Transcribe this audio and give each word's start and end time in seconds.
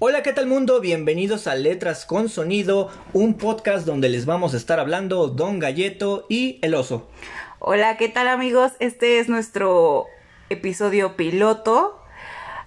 Hola, 0.00 0.24
¿qué 0.24 0.32
tal 0.32 0.48
mundo? 0.48 0.80
Bienvenidos 0.80 1.46
a 1.46 1.54
Letras 1.54 2.04
con 2.04 2.28
Sonido, 2.28 2.90
un 3.12 3.34
podcast 3.34 3.86
donde 3.86 4.08
les 4.08 4.26
vamos 4.26 4.52
a 4.52 4.56
estar 4.56 4.80
hablando 4.80 5.28
Don 5.28 5.60
Galleto 5.60 6.26
y 6.28 6.58
el 6.62 6.74
oso. 6.74 7.06
Hola, 7.60 7.96
¿qué 7.96 8.08
tal 8.08 8.26
amigos? 8.26 8.72
Este 8.80 9.20
es 9.20 9.28
nuestro 9.28 10.06
episodio 10.50 11.14
piloto. 11.14 11.96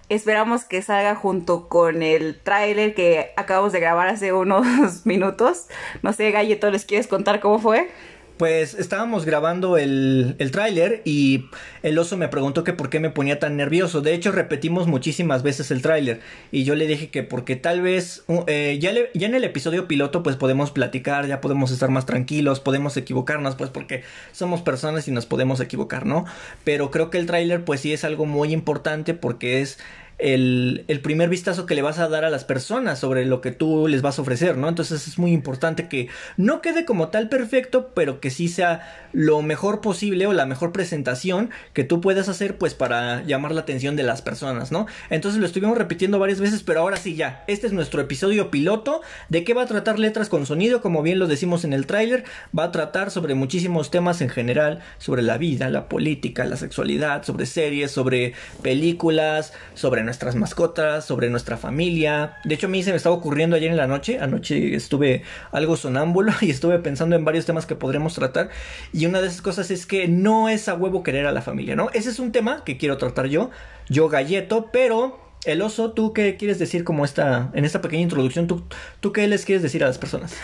Esperamos 0.07 0.63
que 0.63 0.81
salga 0.81 1.15
junto 1.15 1.67
con 1.67 2.01
el 2.01 2.39
tráiler 2.39 2.95
que 2.95 3.33
acabamos 3.35 3.73
de 3.73 3.81
grabar 3.81 4.07
hace 4.07 4.31
unos 4.31 5.05
minutos. 5.05 5.67
No 6.03 6.13
sé, 6.13 6.31
Galleto, 6.31 6.71
¿les 6.71 6.85
quieres 6.85 7.07
contar 7.07 7.41
cómo 7.41 7.59
fue? 7.59 7.89
Pues 8.37 8.75
estábamos 8.75 9.25
grabando 9.25 9.77
el, 9.77 10.35
el 10.37 10.51
tráiler 10.51 11.01
y 11.05 11.45
el 11.81 11.97
oso 11.97 12.17
me 12.17 12.27
preguntó 12.27 12.63
que 12.63 12.71
por 12.71 12.89
qué 12.89 12.99
me 12.99 13.09
ponía 13.09 13.39
tan 13.39 13.57
nervioso. 13.57 14.01
De 14.01 14.13
hecho, 14.13 14.31
repetimos 14.31 14.85
muchísimas 14.85 15.41
veces 15.41 15.71
el 15.71 15.81
tráiler 15.81 16.21
y 16.51 16.63
yo 16.63 16.75
le 16.75 16.85
dije 16.85 17.09
que 17.09 17.23
porque 17.23 17.55
tal 17.55 17.81
vez 17.81 18.23
eh, 18.45 18.77
ya, 18.79 18.91
ya 19.15 19.27
en 19.27 19.33
el 19.33 19.43
episodio 19.43 19.87
piloto 19.87 20.21
pues 20.21 20.35
podemos 20.35 20.69
platicar, 20.69 21.25
ya 21.25 21.41
podemos 21.41 21.71
estar 21.71 21.89
más 21.89 22.05
tranquilos, 22.05 22.59
podemos 22.59 22.95
equivocarnos 22.95 23.55
pues 23.55 23.71
porque 23.71 24.03
somos 24.31 24.61
personas 24.61 25.07
y 25.07 25.11
nos 25.11 25.25
podemos 25.25 25.59
equivocar, 25.59 26.05
¿no? 26.05 26.25
Pero 26.63 26.91
creo 26.91 27.09
que 27.09 27.17
el 27.17 27.25
tráiler 27.25 27.65
pues 27.65 27.81
sí 27.81 27.91
es 27.91 28.03
algo 28.03 28.25
muy 28.25 28.53
importante 28.53 29.15
porque 29.15 29.61
es 29.61 29.79
el, 30.19 30.99
primer 31.03 31.29
vistazo 31.29 31.65
que 31.65 31.75
le 31.75 31.81
vas 31.81 31.99
a 31.99 32.09
dar 32.09 32.25
a 32.25 32.29
las 32.29 32.43
personas 32.43 32.99
sobre 32.99 33.25
lo 33.25 33.39
que 33.39 33.51
tú 33.51 33.87
les 33.87 34.01
vas 34.01 34.17
a 34.17 34.23
ofrecer, 34.23 34.57
¿no? 34.57 34.67
Entonces 34.67 35.07
es 35.07 35.19
muy 35.19 35.31
importante 35.31 35.87
que 35.87 36.09
no 36.37 36.61
quede 36.61 36.85
como 36.85 37.09
tal 37.09 37.29
perfecto, 37.29 37.91
pero 37.93 38.19
que 38.19 38.31
sí 38.31 38.47
sea 38.47 39.09
lo 39.13 39.41
mejor 39.41 39.79
posible 39.79 40.25
o 40.25 40.33
la 40.33 40.45
mejor 40.45 40.71
presentación 40.71 41.51
que 41.73 41.83
tú 41.83 42.01
puedas 42.01 42.29
hacer, 42.29 42.57
pues 42.57 42.73
para 42.73 43.23
llamar 43.23 43.51
la 43.51 43.61
atención 43.61 43.95
de 43.95 44.03
las 44.03 44.21
personas, 44.21 44.71
¿no? 44.71 44.87
Entonces 45.09 45.39
lo 45.39 45.45
estuvimos 45.45 45.77
repitiendo 45.77 46.19
varias 46.19 46.39
veces, 46.39 46.63
pero 46.63 46.81
ahora 46.81 46.97
sí 46.97 47.15
ya, 47.15 47.43
este 47.47 47.67
es 47.67 47.73
nuestro 47.73 48.01
episodio 48.01 48.49
piloto. 48.49 49.01
¿De 49.29 49.43
qué 49.43 49.53
va 49.53 49.63
a 49.63 49.67
tratar 49.67 49.99
letras 49.99 50.29
con 50.29 50.45
sonido? 50.45 50.81
Como 50.81 51.03
bien 51.03 51.19
lo 51.19 51.27
decimos 51.27 51.63
en 51.63 51.73
el 51.73 51.85
tráiler, 51.85 52.23
va 52.57 52.65
a 52.65 52.71
tratar 52.71 53.11
sobre 53.11 53.35
muchísimos 53.35 53.91
temas 53.91 54.21
en 54.21 54.29
general, 54.29 54.79
sobre 54.97 55.21
la 55.21 55.37
vida, 55.37 55.69
la 55.69 55.87
política, 55.87 56.45
la 56.45 56.57
sexualidad, 56.57 57.23
sobre 57.23 57.45
series, 57.45 57.91
sobre 57.91 58.33
películas, 58.63 59.53
sobre 59.75 60.06
nuestras 60.07 60.35
mascotas, 60.35 61.05
sobre 61.05 61.29
nuestra 61.29 61.57
familia. 61.57 62.37
De 62.43 62.55
hecho, 62.55 62.65
a 62.65 62.69
mí 62.69 62.81
se 62.81 62.89
me 62.89 62.97
estaba 62.97 63.15
ocurriendo 63.15 63.55
ayer 63.55 63.69
en 63.69 63.77
la 63.77 63.85
noche. 63.85 64.19
Anoche 64.19 64.73
estuve 64.75 65.21
algo 65.51 65.77
sonámbulo 65.77 66.33
y 66.41 66.49
estuve 66.49 66.79
pensando 66.79 67.15
en 67.15 67.23
varios 67.23 67.45
temas 67.45 67.67
que 67.67 67.75
podremos 67.75 68.15
tratar. 68.15 68.49
Y 68.91 69.05
una 69.05 69.21
de 69.21 69.27
esas 69.27 69.41
cosas 69.41 69.69
es 69.69 69.85
que 69.85 70.07
no 70.07 70.49
es 70.49 70.67
a 70.67 70.73
huevo 70.73 71.03
querer 71.03 71.27
a 71.27 71.31
la 71.31 71.43
familia, 71.43 71.75
¿no? 71.75 71.89
Ese 71.93 72.09
es 72.09 72.17
un 72.17 72.31
tema 72.31 72.63
que 72.63 72.77
quiero 72.77 72.97
tratar 72.97 73.27
yo, 73.27 73.51
yo 73.87 74.09
galleto, 74.09 74.69
pero 74.71 75.19
el 75.45 75.61
oso, 75.61 75.91
¿tú 75.91 76.13
qué 76.13 76.35
quieres 76.37 76.59
decir 76.59 76.83
como 76.83 77.05
esta, 77.05 77.51
en 77.53 77.65
esta 77.65 77.81
pequeña 77.81 78.03
introducción? 78.03 78.47
¿tú, 78.47 78.63
¿Tú 78.99 79.13
qué 79.13 79.27
les 79.27 79.45
quieres 79.45 79.61
decir 79.61 79.83
a 79.83 79.87
las 79.87 79.97
personas? 79.97 80.35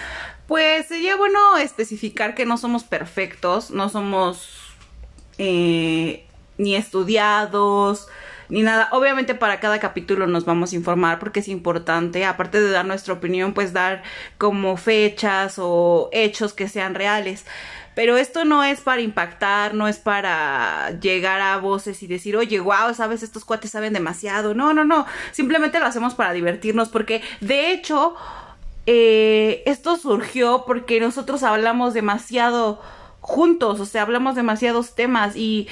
Pues 0.48 0.88
sería 0.88 1.16
bueno 1.16 1.58
especificar 1.58 2.36
que 2.36 2.46
no 2.46 2.58
somos 2.58 2.84
perfectos, 2.84 3.72
no 3.72 3.90
somos 3.90 4.50
eh, 5.38 6.26
ni 6.58 6.76
estudiados, 6.76 8.08
ni 8.54 8.62
nada. 8.62 8.88
Obviamente 8.92 9.34
para 9.34 9.60
cada 9.60 9.80
capítulo 9.80 10.28
nos 10.28 10.46
vamos 10.46 10.72
a 10.72 10.76
informar 10.76 11.18
porque 11.18 11.40
es 11.40 11.48
importante, 11.48 12.24
aparte 12.24 12.62
de 12.62 12.70
dar 12.70 12.86
nuestra 12.86 13.16
opinión, 13.16 13.54
pues 13.54 13.74
dar 13.74 14.04
como 14.38 14.78
fechas 14.78 15.56
o 15.58 16.10
hechos 16.12 16.54
que 16.54 16.70
sean 16.70 16.94
reales. 16.94 17.46
Pero 17.96 18.16
esto 18.16 18.46
no 18.46 18.64
es 18.64 18.80
para 18.82 19.02
impactar, 19.02 19.74
no 19.74 19.88
es 19.88 19.98
para 19.98 20.92
llegar 21.00 21.42
a 21.42 21.58
voces 21.58 22.04
y 22.04 22.08
decir, 22.08 22.38
oye, 22.38 22.60
wow, 22.60 22.94
sabes, 22.94 23.24
estos 23.24 23.44
cuates 23.44 23.72
saben 23.72 23.94
demasiado. 23.94 24.54
No, 24.54 24.72
no, 24.72 24.86
no. 24.86 25.08
Simplemente 25.32 25.80
lo 25.80 25.88
hacemos 25.88 26.14
para 26.14 26.32
divertirnos 26.34 26.90
porque, 26.90 27.24
de 27.42 27.72
hecho, 27.72 28.16
eh, 28.86 29.64
esto 29.66 29.98
surgió 29.98 30.64
porque 30.68 31.00
nosotros 31.00 31.42
hablamos 31.42 31.96
demasiado 31.96 32.80
juntos, 33.20 33.80
o 33.80 33.86
sea, 33.86 34.04
hablamos 34.04 34.36
demasiados 34.36 34.94
temas 34.96 35.36
y 35.36 35.68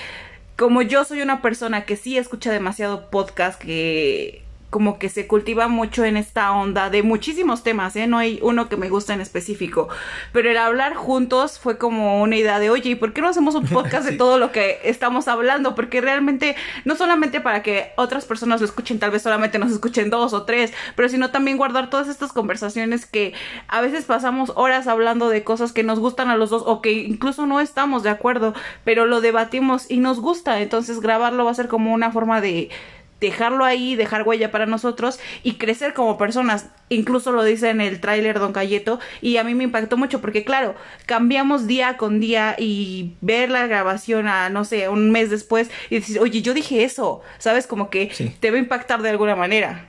como 0.62 0.84
yo 0.84 1.04
soy 1.06 1.24
una 1.24 1.42
persona 1.42 1.86
que 1.86 1.98
sí 1.98 2.20
escucha 2.20 2.52
demasiado 2.52 3.10
podcast, 3.10 3.60
que 3.60 4.44
como 4.72 4.98
que 4.98 5.10
se 5.10 5.28
cultiva 5.28 5.68
mucho 5.68 6.06
en 6.06 6.16
esta 6.16 6.52
onda 6.54 6.90
de 6.90 7.04
muchísimos 7.04 7.62
temas, 7.62 7.94
¿eh? 7.98 8.08
No 8.08 8.18
hay 8.18 8.40
uno 8.42 8.70
que 8.70 8.78
me 8.78 8.90
guste 8.90 9.12
en 9.12 9.20
específico. 9.20 9.90
Pero 10.32 10.50
el 10.50 10.58
hablar 10.58 10.96
juntos 10.96 11.60
fue 11.60 11.78
como 11.78 12.22
una 12.22 12.38
idea 12.38 12.58
de, 12.58 12.70
oye, 12.70 12.92
¿y 12.92 12.96
por 12.96 13.12
qué 13.12 13.22
no 13.22 13.28
hacemos 13.28 13.54
un 13.54 13.68
podcast 13.68 14.08
de 14.08 14.14
todo 14.18 14.40
lo 14.40 14.54
que 14.54 14.80
estamos 14.86 15.28
hablando? 15.28 15.76
Porque 15.76 16.00
realmente, 16.00 16.56
no 16.86 16.96
solamente 16.96 17.42
para 17.42 17.62
que 17.64 17.92
otras 17.98 18.24
personas 18.24 18.62
lo 18.62 18.66
escuchen, 18.66 18.98
tal 18.98 19.12
vez 19.12 19.22
solamente 19.22 19.60
nos 19.60 19.74
escuchen 19.74 20.10
dos 20.10 20.32
o 20.32 20.44
tres, 20.44 20.74
pero 20.96 21.10
sino 21.10 21.32
también 21.32 21.58
guardar 21.58 21.90
todas 21.90 22.08
estas 22.08 22.32
conversaciones 22.32 23.06
que 23.06 23.34
a 23.68 23.82
veces 23.82 24.06
pasamos 24.06 24.54
horas 24.56 24.88
hablando 24.88 25.28
de 25.28 25.44
cosas 25.44 25.74
que 25.74 25.84
nos 25.84 26.00
gustan 26.00 26.30
a 26.30 26.38
los 26.38 26.50
dos 26.50 26.64
o 26.66 26.82
que 26.82 26.94
incluso 26.94 27.46
no 27.46 27.60
estamos 27.60 28.04
de 28.04 28.10
acuerdo, 28.10 28.54
pero 28.86 29.06
lo 29.06 29.20
debatimos 29.20 29.92
y 29.92 29.98
nos 29.98 30.22
gusta. 30.22 30.62
Entonces 30.62 31.02
grabarlo 31.02 31.44
va 31.44 31.52
a 31.52 31.56
ser 31.56 31.68
como 31.68 31.94
una 31.94 32.12
forma 32.12 32.40
de 32.40 32.70
dejarlo 33.22 33.64
ahí, 33.64 33.96
dejar 33.96 34.28
huella 34.28 34.52
para 34.52 34.66
nosotros 34.66 35.20
y 35.44 35.54
crecer 35.54 35.94
como 35.94 36.18
personas. 36.18 36.68
Incluso 36.92 37.32
lo 37.32 37.44
dice 37.46 37.70
en 37.70 37.80
el 37.80 38.02
tráiler 38.02 38.38
Don 38.38 38.52
Cayeto 38.52 39.00
y 39.22 39.38
a 39.38 39.46
mí 39.46 39.56
me 39.56 39.64
impactó 39.64 39.96
mucho 39.96 40.20
porque 40.20 40.44
claro, 40.44 40.76
cambiamos 41.06 41.66
día 41.66 41.96
con 41.96 42.20
día 42.20 42.56
y 42.60 43.14
ver 43.22 43.50
la 43.50 43.66
grabación 43.66 44.28
a, 44.28 44.50
no 44.50 44.66
sé, 44.66 44.90
un 44.90 45.10
mes 45.10 45.30
después 45.30 45.70
y 45.90 45.96
decir, 45.96 46.20
oye, 46.20 46.42
yo 46.42 46.54
dije 46.54 46.84
eso, 46.84 47.22
¿sabes? 47.38 47.66
Como 47.66 47.90
que 47.90 48.12
te 48.42 48.52
va 48.52 48.58
a 48.58 48.60
impactar 48.60 49.02
de 49.02 49.10
alguna 49.10 49.38
manera. 49.38 49.88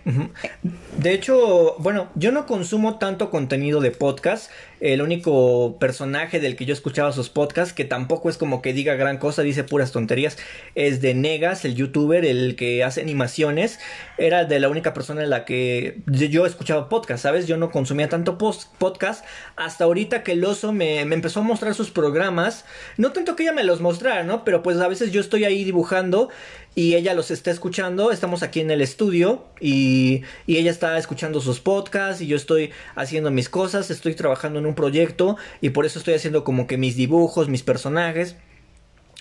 De 0.96 1.12
hecho, 1.12 1.74
bueno, 1.78 2.08
yo 2.14 2.30
no 2.30 2.46
consumo 2.46 2.98
tanto 2.98 3.30
contenido 3.30 3.80
de 3.80 3.90
podcast. 3.90 4.50
El 4.80 5.00
único 5.00 5.78
personaje 5.78 6.40
del 6.40 6.56
que 6.56 6.64
yo 6.64 6.72
escuchaba 6.72 7.12
sus 7.12 7.28
podcasts, 7.28 7.72
que 7.72 7.84
tampoco 7.84 8.28
es 8.28 8.36
como 8.36 8.62
que 8.62 8.72
diga 8.72 8.94
gran 8.94 9.18
cosa, 9.18 9.42
dice 9.42 9.62
puras 9.62 9.92
tonterías, 9.92 10.38
es 10.74 11.00
de 11.00 11.14
Negas, 11.14 11.64
el 11.64 11.76
youtuber, 11.76 12.24
el 12.24 12.56
que 12.56 12.82
hace 12.82 13.00
animaciones. 13.00 13.78
Era 14.18 14.44
de 14.44 14.58
la 14.58 14.68
única 14.68 14.92
persona 14.92 15.22
en 15.22 15.30
la 15.30 15.44
que 15.44 16.00
yo 16.06 16.46
escuchaba 16.46 16.88
podcast, 16.92 17.22
¿sabes? 17.22 17.46
Yo 17.46 17.56
no 17.56 17.70
consumía 17.70 18.10
tanto 18.10 18.36
podcast 18.36 19.24
hasta 19.56 19.84
ahorita 19.84 20.22
que 20.22 20.32
el 20.32 20.44
oso 20.44 20.74
me, 20.74 21.06
me 21.06 21.14
empezó 21.14 21.40
a 21.40 21.42
mostrar 21.42 21.74
sus 21.74 21.90
programas. 21.90 22.66
No 22.98 23.12
tanto 23.12 23.34
que 23.34 23.44
ella 23.44 23.54
me 23.54 23.64
los 23.64 23.80
mostrara, 23.80 24.24
¿no? 24.24 24.44
Pero 24.44 24.62
pues 24.62 24.76
a 24.76 24.88
veces 24.88 25.10
yo 25.10 25.22
estoy 25.22 25.44
ahí 25.44 25.64
dibujando 25.64 26.28
y 26.74 26.94
ella 26.94 27.14
los 27.14 27.30
está 27.30 27.50
escuchando. 27.50 28.10
Estamos 28.10 28.42
aquí 28.42 28.60
en 28.60 28.70
el 28.70 28.82
estudio 28.82 29.46
y, 29.58 30.20
y, 30.46 30.58
ella 30.58 30.70
está 30.70 30.98
escuchando 30.98 31.40
sus 31.40 31.60
podcasts 31.60 32.20
y 32.20 32.26
yo 32.26 32.36
estoy 32.36 32.72
haciendo 32.94 33.30
mis 33.30 33.48
cosas, 33.48 33.90
estoy 33.90 34.14
trabajando 34.14 34.58
en 34.58 34.66
un 34.66 34.74
proyecto 34.74 35.38
y 35.62 35.70
por 35.70 35.86
eso 35.86 35.98
estoy 35.98 36.12
haciendo 36.12 36.44
como 36.44 36.66
que 36.66 36.76
mis 36.76 36.94
dibujos, 36.94 37.48
mis 37.48 37.62
personajes. 37.62 38.36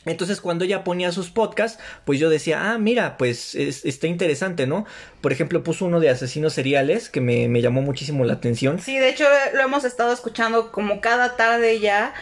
Entonces 0.05 0.41
cuando 0.41 0.65
ella 0.65 0.83
ponía 0.83 1.11
sus 1.11 1.29
podcasts, 1.29 1.79
pues 2.05 2.19
yo 2.19 2.29
decía, 2.29 2.71
ah, 2.71 2.77
mira, 2.77 3.17
pues 3.17 3.55
está 3.55 4.07
interesante, 4.07 4.65
¿no? 4.65 4.85
Por 5.21 5.31
ejemplo, 5.31 5.63
puso 5.63 5.85
uno 5.85 5.99
de 5.99 6.09
asesinos 6.09 6.53
seriales 6.53 7.09
que 7.09 7.21
me, 7.21 7.47
me 7.47 7.61
llamó 7.61 7.81
muchísimo 7.81 8.25
la 8.25 8.33
atención. 8.33 8.79
Sí, 8.79 8.97
de 8.97 9.09
hecho 9.09 9.25
lo 9.53 9.61
hemos 9.61 9.83
estado 9.83 10.11
escuchando 10.11 10.71
como 10.71 11.01
cada 11.01 11.35
tarde 11.35 11.79
ya, 11.79 12.13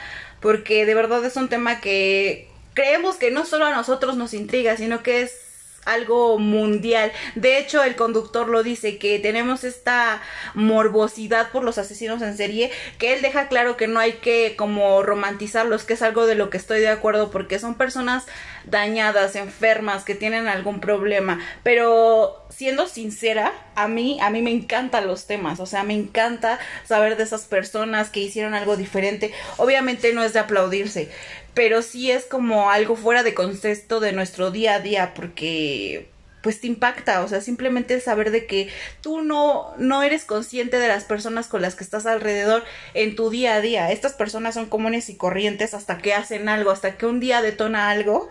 porque 0.42 0.86
de 0.86 0.94
verdad 0.94 1.24
es 1.24 1.36
un 1.36 1.48
tema 1.48 1.80
que 1.80 2.50
creemos 2.74 3.16
que 3.16 3.32
no 3.32 3.46
solo 3.46 3.66
a 3.66 3.72
nosotros 3.76 4.18
nos 4.18 4.34
intriga, 4.34 4.78
sino 4.78 5.04
que 5.04 5.22
es 5.22 5.49
algo 5.94 6.38
mundial. 6.40 7.12
De 7.36 7.58
hecho, 7.58 7.84
el 7.84 7.96
conductor 7.96 8.48
lo 8.48 8.64
dice, 8.64 8.98
que 8.98 9.20
tenemos 9.20 9.64
esta 9.64 10.22
morbosidad 10.54 11.52
por 11.52 11.64
los 11.64 11.78
asesinos 11.78 12.22
en 12.22 12.36
serie, 12.38 12.72
que 12.98 13.14
él 13.14 13.22
deja 13.22 13.48
claro 13.48 13.78
que 13.78 13.88
no 13.88 14.00
hay 14.00 14.14
que 14.14 14.56
como 14.58 15.02
romantizarlos, 15.04 15.84
que 15.84 15.94
es 15.94 16.02
algo 16.02 16.26
de 16.26 16.36
lo 16.36 16.50
que 16.50 16.58
estoy 16.58 16.80
de 16.80 16.90
acuerdo, 16.90 17.32
porque 17.32 17.60
son 17.60 17.76
personas 17.76 18.26
dañadas, 18.66 19.36
enfermas, 19.36 20.04
que 20.04 20.16
tienen 20.16 20.48
algún 20.48 20.80
problema. 20.80 21.40
Pero 21.64 22.46
siendo 22.50 22.88
sincera, 22.88 23.54
a 23.76 23.88
mí, 23.88 24.20
a 24.22 24.30
mí 24.30 24.42
me 24.42 24.52
encantan 24.52 25.08
los 25.08 25.28
temas, 25.28 25.60
o 25.60 25.66
sea, 25.66 25.84
me 25.84 25.94
encanta 25.94 26.60
saber 26.86 27.16
de 27.16 27.24
esas 27.24 27.46
personas 27.46 28.10
que 28.10 28.20
hicieron 28.20 28.54
algo 28.54 28.76
diferente. 28.76 29.32
Obviamente 29.58 30.14
no 30.14 30.24
es 30.24 30.34
de 30.34 30.40
aplaudirse, 30.40 31.12
pero 31.54 31.82
sí 31.82 32.12
es 32.12 32.26
como 32.26 32.70
algo 32.72 32.96
fuera 32.96 33.24
de 33.24 33.34
contexto 33.34 34.00
de 34.00 34.14
nuestro 34.14 34.52
día 34.52 34.76
a 34.76 34.80
día 34.80 35.14
porque 35.14 36.10
pues 36.42 36.62
te 36.62 36.68
impacta, 36.68 37.22
o 37.22 37.28
sea, 37.28 37.42
simplemente 37.42 38.00
saber 38.00 38.32
de 38.32 38.46
que 38.46 38.70
tú 39.02 39.22
no 39.22 39.74
no 39.78 40.04
eres 40.04 40.24
consciente 40.24 40.80
de 40.80 40.88
las 40.88 41.04
personas 41.04 41.48
con 41.48 41.62
las 41.62 41.76
que 41.76 41.84
estás 41.84 42.06
alrededor 42.06 42.64
en 42.94 43.16
tu 43.16 43.30
día 43.30 43.56
a 43.56 43.62
día. 43.62 43.92
Estas 43.92 44.14
personas 44.14 44.54
son 44.54 44.68
comunes 44.68 45.10
y 45.10 45.18
corrientes 45.18 45.74
hasta 45.74 45.98
que 45.98 46.14
hacen 46.14 46.48
algo, 46.48 46.72
hasta 46.72 46.98
que 46.98 47.06
un 47.06 47.20
día 47.20 47.42
detona 47.42 47.90
algo 47.90 48.30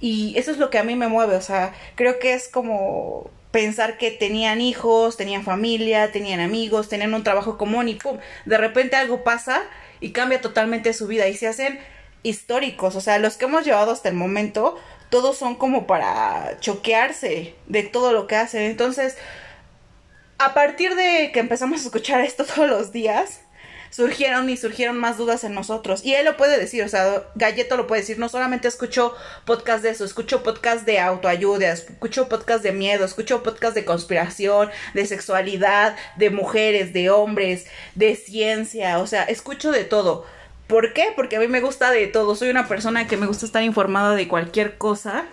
y 0.00 0.34
eso 0.36 0.50
es 0.50 0.58
lo 0.58 0.70
que 0.70 0.78
a 0.78 0.84
mí 0.84 0.96
me 0.96 1.08
mueve, 1.08 1.36
o 1.36 1.40
sea, 1.40 1.72
creo 1.94 2.18
que 2.18 2.34
es 2.34 2.48
como 2.48 3.30
pensar 3.52 3.98
que 3.98 4.10
tenían 4.10 4.60
hijos, 4.60 5.16
tenían 5.16 5.44
familia, 5.44 6.10
tenían 6.10 6.40
amigos, 6.40 6.88
tenían 6.88 7.14
un 7.14 7.22
trabajo 7.22 7.56
común 7.56 7.88
y 7.88 7.94
pum, 7.94 8.18
de 8.46 8.58
repente 8.58 8.96
algo 8.96 9.22
pasa 9.22 9.62
y 10.00 10.10
cambia 10.10 10.40
totalmente 10.40 10.92
su 10.92 11.06
vida 11.06 11.28
y 11.28 11.36
se 11.36 11.46
hacen 11.46 11.78
históricos, 12.22 12.96
o 12.96 13.00
sea, 13.00 13.18
los 13.18 13.36
que 13.36 13.46
hemos 13.46 13.64
llevado 13.64 13.92
hasta 13.92 14.08
el 14.08 14.14
momento, 14.14 14.76
todos 15.10 15.36
son 15.36 15.56
como 15.56 15.86
para 15.86 16.58
choquearse 16.60 17.54
de 17.66 17.82
todo 17.82 18.12
lo 18.12 18.26
que 18.26 18.36
hacen. 18.36 18.62
Entonces, 18.62 19.16
a 20.38 20.54
partir 20.54 20.94
de 20.94 21.30
que 21.32 21.40
empezamos 21.40 21.80
a 21.80 21.84
escuchar 21.84 22.20
esto 22.20 22.44
todos 22.54 22.68
los 22.68 22.92
días, 22.92 23.40
surgieron 23.92 24.48
y 24.48 24.56
surgieron 24.56 24.98
más 24.98 25.18
dudas 25.18 25.44
en 25.44 25.54
nosotros. 25.54 26.04
Y 26.04 26.14
él 26.14 26.24
lo 26.24 26.36
puede 26.36 26.58
decir, 26.58 26.82
o 26.82 26.88
sea, 26.88 27.24
Galleto 27.34 27.76
lo 27.76 27.86
puede 27.86 28.00
decir, 28.00 28.18
no 28.18 28.28
solamente 28.28 28.66
escucho 28.66 29.14
podcast 29.44 29.82
de 29.82 29.90
eso, 29.90 30.04
escucho 30.04 30.42
podcast 30.42 30.86
de 30.86 30.98
autoayuda, 30.98 31.70
escucho 31.70 32.28
podcast 32.28 32.62
de 32.64 32.72
miedo, 32.72 33.04
escucho 33.04 33.42
podcast 33.42 33.74
de 33.74 33.84
conspiración, 33.84 34.70
de 34.94 35.06
sexualidad, 35.06 35.94
de 36.16 36.30
mujeres, 36.30 36.94
de 36.94 37.10
hombres, 37.10 37.66
de 37.94 38.16
ciencia, 38.16 38.98
o 38.98 39.06
sea, 39.06 39.24
escucho 39.24 39.70
de 39.70 39.84
todo. 39.84 40.24
¿Por 40.72 40.94
qué? 40.94 41.08
Porque 41.14 41.36
a 41.36 41.38
mí 41.38 41.48
me 41.48 41.60
gusta 41.60 41.90
de 41.90 42.06
todo, 42.06 42.34
soy 42.34 42.48
una 42.48 42.66
persona 42.66 43.06
que 43.06 43.18
me 43.18 43.26
gusta 43.26 43.44
estar 43.44 43.62
informada 43.62 44.14
de 44.14 44.26
cualquier 44.26 44.78
cosa 44.78 45.26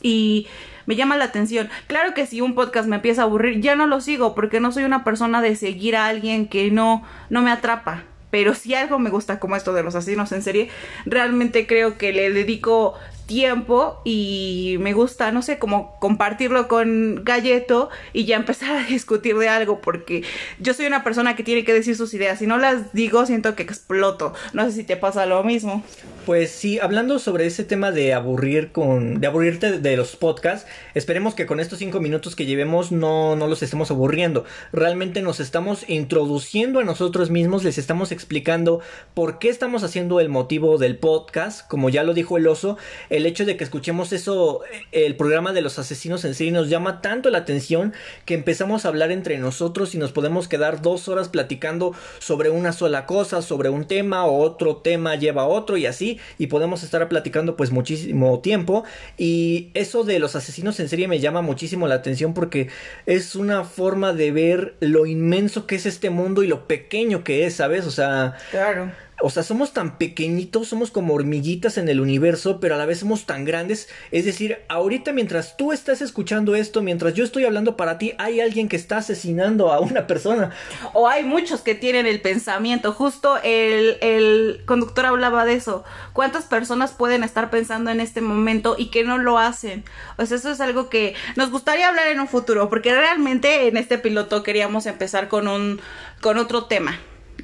y 0.00 0.46
me 0.86 0.94
llama 0.94 1.16
la 1.16 1.24
atención. 1.24 1.68
Claro 1.88 2.14
que 2.14 2.26
si 2.26 2.40
un 2.40 2.54
podcast 2.54 2.88
me 2.88 2.94
empieza 2.94 3.22
a 3.22 3.24
aburrir, 3.24 3.60
ya 3.60 3.74
no 3.74 3.88
lo 3.88 4.00
sigo 4.00 4.36
porque 4.36 4.60
no 4.60 4.70
soy 4.70 4.84
una 4.84 5.02
persona 5.02 5.42
de 5.42 5.56
seguir 5.56 5.96
a 5.96 6.06
alguien 6.06 6.46
que 6.46 6.70
no, 6.70 7.02
no 7.28 7.42
me 7.42 7.50
atrapa. 7.50 8.04
Pero 8.30 8.54
si 8.54 8.72
algo 8.76 9.00
me 9.00 9.10
gusta 9.10 9.40
como 9.40 9.56
esto 9.56 9.72
de 9.72 9.82
los 9.82 9.96
asesinos 9.96 10.30
en 10.30 10.42
serie, 10.42 10.70
realmente 11.06 11.66
creo 11.66 11.98
que 11.98 12.12
le 12.12 12.30
dedico 12.30 12.94
tiempo 13.28 14.00
y 14.04 14.76
me 14.80 14.94
gusta, 14.94 15.30
no 15.30 15.42
sé, 15.42 15.60
como 15.60 15.96
compartirlo 16.00 16.66
con 16.66 17.22
Galleto 17.24 17.90
y 18.12 18.24
ya 18.24 18.34
empezar 18.34 18.76
a 18.76 18.84
discutir 18.88 19.36
de 19.36 19.48
algo 19.48 19.80
porque 19.80 20.24
yo 20.58 20.74
soy 20.74 20.86
una 20.86 21.04
persona 21.04 21.36
que 21.36 21.44
tiene 21.44 21.62
que 21.62 21.72
decir 21.72 21.94
sus 21.94 22.12
ideas. 22.14 22.40
Si 22.40 22.48
no 22.48 22.58
las 22.58 22.92
digo, 22.92 23.24
siento 23.26 23.54
que 23.54 23.62
exploto. 23.62 24.34
No 24.52 24.64
sé 24.64 24.72
si 24.72 24.82
te 24.82 24.96
pasa 24.96 25.26
lo 25.26 25.44
mismo. 25.44 25.84
Pues 26.26 26.50
sí, 26.50 26.78
hablando 26.78 27.18
sobre 27.18 27.46
ese 27.46 27.64
tema 27.64 27.92
de 27.92 28.14
aburrir 28.14 28.72
con, 28.72 29.20
de 29.20 29.26
aburrirte 29.26 29.78
de 29.78 29.96
los 29.96 30.16
podcasts, 30.16 30.68
esperemos 30.94 31.34
que 31.34 31.46
con 31.46 31.60
estos 31.60 31.78
cinco 31.78 32.00
minutos 32.00 32.34
que 32.34 32.46
llevemos 32.46 32.90
no, 32.92 33.36
no 33.36 33.46
los 33.46 33.62
estemos 33.62 33.90
aburriendo. 33.90 34.44
Realmente 34.72 35.22
nos 35.22 35.38
estamos 35.38 35.88
introduciendo 35.88 36.80
a 36.80 36.84
nosotros 36.84 37.30
mismos, 37.30 37.62
les 37.62 37.78
estamos 37.78 38.10
explicando 38.10 38.80
por 39.14 39.38
qué 39.38 39.50
estamos 39.50 39.84
haciendo 39.84 40.18
el 40.18 40.30
motivo 40.30 40.78
del 40.78 40.96
podcast, 40.96 41.68
como 41.68 41.90
ya 41.90 42.02
lo 42.04 42.14
dijo 42.14 42.38
el 42.38 42.46
oso, 42.46 42.78
el 43.18 43.26
hecho 43.26 43.44
de 43.44 43.56
que 43.56 43.64
escuchemos 43.64 44.12
eso, 44.12 44.60
el 44.92 45.16
programa 45.16 45.52
de 45.52 45.60
los 45.60 45.78
asesinos 45.78 46.24
en 46.24 46.34
serie 46.34 46.52
nos 46.52 46.70
llama 46.70 47.02
tanto 47.02 47.30
la 47.30 47.38
atención 47.38 47.92
que 48.24 48.34
empezamos 48.34 48.84
a 48.84 48.88
hablar 48.88 49.10
entre 49.10 49.38
nosotros 49.38 49.94
y 49.94 49.98
nos 49.98 50.12
podemos 50.12 50.48
quedar 50.48 50.80
dos 50.82 51.08
horas 51.08 51.28
platicando 51.28 51.94
sobre 52.20 52.48
una 52.50 52.72
sola 52.72 53.06
cosa, 53.06 53.42
sobre 53.42 53.68
un 53.68 53.86
tema 53.86 54.24
o 54.24 54.38
otro 54.38 54.76
tema 54.76 55.16
lleva 55.16 55.46
otro 55.46 55.76
y 55.76 55.86
así 55.86 56.20
y 56.38 56.46
podemos 56.46 56.84
estar 56.84 57.08
platicando 57.08 57.56
pues 57.56 57.72
muchísimo 57.72 58.38
tiempo 58.38 58.84
y 59.16 59.70
eso 59.74 60.04
de 60.04 60.20
los 60.20 60.36
asesinos 60.36 60.78
en 60.78 60.88
serie 60.88 61.08
me 61.08 61.18
llama 61.18 61.42
muchísimo 61.42 61.88
la 61.88 61.96
atención 61.96 62.34
porque 62.34 62.68
es 63.04 63.34
una 63.34 63.64
forma 63.64 64.12
de 64.12 64.30
ver 64.30 64.74
lo 64.78 65.06
inmenso 65.06 65.66
que 65.66 65.74
es 65.74 65.86
este 65.86 66.10
mundo 66.10 66.44
y 66.44 66.46
lo 66.46 66.68
pequeño 66.68 67.24
que 67.24 67.46
es, 67.46 67.56
¿sabes? 67.56 67.84
O 67.84 67.90
sea, 67.90 68.36
claro 68.52 68.92
o 69.20 69.30
sea, 69.30 69.42
somos 69.42 69.72
tan 69.72 69.98
pequeñitos, 69.98 70.68
somos 70.68 70.92
como 70.92 71.14
hormiguitas 71.14 71.76
en 71.76 71.88
el 71.88 72.00
universo, 72.00 72.60
pero 72.60 72.76
a 72.76 72.78
la 72.78 72.86
vez 72.86 73.00
somos 73.00 73.26
tan 73.26 73.44
grandes. 73.44 73.88
Es 74.12 74.24
decir, 74.24 74.58
ahorita 74.68 75.12
mientras 75.12 75.56
tú 75.56 75.72
estás 75.72 76.00
escuchando 76.02 76.54
esto, 76.54 76.82
mientras 76.82 77.14
yo 77.14 77.24
estoy 77.24 77.44
hablando 77.44 77.76
para 77.76 77.98
ti, 77.98 78.14
hay 78.18 78.40
alguien 78.40 78.68
que 78.68 78.76
está 78.76 78.98
asesinando 78.98 79.72
a 79.72 79.80
una 79.80 80.06
persona. 80.06 80.50
O 80.92 81.08
hay 81.08 81.24
muchos 81.24 81.62
que 81.62 81.74
tienen 81.74 82.06
el 82.06 82.20
pensamiento. 82.20 82.92
Justo 82.92 83.38
el, 83.42 83.98
el 84.02 84.62
conductor 84.66 85.06
hablaba 85.06 85.44
de 85.44 85.54
eso. 85.54 85.84
¿Cuántas 86.12 86.44
personas 86.44 86.92
pueden 86.92 87.24
estar 87.24 87.50
pensando 87.50 87.90
en 87.90 88.00
este 88.00 88.20
momento 88.20 88.76
y 88.78 88.90
que 88.90 89.02
no 89.02 89.18
lo 89.18 89.38
hacen? 89.38 89.84
O 90.16 90.26
sea, 90.26 90.36
eso 90.36 90.52
es 90.52 90.60
algo 90.60 90.88
que 90.88 91.14
nos 91.34 91.50
gustaría 91.50 91.88
hablar 91.88 92.06
en 92.06 92.20
un 92.20 92.28
futuro, 92.28 92.68
porque 92.68 92.94
realmente 92.94 93.66
en 93.66 93.76
este 93.76 93.98
piloto 93.98 94.44
queríamos 94.44 94.86
empezar 94.86 95.28
con 95.28 95.48
un 95.48 95.80
con 96.20 96.36
otro 96.36 96.64
tema 96.64 96.98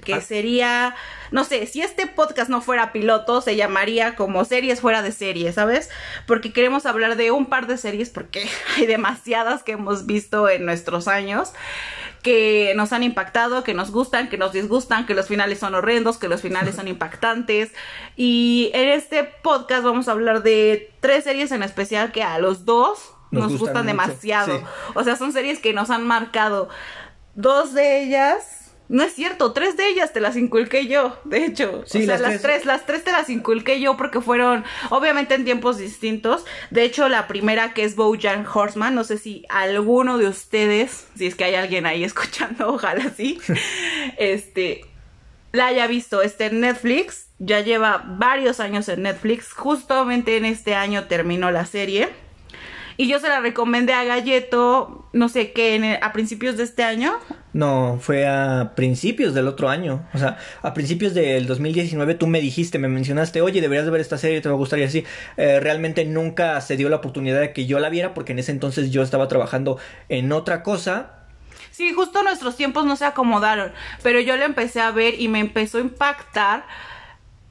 que 0.04 0.14
ah. 0.14 0.20
sería, 0.20 0.94
no 1.30 1.44
sé, 1.44 1.66
si 1.66 1.80
este 1.82 2.06
podcast 2.06 2.50
no 2.50 2.60
fuera 2.60 2.92
piloto, 2.92 3.40
se 3.40 3.56
llamaría 3.56 4.14
como 4.14 4.44
series 4.44 4.80
fuera 4.80 5.02
de 5.02 5.12
series, 5.12 5.56
¿sabes? 5.56 5.90
Porque 6.26 6.52
queremos 6.52 6.86
hablar 6.86 7.16
de 7.16 7.30
un 7.30 7.46
par 7.46 7.66
de 7.66 7.78
series, 7.78 8.10
porque 8.10 8.48
hay 8.76 8.86
demasiadas 8.86 9.62
que 9.62 9.72
hemos 9.72 10.06
visto 10.06 10.48
en 10.48 10.64
nuestros 10.64 11.08
años 11.08 11.52
que 12.24 12.72
nos 12.74 12.94
han 12.94 13.02
impactado, 13.02 13.64
que 13.64 13.74
nos 13.74 13.90
gustan, 13.90 14.30
que 14.30 14.38
nos 14.38 14.52
disgustan, 14.52 15.04
que 15.04 15.14
los 15.14 15.28
finales 15.28 15.58
son 15.58 15.74
horrendos, 15.74 16.16
que 16.16 16.26
los 16.26 16.40
finales 16.40 16.74
son 16.74 16.88
impactantes. 16.94 17.70
Y 18.16 18.70
en 18.72 18.88
este 18.88 19.24
podcast 19.24 19.84
vamos 19.84 20.08
a 20.08 20.12
hablar 20.12 20.42
de 20.42 20.90
tres 21.00 21.24
series 21.24 21.52
en 21.52 21.62
especial 21.62 22.12
que 22.12 22.22
a 22.22 22.38
los 22.38 22.64
dos 22.64 23.14
nos, 23.30 23.58
gustan, 23.58 23.86
demasiado. 23.86 24.62
O 24.94 25.04
sea, 25.04 25.16
son 25.16 25.32
series 25.32 25.58
que 25.58 25.74
nos 25.74 25.90
han 25.90 26.06
marcado. 26.06 26.70
Dos 27.34 27.74
de 27.74 28.02
ellas 28.02 28.63
no 28.88 29.02
es 29.02 29.14
cierto, 29.14 29.52
tres 29.52 29.76
de 29.76 29.88
ellas 29.88 30.12
te 30.12 30.20
las 30.20 30.36
inculqué 30.36 30.86
yo, 30.86 31.18
de 31.24 31.46
hecho. 31.46 31.84
Sí, 31.86 32.02
o 32.02 32.06
sea, 32.06 32.18
las, 32.18 32.42
tres. 32.42 32.66
las 32.66 32.84
tres 32.84 33.02
te 33.02 33.12
las 33.12 33.30
inculqué 33.30 33.80
yo 33.80 33.96
porque 33.96 34.20
fueron, 34.20 34.64
obviamente 34.90 35.34
en 35.34 35.44
tiempos 35.44 35.78
distintos. 35.78 36.44
De 36.70 36.84
hecho, 36.84 37.08
la 37.08 37.26
primera 37.26 37.72
que 37.72 37.84
es 37.84 37.96
Bojack 37.96 38.54
Horseman, 38.54 38.94
no 38.94 39.04
sé 39.04 39.16
si 39.16 39.46
alguno 39.48 40.18
de 40.18 40.28
ustedes, 40.28 41.06
si 41.16 41.26
es 41.26 41.34
que 41.34 41.44
hay 41.44 41.54
alguien 41.54 41.86
ahí 41.86 42.04
escuchando, 42.04 42.74
ojalá 42.74 43.10
sí, 43.16 43.38
este, 44.18 44.84
la 45.52 45.68
haya 45.68 45.86
visto. 45.86 46.20
Este 46.20 46.46
en 46.46 46.60
Netflix, 46.60 47.28
ya 47.38 47.60
lleva 47.60 48.04
varios 48.06 48.60
años 48.60 48.88
en 48.88 49.02
Netflix. 49.02 49.52
Justamente 49.52 50.36
en 50.36 50.44
este 50.44 50.74
año 50.74 51.04
terminó 51.04 51.50
la 51.50 51.64
serie. 51.64 52.10
Y 52.96 53.08
yo 53.08 53.18
se 53.18 53.28
la 53.28 53.40
recomendé 53.40 53.92
a 53.92 54.04
Galleto, 54.04 55.08
no 55.12 55.28
sé 55.28 55.52
qué, 55.52 55.98
a 56.00 56.12
principios 56.12 56.56
de 56.56 56.64
este 56.64 56.84
año. 56.84 57.18
No, 57.54 57.98
fue 58.00 58.26
a 58.26 58.72
principios 58.74 59.32
del 59.32 59.46
otro 59.46 59.68
año. 59.68 60.06
O 60.12 60.18
sea, 60.18 60.38
a 60.60 60.74
principios 60.74 61.14
del 61.14 61.46
2019 61.46 62.16
tú 62.16 62.26
me 62.26 62.40
dijiste, 62.40 62.80
me 62.80 62.88
mencionaste, 62.88 63.42
oye, 63.42 63.60
deberías 63.60 63.84
de 63.84 63.92
ver 63.92 64.00
esta 64.00 64.18
serie, 64.18 64.40
te 64.40 64.48
va 64.48 64.56
a 64.56 64.58
gustar 64.58 64.80
y 64.80 64.82
así. 64.82 65.04
Eh, 65.36 65.60
realmente 65.60 66.04
nunca 66.04 66.60
se 66.60 66.76
dio 66.76 66.88
la 66.88 66.96
oportunidad 66.96 67.40
de 67.40 67.52
que 67.52 67.66
yo 67.66 67.78
la 67.78 67.90
viera 67.90 68.12
porque 68.12 68.32
en 68.32 68.40
ese 68.40 68.50
entonces 68.50 68.90
yo 68.90 69.02
estaba 69.02 69.28
trabajando 69.28 69.78
en 70.08 70.32
otra 70.32 70.64
cosa. 70.64 71.12
Sí, 71.70 71.92
justo 71.92 72.24
nuestros 72.24 72.56
tiempos 72.56 72.86
no 72.86 72.96
se 72.96 73.04
acomodaron, 73.04 73.72
pero 74.02 74.18
yo 74.18 74.36
la 74.36 74.46
empecé 74.46 74.80
a 74.80 74.90
ver 74.90 75.20
y 75.20 75.28
me 75.28 75.38
empezó 75.38 75.78
a 75.78 75.82
impactar 75.82 76.66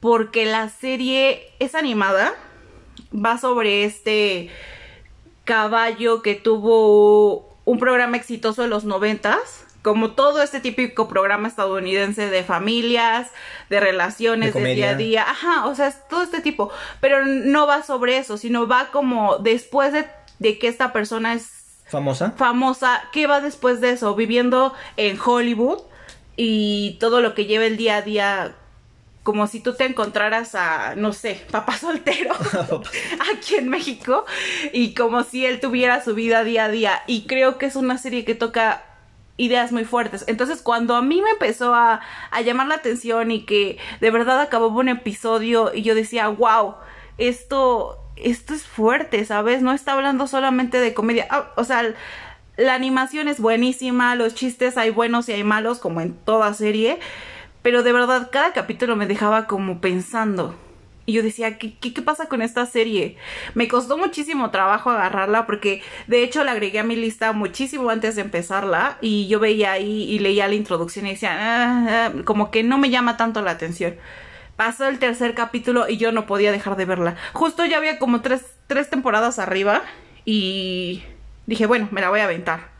porque 0.01 0.45
la 0.45 0.67
serie 0.67 1.43
es 1.59 1.75
animada, 1.75 2.33
va 3.13 3.37
sobre 3.37 3.85
este 3.85 4.49
caballo 5.45 6.21
que 6.21 6.35
tuvo 6.35 7.53
un 7.63 7.79
programa 7.79 8.17
exitoso 8.17 8.65
en 8.65 8.69
los 8.69 8.83
noventas, 8.83 9.62
como 9.83 10.11
todo 10.11 10.41
este 10.41 10.61
típico 10.61 11.07
programa 11.07 11.49
estadounidense 11.49 12.29
de 12.29 12.43
familias, 12.43 13.29
de 13.69 13.81
relaciones, 13.81 14.53
de, 14.53 14.73
día 14.73 14.91
a 14.91 14.95
día, 14.95 15.29
ajá, 15.29 15.67
o 15.67 15.75
sea, 15.75 15.89
es 15.89 16.07
todo 16.07 16.23
este 16.23 16.41
tipo, 16.41 16.71
pero 17.01 17.25
no 17.25 17.67
va 17.67 17.83
sobre 17.83 18.17
eso, 18.17 18.37
sino 18.37 18.65
va 18.65 18.89
como 18.91 19.37
después 19.39 19.91
de, 19.91 20.07
de 20.39 20.57
que 20.57 20.69
esta 20.69 20.93
persona 20.93 21.33
es 21.33 21.49
famosa. 21.85 22.31
Famosa, 22.37 23.03
¿qué 23.11 23.27
va 23.27 23.41
después 23.41 23.81
de 23.81 23.91
eso? 23.91 24.15
Viviendo 24.15 24.73
en 24.95 25.19
Hollywood 25.19 25.81
y 26.37 26.97
todo 27.01 27.19
lo 27.19 27.35
que 27.35 27.45
lleva 27.45 27.65
el 27.65 27.75
día 27.75 27.97
a 27.97 28.01
día 28.01 28.55
como 29.23 29.47
si 29.47 29.61
tú 29.61 29.73
te 29.73 29.85
encontraras 29.85 30.55
a, 30.55 30.95
no 30.95 31.13
sé, 31.13 31.45
papá 31.49 31.77
soltero 31.77 32.33
aquí 33.33 33.55
en 33.55 33.69
México 33.69 34.25
y 34.71 34.93
como 34.93 35.23
si 35.23 35.45
él 35.45 35.59
tuviera 35.59 36.03
su 36.03 36.13
vida 36.13 36.43
día 36.45 36.65
a 36.65 36.69
día. 36.69 37.03
Y 37.07 37.25
creo 37.25 37.57
que 37.57 37.65
es 37.65 37.75
una 37.75 37.97
serie 37.97 38.25
que 38.25 38.35
toca 38.35 38.83
ideas 39.37 39.71
muy 39.71 39.85
fuertes. 39.85 40.23
Entonces 40.27 40.61
cuando 40.61 40.95
a 40.95 41.01
mí 41.01 41.21
me 41.21 41.31
empezó 41.31 41.73
a, 41.73 42.01
a 42.31 42.41
llamar 42.41 42.67
la 42.67 42.75
atención 42.75 43.31
y 43.31 43.45
que 43.45 43.77
de 43.99 44.11
verdad 44.11 44.39
acabó 44.41 44.67
un 44.67 44.89
episodio 44.89 45.71
y 45.73 45.81
yo 45.81 45.95
decía, 45.95 46.27
wow, 46.27 46.75
esto, 47.17 47.99
esto 48.15 48.53
es 48.53 48.63
fuerte, 48.63 49.25
¿sabes? 49.25 49.61
No 49.61 49.73
está 49.73 49.93
hablando 49.93 50.27
solamente 50.27 50.79
de 50.79 50.93
comedia. 50.93 51.27
Ah, 51.29 51.51
o 51.55 51.63
sea, 51.63 51.93
la 52.57 52.73
animación 52.75 53.27
es 53.27 53.39
buenísima, 53.39 54.15
los 54.15 54.35
chistes 54.35 54.77
hay 54.77 54.91
buenos 54.91 55.27
y 55.29 55.33
hay 55.33 55.43
malos 55.43 55.79
como 55.79 56.01
en 56.01 56.13
toda 56.13 56.53
serie 56.53 56.99
pero 57.63 57.81
de 57.81 57.93
verdad, 57.93 58.29
cada 58.31 58.51
capítulo 58.51 58.97
me 58.97 59.07
dejaba 59.07 59.47
como 59.47 59.79
pensando. 59.79 60.53
Y 61.05 61.13
yo 61.13 61.23
decía, 61.23 61.57
¿qué, 61.57 61.73
¿qué, 61.77 62.01
pasa 62.01 62.27
con 62.27 62.41
esta 62.41 62.65
serie? 62.65 63.17
Me 63.55 63.67
costó 63.67 63.97
muchísimo 63.97 64.51
trabajo 64.51 64.89
agarrarla 64.89 65.45
porque 65.45 65.81
de 66.07 66.23
hecho 66.23 66.43
la 66.45 66.53
agregué 66.53 66.79
a 66.79 66.83
mi 66.83 66.95
lista 66.95 67.33
muchísimo 67.33 67.89
antes 67.89 68.15
de 68.15 68.21
empezarla 68.21 68.97
y 69.01 69.27
yo 69.27 69.39
veía 69.39 69.73
ahí 69.73 70.03
y 70.03 70.19
leía 70.19 70.47
la 70.47 70.55
introducción 70.55 71.05
y 71.05 71.11
decía, 71.11 71.35
ah, 71.37 71.87
ah", 71.89 72.13
como 72.23 72.51
que 72.51 72.63
no 72.63 72.77
me 72.77 72.89
llama 72.89 73.17
tanto 73.17 73.41
la 73.41 73.51
atención. 73.51 73.95
Pasó 74.55 74.87
el 74.87 74.99
tercer 74.99 75.33
capítulo 75.33 75.89
y 75.89 75.97
yo 75.97 76.11
no 76.13 76.25
podía 76.25 76.51
dejar 76.51 76.77
de 76.77 76.85
verla. 76.85 77.15
Justo 77.33 77.65
ya 77.65 77.77
había 77.77 77.99
como 77.99 78.21
tres, 78.21 78.55
tres 78.67 78.89
temporadas 78.89 79.39
arriba 79.39 79.81
y 80.23 81.03
dije, 81.47 81.65
bueno, 81.65 81.89
me 81.91 81.99
la 81.99 82.09
voy 82.09 82.21
a 82.21 82.25
aventar. 82.25 82.71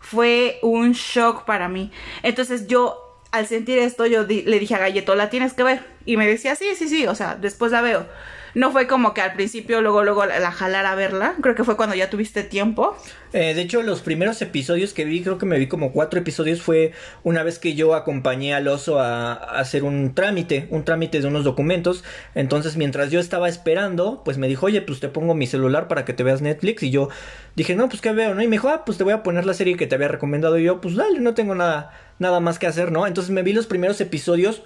Fue 0.00 0.58
un 0.62 0.92
shock 0.92 1.44
para 1.44 1.68
mí. 1.68 1.92
Entonces 2.22 2.66
yo 2.66 3.03
al 3.34 3.48
sentir 3.48 3.80
esto 3.80 4.06
yo 4.06 4.22
le 4.22 4.58
dije 4.60 4.76
a 4.76 4.78
Galleto, 4.78 5.16
la 5.16 5.28
tienes 5.28 5.54
que 5.54 5.64
ver. 5.64 5.80
Y 6.06 6.16
me 6.16 6.26
decía, 6.26 6.54
sí, 6.54 6.66
sí, 6.76 6.88
sí, 6.88 7.06
o 7.06 7.14
sea, 7.16 7.34
después 7.34 7.72
la 7.72 7.82
veo. 7.82 8.06
no 8.54 8.70
fue 8.70 8.86
como 8.86 9.14
que 9.14 9.20
al 9.20 9.32
principio 9.32 9.82
luego 9.82 10.04
luego 10.04 10.24
la, 10.24 10.38
la 10.38 10.52
jalara 10.52 10.92
a 10.92 10.94
verla. 10.94 11.34
Creo 11.40 11.56
que 11.56 11.64
fue 11.64 11.76
cuando 11.76 11.96
ya 11.96 12.08
tuviste 12.10 12.44
tiempo. 12.44 12.96
Eh, 13.32 13.52
de 13.52 13.62
hecho, 13.62 13.82
los 13.82 14.00
primeros 14.00 14.40
episodios 14.42 14.92
que 14.92 15.04
vi, 15.04 15.22
creo 15.22 15.38
que 15.38 15.46
me 15.46 15.58
vi 15.58 15.66
como 15.66 15.90
cuatro 15.90 16.20
episodios, 16.20 16.62
fue 16.62 16.92
una 17.24 17.42
vez 17.42 17.58
que 17.58 17.74
yo 17.74 17.94
acompañé 17.96 18.54
al 18.54 18.68
oso 18.68 19.00
a, 19.00 19.32
a 19.32 19.58
hacer 19.58 19.82
un 19.82 20.14
trámite, 20.14 20.68
un 20.70 20.84
trámite 20.84 21.20
de 21.20 21.26
unos 21.26 21.42
documentos. 21.42 22.04
Entonces, 22.36 22.76
mientras 22.76 23.10
yo 23.10 23.18
estaba 23.18 23.48
esperando, 23.48 24.22
pues 24.24 24.38
me 24.38 24.46
dijo, 24.46 24.66
oye, 24.66 24.80
pues 24.82 25.00
te 25.00 25.08
pongo 25.08 25.34
mi 25.34 25.48
celular 25.48 25.88
para 25.88 26.04
que 26.04 26.12
te 26.12 26.22
veas 26.22 26.40
Netflix. 26.42 26.84
Y 26.84 26.90
yo 26.90 27.08
dije, 27.56 27.74
no, 27.74 27.88
pues 27.88 28.00
qué 28.00 28.12
veo, 28.12 28.36
¿no? 28.36 28.42
Y 28.42 28.46
me 28.46 28.52
dijo, 28.52 28.68
ah, 28.68 28.84
pues 28.84 28.98
te 28.98 29.02
voy 29.04 29.14
a 29.14 29.24
poner 29.24 29.46
la 29.46 29.54
serie 29.54 29.76
que 29.76 29.88
te 29.88 29.96
había 29.96 30.06
recomendado. 30.08 30.56
Y 30.56 30.62
yo, 30.62 30.80
pues 30.80 30.94
dale, 30.94 31.18
no 31.18 31.34
tengo 31.34 31.56
nada, 31.56 31.90
nada 32.18 32.40
más 32.40 32.58
que 32.58 32.66
hacer, 32.66 32.92
¿no? 32.92 33.06
Entonces 33.06 33.32
me 33.32 33.42
vi 33.42 33.52
los 33.52 33.66
primeros 33.66 34.00
episodios. 34.00 34.62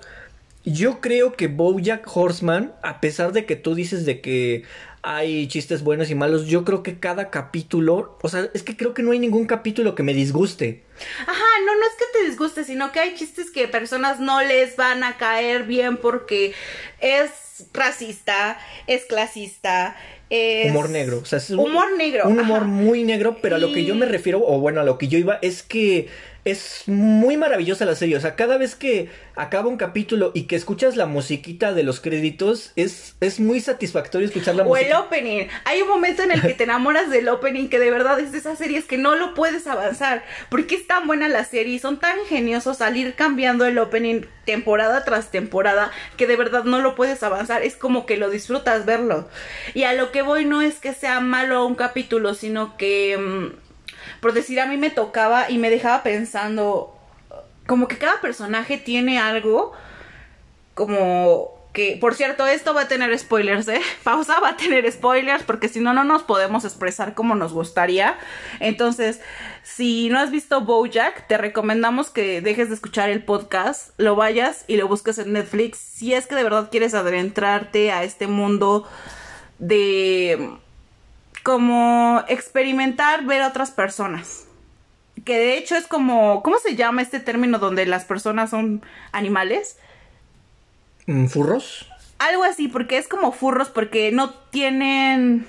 Yo 0.65 1.01
creo 1.01 1.35
que 1.35 1.47
Bojack 1.47 2.05
Horseman, 2.15 2.73
a 2.83 3.01
pesar 3.01 3.33
de 3.33 3.47
que 3.47 3.57
tú 3.57 3.75
dices 3.75 4.05
de 4.05 4.21
que 4.21 4.65
hay 5.03 5.47
chistes 5.47 5.83
buenos 5.83 6.11
y 6.11 6.15
malos, 6.15 6.47
yo 6.47 6.65
creo 6.65 6.83
que 6.83 6.99
cada 6.99 7.31
capítulo, 7.31 8.19
o 8.21 8.29
sea, 8.29 8.49
es 8.53 8.63
que 8.63 8.77
creo 8.77 8.95
que 8.95 9.03
no 9.03 9.13
hay 9.13 9.19
ningún 9.19 9.47
capítulo 9.47 9.95
que 9.95 10.03
me 10.03 10.13
disguste. 10.13 10.83
Ajá, 11.23 11.45
no, 11.65 11.75
no 11.75 11.83
es 11.83 11.93
que 11.99 12.19
te 12.19 12.27
disguste, 12.27 12.65
sino 12.65 12.93
que 12.93 13.01
hay 13.01 13.15
chistes 13.15 13.51
que 13.51 13.69
personas 13.69 14.21
no 14.21 14.43
les 14.43 14.77
van 14.77 15.05
a 15.05 15.17
caer 15.17 15.65
bien 15.65 15.97
porque 15.97 16.53
es 17.01 17.31
racista, 17.73 18.59
es 18.87 19.05
clasista, 19.05 19.97
es... 20.31 20.71
Humor 20.71 20.91
negro, 20.91 21.21
o 21.21 21.25
sea, 21.25 21.39
es 21.39 21.51
un 21.51 21.61
humor 21.61 21.97
negro. 21.97 22.29
Un 22.29 22.41
humor 22.41 22.63
ajá. 22.63 22.67
muy 22.67 23.05
negro, 23.05 23.39
pero 23.41 23.57
a 23.57 23.59
lo 23.59 23.73
que 23.73 23.85
yo 23.85 23.95
me 23.95 24.07
refiero, 24.07 24.43
o 24.45 24.59
bueno, 24.59 24.81
a 24.81 24.85
lo 24.85 24.99
que 24.99 25.09
yo 25.09 25.19
iba, 25.19 25.39
es 25.43 25.63
que 25.63 26.09
es 26.51 26.83
muy 26.87 27.37
maravillosa 27.37 27.85
la 27.85 27.95
serie. 27.95 28.17
O 28.17 28.21
sea, 28.21 28.37
cada 28.37 28.59
vez 28.59 28.75
que 28.75 29.11
acaba 29.37 29.69
un 29.69 29.77
capítulo 29.77 30.33
y 30.35 30.43
que 30.45 30.57
escuchas 30.57 30.97
la 30.97 31.07
musiquita 31.07 31.73
de 31.73 31.83
los 31.83 32.01
créditos, 32.01 32.73
es, 32.77 33.15
es 33.21 33.41
muy 33.41 33.61
satisfactorio 33.61 34.27
escuchar 34.27 34.55
la 34.55 34.65
O 34.65 34.77
el 34.77 34.85
música. 34.85 35.01
opening. 35.01 35.47
Hay 35.65 35.83
un 35.83 35.89
momento 35.89 36.23
en 36.23 36.33
el 36.33 36.43
que 36.43 36.55
te 36.55 36.65
enamoras 36.65 37.11
del 37.11 37.29
opening 37.29 37.69
que 37.69 37.79
de 37.79 37.91
verdad 37.91 38.19
es 38.21 38.33
de 38.33 38.39
esas 38.39 38.59
series 38.59 38.85
que 38.85 38.99
no 38.99 39.15
lo 39.17 39.35
puedes 39.35 39.67
avanzar. 39.67 40.25
Porque 40.51 40.75
es 40.75 40.87
tan 40.87 41.07
buena 41.07 41.29
la 41.29 41.45
serie 41.45 41.75
y 41.75 41.79
son 41.79 41.99
tan 42.01 42.19
ingeniosos 42.21 42.81
al 42.81 42.97
ir 42.97 43.15
cambiando 43.15 43.65
el 43.67 43.79
opening 43.79 44.23
temporada 44.45 45.05
tras 45.05 45.31
temporada 45.31 45.91
que 46.17 46.27
de 46.27 46.37
verdad 46.37 46.65
no 46.65 46.81
lo 46.81 46.95
puedes 46.95 47.23
avanzar. 47.23 47.63
Es 47.63 47.77
como 47.77 48.07
que 48.07 48.17
lo 48.17 48.31
disfrutas 48.31 48.87
verlo. 48.87 49.29
Y 49.75 49.83
a 49.85 49.93
lo 49.93 50.11
que 50.11 50.23
voy 50.23 50.45
no 50.45 50.63
es 50.63 50.77
que 50.77 50.95
sea 50.95 51.21
malo 51.21 51.65
un 51.67 51.75
capítulo, 51.75 52.35
sino 52.35 52.77
que... 52.77 53.17
mm, 53.19 53.68
por 54.21 54.33
decir, 54.33 54.61
a 54.61 54.67
mí 54.67 54.77
me 54.77 54.91
tocaba 54.91 55.51
y 55.51 55.59
me 55.59 55.71
dejaba 55.71 56.03
pensando... 56.03 56.95
Como 57.67 57.87
que 57.87 57.99
cada 57.99 58.21
personaje 58.23 58.79
tiene 58.79 59.19
algo 59.19 59.75
como 60.79 61.59
que, 61.73 61.99
por 62.01 62.15
cierto, 62.15 62.47
esto 62.47 62.73
va 62.73 62.83
a 62.83 62.89
tener 62.89 63.17
spoilers, 63.19 63.67
¿eh? 63.67 63.81
Pausa 64.05 64.39
va 64.39 64.51
a 64.51 64.57
tener 64.57 64.91
spoilers 64.91 65.43
porque 65.43 65.69
si 65.69 65.81
no, 65.81 65.93
no 65.93 66.05
nos 66.05 66.23
podemos 66.23 66.65
expresar 66.65 67.15
como 67.15 67.35
nos 67.35 67.53
gustaría. 67.53 68.17
Entonces, 68.61 69.21
si 69.65 70.09
no 70.09 70.21
has 70.21 70.31
visto 70.31 70.61
Bojack, 70.61 71.27
te 71.27 71.37
recomendamos 71.37 72.11
que 72.11 72.41
dejes 72.41 72.69
de 72.69 72.77
escuchar 72.77 73.11
el 73.11 73.25
podcast, 73.25 73.91
lo 73.97 74.15
vayas 74.15 74.65
y 74.69 74.77
lo 74.77 74.87
busques 74.87 75.19
en 75.19 75.33
Netflix. 75.33 75.79
Si 75.79 76.15
es 76.15 76.29
que 76.29 76.37
de 76.37 76.45
verdad 76.45 76.69
quieres 76.71 76.95
adentrarte 76.95 77.91
a 77.91 78.05
este 78.05 78.29
mundo 78.29 78.89
de 79.59 80.59
como 81.49 82.23
experimentar 82.29 83.25
ver 83.25 83.41
a 83.41 83.49
otras 83.49 83.71
personas. 83.71 84.45
Que 85.25 85.39
de 85.39 85.57
hecho 85.57 85.77
es 85.77 85.87
como, 85.87 86.43
¿cómo 86.43 86.59
se 86.59 86.77
llama 86.77 87.01
este 87.01 87.21
término 87.21 87.59
donde 87.59 87.87
las 87.87 88.05
personas 88.05 88.51
son 88.51 88.83
animales? 89.13 89.79
Mm, 91.07 91.29
¿Furros? 91.29 91.89
Algo 92.19 92.45
así, 92.45 92.69
porque 92.69 92.99
es 92.99 93.09
como 93.09 93.33
furros, 93.33 93.71
porque 93.71 94.13
no 94.13 94.29
tienen. 94.29 95.47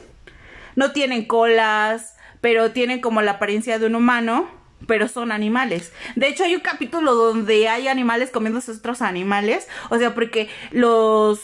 No 0.77 0.94
tienen 0.94 1.25
colas, 1.25 2.15
pero 2.39 2.72
tienen 2.72 3.01
como 3.01 3.22
la 3.22 3.32
apariencia 3.32 3.77
de 3.77 3.88
un 3.88 3.96
humano, 3.96 4.50
pero 4.88 5.10
son 5.10 5.34
animales. 5.34 5.91
De 6.15 6.29
hecho, 6.29 6.46
hay 6.46 6.56
un 6.56 6.62
capítulo 6.62 7.13
donde 7.13 7.68
hay 7.68 7.89
animales 7.89 8.32
comiéndose 8.32 8.72
otros 8.72 9.01
animales. 9.01 9.68
O 9.89 9.98
sea, 9.98 10.15
porque 10.15 10.48
los. 10.72 11.41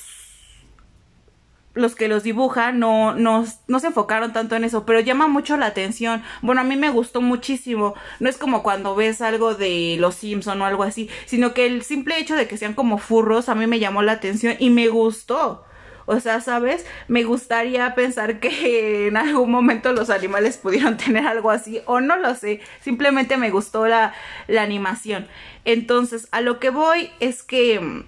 Los 1.75 1.93
que 1.93 2.07
los 2.07 2.23
dibujan 2.23 2.79
no, 2.79 3.13
no, 3.13 3.45
no 3.67 3.79
se 3.79 3.87
enfocaron 3.87 4.33
tanto 4.33 4.55
en 4.55 4.63
eso, 4.63 4.85
pero 4.85 4.99
llama 4.99 5.27
mucho 5.27 5.57
la 5.57 5.67
atención. 5.67 6.23
Bueno, 6.41 6.61
a 6.61 6.63
mí 6.63 6.75
me 6.75 6.89
gustó 6.89 7.21
muchísimo. 7.21 7.93
No 8.19 8.29
es 8.29 8.37
como 8.37 8.63
cuando 8.63 8.95
ves 8.95 9.21
algo 9.21 9.53
de 9.53 9.97
los 9.99 10.15
Simpson 10.15 10.61
o 10.61 10.65
algo 10.65 10.83
así, 10.83 11.09
sino 11.25 11.53
que 11.53 11.67
el 11.67 11.83
simple 11.83 12.17
hecho 12.17 12.35
de 12.35 12.47
que 12.47 12.57
sean 12.57 12.73
como 12.73 12.97
furros 12.97 13.49
a 13.49 13.55
mí 13.55 13.67
me 13.67 13.79
llamó 13.79 14.01
la 14.01 14.13
atención 14.13 14.55
y 14.57 14.69
me 14.71 14.87
gustó. 14.87 15.65
O 16.07 16.19
sea, 16.19 16.39
¿sabes? 16.39 16.85
Me 17.07 17.23
gustaría 17.23 17.95
pensar 17.95 18.39
que 18.39 19.07
en 19.07 19.17
algún 19.17 19.49
momento 19.49 19.91
los 19.91 20.09
animales 20.09 20.57
pudieron 20.57 20.97
tener 21.05 21.25
algo 21.25 21.51
así, 21.51 21.81
o 21.85 21.99
no 21.99 22.15
lo 22.17 22.35
sé, 22.35 22.61
simplemente 22.79 23.37
me 23.37 23.49
gustó 23.49 23.87
la, 23.87 24.13
la 24.47 24.61
animación. 24.61 25.27
Entonces, 25.65 26.27
a 26.31 26.41
lo 26.41 26.59
que 26.59 26.69
voy 26.69 27.09
es 27.19 27.43
que... 27.43 28.05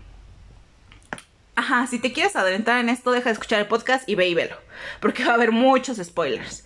Ajá, 1.59 1.87
si 1.87 1.97
te 1.97 2.13
quieres 2.13 2.35
adentrar 2.35 2.79
en 2.79 2.87
esto, 2.89 3.11
deja 3.11 3.25
de 3.29 3.33
escuchar 3.33 3.59
el 3.59 3.65
podcast 3.65 4.07
y 4.07 4.13
ve 4.13 4.27
y 4.29 4.35
velo, 4.35 4.55
porque 4.99 5.23
va 5.25 5.31
a 5.31 5.33
haber 5.33 5.51
muchos 5.51 5.97
spoilers. 5.97 6.63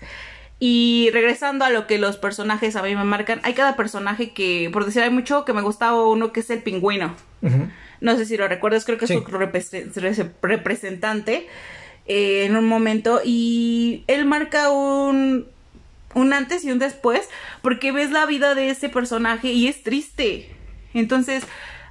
Y 0.60 1.10
regresando 1.14 1.64
a 1.64 1.70
lo 1.70 1.88
que 1.88 1.98
los 1.98 2.18
personajes 2.18 2.76
a 2.76 2.84
mí 2.84 2.94
me 2.94 3.06
marcan, 3.06 3.40
hay 3.44 3.54
cada 3.54 3.78
personaje 3.78 4.34
que, 4.34 4.70
por 4.72 4.84
decir, 4.86 5.02
hay 5.02 5.10
mucho 5.10 5.46
que 5.46 5.54
me 5.54 5.62
gustaba 5.62 6.06
uno 6.06 6.34
que 6.34 6.42
es 6.42 6.50
el 6.50 6.62
pingüino. 6.62 7.16
No 8.02 8.18
sé 8.18 8.26
si 8.26 8.36
lo 8.36 8.48
recuerdas, 8.50 8.84
creo 8.84 8.98
que 8.98 9.08
Sí. 9.08 9.14
es 9.16 9.24
su 9.24 9.26
repre- 9.32 9.94
re- 9.96 10.32
representante 10.42 11.48
eh, 12.06 12.44
en 12.46 12.56
un 12.58 12.68
momento. 12.68 13.22
Y 13.24 14.04
él 14.08 14.26
marca 14.26 14.72
un, 14.72 15.48
un 16.16 16.34
antes 16.34 16.66
y 16.66 16.72
un 16.72 16.80
después, 16.80 17.30
porque 17.62 17.92
ves 17.94 18.12
la 18.12 18.26
vida 18.26 18.56
de 18.56 18.70
ese 18.70 18.90
personaje 18.90 19.54
y 19.54 19.68
es 19.68 19.84
triste. 19.84 20.50
Entonces, 20.94 21.44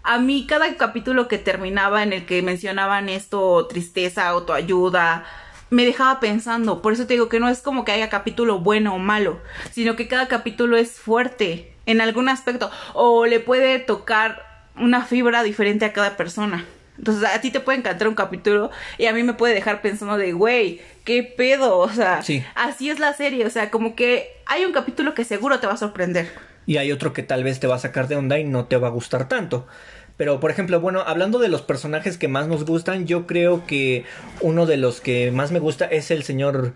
a 0.03 0.19
mí 0.19 0.47
cada 0.47 0.75
capítulo 0.77 1.29
que 1.29 1.39
terminaba 1.39 2.03
en 2.03 2.13
el 2.13 2.27
que 2.27 2.43
mencionaban 2.43 3.09
esto, 3.09 3.67
tristeza, 3.67 4.29
autoayuda, 4.29 5.25
me 5.71 5.85
dejaba 5.85 6.21
pensando. 6.21 6.83
Por 6.83 6.93
eso 6.93 7.07
te 7.07 7.15
digo 7.15 7.29
que 7.29 7.41
no 7.41 7.49
es 7.49 7.61
como 7.63 7.85
que 7.85 7.93
haya 7.93 8.09
capítulo 8.09 8.59
bueno 8.61 8.95
o 8.95 8.99
malo, 8.99 9.41
sino 9.73 9.97
que 9.97 10.09
cada 10.09 10.29
capítulo 10.29 10.77
es 10.77 10.93
fuerte 10.93 11.73
en 11.87 12.01
algún 12.01 12.29
aspecto 12.29 12.71
o 12.95 13.27
le 13.27 13.41
puede 13.41 13.79
tocar 13.79 14.45
una 14.77 15.05
fibra 15.05 15.43
diferente 15.43 15.85
a 15.85 15.93
cada 15.93 16.17
persona. 16.17 16.65
Entonces 16.99 17.25
a 17.25 17.41
ti 17.41 17.51
te 17.51 17.61
puede 17.61 17.79
encantar 17.79 18.09
un 18.09 18.15
capítulo 18.15 18.71
y 18.99 19.07
a 19.07 19.13
mí 19.15 19.23
me 19.23 19.33
puede 19.33 19.55
dejar 19.55 19.81
pensando 19.81 20.19
de, 20.19 20.33
güey, 20.33 20.83
¿qué 21.05 21.23
pedo? 21.23 21.79
O 21.79 21.89
sea, 21.89 22.23
Sí. 22.23 22.45
así 22.55 22.91
es 22.91 22.99
la 22.99 23.15
serie. 23.15 23.47
O 23.47 23.51
sea, 23.51 23.71
como 23.71 23.95
que 23.97 24.29
hay 24.47 24.65
un 24.67 24.73
capítulo 24.73 25.15
que 25.15 25.25
seguro 25.25 25.61
te 25.61 25.67
va 25.67 25.75
a 25.75 25.79
sorprender. 25.79 26.31
Y 26.71 26.77
hay 26.77 26.93
otro 26.93 27.13
que 27.13 27.25
tal 27.25 27.43
vez 27.43 27.59
te 27.59 27.67
va 27.67 27.75
a 27.75 27.79
sacar 27.81 28.07
de 28.07 28.15
onda 28.15 28.39
y 28.39 28.45
no 28.45 28.67
te 28.67 28.77
va 28.77 28.87
a 28.87 28.93
gustar 28.93 29.27
tanto. 29.27 29.67
Pero, 30.17 30.39
por 30.39 30.53
ejemplo, 30.53 30.79
bueno, 30.79 31.03
hablando 31.05 31.41
de 31.41 31.49
los 31.49 31.63
personajes 31.63 32.17
que 32.17 32.29
más 32.29 32.47
nos 32.47 32.65
gustan, 32.65 33.09
yo 33.09 33.27
creo 33.27 33.67
que 33.67 34.05
uno 34.41 34.67
de 34.67 34.77
los 34.77 35.01
que 35.01 35.33
más 35.33 35.51
me 35.51 35.59
gusta 35.59 35.87
es 35.87 36.13
el 36.13 36.23
señor 36.23 36.75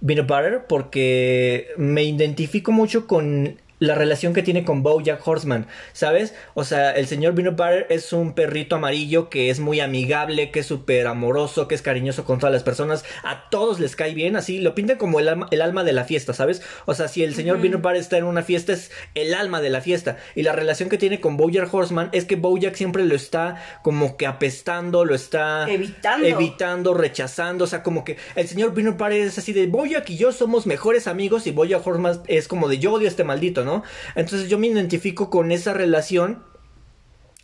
Peanut 0.00 0.26
Butter, 0.26 0.64
porque 0.66 1.68
me 1.76 2.02
identifico 2.04 2.72
mucho 2.72 3.06
con 3.06 3.60
la 3.78 3.94
relación 3.94 4.32
que 4.32 4.42
tiene 4.42 4.64
con 4.64 4.82
Bojack 4.82 5.26
Horseman, 5.26 5.66
¿sabes? 5.92 6.34
O 6.54 6.64
sea, 6.64 6.92
el 6.92 7.06
señor 7.06 7.34
Peanut 7.34 7.56
Butter 7.56 7.86
es 7.90 8.12
un 8.12 8.34
perrito 8.34 8.76
amarillo 8.76 9.28
que 9.28 9.50
es 9.50 9.60
muy 9.60 9.80
amigable, 9.80 10.50
que 10.50 10.60
es 10.60 10.66
súper 10.66 11.06
amoroso, 11.06 11.68
que 11.68 11.74
es 11.74 11.82
cariñoso 11.82 12.24
con 12.24 12.38
todas 12.38 12.52
las 12.52 12.62
personas, 12.62 13.04
a 13.22 13.50
todos 13.50 13.78
les 13.80 13.96
cae 13.96 14.14
bien, 14.14 14.36
así 14.36 14.60
lo 14.60 14.74
pintan 14.74 14.96
como 14.96 15.20
el 15.20 15.28
alma, 15.28 15.48
el 15.50 15.60
alma 15.60 15.84
de 15.84 15.92
la 15.92 16.04
fiesta, 16.04 16.32
¿sabes? 16.32 16.62
O 16.86 16.94
sea, 16.94 17.08
si 17.08 17.22
el 17.22 17.34
señor 17.34 17.60
Peanut 17.60 17.82
Butter 17.82 17.96
está 17.96 18.16
en 18.16 18.24
una 18.24 18.42
fiesta, 18.42 18.72
es 18.72 18.90
el 19.14 19.34
alma 19.34 19.60
de 19.60 19.70
la 19.70 19.80
fiesta. 19.80 20.16
Y 20.34 20.42
la 20.42 20.52
relación 20.52 20.88
que 20.88 20.98
tiene 20.98 21.20
con 21.20 21.36
Bojack 21.36 21.72
Horseman 21.72 22.08
es 22.12 22.24
que 22.24 22.36
Bojack 22.36 22.74
siempre 22.74 23.04
lo 23.04 23.14
está 23.14 23.62
como 23.82 24.16
que 24.16 24.26
apestando, 24.26 25.04
lo 25.04 25.14
está 25.14 25.70
Evitando. 25.70 26.26
evitando, 26.26 26.94
rechazando, 26.94 27.64
o 27.64 27.66
sea, 27.66 27.82
como 27.82 28.04
que 28.04 28.16
el 28.34 28.48
señor 28.48 28.72
Peanut 28.72 28.96
Butter 28.96 29.12
es 29.12 29.38
así 29.38 29.52
de 29.52 29.66
Bojack 29.66 30.08
y 30.10 30.16
yo 30.16 30.32
somos 30.32 30.66
mejores 30.66 31.06
amigos 31.06 31.46
y 31.46 31.50
Bojack 31.50 31.86
Horseman 31.86 32.22
es 32.26 32.48
como 32.48 32.68
de 32.68 32.78
yo 32.78 32.92
odio 32.92 33.06
a 33.06 33.10
este 33.10 33.24
maldito, 33.24 33.64
Entonces 34.14 34.48
yo 34.48 34.58
me 34.58 34.68
identifico 34.68 35.30
con 35.30 35.52
esa 35.52 35.74
relación 35.74 36.42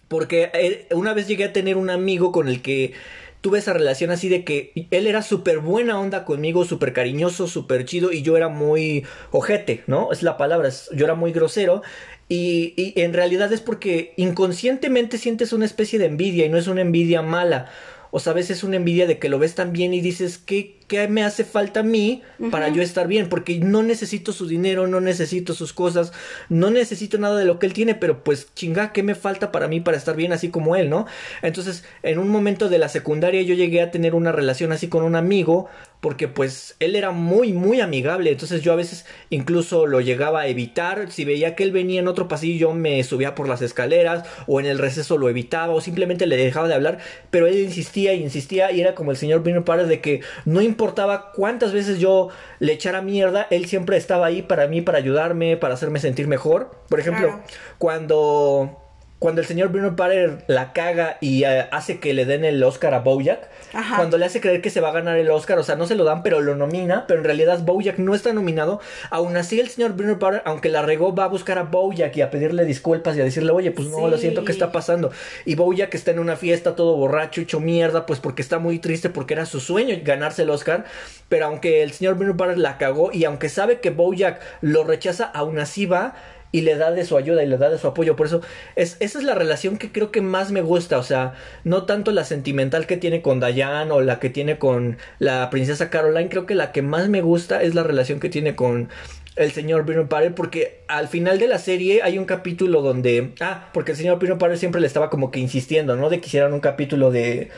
porque 0.09 0.51
eh, 0.55 0.89
una 0.95 1.15
vez 1.15 1.27
llegué 1.27 1.45
a 1.45 1.53
tener 1.53 1.77
un 1.77 1.89
amigo 1.89 2.33
con 2.33 2.49
el 2.49 2.61
que 2.61 2.93
tuve 3.41 3.59
esa 3.59 3.73
relación 3.73 4.11
así 4.11 4.29
de 4.29 4.45
que 4.45 4.73
él 4.91 5.07
era 5.07 5.21
súper 5.21 5.59
buena 5.59 5.99
onda 5.99 6.25
conmigo, 6.25 6.65
súper 6.65 6.93
cariñoso, 6.93 7.49
súper 7.49 7.85
chido 7.85 8.13
y 8.13 8.23
yo 8.23 8.37
era 8.37 8.49
muy 8.49 9.05
ojete, 9.33 9.83
¿no? 9.87 10.13
Es 10.13 10.23
la 10.23 10.37
palabra, 10.37 10.71
yo 10.95 11.05
era 11.05 11.15
muy 11.15 11.33
grosero 11.33 11.83
y, 12.29 12.95
en 12.97 13.13
realidad 13.13 13.53
es 13.53 13.61
porque 13.61 14.15
inconscientemente 14.17 15.19
sientes 15.19 15.53
una 15.53 15.65
especie 15.67 15.99
de 15.99 16.07
envidia 16.07 16.47
y 16.47 16.49
no 16.49 16.57
es 16.57 16.69
una 16.69 16.81
envidia 16.81 17.21
mala. 17.21 17.71
O 18.11 18.21
sea, 18.21 18.33
es 18.35 18.63
una 18.63 18.77
envidia 18.77 19.07
de 19.07 19.19
que 19.19 19.29
lo 19.29 19.39
ves 19.39 19.55
tan 19.55 19.73
bien 19.73 19.93
y 19.93 20.01
dices, 20.01 20.39
qué, 20.39 20.79
¿qué 20.93 21.09
me 21.09 21.25
hace 21.25 21.45
falta 21.45 21.81
a 21.81 21.83
mí 21.83 22.21
para 22.51 22.69
yo 22.69 22.83
estar 22.83 23.09
bien? 23.09 23.31
Porque 23.31 23.59
no 23.59 23.83
necesito 23.83 24.31
su 24.35 24.47
dinero, 24.47 24.87
no 24.87 25.01
necesito 25.01 25.55
sus 25.55 25.73
cosas, 25.73 26.13
no 26.51 26.71
necesito 26.71 27.17
nada 27.17 27.39
de 27.39 27.47
lo 27.47 27.59
que 27.59 27.65
él 27.65 27.73
tiene, 27.73 27.95
pero 27.95 28.23
pues 28.23 28.53
chinga, 28.55 28.93
¿qué 28.93 29.03
me 29.03 29.15
falta 29.15 29.53
para 29.53 29.69
mí 29.69 29.81
para 29.81 29.97
estar 29.97 30.15
bien 30.17 30.35
así 30.35 30.51
como 30.51 30.77
él, 30.77 30.91
no? 30.91 31.07
Entonces, 31.41 31.83
en 32.03 32.19
un 32.19 32.29
momento 32.29 32.69
de 32.69 32.77
la 32.77 32.91
secundaria 32.91 33.41
yo 33.41 33.55
llegué 33.55 33.81
a 33.81 33.91
tener 33.91 34.15
una 34.15 34.33
relación 34.33 34.71
así 34.71 34.89
con 34.89 35.03
un 35.03 35.17
amigo 35.17 35.71
porque 36.03 36.27
pues 36.27 36.75
él 36.81 36.97
era 36.97 37.13
muy 37.13 37.53
muy 37.53 37.81
amigable, 37.81 38.33
entonces 38.33 38.61
yo 38.61 38.73
a 38.73 38.77
veces 38.77 39.07
incluso 39.31 39.87
lo 39.87 40.01
llegaba 40.01 40.41
a 40.41 40.49
evitar, 40.49 41.13
si 41.13 41.25
veía 41.25 41.55
que 41.55 41.63
él 41.63 41.71
venía 41.71 42.01
en 42.01 42.09
otro 42.09 42.27
pasillo 42.27 42.59
yo 42.59 42.75
me 42.75 43.03
subía 43.05 43.37
por 43.37 43.49
las 43.49 43.63
escaleras 43.63 44.29
o 44.49 44.59
en 44.59 44.67
el 44.67 44.81
receso 44.81 45.17
lo 45.17 45.29
evitaba 45.29 45.73
o 45.73 45.81
simplemente 45.81 46.27
le 46.27 46.37
dejaba 46.37 46.67
de 46.67 46.75
hablar, 46.75 46.99
pero 47.31 47.47
él 47.47 47.61
insistía 47.61 48.15
y 48.15 48.23
insistía 48.23 48.73
y 48.73 48.81
era 48.81 48.97
como 48.97 49.13
el 49.13 49.17
señor 49.17 49.45
Bruno 49.45 49.65
Pares 49.65 49.87
de 49.87 50.01
que 50.01 50.23
no 50.45 50.61
importaba 50.83 51.31
cuántas 51.31 51.73
veces 51.73 52.01
yo 52.01 52.31
le 52.59 52.73
echara 52.73 53.03
mierda, 53.03 53.47
él 53.51 53.67
siempre 53.67 53.97
estaba 53.97 54.27
ahí 54.27 54.43
para 54.43 54.67
mí, 54.67 54.81
para 54.81 54.99
ayudarme, 54.99 55.57
para 55.57 55.75
hacerme 55.75 56.01
sentir 56.01 56.27
mejor. 56.27 56.73
Por 56.89 56.99
ejemplo, 56.99 57.41
cuando 57.79 58.82
cuando 59.23 59.41
el 59.41 59.47
señor 59.47 59.69
Bruno 59.69 59.95
Parer 59.95 60.39
la 60.49 60.73
caga 60.73 61.17
y 61.21 61.45
eh, 61.45 61.69
hace 61.71 62.01
que 62.01 62.13
le 62.13 62.25
den 62.25 62.45
el 62.45 62.61
Oscar 62.65 62.93
a 62.93 62.99
Bojack, 62.99 63.49
cuando 63.95 64.19
le 64.19 64.25
hace 64.25 64.41
creer 64.41 64.61
que 64.61 64.69
se 64.69 64.81
va 64.81 64.89
a 64.89 64.93
ganar 64.93 65.17
el 65.17 65.31
Oscar, 65.31 65.61
o 65.61 65.63
sea, 65.63 65.77
no 65.77 65.87
se 65.87 65.95
lo 65.95 66.03
dan, 66.03 66.25
pero 66.25 66.41
lo 66.41 66.57
nomina, 66.57 67.07
pero 67.07 67.21
en 67.21 67.25
realidad 67.25 67.61
Bojack 67.61 67.99
no 67.99 68.17
está 68.17 68.33
nominado, 68.33 68.81
aún 69.11 69.37
así 69.37 69.61
el 69.61 69.69
señor 69.69 69.93
Bruno 69.93 70.19
Parer, 70.19 70.43
aunque 70.45 70.71
la 70.71 70.83
regó, 70.83 71.15
va 71.15 71.27
a 71.27 71.29
buscar 71.29 71.57
a 71.59 71.63
Bojack 71.63 72.17
y 72.17 72.21
a 72.21 72.31
pedirle 72.31 72.65
disculpas 72.65 73.17
y 73.17 73.21
a 73.21 73.25
decirle, 73.25 73.53
oye, 73.53 73.71
pues 73.71 73.87
no, 73.87 74.09
lo 74.09 74.19
siento, 74.19 74.45
¿qué 74.45 74.51
está 74.51 74.73
pasando? 74.73 75.13
Y 75.45 75.55
Bojack 75.55 75.95
está 75.95 76.11
en 76.11 76.19
una 76.19 76.35
fiesta 76.35 76.75
todo 76.75 76.97
borracho, 76.97 77.43
hecho 77.43 77.61
mierda, 77.61 78.07
pues 78.07 78.19
porque 78.19 78.43
está 78.43 78.59
muy 78.59 78.81
triste, 78.81 79.09
porque 79.09 79.35
era 79.35 79.47
su 79.47 79.61
sueño 79.61 79.97
ganarse 80.03 80.43
el 80.43 80.51
Oscar, 80.51 80.85
pero 81.29 81.47
aunque 81.47 81.85
el 81.85 81.93
señor 81.93 82.17
Bruno 82.17 82.37
Parer 82.37 82.59
la 82.59 82.77
cagó 82.77 83.13
y 83.13 83.23
aunque 83.23 83.49
sabe 83.49 83.79
que 83.79 83.91
Bojack 83.91 84.41
lo 84.63 84.83
rechaza, 84.83 85.27
aún 85.27 85.61
así 85.61 85.87
va 85.87 86.17
y 86.53 86.61
le 86.61 86.77
da 86.77 86.93
de 86.93 87.05
su 87.05 87.17
ayuda 87.17 87.43
y 87.43 87.47
le 87.47 87.59
da 87.59 87.71
de 87.71 87.79
su 87.79 87.89
apoyo. 87.89 88.15
Por 88.15 88.27
eso, 88.27 88.43
es, 88.77 88.97
esa 89.01 89.19
es 89.19 89.25
la 89.25 89.35
relación 89.35 89.79
que 89.79 89.91
creo 89.91 90.13
que 90.13 90.21
más 90.21 90.53
me 90.53 90.61
gusta. 90.61 90.99
O 90.99 91.03
sea, 91.03 91.35
no 91.65 91.85
tanto 91.85 92.13
la 92.13 92.25
sentimental 92.25 92.87
que 92.87 92.99
tiene 92.99 93.23
con 93.23 93.41
Diane 93.41 93.91
o 93.91 94.03
la 94.03 94.21
que 94.21 94.31
tiene 94.31 94.59
con 94.59 94.99
la 95.19 95.51
princesa 95.51 95.91
Caroline. 95.91 96.29
Creo 96.29 96.47
que 96.47 96.55
la 96.55 96.71
que 96.71 96.83
más 96.83 97.09
me 97.09 97.23
gusta 97.23 97.63
es 97.63 97.75
la 97.75 97.83
relación 97.83 98.21
que 98.21 98.29
tiene 98.29 98.55
con 98.55 98.91
el 99.37 99.51
señor 99.53 99.85
Bruno 99.85 100.09
Parler 100.09 100.35
porque 100.35 100.83
al 100.89 101.09
final 101.09 101.39
de 101.39 101.49
la 101.49 101.59
serie 101.59 102.03
hay 102.03 102.19
un 102.19 102.27
capítulo 102.27 102.83
donde 102.83 103.33
ah 103.41 103.71
porque 103.73 103.93
el 103.93 103.97
señor 103.97 104.19
Bruno 104.19 104.37
Parler 104.37 104.59
siempre 104.59 104.81
le 104.81 104.87
estaba 104.87 105.09
como 105.09 105.31
que 105.31 105.41
insistiendo 105.41 105.97
no 105.97 106.11
de 106.11 106.21
que 106.21 106.27
hicieran 106.27 106.53
un 106.53 106.61
capítulo 106.61 107.11
de 107.11 107.49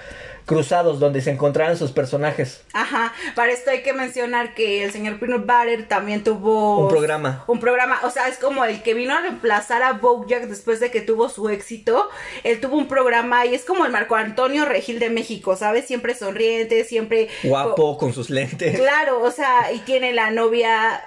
cruzados 0.46 1.00
donde 1.00 1.20
se 1.20 1.30
encontraran 1.30 1.76
sus 1.76 1.92
personajes. 1.92 2.62
Ajá, 2.72 3.12
para 3.34 3.52
esto 3.52 3.70
hay 3.70 3.82
que 3.82 3.92
mencionar 3.92 4.54
que 4.54 4.84
el 4.84 4.92
señor 4.92 5.18
Peanut 5.18 5.46
Butter 5.46 5.88
también 5.88 6.22
tuvo 6.22 6.80
un 6.80 6.88
programa. 6.88 7.44
Un 7.46 7.60
programa, 7.60 8.00
o 8.04 8.10
sea, 8.10 8.28
es 8.28 8.38
como 8.38 8.64
el 8.64 8.82
que 8.82 8.94
vino 8.94 9.14
a 9.14 9.20
reemplazar 9.20 9.82
a 9.82 9.94
Bojack 9.94 10.44
después 10.44 10.80
de 10.80 10.90
que 10.90 11.00
tuvo 11.00 11.28
su 11.28 11.48
éxito. 11.48 12.08
Él 12.42 12.60
tuvo 12.60 12.76
un 12.76 12.88
programa 12.88 13.46
y 13.46 13.54
es 13.54 13.64
como 13.64 13.86
el 13.86 13.92
Marco 13.92 14.16
Antonio 14.16 14.64
Regil 14.64 14.98
de 14.98 15.10
México, 15.10 15.56
¿sabes? 15.56 15.86
Siempre 15.86 16.14
sonriente, 16.14 16.84
siempre 16.84 17.28
guapo 17.42 17.96
con 17.96 18.12
sus 18.12 18.30
lentes. 18.30 18.78
Claro, 18.78 19.22
o 19.22 19.30
sea, 19.30 19.72
y 19.72 19.78
tiene 19.80 20.12
la 20.12 20.30
novia 20.30 21.02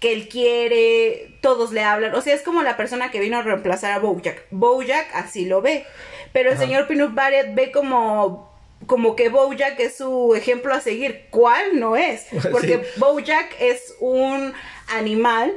que 0.00 0.12
él 0.12 0.28
quiere, 0.28 1.38
todos 1.42 1.70
le 1.70 1.84
hablan, 1.84 2.12
o 2.14 2.20
sea, 2.20 2.34
es 2.34 2.42
como 2.42 2.62
la 2.62 2.76
persona 2.76 3.12
que 3.12 3.20
vino 3.20 3.38
a 3.38 3.42
reemplazar 3.42 3.92
a 3.92 4.00
Bojack. 4.00 4.46
Bojack 4.50 5.14
así 5.14 5.44
lo 5.44 5.62
ve. 5.62 5.86
Pero 6.32 6.50
el 6.50 6.58
señor 6.58 6.86
Peanut 6.86 7.10
Butter 7.10 7.50
ve 7.52 7.70
como 7.70 8.51
como 8.86 9.16
que 9.16 9.28
Bojack 9.28 9.78
es 9.80 9.96
su 9.96 10.34
ejemplo 10.34 10.74
a 10.74 10.80
seguir. 10.80 11.26
¿Cuál 11.30 11.78
no 11.78 11.96
es? 11.96 12.26
Porque 12.50 12.84
Bojack 12.96 13.54
es 13.60 13.94
un 14.00 14.52
animal 14.88 15.52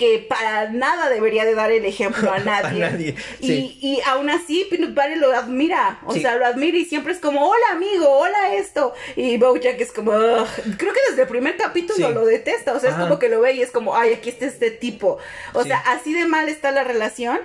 que 0.00 0.24
para 0.26 0.70
nada 0.70 1.10
debería 1.10 1.44
de 1.44 1.54
dar 1.54 1.70
el 1.70 1.84
ejemplo 1.84 2.32
a 2.32 2.38
nadie. 2.44 3.14
y, 3.38 3.78
y, 3.82 4.00
aún 4.06 4.30
así 4.30 4.66
Peanut 4.70 4.94
Butter 4.94 5.18
lo 5.18 5.30
admira, 5.30 6.00
o 6.06 6.14
sea, 6.14 6.36
lo 6.36 6.46
admira 6.46 6.78
y 6.78 6.86
siempre 6.86 7.12
es 7.12 7.18
como, 7.18 7.46
hola 7.46 7.66
amigo, 7.72 8.08
hola 8.08 8.54
esto. 8.54 8.94
Y 9.14 9.36
Bojack 9.36 9.78
es 9.78 9.92
como, 9.92 10.12
creo 10.12 10.94
que 10.94 11.00
desde 11.10 11.22
el 11.22 11.28
primer 11.28 11.58
capítulo 11.58 12.12
lo 12.12 12.24
detesta, 12.24 12.72
o 12.72 12.80
sea, 12.80 12.90
es 12.90 12.96
como 12.96 13.18
que 13.18 13.28
lo 13.28 13.42
ve 13.42 13.52
y 13.52 13.60
es 13.60 13.70
como, 13.70 13.94
ay, 13.94 14.14
aquí 14.14 14.30
está 14.30 14.46
este 14.46 14.70
tipo. 14.70 15.18
O 15.52 15.64
sea, 15.64 15.80
así 15.80 16.14
de 16.14 16.24
mal 16.24 16.48
está 16.48 16.70
la 16.70 16.82
relación 16.82 17.38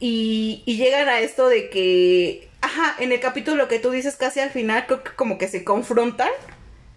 y, 0.00 0.62
y 0.64 0.78
llegan 0.78 1.10
a 1.10 1.20
esto 1.20 1.46
de 1.48 1.68
que 1.68 2.47
Ajá, 2.60 2.96
en 2.98 3.12
el 3.12 3.20
capítulo 3.20 3.68
que 3.68 3.78
tú 3.78 3.90
dices 3.90 4.16
casi 4.16 4.40
al 4.40 4.50
final, 4.50 4.86
creo 4.86 5.04
que 5.04 5.12
como 5.12 5.38
que 5.38 5.48
se 5.48 5.64
confrontan. 5.64 6.30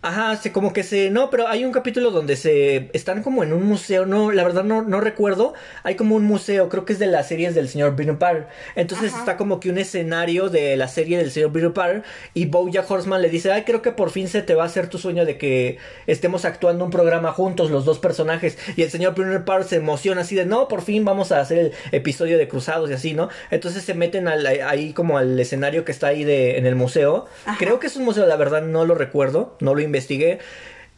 Ajá, 0.04 0.36
se, 0.36 0.52
como 0.52 0.74
que 0.74 0.82
se... 0.82 1.12
No, 1.12 1.30
pero 1.30 1.48
hay 1.48 1.64
un 1.64 1.72
capítulo 1.72 2.10
donde 2.10 2.36
se... 2.36 2.90
Están 2.94 3.22
como 3.22 3.44
en 3.44 3.54
un 3.54 3.64
museo, 3.64 4.08
no, 4.08 4.32
la 4.32 4.44
verdad 4.44 4.64
no, 4.64 4.82
no 4.82 5.00
recuerdo. 5.00 5.54
Hay 5.84 5.96
como 5.96 6.16
un 6.16 6.24
museo, 6.24 6.70
creo 6.70 6.86
que 6.86 6.94
es 6.94 7.00
de 7.00 7.06
las 7.06 7.28
series 7.28 7.54
del 7.54 7.70
señor 7.70 7.96
Peter 7.96 8.18
Parker. 8.18 8.48
Entonces 8.76 9.14
está 9.14 9.38
como 9.38 9.60
que 9.60 9.70
un 9.70 9.78
escenario 9.78 10.50
de 10.50 10.76
la 10.76 10.88
serie 10.88 11.20
del 11.20 11.30
señor 11.30 11.52
Peter 11.52 11.72
Parker. 11.72 12.04
Y 12.34 12.48
Bojack 12.48 12.90
Horseman 12.90 13.22
le 13.22 13.30
dice, 13.30 13.52
ay, 13.52 13.62
creo 13.64 13.84
que 13.84 13.92
por 13.92 14.10
fin 14.10 14.28
se 14.28 14.42
te 14.42 14.56
va 14.56 14.64
a 14.64 14.66
hacer 14.66 14.88
tu 14.88 14.98
sueño 14.98 15.24
de 15.24 15.38
que 15.38 15.78
estemos 16.08 16.46
actuando 16.46 16.84
un 16.84 16.90
programa 16.90 17.32
juntos, 17.32 17.70
los 17.70 17.86
dos 17.86 18.00
personajes. 18.00 18.58
Y 18.76 18.82
el 18.82 18.90
señor 18.90 19.14
Peter 19.14 19.46
Parker 19.46 19.68
se 19.68 19.76
emociona 19.76 20.22
así 20.22 20.36
de, 20.36 20.46
no, 20.46 20.68
por 20.68 20.82
fin 20.82 21.06
vamos 21.06 21.32
a 21.32 21.40
hacer 21.40 21.60
el 21.60 21.72
episodio 21.92 22.40
de 22.40 22.48
Cruzados 22.48 22.90
y 22.90 22.94
así, 22.94 23.14
¿no? 23.14 23.30
Entonces 23.52 23.84
se 23.84 23.94
meten 23.94 24.28
ahí 24.28 24.94
como 24.94 25.20
al 25.20 25.40
escenario 25.40 25.86
que 25.86 25.92
está 25.92 26.08
ahí 26.08 26.24
de, 26.24 26.58
en 26.58 26.66
el 26.66 26.76
museo. 26.76 27.28
Creo 27.60 27.80
que 27.80 27.86
es 27.86 27.96
un 27.98 28.06
museo, 28.06 28.26
la 28.26 28.36
verdad 28.36 28.64
no 28.64 28.84
lo 28.86 28.96
recuerdo, 28.96 29.56
no 29.60 29.76
lo 29.76 29.91
investigué. 29.92 30.40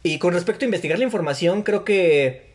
Y 0.02 0.18
con 0.18 0.34
respecto 0.34 0.64
a 0.64 0.66
investigar 0.66 0.98
la 0.98 1.04
información, 1.04 1.62
creo 1.62 1.84
que 1.84 2.53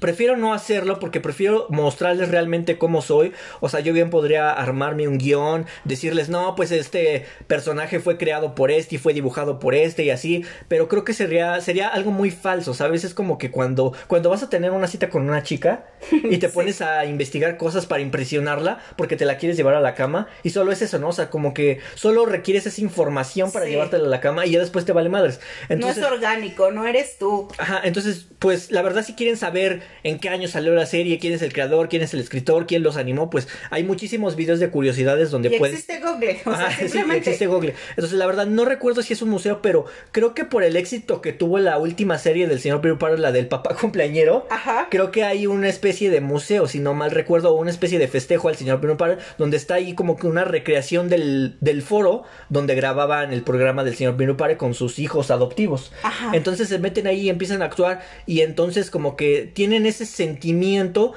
Prefiero 0.00 0.36
no 0.36 0.52
hacerlo 0.52 0.98
porque 0.98 1.20
prefiero 1.20 1.66
mostrarles 1.70 2.28
realmente 2.30 2.78
cómo 2.78 3.00
soy. 3.00 3.32
O 3.60 3.68
sea, 3.68 3.80
yo 3.80 3.92
bien 3.92 4.10
podría 4.10 4.50
armarme 4.50 5.08
un 5.08 5.18
guion, 5.18 5.66
decirles, 5.84 6.28
no, 6.28 6.54
pues 6.56 6.72
este 6.72 7.26
personaje 7.46 8.00
fue 8.00 8.18
creado 8.18 8.54
por 8.54 8.70
este 8.70 8.96
y 8.96 8.98
fue 8.98 9.14
dibujado 9.14 9.58
por 9.58 9.74
este 9.74 10.04
y 10.04 10.10
así. 10.10 10.44
Pero 10.68 10.88
creo 10.88 11.04
que 11.04 11.12
sería, 11.12 11.60
sería 11.60 11.88
algo 11.88 12.10
muy 12.10 12.30
falso, 12.30 12.74
¿sabes? 12.74 13.04
Es 13.04 13.14
como 13.14 13.38
que 13.38 13.50
cuando, 13.50 13.92
cuando 14.06 14.30
vas 14.30 14.42
a 14.42 14.50
tener 14.50 14.72
una 14.72 14.88
cita 14.88 15.10
con 15.10 15.28
una 15.28 15.42
chica 15.42 15.86
y 16.10 16.38
te 16.38 16.48
pones 16.50 16.82
a 16.82 17.04
investigar 17.04 17.56
cosas 17.56 17.86
para 17.86 18.02
impresionarla 18.02 18.80
porque 18.96 19.16
te 19.16 19.24
la 19.24 19.38
quieres 19.38 19.56
llevar 19.56 19.74
a 19.74 19.80
la 19.80 19.94
cama 19.94 20.26
y 20.42 20.50
solo 20.50 20.72
es 20.72 20.82
eso, 20.82 20.98
¿no? 20.98 21.08
O 21.08 21.12
sea, 21.12 21.30
como 21.30 21.54
que 21.54 21.78
solo 21.94 22.26
requieres 22.26 22.66
esa 22.66 22.80
información 22.80 23.52
para 23.52 23.66
llevártela 23.66 24.06
a 24.06 24.08
la 24.08 24.20
cama 24.20 24.46
y 24.46 24.50
ya 24.52 24.60
después 24.60 24.84
te 24.84 24.92
vale 24.92 25.08
madres. 25.08 25.40
Entonces, 25.68 25.98
no 25.98 26.06
es 26.08 26.12
orgánico, 26.12 26.70
no 26.70 26.86
eres 26.86 27.18
tú. 27.18 27.48
Ajá, 27.58 27.80
entonces, 27.84 28.26
pues 28.38 28.70
la 28.70 28.82
verdad 28.82 29.04
si 29.04 29.14
quieren 29.14 29.36
saber 29.36 29.82
en 30.02 30.18
qué 30.18 30.28
año 30.28 30.48
salió 30.48 30.74
la 30.74 30.86
serie, 30.86 31.18
quién 31.18 31.32
es 31.32 31.42
el 31.42 31.52
creador, 31.52 31.88
quién 31.88 32.02
es 32.02 32.14
el 32.14 32.20
escritor, 32.20 32.66
quién 32.66 32.82
los 32.82 32.96
animó, 32.96 33.30
pues 33.30 33.48
hay 33.70 33.84
muchísimos 33.84 34.36
videos 34.36 34.60
de 34.60 34.70
curiosidades 34.70 35.30
donde 35.30 35.50
y 35.50 35.54
existe 35.54 36.00
Google, 36.00 36.38
o 36.44 36.54
sea, 36.54 36.68
existe 37.16 37.46
Google. 37.46 37.74
Entonces, 37.90 38.18
la 38.18 38.26
verdad, 38.26 38.46
no 38.46 38.64
recuerdo 38.64 39.02
si 39.02 39.12
es 39.12 39.22
un 39.22 39.30
museo, 39.30 39.62
pero 39.62 39.86
creo 40.12 40.34
que 40.34 40.44
por 40.44 40.62
el 40.62 40.76
éxito 40.76 41.20
que 41.20 41.32
tuvo 41.32 41.58
la 41.58 41.78
última 41.78 42.18
serie 42.18 42.46
del 42.46 42.60
señor 42.60 42.80
Peter 42.80 42.98
Parker, 42.98 43.18
la 43.18 43.32
del 43.32 43.46
papá 43.46 43.74
cumpleañero, 43.80 44.46
creo 44.90 45.10
que 45.10 45.24
hay 45.24 45.46
una 45.46 45.68
especie 45.68 46.10
de 46.10 46.20
museo, 46.20 46.66
si 46.66 46.80
no 46.80 46.94
mal 46.94 47.10
recuerdo, 47.10 47.52
o 47.52 47.60
una 47.60 47.70
especie 47.70 47.98
de 47.98 48.08
festejo 48.08 48.48
al 48.48 48.56
señor 48.56 48.80
Peter 48.80 48.96
Parker, 48.96 49.18
donde 49.38 49.56
está 49.56 49.74
ahí 49.74 49.94
como 49.94 50.16
que 50.16 50.26
una 50.26 50.44
recreación 50.44 51.08
del, 51.08 51.56
del 51.60 51.82
foro 51.82 52.24
donde 52.48 52.74
grababan 52.74 53.32
el 53.32 53.42
programa 53.42 53.84
del 53.84 53.94
señor 53.94 54.16
Peter 54.16 54.36
Parker 54.36 54.56
con 54.56 54.74
sus 54.74 54.98
hijos 54.98 55.30
adoptivos. 55.30 55.92
Entonces 56.32 56.68
se 56.68 56.78
meten 56.78 57.06
ahí 57.06 57.22
y 57.22 57.28
empiezan 57.28 57.62
a 57.62 57.66
actuar 57.66 58.02
y 58.26 58.40
entonces 58.40 58.90
como 58.90 59.16
que 59.16 59.50
tienen 59.52 59.73
ese 59.86 60.06
sentimiento 60.06 61.12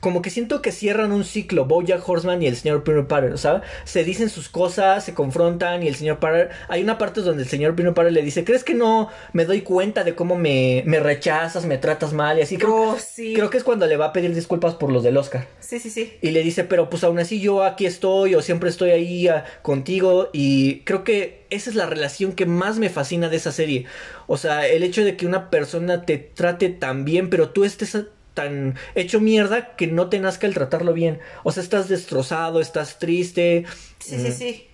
como 0.00 0.22
que 0.22 0.30
siento 0.30 0.62
que 0.62 0.72
cierran 0.72 1.12
un 1.12 1.24
ciclo, 1.24 1.66
Bojack 1.66 2.06
Horseman 2.06 2.42
y 2.42 2.46
el 2.46 2.56
señor 2.56 2.82
Peanut 2.82 3.08
Butter, 3.08 3.38
¿sabes? 3.38 3.62
Se 3.84 4.02
dicen 4.02 4.30
sus 4.30 4.48
cosas, 4.48 5.04
se 5.04 5.14
confrontan 5.14 5.82
y 5.82 5.88
el 5.88 5.94
señor 5.94 6.18
Butter, 6.20 6.50
hay 6.68 6.82
una 6.82 6.98
parte 6.98 7.20
donde 7.20 7.42
el 7.42 7.48
señor 7.48 7.76
Peanut 7.76 7.94
Butter 7.94 8.12
le 8.12 8.22
dice, 8.22 8.44
¿crees 8.44 8.64
que 8.64 8.74
no 8.74 9.10
me 9.32 9.44
doy 9.44 9.60
cuenta 9.60 10.02
de 10.02 10.14
cómo 10.14 10.36
me, 10.36 10.82
me 10.86 11.00
rechazas, 11.00 11.66
me 11.66 11.78
tratas 11.78 12.12
mal 12.12 12.38
y 12.38 12.42
así? 12.42 12.56
Creo, 12.56 12.92
oh, 12.92 12.96
sí. 12.98 13.34
creo 13.34 13.50
que 13.50 13.58
es 13.58 13.64
cuando 13.64 13.86
le 13.86 13.96
va 13.96 14.06
a 14.06 14.12
pedir 14.12 14.34
disculpas 14.34 14.74
por 14.74 14.90
los 14.90 15.02
del 15.02 15.16
Oscar. 15.16 15.46
Sí, 15.60 15.78
sí, 15.78 15.90
sí. 15.90 16.14
Y 16.22 16.30
le 16.30 16.42
dice, 16.42 16.64
pero 16.64 16.88
pues 16.88 17.04
aún 17.04 17.18
así 17.18 17.40
yo 17.40 17.62
aquí 17.62 17.86
estoy 17.86 18.34
o 18.34 18.42
siempre 18.42 18.70
estoy 18.70 18.90
ahí 18.90 19.28
ah, 19.28 19.44
contigo 19.62 20.30
y 20.32 20.80
creo 20.80 21.04
que 21.04 21.40
esa 21.50 21.68
es 21.68 21.76
la 21.76 21.86
relación 21.86 22.32
que 22.32 22.46
más 22.46 22.78
me 22.78 22.88
fascina 22.88 23.28
de 23.28 23.36
esa 23.36 23.52
serie. 23.52 23.84
O 24.26 24.36
sea, 24.36 24.66
el 24.66 24.82
hecho 24.82 25.04
de 25.04 25.16
que 25.16 25.26
una 25.26 25.50
persona 25.50 26.06
te 26.06 26.16
trate 26.16 26.70
tan 26.70 27.04
bien, 27.04 27.28
pero 27.28 27.50
tú 27.50 27.64
estés 27.64 27.96
tan 28.40 28.76
hecho 28.94 29.20
mierda 29.20 29.76
que 29.76 29.86
no 29.86 30.08
te 30.08 30.18
nazca 30.18 30.46
el 30.46 30.54
tratarlo 30.54 30.92
bien. 30.92 31.18
O 31.44 31.52
sea, 31.52 31.62
estás 31.62 31.88
destrozado, 31.88 32.60
estás 32.60 32.98
triste. 32.98 33.64
Sí, 33.98 34.16
sí, 34.18 34.28
mm, 34.28 34.32
sí. 34.32 34.66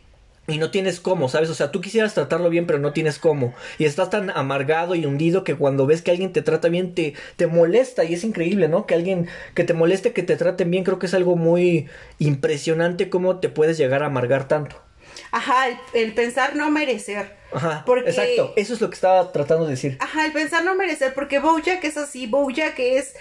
Y 0.48 0.58
no 0.58 0.70
tienes 0.70 1.00
cómo, 1.00 1.28
¿sabes? 1.28 1.50
O 1.50 1.54
sea, 1.54 1.72
tú 1.72 1.80
quisieras 1.80 2.14
tratarlo 2.14 2.48
bien, 2.50 2.66
pero 2.68 2.78
no 2.78 2.92
tienes 2.92 3.18
cómo. 3.18 3.52
Y 3.78 3.84
estás 3.84 4.10
tan 4.10 4.30
amargado 4.30 4.94
y 4.94 5.04
hundido 5.04 5.42
que 5.42 5.56
cuando 5.56 5.86
ves 5.86 6.02
que 6.02 6.12
alguien 6.12 6.32
te 6.32 6.40
trata 6.40 6.68
bien, 6.68 6.94
te, 6.94 7.14
te 7.34 7.48
molesta. 7.48 8.04
Y 8.04 8.14
es 8.14 8.22
increíble, 8.22 8.68
¿no? 8.68 8.86
Que 8.86 8.94
alguien 8.94 9.26
que 9.54 9.64
te 9.64 9.74
moleste, 9.74 10.12
que 10.12 10.22
te 10.22 10.36
traten 10.36 10.70
bien, 10.70 10.84
creo 10.84 11.00
que 11.00 11.06
es 11.06 11.14
algo 11.14 11.34
muy 11.34 11.88
impresionante 12.20 13.10
cómo 13.10 13.40
te 13.40 13.48
puedes 13.48 13.76
llegar 13.76 14.04
a 14.04 14.06
amargar 14.06 14.46
tanto. 14.46 14.76
Ajá, 15.32 15.68
el, 15.68 15.76
el 15.94 16.14
pensar 16.14 16.54
no 16.54 16.70
merecer. 16.70 17.34
Ajá, 17.52 17.82
Porque- 17.86 18.10
exacto. 18.10 18.52
Eso 18.56 18.74
es 18.74 18.80
lo 18.80 18.88
que 18.88 18.94
estaba 18.94 19.32
tratando 19.32 19.64
de 19.64 19.72
decir. 19.72 19.96
Ajá, 20.00 20.26
el 20.26 20.32
pensar 20.32 20.64
no 20.64 20.76
merecer, 20.76 21.12
porque 21.14 21.40
Bojack 21.40 21.82
es 21.84 21.96
así, 21.96 22.26
Bojack 22.28 22.78
es... 22.78 23.14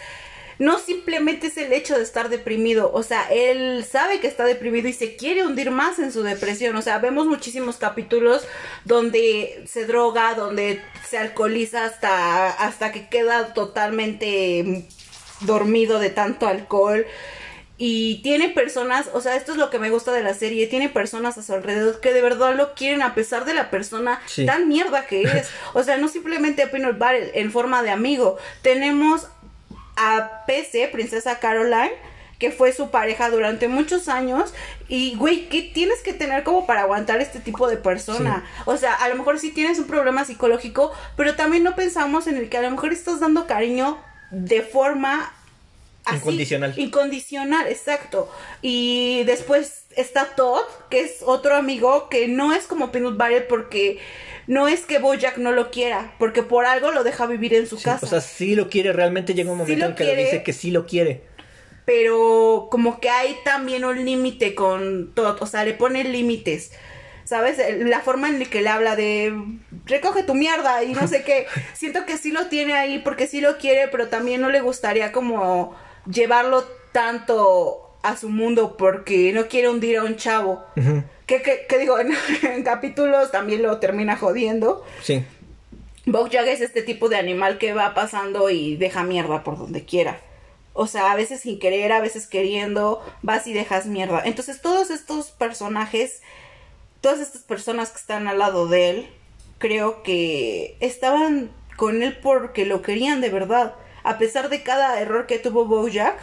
No 0.59 0.79
simplemente 0.79 1.47
es 1.47 1.57
el 1.57 1.73
hecho 1.73 1.97
de 1.97 2.03
estar 2.03 2.29
deprimido, 2.29 2.91
o 2.93 3.03
sea, 3.03 3.27
él 3.29 3.85
sabe 3.89 4.19
que 4.19 4.27
está 4.27 4.45
deprimido 4.45 4.87
y 4.87 4.93
se 4.93 5.15
quiere 5.15 5.45
hundir 5.45 5.69
más 5.71 5.99
en 5.99 6.11
su 6.11 6.23
depresión, 6.23 6.75
o 6.75 6.81
sea, 6.81 6.99
vemos 6.99 7.27
muchísimos 7.27 7.77
capítulos 7.77 8.45
donde 8.85 9.63
se 9.67 9.85
droga, 9.85 10.33
donde 10.35 10.81
se 11.09 11.17
alcoholiza 11.17 11.85
hasta, 11.85 12.49
hasta 12.51 12.91
que 12.91 13.09
queda 13.09 13.53
totalmente 13.53 14.85
dormido 15.41 15.99
de 15.99 16.09
tanto 16.09 16.47
alcohol. 16.47 17.05
Y 17.77 18.21
tiene 18.23 18.47
personas, 18.47 19.09
o 19.13 19.19
sea, 19.19 19.35
esto 19.35 19.51
es 19.51 19.57
lo 19.57 19.69
que 19.69 19.79
me 19.79 19.89
gusta 19.89 20.13
de 20.13 20.23
la 20.23 20.33
serie, 20.33 20.65
tiene 20.67 20.87
personas 20.87 21.37
a 21.37 21.43
su 21.43 21.53
alrededor 21.53 21.99
que 21.99 22.13
de 22.13 22.21
verdad 22.21 22.55
lo 22.55 22.73
quieren 22.73 23.01
a 23.01 23.13
pesar 23.13 23.43
de 23.43 23.53
la 23.53 23.69
persona 23.69 24.21
Sí. 24.27 24.45
tan 24.45 24.69
mierda 24.69 25.05
que 25.07 25.23
es. 25.23 25.49
O 25.73 25.83
sea, 25.83 25.97
no 25.97 26.07
simplemente 26.07 26.63
a 26.63 26.71
Peanut 26.71 26.97
Butter 26.97 27.31
en 27.33 27.51
forma 27.51 27.83
de 27.83 27.89
amigo. 27.91 28.37
Tenemos 28.61 29.27
a 29.95 30.45
PC, 30.45 30.89
Princesa 30.89 31.39
Caroline, 31.39 31.91
que 32.39 32.51
fue 32.51 32.73
su 32.73 32.91
pareja 32.91 33.29
durante 33.29 33.67
muchos 33.67 34.07
años. 34.07 34.53
Y, 34.87 35.15
güey, 35.15 35.47
¿qué 35.49 35.61
tienes 35.61 36.01
que 36.01 36.13
tener 36.13 36.43
como 36.43 36.65
para 36.65 36.81
aguantar 36.81 37.21
este 37.21 37.39
tipo 37.39 37.67
de 37.67 37.77
persona? 37.77 38.45
O 38.65 38.77
sea, 38.77 38.93
a 38.93 39.09
lo 39.09 39.15
mejor 39.15 39.39
sí 39.39 39.51
tienes 39.51 39.79
un 39.79 39.87
problema 39.87 40.25
psicológico, 40.25 40.91
pero 41.15 41.35
también 41.35 41.63
no 41.63 41.75
pensamos 41.75 42.27
en 42.27 42.37
el 42.37 42.49
que 42.49 42.57
a 42.57 42.61
lo 42.61 42.71
mejor 42.71 42.91
estás 42.91 43.19
dando 43.19 43.47
cariño 43.47 43.97
de 44.31 44.61
forma 44.61 45.33
así, 46.03 46.17
Incondicional. 46.17 46.73
Incondicional, 46.77 47.67
exacto. 47.67 48.29
Y 48.61 49.23
después 49.23 49.85
está 49.95 50.35
Todd, 50.35 50.65
que 50.89 51.01
es 51.01 51.21
otro 51.25 51.55
amigo 51.55 52.09
que 52.09 52.27
no 52.27 52.53
es 52.53 52.65
como 52.67 52.91
Peanut 52.91 53.17
Butter 53.17 53.47
porque 53.47 53.99
no 54.47 54.67
es 54.67 54.81
que 54.81 54.99
Bojack 54.99 55.37
no 55.37 55.51
lo 55.51 55.71
quiera, 55.71 56.13
porque 56.19 56.43
por 56.43 56.65
algo 56.65 56.91
lo 56.91 57.03
deja 57.03 57.25
vivir 57.25 57.53
en 57.53 57.67
su 57.67 57.77
Sí, 57.77 57.83
casa. 57.85 58.05
o 58.05 58.09
sea, 58.09 58.21
sí 58.21 58.55
lo 58.55 58.69
quiere, 58.69 58.93
realmente 58.93 59.33
llega 59.33 59.51
un 59.51 59.57
momento 59.59 59.85
en 59.85 59.95
que 59.95 60.03
quiere. 60.03 60.15
le 60.17 60.23
dice 60.25 60.43
que 60.43 60.53
sí 60.53 60.71
lo 60.71 60.85
quiere. 60.85 61.21
pero 61.85 62.67
como 62.71 62.99
que 62.99 63.09
hay 63.09 63.35
también 63.43 63.85
un 63.85 64.03
límite 64.05 64.55
con 64.55 65.13
Todd, 65.13 65.37
o 65.41 65.45
sea, 65.45 65.63
le 65.65 65.73
pone 65.73 66.03
límites. 66.03 66.71
¿Sabes? 67.25 67.57
La 67.79 68.01
forma 68.01 68.29
en 68.29 68.37
la 68.37 68.45
que 68.45 68.61
le 68.61 68.69
habla 68.69 68.95
de 68.95 69.33
recoge 69.87 70.21
tu 70.21 70.35
mierda 70.35 70.83
y 70.83 70.93
no 70.93 71.07
sé 71.07 71.23
qué. 71.23 71.47
Siento 71.73 72.05
que 72.05 72.17
sí 72.19 72.31
lo 72.31 72.47
tiene 72.49 72.73
ahí 72.75 72.99
porque 72.99 73.25
sí 73.25 73.41
lo 73.41 73.57
quiere, 73.57 73.87
pero 73.87 74.09
también 74.09 74.41
no 74.41 74.49
le 74.51 74.61
gustaría 74.61 75.11
como 75.11 75.75
llevarlo 76.07 76.63
tanto 76.91 77.97
a 78.03 78.15
su 78.15 78.29
mundo 78.29 78.77
porque 78.77 79.33
no 79.33 79.47
quiere 79.47 79.69
hundir 79.69 79.97
a 79.97 80.03
un 80.03 80.17
chavo. 80.17 80.63
Que, 81.25 81.41
que, 81.41 81.65
que 81.67 81.77
digo, 81.77 81.97
en, 81.99 82.11
en 82.43 82.63
capítulos 82.63 83.31
también 83.31 83.63
lo 83.63 83.79
termina 83.79 84.17
jodiendo. 84.17 84.85
Sí. 85.01 85.23
Bojack 86.05 86.47
es 86.47 86.61
este 86.61 86.83
tipo 86.83 87.09
de 87.09 87.15
animal 87.15 87.57
que 87.57 87.73
va 87.73 87.95
pasando 87.95 88.49
y 88.49 88.75
deja 88.75 89.03
mierda 89.03 89.43
por 89.43 89.57
donde 89.57 89.85
quiera. 89.85 90.19
O 90.73 90.87
sea, 90.87 91.11
a 91.11 91.15
veces 91.15 91.41
sin 91.41 91.57
querer, 91.57 91.91
a 91.93 92.01
veces 92.01 92.27
queriendo, 92.27 93.01
vas 93.21 93.47
y 93.47 93.53
dejas 93.53 93.87
mierda. 93.87 94.21
Entonces 94.23 94.61
todos 94.61 94.91
estos 94.91 95.31
personajes, 95.31 96.21
todas 97.01 97.21
estas 97.21 97.41
personas 97.41 97.91
que 97.91 97.97
están 97.97 98.27
al 98.27 98.39
lado 98.39 98.67
de 98.67 98.89
él, 98.89 99.09
creo 99.57 100.03
que 100.03 100.77
estaban 100.79 101.49
con 101.75 102.03
él 102.03 102.17
porque 102.21 102.65
lo 102.65 102.81
querían 102.81 103.21
de 103.21 103.29
verdad. 103.29 103.73
A 104.03 104.17
pesar 104.17 104.49
de 104.49 104.61
cada 104.61 104.99
error 104.99 105.25
que 105.25 105.39
tuvo 105.39 105.65
Bojack, 105.65 106.19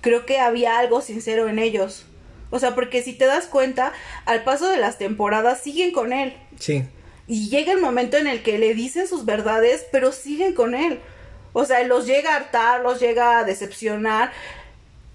creo 0.00 0.26
que 0.26 0.38
había 0.38 0.78
algo 0.78 1.00
sincero 1.00 1.48
en 1.48 1.58
ellos. 1.58 2.06
O 2.50 2.58
sea, 2.58 2.74
porque 2.74 3.02
si 3.02 3.12
te 3.12 3.26
das 3.26 3.46
cuenta, 3.46 3.92
al 4.26 4.44
paso 4.44 4.68
de 4.68 4.76
las 4.76 4.98
temporadas 4.98 5.60
siguen 5.60 5.92
con 5.92 6.12
él. 6.12 6.36
Sí. 6.58 6.84
Y 7.26 7.48
llega 7.48 7.72
el 7.72 7.80
momento 7.80 8.16
en 8.16 8.26
el 8.26 8.42
que 8.42 8.58
le 8.58 8.74
dicen 8.74 9.08
sus 9.08 9.24
verdades, 9.24 9.86
pero 9.90 10.12
siguen 10.12 10.54
con 10.54 10.74
él. 10.74 11.00
O 11.52 11.64
sea, 11.64 11.82
los 11.84 12.06
llega 12.06 12.32
a 12.32 12.36
hartar, 12.36 12.82
los 12.82 13.00
llega 13.00 13.38
a 13.38 13.44
decepcionar 13.44 14.32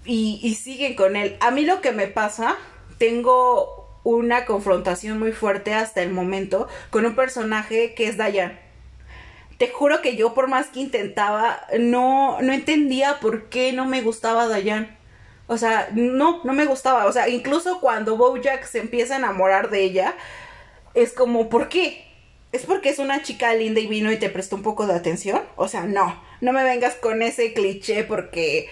y, 0.04 0.40
y 0.42 0.54
siguen 0.54 0.94
con 0.94 1.16
él. 1.16 1.36
A 1.40 1.50
mí 1.50 1.64
lo 1.64 1.80
que 1.80 1.92
me 1.92 2.08
pasa, 2.08 2.56
tengo 2.98 3.80
una 4.04 4.44
confrontación 4.46 5.18
muy 5.18 5.32
fuerte 5.32 5.74
hasta 5.74 6.02
el 6.02 6.10
momento 6.10 6.68
con 6.90 7.06
un 7.06 7.14
personaje 7.14 7.94
que 7.94 8.08
es 8.08 8.16
Dayan. 8.16 8.58
Te 9.58 9.68
juro 9.68 10.00
que 10.00 10.16
yo 10.16 10.32
por 10.32 10.48
más 10.48 10.68
que 10.68 10.80
intentaba, 10.80 11.60
no, 11.78 12.40
no 12.40 12.52
entendía 12.52 13.20
por 13.20 13.50
qué 13.50 13.72
no 13.72 13.84
me 13.84 14.00
gustaba 14.00 14.48
Dayan. 14.48 14.96
O 15.50 15.58
sea, 15.58 15.88
no, 15.92 16.40
no 16.44 16.52
me 16.52 16.64
gustaba. 16.64 17.06
O 17.06 17.12
sea, 17.12 17.28
incluso 17.28 17.80
cuando 17.80 18.16
Bojack 18.16 18.64
se 18.64 18.78
empieza 18.78 19.14
a 19.14 19.18
enamorar 19.18 19.68
de 19.68 19.82
ella, 19.82 20.14
es 20.94 21.12
como, 21.12 21.48
¿por 21.48 21.68
qué? 21.68 22.06
¿Es 22.52 22.62
porque 22.66 22.88
es 22.88 23.00
una 23.00 23.24
chica 23.24 23.52
linda 23.54 23.80
y 23.80 23.88
vino 23.88 24.12
y 24.12 24.16
te 24.16 24.30
prestó 24.30 24.54
un 24.54 24.62
poco 24.62 24.86
de 24.86 24.94
atención? 24.94 25.42
O 25.56 25.66
sea, 25.66 25.82
no, 25.82 26.22
no 26.40 26.52
me 26.52 26.62
vengas 26.62 26.94
con 26.94 27.20
ese 27.22 27.52
cliché 27.52 28.04
porque... 28.04 28.68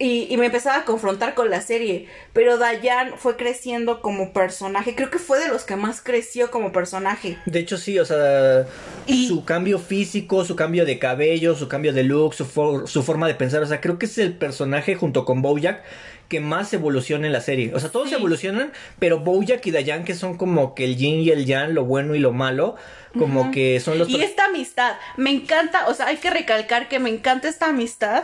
Y, 0.00 0.28
y 0.32 0.36
me 0.36 0.46
empezaba 0.46 0.76
a 0.78 0.84
confrontar 0.84 1.34
con 1.34 1.50
la 1.50 1.60
serie, 1.60 2.06
pero 2.32 2.56
Dayan 2.56 3.14
fue 3.16 3.36
creciendo 3.36 4.00
como 4.00 4.32
personaje, 4.32 4.94
creo 4.94 5.10
que 5.10 5.18
fue 5.18 5.40
de 5.40 5.48
los 5.48 5.64
que 5.64 5.74
más 5.74 6.00
creció 6.00 6.52
como 6.52 6.70
personaje. 6.70 7.36
De 7.46 7.58
hecho, 7.58 7.76
sí, 7.78 7.98
o 7.98 8.04
sea, 8.04 8.64
Y- 9.06 9.26
su 9.26 9.44
cambio 9.44 9.80
físico, 9.80 10.44
su 10.44 10.54
cambio 10.54 10.86
de 10.86 11.00
cabello, 11.00 11.56
su 11.56 11.66
cambio 11.66 11.92
de 11.92 12.04
look, 12.04 12.34
su, 12.34 12.44
for- 12.44 12.88
su 12.88 13.02
forma 13.02 13.26
de 13.26 13.34
pensar, 13.34 13.60
o 13.60 13.66
sea, 13.66 13.80
creo 13.80 13.98
que 13.98 14.06
es 14.06 14.16
el 14.18 14.34
personaje 14.34 14.94
junto 14.94 15.24
con 15.24 15.42
Bojack 15.42 15.82
que 16.28 16.38
más 16.40 16.72
evoluciona 16.74 17.26
en 17.26 17.32
la 17.32 17.40
serie. 17.40 17.72
O 17.74 17.80
sea, 17.80 17.90
todos 17.90 18.10
Sí. 18.10 18.14
evolucionan, 18.14 18.70
pero 19.00 19.18
Bojack 19.20 19.66
y 19.66 19.70
Dayan, 19.72 20.04
que 20.04 20.14
son 20.14 20.36
como 20.36 20.74
que 20.76 20.84
el 20.84 20.96
yin 20.96 21.20
y 21.22 21.30
el 21.30 21.44
yang, 21.46 21.72
lo 21.74 21.84
bueno 21.86 22.14
y 22.14 22.18
lo 22.20 22.32
malo, 22.32 22.76
como 23.18 23.50
que 23.50 23.80
son 23.80 23.98
los... 23.98 24.08
Y 24.10 24.20
esta 24.22 24.44
amistad, 24.44 24.96
me 25.16 25.30
encanta, 25.30 25.88
o 25.88 25.94
sea, 25.94 26.06
hay 26.06 26.18
que 26.18 26.30
recalcar 26.30 26.88
que 26.88 26.98
me 27.00 27.08
encanta 27.10 27.48
esta 27.48 27.70
amistad 27.70 28.22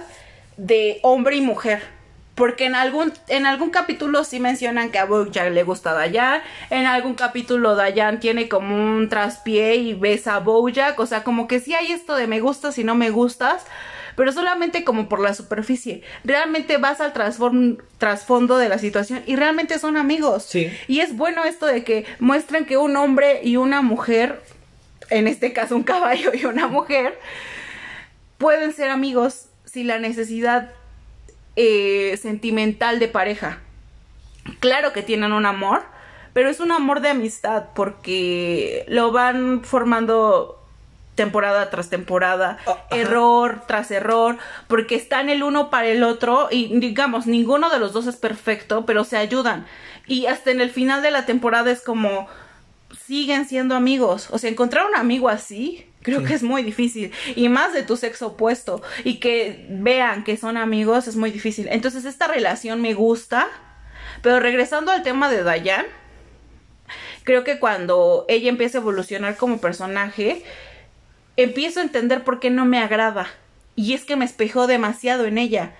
de 0.56 1.00
hombre 1.02 1.36
y 1.36 1.40
mujer. 1.40 1.82
Porque 2.34 2.64
en 2.64 2.74
algún, 2.74 3.12
en 3.28 3.46
algún 3.46 3.70
capítulo 3.70 4.24
sí 4.24 4.40
mencionan 4.40 4.90
que 4.90 4.98
a 4.98 5.04
Bojack 5.04 5.52
le 5.52 5.62
gusta 5.62 5.92
Dayan. 5.92 6.42
En 6.70 6.86
algún 6.86 7.14
capítulo 7.14 7.76
Dayan 7.76 8.18
tiene 8.18 8.48
como 8.48 8.74
un 8.74 9.08
traspié 9.08 9.76
y 9.76 9.94
besa 9.94 10.36
a 10.36 10.40
Bojack. 10.40 10.98
O 10.98 11.06
sea, 11.06 11.22
como 11.22 11.46
que 11.46 11.60
sí 11.60 11.74
hay 11.74 11.92
esto 11.92 12.16
de 12.16 12.26
me 12.26 12.40
gustas 12.40 12.76
y 12.78 12.84
no 12.84 12.96
me 12.96 13.10
gustas. 13.10 13.64
Pero 14.16 14.32
solamente 14.32 14.82
como 14.82 15.08
por 15.08 15.20
la 15.20 15.32
superficie. 15.34 16.02
Realmente 16.24 16.76
vas 16.76 17.00
al 17.00 17.12
trasfondo 17.12 18.58
de 18.58 18.68
la 18.68 18.78
situación 18.78 19.22
y 19.26 19.36
realmente 19.36 19.78
son 19.78 19.96
amigos. 19.96 20.44
Sí. 20.44 20.72
Y 20.88 21.00
es 21.00 21.16
bueno 21.16 21.44
esto 21.44 21.66
de 21.66 21.84
que 21.84 22.04
muestren 22.18 22.64
que 22.64 22.76
un 22.76 22.96
hombre 22.96 23.40
y 23.44 23.56
una 23.56 23.80
mujer, 23.80 24.40
en 25.10 25.28
este 25.28 25.52
caso 25.52 25.76
un 25.76 25.82
caballo 25.84 26.32
y 26.34 26.46
una 26.46 26.66
mujer, 26.66 27.18
pueden 28.38 28.72
ser 28.72 28.90
amigos 28.90 29.46
sin 29.74 29.88
la 29.88 29.98
necesidad 29.98 30.70
eh, 31.56 32.16
sentimental 32.22 33.00
de 33.00 33.08
pareja. 33.08 33.58
Claro 34.60 34.92
que 34.92 35.02
tienen 35.02 35.32
un 35.32 35.46
amor, 35.46 35.82
pero 36.32 36.48
es 36.48 36.60
un 36.60 36.70
amor 36.70 37.00
de 37.00 37.08
amistad 37.10 37.64
porque 37.74 38.84
lo 38.86 39.10
van 39.10 39.64
formando 39.64 40.60
temporada 41.16 41.70
tras 41.70 41.90
temporada, 41.90 42.58
Ah, 42.66 42.86
error 42.90 43.62
tras 43.66 43.90
error, 43.90 44.38
porque 44.68 44.94
están 44.94 45.28
el 45.28 45.42
uno 45.42 45.70
para 45.70 45.88
el 45.88 46.04
otro 46.04 46.48
y 46.52 46.78
digamos, 46.78 47.26
ninguno 47.26 47.68
de 47.68 47.80
los 47.80 47.92
dos 47.92 48.06
es 48.06 48.16
perfecto, 48.16 48.86
pero 48.86 49.02
se 49.02 49.16
ayudan. 49.16 49.66
Y 50.06 50.26
hasta 50.26 50.52
en 50.52 50.60
el 50.60 50.70
final 50.70 51.02
de 51.02 51.10
la 51.10 51.26
temporada 51.26 51.72
es 51.72 51.82
como 51.82 52.28
siguen 53.06 53.46
siendo 53.46 53.74
amigos. 53.74 54.28
O 54.30 54.38
sea, 54.38 54.50
encontrar 54.50 54.86
un 54.86 54.94
amigo 54.94 55.28
así 55.28 55.86
creo 56.04 56.20
Sí. 56.20 56.26
que 56.26 56.34
es 56.34 56.44
muy 56.44 56.62
difícil. 56.62 57.10
Y 57.34 57.48
más 57.48 57.72
de 57.72 57.82
tu 57.82 57.96
sexo 57.96 58.28
opuesto. 58.28 58.80
Y 59.02 59.18
que 59.18 59.66
vean 59.68 60.22
que 60.22 60.36
son 60.36 60.56
amigos 60.56 61.08
es 61.08 61.16
muy 61.16 61.32
difícil. 61.32 61.66
Entonces 61.72 62.04
esta 62.04 62.28
relación 62.28 62.80
me 62.80 62.94
gusta. 62.94 63.48
Pero 64.22 64.38
regresando 64.38 64.92
al 64.92 65.02
tema 65.02 65.28
de 65.28 65.42
Dayan, 65.42 65.84
creo 67.24 67.42
que 67.42 67.58
cuando 67.58 68.24
ella 68.28 68.48
empieza 68.48 68.78
a 68.78 68.80
evolucionar 68.82 69.36
como 69.36 69.58
personaje, 69.58 70.44
empiezo 71.36 71.80
a 71.80 71.82
entender 71.82 72.22
por 72.22 72.38
qué 72.38 72.50
no 72.50 72.64
me 72.64 72.78
agrada. 72.78 73.26
Y 73.76 73.94
es 73.94 74.04
que 74.04 74.14
me 74.16 74.24
espejó 74.24 74.66
demasiado 74.66 75.24
en 75.26 75.36
ella. 75.38 75.72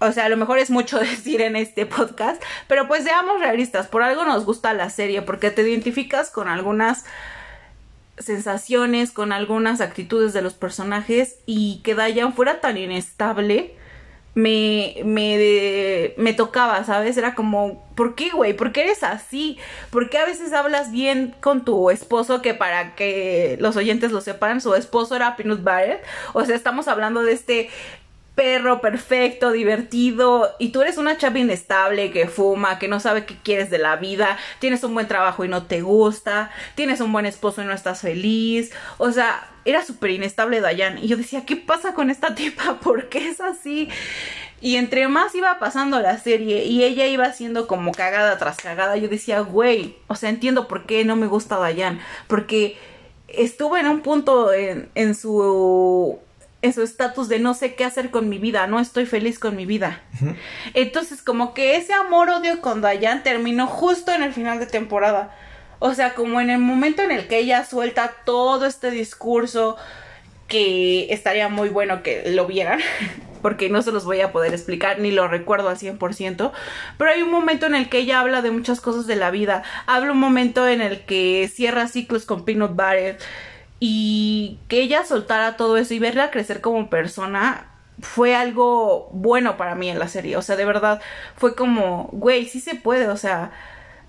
O 0.00 0.10
sea, 0.12 0.24
a 0.24 0.28
lo 0.30 0.36
mejor 0.36 0.58
es 0.58 0.70
mucho 0.70 0.98
decir 1.00 1.42
en 1.42 1.54
este 1.56 1.86
podcast, 1.86 2.42
pero 2.66 2.88
pues 2.88 3.04
seamos 3.04 3.38
realistas, 3.40 3.86
por 3.86 4.02
algo 4.02 4.24
nos 4.24 4.44
gusta 4.46 4.72
la 4.74 4.88
serie, 4.90 5.22
porque 5.22 5.50
te 5.50 5.62
identificas 5.62 6.30
con 6.30 6.48
algunas 6.48 7.04
sensaciones, 8.20 9.10
con 9.10 9.32
algunas 9.32 9.80
actitudes 9.80 10.32
de 10.32 10.42
los 10.42 10.54
personajes 10.54 11.38
y 11.46 11.80
que 11.82 11.94
Dayan 11.94 12.34
fuera 12.34 12.60
tan 12.60 12.76
inestable 12.76 13.74
me, 14.34 14.96
me, 15.04 16.14
me 16.16 16.32
tocaba, 16.32 16.84
¿sabes? 16.84 17.16
Era 17.16 17.34
como, 17.34 17.84
¿por 17.96 18.14
qué, 18.14 18.30
güey? 18.30 18.54
¿Por 18.54 18.72
qué 18.72 18.82
eres 18.82 19.02
así? 19.02 19.58
¿Por 19.90 20.08
qué 20.08 20.18
a 20.18 20.24
veces 20.24 20.52
hablas 20.52 20.92
bien 20.92 21.34
con 21.40 21.64
tu 21.64 21.90
esposo? 21.90 22.40
Que 22.40 22.54
para 22.54 22.94
que 22.94 23.56
los 23.60 23.76
oyentes 23.76 24.12
lo 24.12 24.20
sepan, 24.20 24.60
su 24.60 24.74
esposo 24.74 25.16
era 25.16 25.36
Peanut 25.36 25.60
Butter. 25.60 26.02
O 26.32 26.44
sea, 26.44 26.54
estamos 26.54 26.86
hablando 26.86 27.22
de 27.22 27.32
este 27.32 27.70
perro 28.40 28.80
perfecto, 28.80 29.52
divertido, 29.52 30.56
y 30.58 30.70
tú 30.70 30.80
eres 30.80 30.96
una 30.96 31.18
chava 31.18 31.38
inestable 31.38 32.10
que 32.10 32.26
fuma, 32.26 32.78
que 32.78 32.88
no 32.88 32.98
sabe 32.98 33.26
qué 33.26 33.36
quieres 33.36 33.68
de 33.68 33.76
la 33.76 33.96
vida, 33.96 34.38
tienes 34.60 34.82
un 34.82 34.94
buen 34.94 35.06
trabajo 35.06 35.44
y 35.44 35.48
no 35.48 35.66
te 35.66 35.82
gusta, 35.82 36.50
tienes 36.74 37.02
un 37.02 37.12
buen 37.12 37.26
esposo 37.26 37.60
y 37.60 37.66
no 37.66 37.74
estás 37.74 38.00
feliz, 38.00 38.72
o 38.96 39.12
sea, 39.12 39.46
era 39.66 39.84
súper 39.84 40.12
inestable 40.12 40.62
Dayan, 40.62 40.96
y 40.96 41.06
yo 41.06 41.18
decía, 41.18 41.44
¿qué 41.44 41.54
pasa 41.56 41.92
con 41.92 42.08
esta 42.08 42.34
tipa? 42.34 42.80
¿Por 42.80 43.10
qué 43.10 43.28
es 43.28 43.42
así? 43.42 43.90
Y 44.62 44.76
entre 44.76 45.06
más 45.08 45.34
iba 45.34 45.58
pasando 45.58 46.00
la 46.00 46.16
serie 46.16 46.64
y 46.64 46.82
ella 46.82 47.06
iba 47.08 47.26
haciendo 47.26 47.66
como 47.66 47.92
cagada 47.92 48.38
tras 48.38 48.56
cagada, 48.56 48.96
yo 48.96 49.08
decía, 49.08 49.40
güey, 49.40 49.96
o 50.06 50.14
sea, 50.14 50.30
entiendo 50.30 50.66
por 50.66 50.86
qué 50.86 51.04
no 51.04 51.14
me 51.14 51.26
gusta 51.26 51.58
Dayan, 51.58 52.00
porque 52.26 52.78
estuvo 53.28 53.76
en 53.76 53.86
un 53.86 54.00
punto 54.00 54.50
en, 54.54 55.14
su 55.14 56.18
su 56.72 56.82
estatus 56.82 57.28
de 57.28 57.38
no 57.38 57.54
sé 57.54 57.74
qué 57.74 57.84
hacer 57.84 58.10
con 58.10 58.28
mi 58.28 58.38
vida, 58.38 58.66
no 58.66 58.80
estoy 58.80 59.06
feliz 59.06 59.38
con 59.38 59.56
mi 59.56 59.66
vida. 59.66 60.00
Entonces, 60.74 61.22
como 61.22 61.54
que 61.54 61.76
ese 61.76 61.94
amor-odio 61.94 62.60
con 62.60 62.80
Dayan 62.82 63.22
terminó 63.22 63.66
justo 63.66 64.12
en 64.12 64.22
el 64.22 64.32
final 64.32 64.58
de 64.60 64.66
temporada. 64.66 65.34
O 65.78 65.94
sea, 65.94 66.14
como 66.14 66.40
en 66.40 66.50
el 66.50 66.58
momento 66.58 67.02
en 67.02 67.10
el 67.10 67.26
que 67.26 67.38
ella 67.38 67.64
suelta 67.64 68.12
todo 68.24 68.66
este 68.66 68.90
discurso 68.90 69.76
que 70.46 71.12
estaría 71.12 71.48
muy 71.48 71.70
bueno 71.70 72.02
que 72.02 72.30
lo 72.30 72.46
vieran, 72.46 72.80
porque 73.42 73.70
no 73.70 73.80
se 73.80 73.92
los 73.92 74.04
voy 74.04 74.20
a 74.20 74.32
poder 74.32 74.52
explicar, 74.52 74.98
ni 74.98 75.10
lo 75.10 75.26
recuerdo 75.28 75.70
al 75.70 75.78
100%, 75.78 76.52
pero 76.98 77.10
hay 77.10 77.22
un 77.22 77.30
momento 77.30 77.64
en 77.64 77.74
el 77.74 77.88
que 77.88 77.98
ella 77.98 78.20
habla 78.20 78.42
de 78.42 78.50
muchas 78.50 78.82
cosas 78.82 79.06
de 79.06 79.16
la 79.16 79.30
vida, 79.30 79.62
habla 79.86 80.12
un 80.12 80.18
momento 80.18 80.68
en 80.68 80.82
el 80.82 81.00
que 81.06 81.50
cierra 81.50 81.88
ciclos 81.88 82.26
con 82.26 82.44
Peanut 82.44 82.72
Butter, 82.72 83.16
y 83.80 84.58
que 84.68 84.82
ella 84.82 85.04
soltara 85.04 85.56
todo 85.56 85.78
eso 85.78 85.94
y 85.94 85.98
verla 85.98 86.30
crecer 86.30 86.60
como 86.60 86.90
persona 86.90 87.66
fue 88.02 88.34
algo 88.34 89.08
bueno 89.12 89.56
para 89.56 89.74
mí 89.74 89.88
en 89.88 89.98
la 89.98 90.08
serie. 90.08 90.36
O 90.36 90.42
sea, 90.42 90.56
de 90.56 90.64
verdad 90.64 91.00
fue 91.36 91.54
como, 91.54 92.08
güey, 92.12 92.46
sí 92.46 92.60
se 92.60 92.74
puede. 92.74 93.08
O 93.08 93.16
sea, 93.16 93.50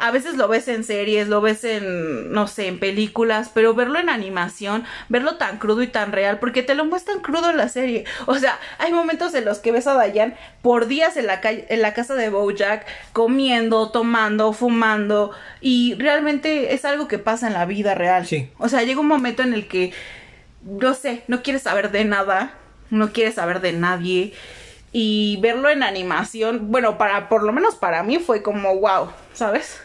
a 0.02 0.10
veces 0.10 0.36
lo 0.36 0.48
ves 0.48 0.68
en 0.68 0.84
series, 0.84 1.28
lo 1.28 1.42
ves 1.42 1.64
en, 1.64 2.32
no 2.32 2.48
sé, 2.48 2.68
en 2.68 2.80
películas, 2.80 3.52
pero 3.54 3.76
verlo 3.76 4.00
en 4.00 4.10
animación, 4.10 4.84
verlo 5.10 5.36
tan 5.36 5.60
crudo 5.60 5.84
y 5.84 5.88
tan 5.88 6.12
real, 6.12 6.40
porque 6.40 6.64
te 6.64 6.74
lo 6.74 6.86
muestran 6.86 7.20
crudo 7.20 7.52
en 7.52 7.58
la 7.58 7.70
serie. 7.70 8.06
O 8.26 8.36
sea, 8.36 8.60
hay 8.80 8.92
momentos 8.92 9.36
en 9.36 9.46
los 9.46 9.60
que 9.60 9.72
ves 9.72 9.86
a 9.86 10.04
Diane 10.04 10.36
por 10.64 10.88
días 10.88 11.18
en 11.18 11.28
la, 11.28 11.40
calle, 11.40 11.68
en 11.70 11.84
la 11.84 11.94
casa 11.94 12.16
de 12.16 12.30
Bojack, 12.30 12.88
comiendo, 13.14 13.92
tomando, 13.92 14.54
fumando, 14.54 15.32
y 15.62 15.94
realmente 16.00 16.74
es 16.74 16.84
algo 16.84 17.08
que 17.08 17.20
pasa 17.20 17.46
en 17.46 17.54
la 17.54 17.66
vida 17.66 17.94
real. 17.94 18.26
Sí. 18.26 18.50
O 18.58 18.70
sea, 18.70 18.82
llega 18.82 19.00
un 19.00 19.08
momento 19.08 19.44
en 19.44 19.54
el 19.54 19.68
que, 19.68 19.94
no 20.64 20.96
sé, 20.96 21.22
no 21.28 21.44
quieres 21.44 21.62
saber 21.62 21.92
de 21.92 22.06
nada, 22.06 22.54
no 22.90 23.14
quieres 23.14 23.36
saber 23.36 23.62
de 23.62 23.74
nadie 23.74 24.34
y 24.92 25.38
verlo 25.42 25.70
en 25.70 25.84
animación, 25.84 26.72
bueno, 26.72 26.98
para 26.98 27.30
por 27.30 27.44
lo 27.44 27.54
menos 27.54 27.76
para 27.76 28.04
mí 28.04 28.18
fue 28.18 28.42
como 28.42 28.76
wow, 28.78 29.12
¿sabes? 29.34 29.80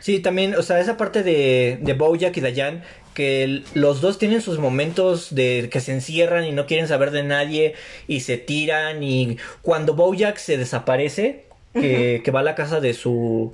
Sí, 0.00 0.20
también, 0.20 0.54
o 0.54 0.62
sea, 0.62 0.80
esa 0.80 0.96
parte 0.96 1.22
de, 1.22 1.78
de 1.80 1.92
Bojack 1.92 2.36
y 2.36 2.40
Dayan, 2.40 2.82
que 3.14 3.62
los 3.74 4.00
dos 4.00 4.18
tienen 4.18 4.40
sus 4.40 4.58
momentos 4.58 5.34
de 5.34 5.68
que 5.70 5.80
se 5.80 5.92
encierran 5.92 6.44
y 6.44 6.52
no 6.52 6.66
quieren 6.66 6.88
saber 6.88 7.10
de 7.10 7.22
nadie 7.22 7.74
y 8.08 8.20
se 8.20 8.38
tiran 8.38 9.02
y 9.02 9.36
cuando 9.62 9.94
Bojack 9.94 10.36
se 10.36 10.58
desaparece, 10.58 11.46
que, 11.72 12.22
que 12.24 12.30
va 12.30 12.40
a 12.40 12.42
la 12.42 12.54
casa 12.56 12.80
de 12.80 12.94
su 12.94 13.52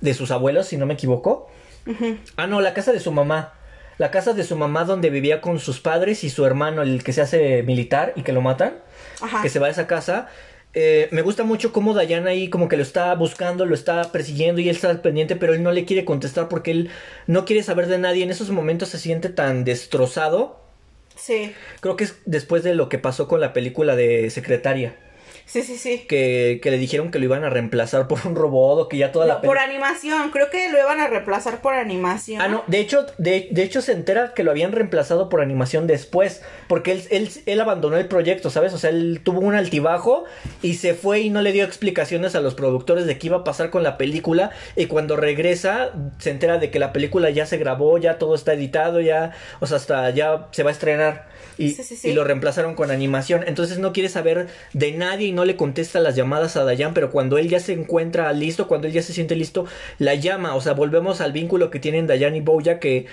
de 0.00 0.14
sus 0.14 0.30
abuelos, 0.30 0.68
si 0.68 0.76
no 0.76 0.86
me 0.86 0.94
equivoco. 0.94 1.50
Ah, 2.36 2.46
no, 2.46 2.60
la 2.60 2.74
casa 2.74 2.92
de 2.92 3.00
su 3.00 3.12
mamá. 3.12 3.54
La 3.96 4.10
casa 4.10 4.32
de 4.32 4.44
su 4.44 4.56
mamá 4.56 4.84
donde 4.84 5.10
vivía 5.10 5.40
con 5.40 5.58
sus 5.58 5.80
padres 5.80 6.22
y 6.22 6.30
su 6.30 6.44
hermano, 6.44 6.82
el 6.82 7.02
que 7.02 7.12
se 7.12 7.20
hace 7.20 7.62
militar 7.62 8.12
y 8.14 8.22
que 8.22 8.32
lo 8.32 8.42
matan. 8.42 8.74
Ajá. 9.20 9.42
Que 9.42 9.48
se 9.48 9.58
va 9.58 9.66
a 9.66 9.70
esa 9.70 9.86
casa. 9.86 10.28
Eh, 10.74 11.08
me 11.12 11.22
gusta 11.22 11.44
mucho 11.44 11.72
cómo 11.72 11.98
Diana 11.98 12.30
ahí 12.30 12.50
como 12.50 12.68
que 12.68 12.76
lo 12.76 12.82
está 12.82 13.14
buscando, 13.14 13.64
lo 13.64 13.74
está 13.74 14.12
persiguiendo 14.12 14.60
y 14.60 14.68
él 14.68 14.76
está 14.76 15.00
pendiente, 15.02 15.34
pero 15.34 15.54
él 15.54 15.62
no 15.62 15.72
le 15.72 15.84
quiere 15.84 16.04
contestar 16.04 16.48
porque 16.48 16.70
él 16.70 16.90
no 17.26 17.44
quiere 17.44 17.62
saber 17.62 17.86
de 17.86 17.98
nadie. 17.98 18.22
En 18.22 18.30
esos 18.30 18.50
momentos 18.50 18.90
se 18.90 18.98
siente 18.98 19.28
tan 19.28 19.64
destrozado. 19.64 20.60
Sí. 21.16 21.52
Creo 21.80 21.96
que 21.96 22.04
es 22.04 22.16
después 22.26 22.62
de 22.62 22.74
lo 22.74 22.88
que 22.88 22.98
pasó 22.98 23.28
con 23.28 23.40
la 23.40 23.52
película 23.52 23.96
de 23.96 24.30
Secretaria. 24.30 24.96
Sí, 25.48 25.62
sí, 25.62 25.78
sí. 25.78 26.04
Que, 26.06 26.60
que 26.62 26.70
le 26.70 26.76
dijeron 26.76 27.10
que 27.10 27.18
lo 27.18 27.24
iban 27.24 27.42
a 27.42 27.48
reemplazar 27.48 28.06
por 28.06 28.18
un 28.26 28.36
robot 28.36 28.80
o 28.80 28.88
que 28.88 28.98
ya 28.98 29.12
toda 29.12 29.24
la 29.24 29.40
por 29.40 29.58
animación, 29.58 30.30
creo 30.30 30.50
que 30.50 30.68
lo 30.68 30.78
iban 30.78 31.00
a 31.00 31.06
reemplazar 31.06 31.62
por 31.62 31.72
animación. 31.72 32.42
Ah, 32.42 32.48
no, 32.48 32.64
de 32.66 32.80
hecho, 32.80 33.06
de, 33.16 33.48
de 33.50 33.62
hecho 33.62 33.80
se 33.80 33.92
entera 33.92 34.34
que 34.34 34.44
lo 34.44 34.50
habían 34.50 34.72
reemplazado 34.72 35.30
por 35.30 35.40
animación 35.40 35.86
después, 35.86 36.42
porque 36.68 36.92
él, 36.92 37.02
él, 37.10 37.30
él 37.46 37.60
abandonó 37.62 37.96
el 37.96 38.08
proyecto, 38.08 38.50
¿sabes? 38.50 38.74
O 38.74 38.78
sea, 38.78 38.90
él 38.90 39.22
tuvo 39.22 39.40
un 39.40 39.54
altibajo 39.54 40.24
y 40.60 40.74
se 40.74 40.92
fue 40.92 41.20
y 41.20 41.30
no 41.30 41.40
le 41.40 41.52
dio 41.52 41.64
explicaciones 41.64 42.34
a 42.34 42.40
los 42.42 42.54
productores 42.54 43.06
de 43.06 43.16
qué 43.16 43.28
iba 43.28 43.38
a 43.38 43.44
pasar 43.44 43.70
con 43.70 43.82
la 43.82 43.96
película 43.96 44.50
y 44.76 44.84
cuando 44.84 45.16
regresa 45.16 45.92
se 46.18 46.28
entera 46.28 46.58
de 46.58 46.70
que 46.70 46.78
la 46.78 46.92
película 46.92 47.30
ya 47.30 47.46
se 47.46 47.56
grabó, 47.56 47.96
ya 47.96 48.18
todo 48.18 48.34
está 48.34 48.52
editado, 48.52 49.00
ya, 49.00 49.32
o 49.60 49.66
sea, 49.66 49.78
hasta 49.78 50.10
ya 50.10 50.48
se 50.50 50.62
va 50.62 50.68
a 50.68 50.72
estrenar 50.72 51.37
y, 51.58 51.70
Sí, 51.70 51.82
sí, 51.82 51.96
sí. 51.96 52.08
y 52.08 52.12
lo 52.12 52.24
reemplazaron 52.24 52.74
con 52.74 52.90
animación, 52.90 53.44
entonces 53.46 53.78
no 53.78 53.92
quiere 53.92 54.08
saber 54.08 54.46
de 54.72 54.92
nadie 54.92 55.28
y 55.28 55.32
no 55.32 55.44
le 55.44 55.56
contesta 55.56 56.00
las 56.00 56.16
llamadas 56.16 56.56
a 56.56 56.64
Dayan, 56.64 56.94
pero 56.94 57.10
cuando 57.10 57.36
él 57.36 57.48
ya 57.48 57.60
se 57.60 57.72
encuentra 57.72 58.32
listo, 58.32 58.68
cuando 58.68 58.86
él 58.86 58.92
ya 58.92 59.02
se 59.02 59.12
siente 59.12 59.36
listo, 59.36 59.66
la 59.98 60.14
llama, 60.14 60.54
o 60.54 60.60
sea, 60.60 60.72
volvemos 60.72 61.20
al 61.20 61.32
vínculo 61.32 61.70
que 61.70 61.80
tienen 61.80 62.06
Dayan 62.06 62.36
y 62.36 62.40
Boya 62.40 62.78
que 62.78 63.06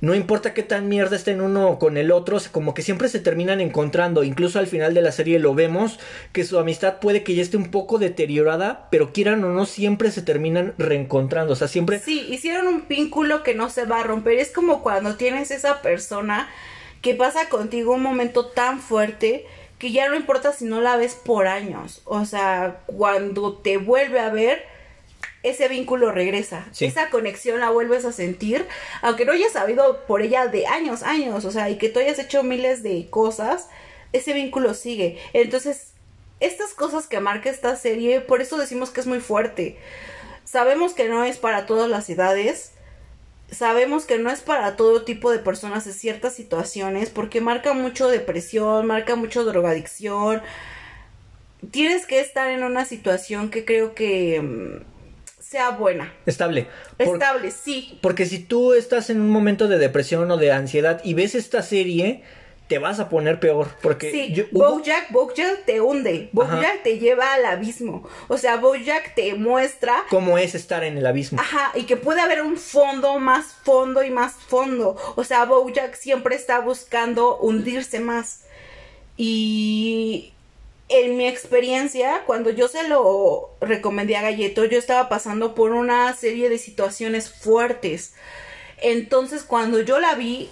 no 0.00 0.14
importa 0.14 0.52
qué 0.52 0.62
tan 0.62 0.88
mierda 0.88 1.16
estén 1.16 1.40
uno 1.40 1.78
con 1.78 1.96
el 1.96 2.12
otro, 2.12 2.38
como 2.52 2.74
que 2.74 2.82
siempre 2.82 3.08
se 3.08 3.20
terminan 3.20 3.60
encontrando. 3.62 4.22
Incluso 4.22 4.58
al 4.58 4.66
final 4.66 4.92
de 4.92 5.00
la 5.00 5.12
serie 5.12 5.38
lo 5.38 5.54
vemos 5.54 5.98
que 6.32 6.44
su 6.44 6.58
amistad 6.58 6.98
puede 7.00 7.22
que 7.22 7.34
ya 7.34 7.40
esté 7.40 7.56
un 7.56 7.70
poco 7.70 7.98
deteriorada, 7.98 8.88
pero 8.90 9.12
quieran 9.12 9.42
o 9.44 9.50
no, 9.50 9.64
siempre 9.64 10.10
se 10.10 10.20
terminan 10.20 10.74
reencontrando. 10.76 11.54
O 11.54 11.56
sea, 11.56 11.68
siempre. 11.68 12.00
Sí, 12.00 12.26
hicieron 12.28 12.66
un 12.66 12.84
vínculo 12.86 13.42
que 13.42 13.54
no 13.54 13.70
se 13.70 13.86
va 13.86 14.00
a 14.00 14.02
romper. 14.02 14.38
Es 14.38 14.50
como 14.50 14.82
cuando 14.82 15.16
tienes 15.16 15.50
esa 15.50 15.80
persona 15.80 16.50
que 17.04 17.14
pasa 17.14 17.50
contigo 17.50 17.92
un 17.92 18.02
momento 18.02 18.46
tan 18.46 18.80
fuerte 18.80 19.46
que 19.78 19.92
ya 19.92 20.08
no 20.08 20.16
importa 20.16 20.54
si 20.54 20.64
no 20.64 20.80
la 20.80 20.96
ves 20.96 21.14
por 21.14 21.46
años. 21.46 22.00
O 22.06 22.24
sea, 22.24 22.80
cuando 22.86 23.58
te 23.58 23.76
vuelve 23.76 24.20
a 24.20 24.30
ver, 24.30 24.64
ese 25.42 25.68
vínculo 25.68 26.12
regresa. 26.12 26.66
Sí. 26.72 26.86
Esa 26.86 27.10
conexión 27.10 27.60
la 27.60 27.68
vuelves 27.68 28.06
a 28.06 28.12
sentir, 28.12 28.66
aunque 29.02 29.26
no 29.26 29.32
hayas 29.32 29.52
sabido 29.52 30.06
por 30.06 30.22
ella 30.22 30.46
de 30.46 30.66
años, 30.66 31.02
años, 31.02 31.44
o 31.44 31.50
sea, 31.50 31.68
y 31.68 31.76
que 31.76 31.90
tú 31.90 32.00
hayas 32.00 32.18
hecho 32.18 32.42
miles 32.42 32.82
de 32.82 33.06
cosas, 33.10 33.68
ese 34.14 34.32
vínculo 34.32 34.72
sigue. 34.72 35.18
Entonces, 35.34 35.92
estas 36.40 36.72
cosas 36.72 37.06
que 37.06 37.20
marca 37.20 37.50
esta 37.50 37.76
serie, 37.76 38.22
por 38.22 38.40
eso 38.40 38.56
decimos 38.56 38.88
que 38.88 39.02
es 39.02 39.06
muy 39.06 39.20
fuerte. 39.20 39.76
Sabemos 40.44 40.94
que 40.94 41.06
no 41.10 41.22
es 41.22 41.36
para 41.36 41.66
todas 41.66 41.90
las 41.90 42.08
edades, 42.08 42.72
sabemos 43.50 44.04
que 44.04 44.18
no 44.18 44.30
es 44.30 44.40
para 44.40 44.76
todo 44.76 45.02
tipo 45.02 45.30
de 45.30 45.38
personas 45.38 45.86
en 45.86 45.92
ciertas 45.94 46.34
situaciones, 46.34 47.10
porque 47.10 47.40
marca 47.40 47.72
mucho 47.72 48.08
depresión, 48.08 48.86
marca 48.86 49.16
mucho 49.16 49.44
drogadicción. 49.44 50.42
Tienes 51.70 52.06
que 52.06 52.20
estar 52.20 52.50
en 52.50 52.62
una 52.62 52.84
situación 52.84 53.50
que 53.50 53.64
creo 53.64 53.94
que 53.94 54.40
mm, 54.42 55.42
sea 55.42 55.70
buena, 55.70 56.12
Estable. 56.26 56.66
Por- 56.98 57.16
estable, 57.16 57.50
sí. 57.50 57.98
Porque 58.02 58.26
si 58.26 58.38
tú 58.38 58.74
estás 58.74 59.08
en 59.10 59.20
un 59.20 59.30
momento 59.30 59.68
de 59.68 59.78
depresión 59.78 60.30
o 60.30 60.36
de 60.36 60.52
ansiedad 60.52 61.00
y 61.04 61.14
ves 61.14 61.34
esta 61.34 61.62
serie, 61.62 62.22
te 62.68 62.78
vas 62.78 62.98
a 62.98 63.08
poner 63.10 63.40
peor. 63.40 63.68
Porque 63.82 64.10
Sí, 64.10 64.32
yo- 64.32 64.44
hubo- 64.52 64.70
Bojack, 64.76 65.10
Bojack 65.12 65.64
te 65.66 65.80
hunde, 65.82 66.30
Bojack 66.32 66.82
te 66.82 66.98
lleva 66.98 67.34
al 67.34 67.44
abismo, 67.44 68.08
o 68.28 68.38
sea, 68.38 68.56
Bojack 68.56 69.14
te 69.14 69.34
muestra 69.34 70.02
cómo 70.08 70.38
es 70.38 70.54
estar 70.54 70.82
en 70.82 70.96
el 70.96 71.06
abismo. 71.06 71.38
Ajá, 71.40 71.72
y 71.74 71.82
que 71.84 71.96
puede 71.98 72.20
haber 72.22 72.40
un 72.42 72.56
fondo, 72.56 73.18
más 73.18 73.54
fondo 73.64 74.02
y 74.02 74.10
más 74.10 74.34
fondo. 74.34 74.96
O 75.16 75.24
sea, 75.24 75.44
Bojack 75.44 75.94
siempre 75.94 76.36
está 76.36 76.60
buscando 76.60 77.36
hundirse 77.36 78.00
más. 78.00 78.44
Y 79.16 80.32
en 80.88 81.16
mi 81.16 81.26
experiencia, 81.26 82.22
cuando 82.26 82.50
yo 82.50 82.68
se 82.68 82.88
lo 82.88 83.50
recomendé 83.60 84.16
a 84.16 84.22
Galleto, 84.22 84.64
yo 84.64 84.78
estaba 84.78 85.08
pasando 85.08 85.54
por 85.54 85.72
una 85.72 86.14
serie 86.14 86.48
de 86.48 86.58
situaciones 86.58 87.30
fuertes. 87.30 88.14
Entonces, 88.82 89.44
cuando 89.44 89.80
yo 89.80 89.98
la 89.98 90.14
vi, 90.14 90.50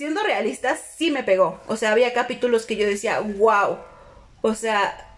siendo 0.00 0.22
realista, 0.22 0.78
sí 0.96 1.10
me 1.10 1.22
pegó. 1.24 1.60
O 1.68 1.76
sea, 1.76 1.92
había 1.92 2.14
capítulos 2.14 2.64
que 2.64 2.76
yo 2.76 2.86
decía, 2.86 3.20
wow. 3.20 3.76
O 4.40 4.54
sea, 4.54 5.08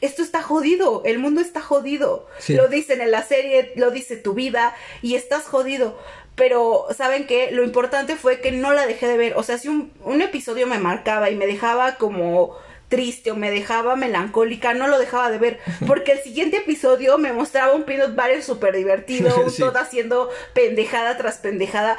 esto 0.00 0.22
está 0.22 0.42
jodido, 0.42 1.02
el 1.04 1.18
mundo 1.18 1.40
está 1.40 1.60
jodido. 1.60 2.28
Sí. 2.38 2.54
Lo 2.54 2.68
dicen 2.68 3.00
en 3.00 3.10
la 3.10 3.24
serie, 3.24 3.72
lo 3.74 3.90
dice 3.90 4.16
tu 4.16 4.34
vida 4.34 4.76
y 5.02 5.16
estás 5.16 5.42
jodido. 5.42 5.98
Pero, 6.36 6.86
¿saben 6.96 7.26
qué? 7.26 7.50
Lo 7.50 7.64
importante 7.64 8.14
fue 8.14 8.40
que 8.40 8.52
no 8.52 8.72
la 8.72 8.86
dejé 8.86 9.08
de 9.08 9.16
ver. 9.16 9.32
O 9.36 9.42
sea, 9.42 9.58
si 9.58 9.66
un, 9.66 9.92
un 10.04 10.22
episodio 10.22 10.68
me 10.68 10.78
marcaba 10.78 11.28
y 11.28 11.34
me 11.34 11.48
dejaba 11.48 11.96
como 11.96 12.56
triste 12.88 13.32
o 13.32 13.34
me 13.34 13.50
dejaba 13.50 13.96
melancólica, 13.96 14.72
no 14.72 14.86
lo 14.86 15.00
dejaba 15.00 15.32
de 15.32 15.38
ver. 15.38 15.58
Porque 15.84 16.12
el 16.12 16.20
siguiente 16.20 16.58
episodio 16.58 17.18
me 17.18 17.32
mostraba 17.32 17.72
un 17.74 17.82
peanut 17.82 18.14
butter 18.14 18.40
súper 18.44 18.76
divertido, 18.76 19.34
un 19.44 19.50
Sí. 19.50 19.62
Todd 19.62 19.76
haciendo 19.78 20.30
pendejada 20.54 21.16
tras 21.16 21.38
pendejada. 21.38 21.96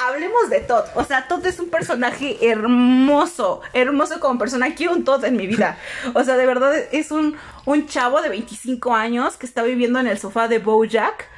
Hablemos 0.00 0.50
de 0.50 0.60
Todd. 0.60 0.84
O 0.94 1.04
sea, 1.04 1.28
Todd 1.28 1.44
es 1.46 1.58
un 1.60 1.68
personaje 1.68 2.38
hermoso, 2.40 3.60
hermoso 3.72 4.20
como 4.20 4.38
persona. 4.38 4.74
Quiero 4.74 4.92
un 4.92 5.04
Todd 5.04 5.24
en 5.24 5.36
mi 5.36 5.46
vida. 5.46 5.78
O 6.14 6.24
sea, 6.24 6.36
de 6.36 6.46
verdad 6.46 6.74
es 6.92 7.10
un, 7.10 7.36
un 7.64 7.86
chavo 7.86 8.20
de 8.22 8.28
25 8.28 8.94
años 8.94 9.36
que 9.36 9.46
está 9.46 9.62
viviendo 9.62 9.98
en 9.98 10.06
el 10.06 10.18
sofá 10.18 10.48
de 10.48 10.58
Bojack 10.58 11.28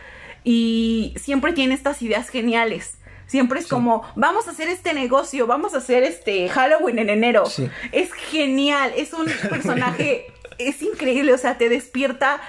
y 0.44 1.14
siempre 1.16 1.52
tiene 1.52 1.74
estas 1.74 2.02
ideas 2.02 2.28
geniales. 2.28 2.98
Siempre 3.26 3.60
es 3.60 3.66
como, 3.66 4.02
vamos 4.14 4.46
a 4.46 4.50
hacer 4.50 4.68
este 4.68 4.92
negocio, 4.92 5.46
vamos 5.46 5.74
a 5.74 5.78
hacer 5.78 6.02
este 6.02 6.50
Halloween 6.50 6.98
en 6.98 7.08
enero. 7.08 7.44
Es 7.90 8.12
genial, 8.12 8.92
es 8.94 9.14
un 9.14 9.24
personaje, 9.48 10.26
es 10.58 10.82
increíble, 10.82 11.32
o 11.32 11.38
sea, 11.38 11.56
te 11.56 11.68
despierta. 11.68 12.42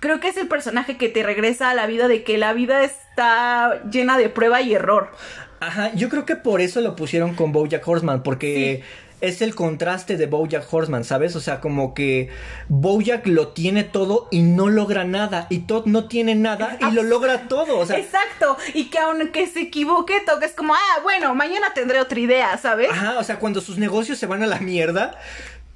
Creo 0.00 0.18
que 0.18 0.28
es 0.28 0.36
el 0.36 0.48
personaje 0.48 0.96
que 0.96 1.08
te 1.08 1.22
regresa 1.22 1.70
a 1.70 1.74
la 1.74 1.86
vida 1.86 2.08
de 2.08 2.24
que 2.24 2.38
la 2.38 2.52
vida 2.52 2.82
está 2.82 3.82
llena 3.90 4.18
de 4.18 4.28
prueba 4.28 4.60
y 4.62 4.74
error. 4.74 5.10
Ajá, 5.60 5.92
yo 5.94 6.08
creo 6.08 6.24
que 6.24 6.36
por 6.36 6.62
eso 6.62 6.80
lo 6.80 6.96
pusieron 6.96 7.34
con 7.34 7.52
Bojack 7.52 7.86
Horseman, 7.86 8.22
porque 8.22 8.82
es 9.20 9.42
el 9.42 9.54
contraste 9.54 10.16
de 10.16 10.26
Bojack 10.26 10.72
Horseman, 10.72 11.04
¿sabes? 11.04 11.36
O 11.36 11.40
sea, 11.40 11.60
como 11.60 11.94
que 11.94 12.30
Bojack 12.68 13.26
lo 13.26 13.48
tiene 13.48 13.84
todo 13.84 14.28
y 14.30 14.42
no 14.42 14.68
logra 14.68 15.04
nada. 15.04 15.46
Y 15.50 15.60
Todd 15.60 15.86
no 15.86 16.08
tiene 16.08 16.34
nada 16.34 16.78
y 16.80 16.92
lo 16.92 17.02
logra 17.02 17.48
todo. 17.48 17.78
O 17.78 17.86
sea, 17.86 17.98
Exacto. 17.98 18.56
Y 18.74 18.84
que 18.84 18.98
aunque 18.98 19.46
se 19.46 19.60
equivoque, 19.60 20.20
Todd 20.24 20.42
es 20.42 20.52
como, 20.52 20.74
ah, 20.74 21.00
bueno, 21.02 21.34
mañana 21.34 21.74
tendré 21.74 22.00
otra 22.00 22.18
idea, 22.18 22.56
¿sabes? 22.58 22.90
Ajá, 22.90 23.18
o 23.18 23.24
sea, 23.24 23.38
cuando 23.38 23.60
sus 23.60 23.78
negocios 23.78 24.18
se 24.18 24.26
van 24.26 24.42
a 24.42 24.46
la 24.46 24.60
mierda, 24.60 25.18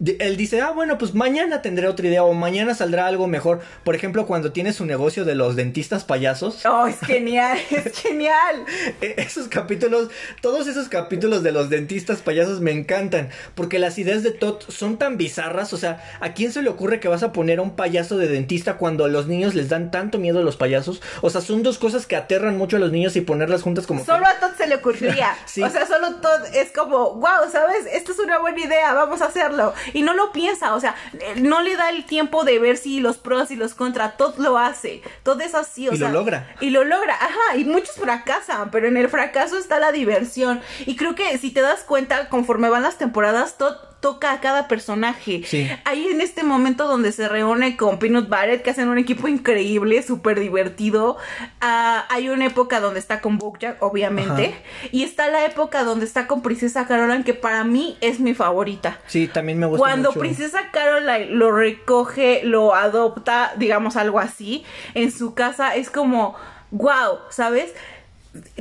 él 0.01 0.37
dice, 0.37 0.61
ah, 0.61 0.71
bueno, 0.71 0.99
pues 0.99 1.15
mañana 1.15 1.63
tendré 1.63 1.87
otra 1.87 2.07
idea 2.07 2.25
o 2.25 2.35
mañana 2.35 2.75
saldrá 2.75 3.07
algo 3.07 3.29
mejor. 3.29 3.61
Por 3.85 3.95
ejemplo, 3.95 4.27
cuando 4.27 4.51
tiene 4.51 4.73
su 4.73 4.85
negocio 4.87 5.25
de 5.25 5.37
los 5.37 5.55
dentistas 5.55 6.05
payasos. 6.05 6.67
Oh, 6.67 6.87
es 6.87 6.99
genial, 6.99 7.59
es 7.71 7.97
genial. 8.01 8.65
E, 9.01 9.15
esos 9.19 9.47
capítulos, 9.47 10.09
todos 10.41 10.67
esos 10.67 10.89
capítulos 10.89 11.45
de 11.45 11.53
los 11.53 11.71
dentistas 11.71 12.23
payasos 12.23 12.61
me 12.61 12.73
encantan. 12.73 13.29
Porque 13.55 13.79
las 13.79 13.97
ideas 13.99 14.25
de 14.25 14.33
Todd 14.33 14.63
son 14.69 14.99
tan 14.99 15.17
bizarras. 15.17 15.73
O 15.73 15.77
sea, 15.77 16.03
¿a 16.21 16.35
quién 16.35 16.51
se 16.51 16.63
le 16.63 16.71
ocurre 16.71 16.99
que 16.99 17.09
vas 17.09 17.23
a 17.23 17.33
poner 17.33 17.61
a 17.61 17.63
un 17.63 17.77
payaso 17.77 18.19
de 18.19 18.27
dentista 18.27 18.77
cuando 18.79 19.05
a 19.05 19.09
los 19.09 19.29
niños 19.29 19.55
les 19.55 19.69
dan 19.69 19.93
tanto 19.93 20.19
miedo 20.19 20.41
a 20.41 20.43
los 20.43 20.57
payasos? 20.57 21.03
O 21.23 21.31
sea, 21.31 21.41
son 21.41 21.63
dos 21.63 21.79
cosas 21.79 22.07
que 22.07 22.17
aterran 22.17 22.59
mucho 22.59 22.79
a 22.79 22.81
los 22.81 22.91
niños 22.91 23.15
y 23.15 23.21
ponerlas 23.21 23.63
juntas 23.63 23.87
como. 23.87 24.05
Solo 24.05 24.27
a 24.27 24.41
Todd 24.41 24.57
se 24.57 24.67
le 24.67 24.77
ocurriría. 24.77 25.37
O 25.65 25.71
sea, 25.71 25.87
solo 25.87 26.17
Todd 26.17 26.45
es 26.53 26.73
como, 26.73 27.15
wow, 27.15 27.51
¿sabes? 27.51 27.87
Esto 27.93 28.13
es 28.13 28.19
una 28.19 28.39
buena 28.39 28.61
idea, 28.61 28.93
vamos 28.93 29.23
a 29.23 29.27
hacerlo 29.27 29.73
y 29.93 30.03
no 30.03 30.15
lo 30.15 30.33
piensa, 30.33 30.75
o 30.75 30.81
sea, 30.81 30.95
no 31.37 31.63
le 31.63 31.77
da 31.77 31.91
el 31.91 32.05
tiempo 32.05 32.45
de 32.45 32.59
ver 32.59 32.77
si 32.77 33.01
los 33.01 33.17
pros 33.17 33.51
y 33.51 33.57
los 33.57 33.75
contras, 33.75 34.17
todo 34.17 34.35
lo 34.39 34.59
hace, 34.59 35.03
todo 35.23 35.41
es 35.41 35.55
así, 35.55 35.89
o 35.89 35.93
y 35.93 35.99
sea. 35.99 36.09
Y 36.09 36.13
lo 36.13 36.19
logra. 36.19 36.55
Y 36.61 36.71
lo 36.71 36.85
logra, 36.85 37.15
ajá, 37.15 37.57
y 37.57 37.65
muchos 37.65 37.97
fracasan, 37.97 38.71
pero 38.71 38.89
en 38.89 38.97
el 38.97 39.09
fracaso 39.09 39.59
está 39.59 39.79
la 39.79 39.93
diversión. 39.93 40.61
Y 40.87 40.97
creo 40.97 41.15
que 41.15 41.37
si 41.39 41.51
te 41.51 41.61
das 41.61 41.83
cuenta, 41.83 42.29
conforme 42.29 42.69
van 42.69 42.83
las 42.83 42.99
temporadas, 42.99 43.59
todo 43.59 43.94
toca 44.05 44.33
a 44.33 44.41
cada 44.41 44.69
personaje. 44.69 45.45
Sí. 45.47 45.67
Hay 45.87 46.09
en 46.09 46.21
este 46.21 46.43
momento 46.43 46.87
donde 46.87 47.11
se 47.11 47.27
reúne 47.27 47.79
con 47.79 47.99
Peanut 47.99 48.29
Barrett, 48.29 48.61
que 48.61 48.69
hacen 48.69 48.91
un 48.91 48.99
equipo 48.99 49.29
increíble, 49.29 50.03
súper 50.03 50.41
divertido. 50.41 51.17
Ah, 51.63 52.05
hay 52.11 52.29
una 52.29 52.45
época 52.45 52.81
donde 52.81 53.01
está 53.01 53.23
con 53.23 53.39
Bojack, 53.39 53.83
obviamente. 53.83 54.55
Y 54.93 55.05
está 55.05 55.29
la 55.31 55.47
época 55.47 55.85
donde 55.85 56.05
está 56.05 56.27
con 56.27 56.43
Princesa 56.43 56.87
Caroline, 56.87 57.25
que 57.25 57.33
para 57.33 57.65
mí 57.65 57.97
es 58.03 58.21
mi 58.21 58.35
favorita. 58.35 58.99
Sí, 59.07 59.27
también 59.27 59.59
me 59.59 59.65
gusta 59.65 59.83
Cuando 59.83 60.13
Princesa 60.13 60.71
Caroline 60.71 61.31
lo 61.31 61.51
recoge, 61.51 62.43
lo 62.45 62.75
adopta, 62.75 63.55
digamos 63.57 63.97
algo 63.97 64.21
así, 64.21 64.67
en 64.93 65.13
su 65.13 65.33
casa, 65.33 65.77
es 65.77 65.89
como, 65.89 66.35
wow, 66.73 67.21
¿sabes? 67.31 67.73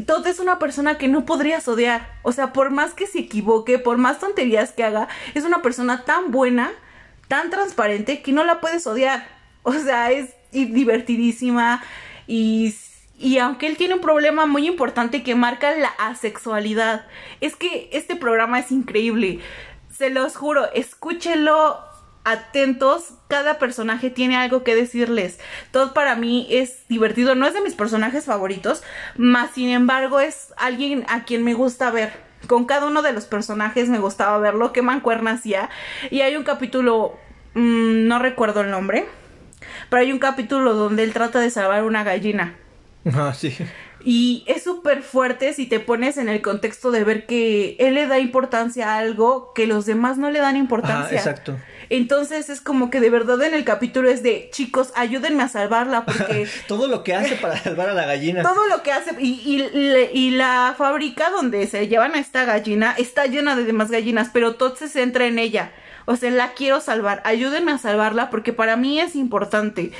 Todd 0.05 0.27
es 0.27 0.39
una 0.39 0.59
persona 0.59 0.97
que 0.97 1.07
no 1.07 1.25
podrías 1.25 1.67
odiar. 1.67 2.07
O 2.21 2.31
sea, 2.31 2.53
por 2.53 2.69
más 2.69 2.93
que 2.93 3.07
se 3.07 3.19
equivoque, 3.19 3.79
por 3.79 3.97
más 3.97 4.19
tonterías 4.19 4.71
que 4.71 4.83
haga, 4.83 5.07
es 5.33 5.45
una 5.45 5.61
persona 5.61 6.05
tan 6.05 6.31
buena, 6.31 6.71
tan 7.27 7.49
transparente, 7.49 8.21
que 8.21 8.31
no 8.31 8.43
la 8.43 8.61
puedes 8.61 8.85
odiar. 8.85 9.27
O 9.63 9.73
sea, 9.73 10.11
es 10.11 10.29
divertidísima 10.51 11.83
y, 12.27 12.75
y 13.17 13.39
aunque 13.39 13.67
él 13.67 13.77
tiene 13.77 13.95
un 13.95 14.01
problema 14.01 14.45
muy 14.45 14.67
importante 14.67 15.23
que 15.23 15.35
marca 15.35 15.75
la 15.75 15.89
asexualidad, 15.97 17.07
es 17.41 17.55
que 17.55 17.89
este 17.91 18.15
programa 18.15 18.59
es 18.59 18.71
increíble. 18.71 19.39
Se 19.91 20.09
los 20.09 20.35
juro, 20.35 20.71
escúchelo 20.73 21.92
atentos, 22.23 23.13
cada 23.27 23.59
personaje 23.59 24.09
tiene 24.09 24.37
algo 24.37 24.63
que 24.63 24.75
decirles. 24.75 25.39
Todo 25.71 25.93
para 25.93 26.15
mí 26.15 26.47
es 26.49 26.87
divertido, 26.87 27.35
no 27.35 27.45
es 27.45 27.53
de 27.53 27.61
mis 27.61 27.75
personajes 27.75 28.25
favoritos, 28.25 28.83
más 29.17 29.51
sin 29.51 29.69
embargo 29.69 30.19
es 30.19 30.53
alguien 30.57 31.05
a 31.09 31.25
quien 31.25 31.43
me 31.43 31.53
gusta 31.53 31.91
ver. 31.91 32.11
Con 32.47 32.65
cada 32.65 32.87
uno 32.87 33.01
de 33.01 33.13
los 33.13 33.25
personajes 33.25 33.89
me 33.89 33.99
gustaba 33.99 34.37
verlo, 34.37 34.73
qué 34.73 34.81
mancuerna 34.81 35.31
hacía. 35.31 35.69
Y 36.11 36.21
hay 36.21 36.35
un 36.35 36.43
capítulo, 36.43 37.17
mmm, 37.53 38.07
no 38.07 38.19
recuerdo 38.19 38.61
el 38.61 38.71
nombre, 38.71 39.05
pero 39.89 40.01
hay 40.01 40.11
un 40.11 40.19
capítulo 40.19 40.73
donde 40.73 41.03
él 41.03 41.13
trata 41.13 41.39
de 41.39 41.49
salvar 41.49 41.83
una 41.83 42.03
gallina. 42.03 42.55
Ah, 43.13 43.33
sí. 43.33 43.55
Y 44.05 44.43
es 44.47 44.63
súper 44.63 45.01
fuerte 45.01 45.53
si 45.53 45.65
te 45.65 45.79
pones 45.79 46.17
en 46.17 46.27
el 46.27 46.41
contexto 46.41 46.91
de 46.91 47.03
ver 47.03 47.25
que 47.25 47.77
él 47.79 47.93
le 47.93 48.05
da 48.07 48.19
importancia 48.19 48.93
a 48.93 48.97
algo 48.97 49.53
que 49.53 49.65
los 49.65 49.85
demás 49.85 50.17
no 50.17 50.29
le 50.29 50.39
dan 50.39 50.57
importancia. 50.57 51.17
exacto. 51.17 51.57
Entonces 51.89 52.49
es 52.49 52.59
como 52.59 52.89
que 52.89 52.99
de 52.99 53.09
verdad 53.09 53.41
en 53.43 53.53
el 53.53 53.63
capítulo 53.63 54.09
es 54.09 54.23
de 54.23 54.49
chicos, 54.51 54.91
ayúdenme 54.95 55.43
a 55.43 55.47
salvarla 55.47 56.05
porque... 56.05 56.47
todo 56.67 56.87
lo 56.87 57.03
que 57.03 57.13
hace 57.13 57.35
para 57.35 57.57
salvar 57.57 57.89
a 57.89 57.93
la 57.93 58.05
gallina. 58.05 58.41
Todo 58.41 58.67
lo 58.67 58.83
que 58.83 58.91
hace 58.91 59.11
y, 59.19 59.31
y, 59.45 60.09
y, 60.11 60.31
la 60.31 60.75
fábrica 60.77 61.29
donde 61.29 61.67
se 61.67 61.87
llevan 61.87 62.15
a 62.15 62.19
esta 62.19 62.45
gallina 62.45 62.95
está 62.97 63.25
llena 63.25 63.55
de 63.55 63.63
demás 63.63 63.91
gallinas, 63.91 64.29
pero 64.33 64.55
Todd 64.55 64.75
se 64.75 64.89
centra 64.89 65.27
en 65.27 65.39
ella. 65.39 65.71
O 66.05 66.15
sea, 66.15 66.31
la 66.31 66.53
quiero 66.53 66.81
salvar, 66.81 67.21
ayúdenme 67.25 67.71
a 67.71 67.77
salvarla 67.77 68.29
porque 68.29 68.51
para 68.53 68.75
mí 68.75 68.99
es 68.99 69.15
importante. 69.15 69.91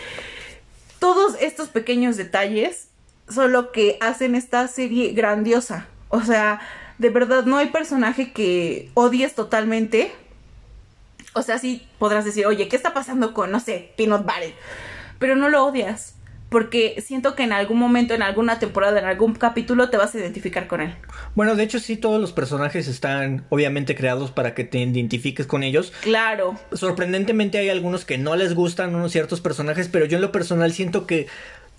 Todos 0.99 1.35
estos 1.39 1.69
pequeños 1.69 2.17
detalles 2.17 2.89
solo 3.27 3.71
que 3.71 3.97
hacen 4.01 4.35
esta 4.35 4.67
serie 4.67 5.13
grandiosa. 5.13 5.87
O 6.09 6.21
sea, 6.21 6.59
de 6.97 7.09
verdad 7.09 7.45
no 7.45 7.57
hay 7.57 7.67
personaje 7.67 8.31
que 8.31 8.89
odies 8.93 9.35
totalmente. 9.35 10.11
O 11.33 11.41
sea, 11.41 11.57
sí 11.57 11.87
podrás 11.97 12.25
decir, 12.25 12.45
oye, 12.45 12.67
¿qué 12.67 12.75
está 12.75 12.93
pasando 12.93 13.33
con, 13.33 13.51
no 13.51 13.59
sé, 13.59 13.91
Peanut 13.97 14.23
Butter? 14.23 14.53
Pero 15.19 15.35
no 15.35 15.49
lo 15.49 15.65
odias. 15.65 16.15
Porque 16.49 17.01
siento 17.03 17.33
que 17.33 17.41
en 17.41 17.51
algún 17.51 17.79
momento, 17.79 18.13
en 18.13 18.21
alguna 18.21 18.59
temporada, 18.59 18.99
en 18.99 19.05
algún 19.05 19.33
capítulo 19.33 19.89
te 19.89 19.97
vas 19.97 20.13
a 20.13 20.19
identificar 20.19 20.67
con 20.67 20.81
él. 20.81 20.93
Bueno, 21.33 21.55
de 21.55 21.63
hecho 21.63 21.79
sí, 21.79 21.97
todos 21.97 22.21
los 22.21 22.31
personajes 22.31 22.87
están 22.87 23.43
obviamente 23.49 23.95
creados 23.95 24.29
para 24.29 24.53
que 24.53 24.63
te 24.63 24.77
identifiques 24.77 25.47
con 25.47 25.63
ellos. 25.63 25.91
Claro. 26.01 26.53
Sorprendentemente 26.71 27.57
hay 27.57 27.69
algunos 27.69 28.05
que 28.05 28.19
no 28.19 28.35
les 28.35 28.53
gustan 28.53 28.93
unos 28.93 29.11
ciertos 29.11 29.41
personajes, 29.41 29.87
pero 29.87 30.05
yo 30.05 30.17
en 30.17 30.21
lo 30.21 30.31
personal 30.31 30.71
siento 30.73 31.07
que 31.07 31.25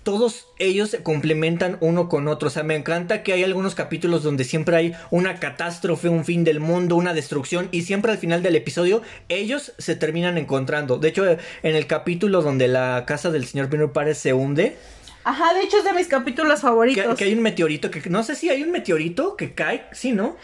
todos 0.05 0.47
ellos 0.59 0.91
se 0.91 1.01
complementan 1.01 1.77
uno 1.81 2.07
con 2.07 2.27
otro. 2.27 2.47
O 2.47 2.51
sea, 2.51 2.63
me 2.63 2.75
encanta 2.75 3.23
que 3.23 3.33
hay 3.33 3.43
algunos 3.43 3.73
capítulos 3.73 4.21
donde 4.21 4.43
siempre 4.43 4.77
hay 4.77 4.95
una 5.09 5.39
catástrofe, 5.39 6.09
un 6.09 6.23
fin 6.23 6.43
del 6.43 6.59
mundo, 6.59 6.95
una 6.95 7.15
destrucción 7.15 7.67
y 7.71 7.81
siempre 7.81 8.11
al 8.11 8.19
final 8.19 8.43
del 8.43 8.55
episodio 8.55 9.01
ellos 9.29 9.73
se 9.79 9.95
terminan 9.95 10.37
encontrando. 10.37 10.99
De 10.99 11.09
hecho, 11.09 11.25
en 11.25 11.39
el 11.75 11.87
capítulo 11.87 12.43
donde 12.43 12.67
la 12.67 13.03
casa 13.07 13.31
del 13.31 13.45
señor 13.47 13.67
Pino 13.67 13.91
Párez 13.91 14.19
se 14.19 14.33
hunde. 14.33 14.77
Ajá, 15.23 15.55
de 15.55 15.61
hecho 15.61 15.79
es 15.79 15.83
de 15.83 15.93
mis 15.93 16.07
capítulos 16.07 16.61
favoritos. 16.61 17.03
Que, 17.03 17.15
que, 17.15 17.23
hay 17.23 17.33
un 17.33 17.41
meteorito 17.41 17.89
que 17.89 18.07
no 18.07 18.23
sé 18.23 18.35
si 18.35 18.49
hay 18.49 18.61
un 18.61 18.69
meteorito 18.69 19.35
que 19.35 19.55
cae, 19.55 19.87
sí, 19.91 20.11
¿no? 20.11 20.37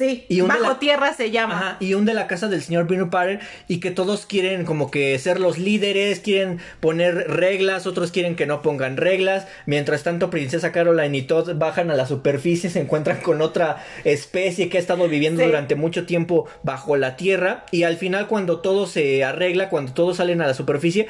Sí, 0.00 0.24
y 0.30 0.40
bajo 0.40 0.76
tierra 0.76 1.12
se 1.12 1.30
llama. 1.30 1.54
Ajá, 1.58 1.76
y 1.78 1.92
un 1.92 2.06
de 2.06 2.14
la 2.14 2.26
casa 2.26 2.48
del 2.48 2.62
señor 2.62 2.86
Bruno 2.86 3.10
Potter 3.10 3.40
y 3.68 3.80
que 3.80 3.90
todos 3.90 4.24
quieren 4.24 4.64
como 4.64 4.90
que 4.90 5.18
ser 5.18 5.38
los 5.38 5.58
líderes, 5.58 6.20
quieren 6.20 6.58
poner 6.80 7.28
reglas, 7.28 7.86
otros 7.86 8.10
quieren 8.10 8.34
que 8.34 8.46
no 8.46 8.62
pongan 8.62 8.96
reglas. 8.96 9.46
Mientras 9.66 10.02
tanto, 10.02 10.30
Princesa 10.30 10.72
Caroline 10.72 11.18
y 11.18 11.20
Todd 11.20 11.54
bajan 11.56 11.90
a 11.90 11.96
la 11.96 12.06
superficie, 12.06 12.70
se 12.70 12.80
encuentran 12.80 13.20
con 13.20 13.42
otra 13.42 13.84
especie 14.04 14.70
que 14.70 14.78
ha 14.78 14.80
estado 14.80 15.06
viviendo 15.06 15.44
durante 15.44 15.74
mucho 15.74 16.06
tiempo 16.06 16.48
bajo 16.62 16.96
la 16.96 17.16
tierra. 17.16 17.66
Y 17.70 17.82
al 17.82 17.98
final, 17.98 18.26
cuando 18.26 18.60
todo 18.60 18.86
se 18.86 19.22
arregla, 19.22 19.68
cuando 19.68 19.92
todos 19.92 20.16
salen 20.16 20.40
a 20.40 20.46
la 20.46 20.54
superficie, 20.54 21.08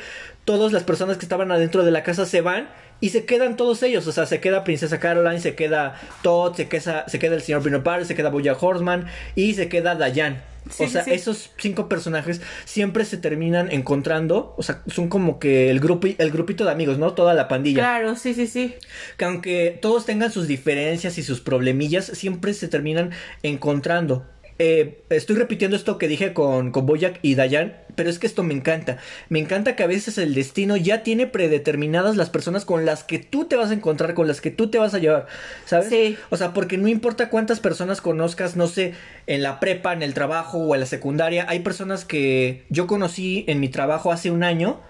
todas 0.50 0.72
las 0.72 0.82
personas 0.82 1.16
que 1.16 1.24
estaban 1.24 1.52
adentro 1.52 1.84
de 1.84 1.92
la 1.92 2.02
casa 2.02 2.26
se 2.26 2.40
van 2.40 2.68
y 3.00 3.10
se 3.10 3.24
quedan 3.24 3.56
todos 3.56 3.84
ellos, 3.84 4.04
o 4.08 4.10
sea, 4.10 4.26
se 4.26 4.40
queda 4.40 4.64
Princesa 4.64 4.98
Caroline, 4.98 5.38
se 5.38 5.54
queda 5.54 5.94
Todd, 6.22 6.56
se 6.56 6.68
queda, 6.68 7.08
se 7.08 7.20
queda 7.20 7.36
el 7.36 7.42
señor 7.42 7.62
Bruno 7.62 7.84
se 8.04 8.16
queda 8.16 8.30
Boya 8.30 8.56
Horseman 8.60 9.06
y 9.36 9.54
se 9.54 9.68
queda 9.68 9.94
Dayan. 9.94 10.42
o 10.76 10.88
sea, 10.88 11.02
esos 11.02 11.52
cinco 11.56 11.88
personajes 11.88 12.42
siempre 12.64 13.04
se 13.04 13.16
terminan 13.16 13.70
encontrando, 13.70 14.56
o 14.58 14.64
sea, 14.64 14.82
son 14.88 15.08
como 15.08 15.38
que 15.38 15.70
el 15.70 15.78
grupo 15.78 16.08
el 16.18 16.30
grupito 16.32 16.64
de 16.64 16.72
amigos, 16.72 16.98
¿no? 16.98 17.12
Toda 17.12 17.32
la 17.32 17.46
pandilla. 17.46 17.78
Claro, 17.78 18.16
sí, 18.16 18.34
sí, 18.34 18.48
sí. 18.48 18.74
Que 19.16 19.26
aunque 19.26 19.78
todos 19.80 20.04
tengan 20.04 20.32
sus 20.32 20.48
diferencias 20.48 21.16
y 21.16 21.22
sus 21.22 21.40
problemillas, 21.40 22.06
siempre 22.06 22.54
se 22.54 22.66
terminan 22.66 23.12
encontrando. 23.44 24.26
Eh, 24.58 25.04
estoy 25.10 25.36
repitiendo 25.36 25.76
esto 25.76 25.96
que 25.96 26.08
dije 26.08 26.34
con, 26.34 26.72
con 26.72 26.86
Boyack 26.86 27.20
y 27.22 27.36
Dayan, 27.36 27.76
pero 27.94 28.10
es 28.10 28.18
que 28.18 28.26
esto 28.26 28.42
me 28.42 28.54
encanta. 28.54 28.98
Me 29.28 29.38
encanta 29.38 29.76
que 29.76 29.82
a 29.82 29.86
veces 29.86 30.18
el 30.18 30.34
destino 30.34 30.76
ya 30.76 31.02
tiene 31.02 31.26
predeterminadas 31.26 32.16
las 32.16 32.30
personas 32.30 32.64
con 32.64 32.84
las 32.84 33.04
que 33.04 33.18
tú 33.18 33.44
te 33.44 33.56
vas 33.56 33.70
a 33.70 33.74
encontrar, 33.74 34.14
con 34.14 34.28
las 34.28 34.40
que 34.40 34.50
tú 34.50 34.70
te 34.70 34.78
vas 34.78 34.94
a 34.94 34.98
llevar, 34.98 35.26
¿sabes? 35.64 35.88
Sí. 35.88 36.16
O 36.30 36.36
sea, 36.36 36.52
porque 36.52 36.78
no 36.78 36.88
importa 36.88 37.30
cuántas 37.30 37.60
personas 37.60 38.00
conozcas, 38.00 38.56
no 38.56 38.66
sé, 38.66 38.94
en 39.26 39.42
la 39.42 39.60
prepa, 39.60 39.92
en 39.92 40.02
el 40.02 40.14
trabajo 40.14 40.58
o 40.58 40.74
en 40.74 40.80
la 40.80 40.86
secundaria, 40.86 41.46
hay 41.48 41.60
personas 41.60 42.04
que 42.04 42.64
yo 42.68 42.86
conocí 42.86 43.44
en 43.48 43.60
mi 43.60 43.68
trabajo 43.68 44.12
hace 44.12 44.30
un 44.30 44.42
año 44.42 44.80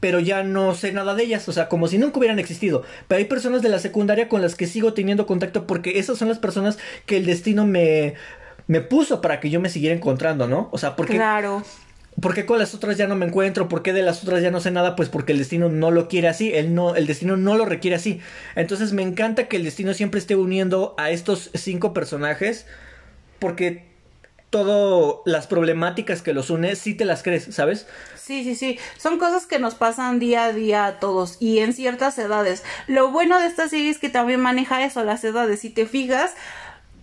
pero 0.00 0.20
ya 0.20 0.42
no 0.44 0.74
sé 0.74 0.92
nada 0.92 1.14
de 1.14 1.24
ellas, 1.24 1.48
o 1.48 1.52
sea, 1.52 1.68
como 1.68 1.88
si 1.88 1.98
nunca 1.98 2.18
hubieran 2.18 2.38
existido. 2.38 2.84
Pero 3.08 3.18
hay 3.18 3.24
personas 3.24 3.62
de 3.62 3.68
la 3.68 3.78
secundaria 3.78 4.28
con 4.28 4.42
las 4.42 4.54
que 4.54 4.66
sigo 4.66 4.94
teniendo 4.94 5.26
contacto 5.26 5.66
porque 5.66 5.98
esas 5.98 6.18
son 6.18 6.28
las 6.28 6.38
personas 6.38 6.78
que 7.06 7.16
el 7.16 7.26
destino 7.26 7.66
me, 7.66 8.14
me 8.68 8.80
puso 8.80 9.20
para 9.20 9.40
que 9.40 9.50
yo 9.50 9.60
me 9.60 9.70
siguiera 9.70 9.96
encontrando, 9.96 10.46
¿no? 10.46 10.68
O 10.72 10.78
sea, 10.78 10.94
porque... 10.94 11.14
Claro. 11.14 11.64
¿Por 12.20 12.34
qué 12.34 12.46
con 12.46 12.58
las 12.58 12.74
otras 12.74 12.96
ya 12.96 13.06
no 13.06 13.14
me 13.14 13.26
encuentro? 13.26 13.68
¿Por 13.68 13.82
qué 13.82 13.92
de 13.92 14.02
las 14.02 14.22
otras 14.22 14.42
ya 14.42 14.50
no 14.50 14.60
sé 14.60 14.70
nada? 14.70 14.96
Pues 14.96 15.08
porque 15.08 15.32
el 15.32 15.38
destino 15.38 15.68
no 15.68 15.90
lo 15.90 16.08
quiere 16.08 16.28
así, 16.28 16.52
el, 16.54 16.74
no, 16.74 16.96
el 16.96 17.06
destino 17.06 17.36
no 17.36 17.56
lo 17.56 17.64
requiere 17.64 17.96
así. 17.96 18.20
Entonces 18.56 18.92
me 18.92 19.02
encanta 19.02 19.48
que 19.48 19.56
el 19.56 19.64
destino 19.64 19.94
siempre 19.94 20.18
esté 20.18 20.34
uniendo 20.34 20.94
a 20.98 21.10
estos 21.10 21.50
cinco 21.54 21.92
personajes 21.92 22.66
porque 23.38 23.88
todo 24.50 25.22
las 25.26 25.46
problemáticas 25.46 26.22
que 26.22 26.32
los 26.32 26.50
une 26.50 26.74
sí 26.74 26.94
te 26.94 27.04
las 27.04 27.22
crees, 27.22 27.54
¿sabes? 27.54 27.86
Sí, 28.16 28.44
sí, 28.44 28.54
sí. 28.54 28.78
Son 28.96 29.18
cosas 29.18 29.46
que 29.46 29.58
nos 29.58 29.74
pasan 29.74 30.18
día 30.18 30.44
a 30.44 30.52
día 30.52 30.86
a 30.86 31.00
todos 31.00 31.36
y 31.40 31.58
en 31.58 31.72
ciertas 31.72 32.18
edades. 32.18 32.64
Lo 32.86 33.10
bueno 33.10 33.38
de 33.38 33.46
esta 33.46 33.68
serie 33.68 33.90
es 33.90 33.98
que 33.98 34.08
también 34.08 34.40
maneja 34.40 34.84
eso, 34.84 35.04
las 35.04 35.22
edades. 35.24 35.60
Si 35.60 35.70
te 35.70 35.86
fijas, 35.86 36.34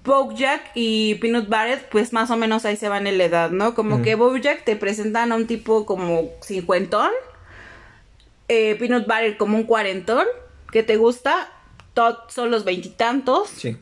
Bojack 0.05 0.71
y 0.75 1.15
Peanut 1.15 1.49
Barrett, 1.49 1.89
pues 1.89 2.13
más 2.13 2.29
o 2.31 2.37
menos 2.37 2.65
ahí 2.65 2.77
se 2.77 2.89
van 2.89 3.07
en 3.07 3.17
la 3.17 3.25
edad, 3.25 3.49
¿no? 3.49 3.73
Como 3.73 4.01
que 4.01 4.15
Bojack 4.15 4.63
te 4.63 4.75
presentan 4.75 5.31
a 5.31 5.35
un 5.35 5.47
tipo 5.47 5.85
como 5.85 6.29
cincuentón, 6.41 7.11
eh, 8.47 8.75
Peanut 8.75 9.07
Barrett 9.07 9.37
como 9.37 9.57
un 9.57 9.63
cuarentón, 9.63 10.25
que 10.71 10.83
te 10.83 10.97
gusta, 10.97 11.51
Todd 11.93 12.15
son 12.29 12.51
los 12.51 12.63
veintitantos. 12.63 13.49
Sí. 13.49 13.77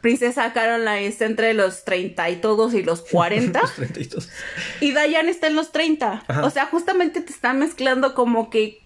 Princesa 0.00 0.52
Caroline 0.54 1.06
está 1.06 1.26
entre 1.26 1.52
los 1.52 1.84
treinta 1.84 2.30
y 2.30 2.36
todos 2.36 2.72
y 2.72 2.82
los 2.82 3.02
cuarenta. 3.02 3.60
32. 3.76 4.30
Y 4.80 4.92
Diane 4.92 5.30
está 5.30 5.48
en 5.48 5.56
los 5.56 5.72
30. 5.72 6.24
Ajá. 6.26 6.44
O 6.44 6.50
sea, 6.50 6.66
justamente 6.66 7.20
te 7.20 7.32
están 7.32 7.58
mezclando 7.58 8.14
como 8.14 8.48
que 8.48 8.80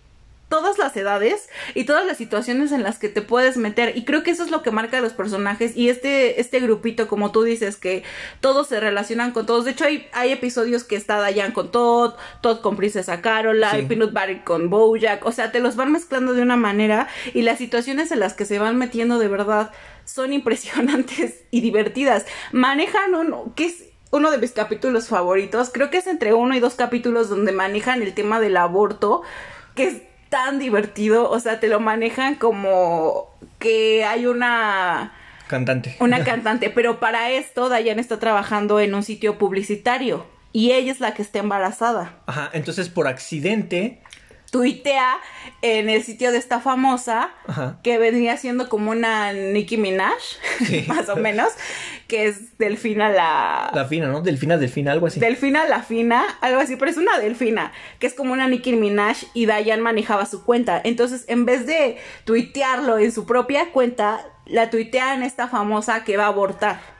todas 0.54 0.78
las 0.78 0.96
edades 0.96 1.48
y 1.74 1.82
todas 1.82 2.06
las 2.06 2.16
situaciones 2.16 2.70
en 2.70 2.84
las 2.84 3.00
que 3.00 3.08
te 3.08 3.22
puedes 3.22 3.56
meter. 3.56 3.96
Y 3.96 4.04
creo 4.04 4.22
que 4.22 4.30
eso 4.30 4.44
es 4.44 4.52
lo 4.52 4.62
que 4.62 4.70
marca 4.70 4.98
a 4.98 5.00
los 5.00 5.12
personajes. 5.12 5.76
Y 5.76 5.88
este, 5.88 6.40
este 6.40 6.60
grupito, 6.60 7.08
como 7.08 7.32
tú 7.32 7.42
dices, 7.42 7.76
que 7.76 8.04
todos 8.38 8.68
se 8.68 8.78
relacionan 8.78 9.32
con 9.32 9.46
todos. 9.46 9.64
De 9.64 9.72
hecho, 9.72 9.84
hay, 9.84 10.06
hay 10.12 10.30
episodios 10.30 10.84
que 10.84 10.94
está 10.94 11.26
Diane 11.26 11.52
con 11.52 11.72
Todd, 11.72 12.14
Todd 12.40 12.60
con 12.60 12.76
Princesa 12.76 13.20
Caroline, 13.20 13.80
Sí. 13.80 13.86
Peanut 13.86 14.12
Butter 14.12 14.44
con 14.44 14.70
Bojack. 14.70 15.26
O 15.26 15.32
sea, 15.32 15.50
te 15.50 15.58
los 15.58 15.74
van 15.74 15.90
mezclando 15.90 16.34
de 16.34 16.42
una 16.42 16.56
manera. 16.56 17.08
Y 17.32 17.42
las 17.42 17.58
situaciones 17.58 18.12
en 18.12 18.20
las 18.20 18.34
que 18.34 18.44
se 18.44 18.60
van 18.60 18.76
metiendo 18.76 19.18
de 19.18 19.26
verdad 19.26 19.72
son 20.04 20.32
impresionantes 20.38 21.42
y 21.50 21.62
divertidas. 21.62 22.26
Manejan 22.52 23.16
un... 23.16 23.52
que 23.54 23.64
es 23.64 23.86
uno 24.12 24.30
de 24.30 24.38
mis 24.38 24.52
capítulos 24.52 25.08
favoritos. 25.08 25.70
Creo 25.74 25.90
que 25.90 25.98
es 25.98 26.06
entre 26.06 26.32
uno 26.32 26.54
y 26.54 26.60
dos 26.60 26.76
capítulos 26.76 27.28
donde 27.28 27.50
manejan 27.50 28.02
el 28.02 28.14
tema 28.14 28.38
del 28.38 28.56
aborto, 28.56 29.22
que 29.74 29.88
es 29.88 30.02
tan 30.34 30.58
divertido. 30.58 31.30
O 31.30 31.38
sea, 31.38 31.60
te 31.60 31.68
lo 31.68 31.78
manejan 31.78 32.34
como 32.34 33.30
que 33.60 34.04
hay 34.04 34.26
una 34.26 35.12
Cantante. 35.46 35.94
una 36.00 36.24
cantante, 36.24 36.70
pero 36.70 36.98
para 36.98 37.30
esto 37.30 37.68
Dayan 37.68 38.00
está 38.00 38.18
trabajando 38.18 38.80
en 38.80 38.96
un 38.96 39.04
sitio 39.04 39.38
publicitario 39.38 40.26
y 40.52 40.72
ella 40.72 40.90
es 40.90 40.98
la 40.98 41.14
que 41.14 41.22
está 41.22 41.38
embarazada. 41.38 42.16
Ajá, 42.26 42.50
entonces 42.52 42.88
por 42.88 43.06
accidente. 43.06 44.02
Tuitea 44.54 45.16
en 45.62 45.90
el 45.90 46.04
sitio 46.04 46.30
de 46.30 46.38
esta 46.38 46.60
famosa 46.60 47.30
Ajá. 47.48 47.80
que 47.82 47.98
vendría 47.98 48.36
siendo 48.36 48.68
como 48.68 48.92
una 48.92 49.32
Nicki 49.32 49.76
Minaj, 49.76 50.14
Sí. 50.64 50.84
más 50.88 51.08
o 51.08 51.16
menos, 51.16 51.48
que 52.06 52.26
es 52.28 52.56
Delfina 52.56 53.08
la, 53.08 53.72
La 53.74 53.84
fina, 53.86 54.06
¿no? 54.06 54.20
Delfina, 54.20 54.56
delfina, 54.56 54.92
algo 54.92 55.08
así. 55.08 55.18
Delfina 55.18 55.66
la 55.66 55.82
fina, 55.82 56.22
algo 56.40 56.60
así, 56.60 56.76
pero 56.76 56.88
es 56.88 56.96
una 56.98 57.18
delfina, 57.18 57.72
que 57.98 58.06
es 58.06 58.14
como 58.14 58.32
una 58.32 58.46
Nicki 58.46 58.76
Minaj 58.76 59.24
y 59.34 59.46
Dayan 59.46 59.80
manejaba 59.80 60.24
su 60.24 60.44
cuenta. 60.44 60.80
Entonces, 60.84 61.24
en 61.26 61.46
vez 61.46 61.66
de 61.66 61.96
tuitearlo 62.24 62.98
en 62.98 63.10
su 63.10 63.26
propia 63.26 63.72
cuenta, 63.72 64.24
la 64.46 64.70
tuitea 64.70 65.14
en 65.14 65.24
esta 65.24 65.48
famosa 65.48 66.04
que 66.04 66.16
va 66.16 66.26
a 66.26 66.28
abortar. 66.28 66.93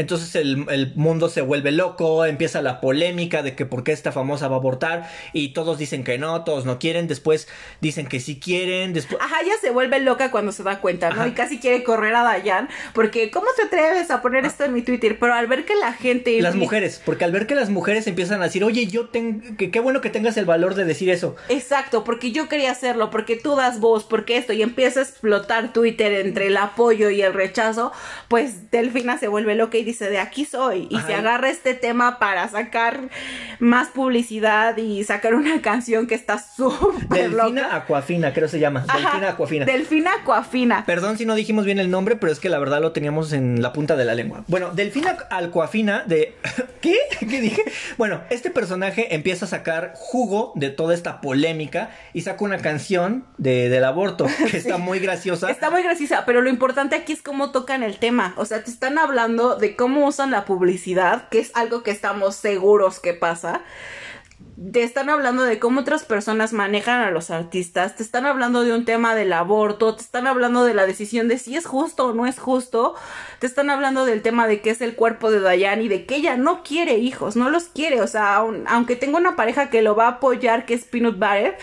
Entonces 0.00 0.34
el, 0.34 0.64
el 0.70 0.94
mundo 0.94 1.28
se 1.28 1.42
vuelve 1.42 1.72
loco, 1.72 2.24
empieza 2.24 2.62
la 2.62 2.80
polémica 2.80 3.42
de 3.42 3.54
que 3.54 3.66
por 3.66 3.84
qué 3.84 3.92
esta 3.92 4.12
famosa 4.12 4.48
va 4.48 4.56
a 4.56 4.58
abortar 4.58 5.10
y 5.34 5.50
todos 5.52 5.76
dicen 5.76 6.04
que 6.04 6.16
no, 6.16 6.42
todos 6.42 6.64
no 6.64 6.78
quieren, 6.78 7.06
después 7.06 7.48
dicen 7.82 8.06
que 8.06 8.18
sí 8.18 8.40
quieren, 8.40 8.94
después... 8.94 9.20
Ajá, 9.20 9.42
ella 9.42 9.52
se 9.60 9.68
vuelve 9.68 10.00
loca 10.00 10.30
cuando 10.30 10.52
se 10.52 10.62
da 10.62 10.80
cuenta, 10.80 11.10
¿no? 11.10 11.16
Ajá. 11.16 11.28
Y 11.28 11.32
casi 11.32 11.58
quiere 11.58 11.84
correr 11.84 12.14
a 12.14 12.22
Dayan, 12.22 12.70
porque 12.94 13.30
¿cómo 13.30 13.48
te 13.54 13.64
atreves 13.64 14.10
a 14.10 14.22
poner 14.22 14.46
esto 14.46 14.64
en 14.64 14.72
mi 14.72 14.80
Twitter? 14.80 15.18
Pero 15.18 15.34
al 15.34 15.46
ver 15.46 15.66
que 15.66 15.74
la 15.74 15.92
gente... 15.92 16.40
Las 16.40 16.56
mujeres, 16.56 17.02
porque 17.04 17.26
al 17.26 17.32
ver 17.32 17.46
que 17.46 17.54
las 17.54 17.68
mujeres 17.68 18.06
empiezan 18.06 18.40
a 18.40 18.44
decir, 18.44 18.64
oye, 18.64 18.86
yo 18.86 19.10
tengo, 19.10 19.42
que 19.58 19.70
qué 19.70 19.80
bueno 19.80 20.00
que 20.00 20.08
tengas 20.08 20.38
el 20.38 20.46
valor 20.46 20.76
de 20.76 20.86
decir 20.86 21.10
eso. 21.10 21.36
Exacto, 21.50 22.04
porque 22.04 22.32
yo 22.32 22.48
quería 22.48 22.70
hacerlo, 22.70 23.10
porque 23.10 23.36
tú 23.36 23.54
das 23.54 23.80
voz, 23.80 24.04
porque 24.04 24.38
esto, 24.38 24.54
y 24.54 24.62
empieza 24.62 25.00
a 25.00 25.02
explotar 25.02 25.74
Twitter 25.74 26.26
entre 26.26 26.46
el 26.46 26.56
apoyo 26.56 27.10
y 27.10 27.20
el 27.20 27.34
rechazo, 27.34 27.92
pues 28.28 28.70
Delfina 28.70 29.18
se 29.18 29.28
vuelve 29.28 29.54
loca 29.54 29.76
y 29.76 29.89
dice, 29.90 30.10
de 30.10 30.18
aquí 30.18 30.44
soy, 30.44 30.88
y 30.90 30.96
Ajá. 30.96 31.06
se 31.06 31.14
agarra 31.14 31.50
este 31.50 31.74
tema 31.74 32.18
para 32.18 32.48
sacar 32.48 33.08
más 33.58 33.88
publicidad 33.88 34.76
y 34.76 35.04
sacar 35.04 35.34
una 35.34 35.60
canción 35.62 36.06
que 36.06 36.14
está 36.14 36.38
súper 36.38 37.08
Delfina 37.08 37.44
loca. 37.44 37.76
Aquafina, 37.76 38.32
creo 38.32 38.48
se 38.48 38.58
llama. 38.58 38.84
Ajá, 38.88 38.98
Delfina 38.98 39.28
Aquafina. 39.30 39.64
Delfina 39.66 40.10
Aquafina. 40.22 40.84
Perdón 40.86 41.18
si 41.18 41.26
no 41.26 41.34
dijimos 41.34 41.64
bien 41.64 41.78
el 41.78 41.90
nombre, 41.90 42.16
pero 42.16 42.32
es 42.32 42.40
que 42.40 42.48
la 42.48 42.58
verdad 42.58 42.80
lo 42.80 42.92
teníamos 42.92 43.32
en 43.32 43.62
la 43.62 43.72
punta 43.72 43.96
de 43.96 44.04
la 44.04 44.14
lengua. 44.14 44.44
Bueno, 44.48 44.70
Delfina 44.70 45.16
Alcoafina 45.30 46.04
de... 46.06 46.34
¿Qué? 46.80 46.96
¿Qué 47.18 47.40
dije? 47.40 47.62
Bueno, 47.98 48.22
este 48.30 48.50
personaje 48.50 49.14
empieza 49.14 49.44
a 49.44 49.48
sacar 49.48 49.92
jugo 49.94 50.52
de 50.54 50.70
toda 50.70 50.94
esta 50.94 51.20
polémica 51.20 51.90
y 52.14 52.22
saca 52.22 52.42
una 52.42 52.58
canción 52.58 53.26
de, 53.36 53.68
del 53.68 53.84
aborto 53.84 54.26
que 54.50 54.56
está 54.56 54.78
muy 54.78 54.98
graciosa. 54.98 55.50
Está 55.50 55.70
muy 55.70 55.82
graciosa, 55.82 56.24
pero 56.24 56.40
lo 56.40 56.48
importante 56.48 56.96
aquí 56.96 57.12
es 57.12 57.22
cómo 57.22 57.50
tocan 57.50 57.82
el 57.82 57.98
tema. 57.98 58.34
O 58.36 58.46
sea, 58.46 58.64
te 58.64 58.70
están 58.70 58.98
hablando 58.98 59.56
de 59.56 59.76
cómo 59.80 60.06
usan 60.06 60.30
la 60.30 60.44
publicidad, 60.44 61.30
que 61.30 61.38
es 61.38 61.52
algo 61.54 61.82
que 61.82 61.90
estamos 61.90 62.36
seguros 62.36 63.00
que 63.00 63.14
pasa. 63.14 63.62
Te 64.72 64.82
están 64.82 65.08
hablando 65.08 65.42
de 65.42 65.58
cómo 65.58 65.80
otras 65.80 66.04
personas 66.04 66.52
manejan 66.52 67.00
a 67.00 67.10
los 67.10 67.30
artistas, 67.30 67.96
te 67.96 68.02
están 68.02 68.26
hablando 68.26 68.62
de 68.62 68.74
un 68.74 68.84
tema 68.84 69.14
del 69.14 69.32
aborto, 69.32 69.96
te 69.96 70.02
están 70.02 70.26
hablando 70.26 70.64
de 70.64 70.74
la 70.74 70.84
decisión 70.84 71.28
de 71.28 71.38
si 71.38 71.56
es 71.56 71.64
justo 71.64 72.08
o 72.08 72.12
no 72.12 72.26
es 72.26 72.38
justo, 72.38 72.94
te 73.38 73.46
están 73.46 73.70
hablando 73.70 74.04
del 74.04 74.20
tema 74.20 74.46
de 74.46 74.60
qué 74.60 74.68
es 74.68 74.82
el 74.82 74.96
cuerpo 74.96 75.30
de 75.30 75.40
Dayan 75.40 75.80
y 75.80 75.88
de 75.88 76.04
que 76.04 76.16
ella 76.16 76.36
no 76.36 76.62
quiere 76.62 76.98
hijos, 76.98 77.36
no 77.36 77.48
los 77.48 77.64
quiere, 77.64 78.02
o 78.02 78.06
sea, 78.06 78.36
aun- 78.36 78.64
aunque 78.66 78.96
tenga 78.96 79.16
una 79.16 79.34
pareja 79.34 79.70
que 79.70 79.80
lo 79.80 79.96
va 79.96 80.04
a 80.08 80.10
apoyar, 80.18 80.66
que 80.66 80.74
es 80.74 80.84
Peanut 80.84 81.14
Butter, 81.18 81.56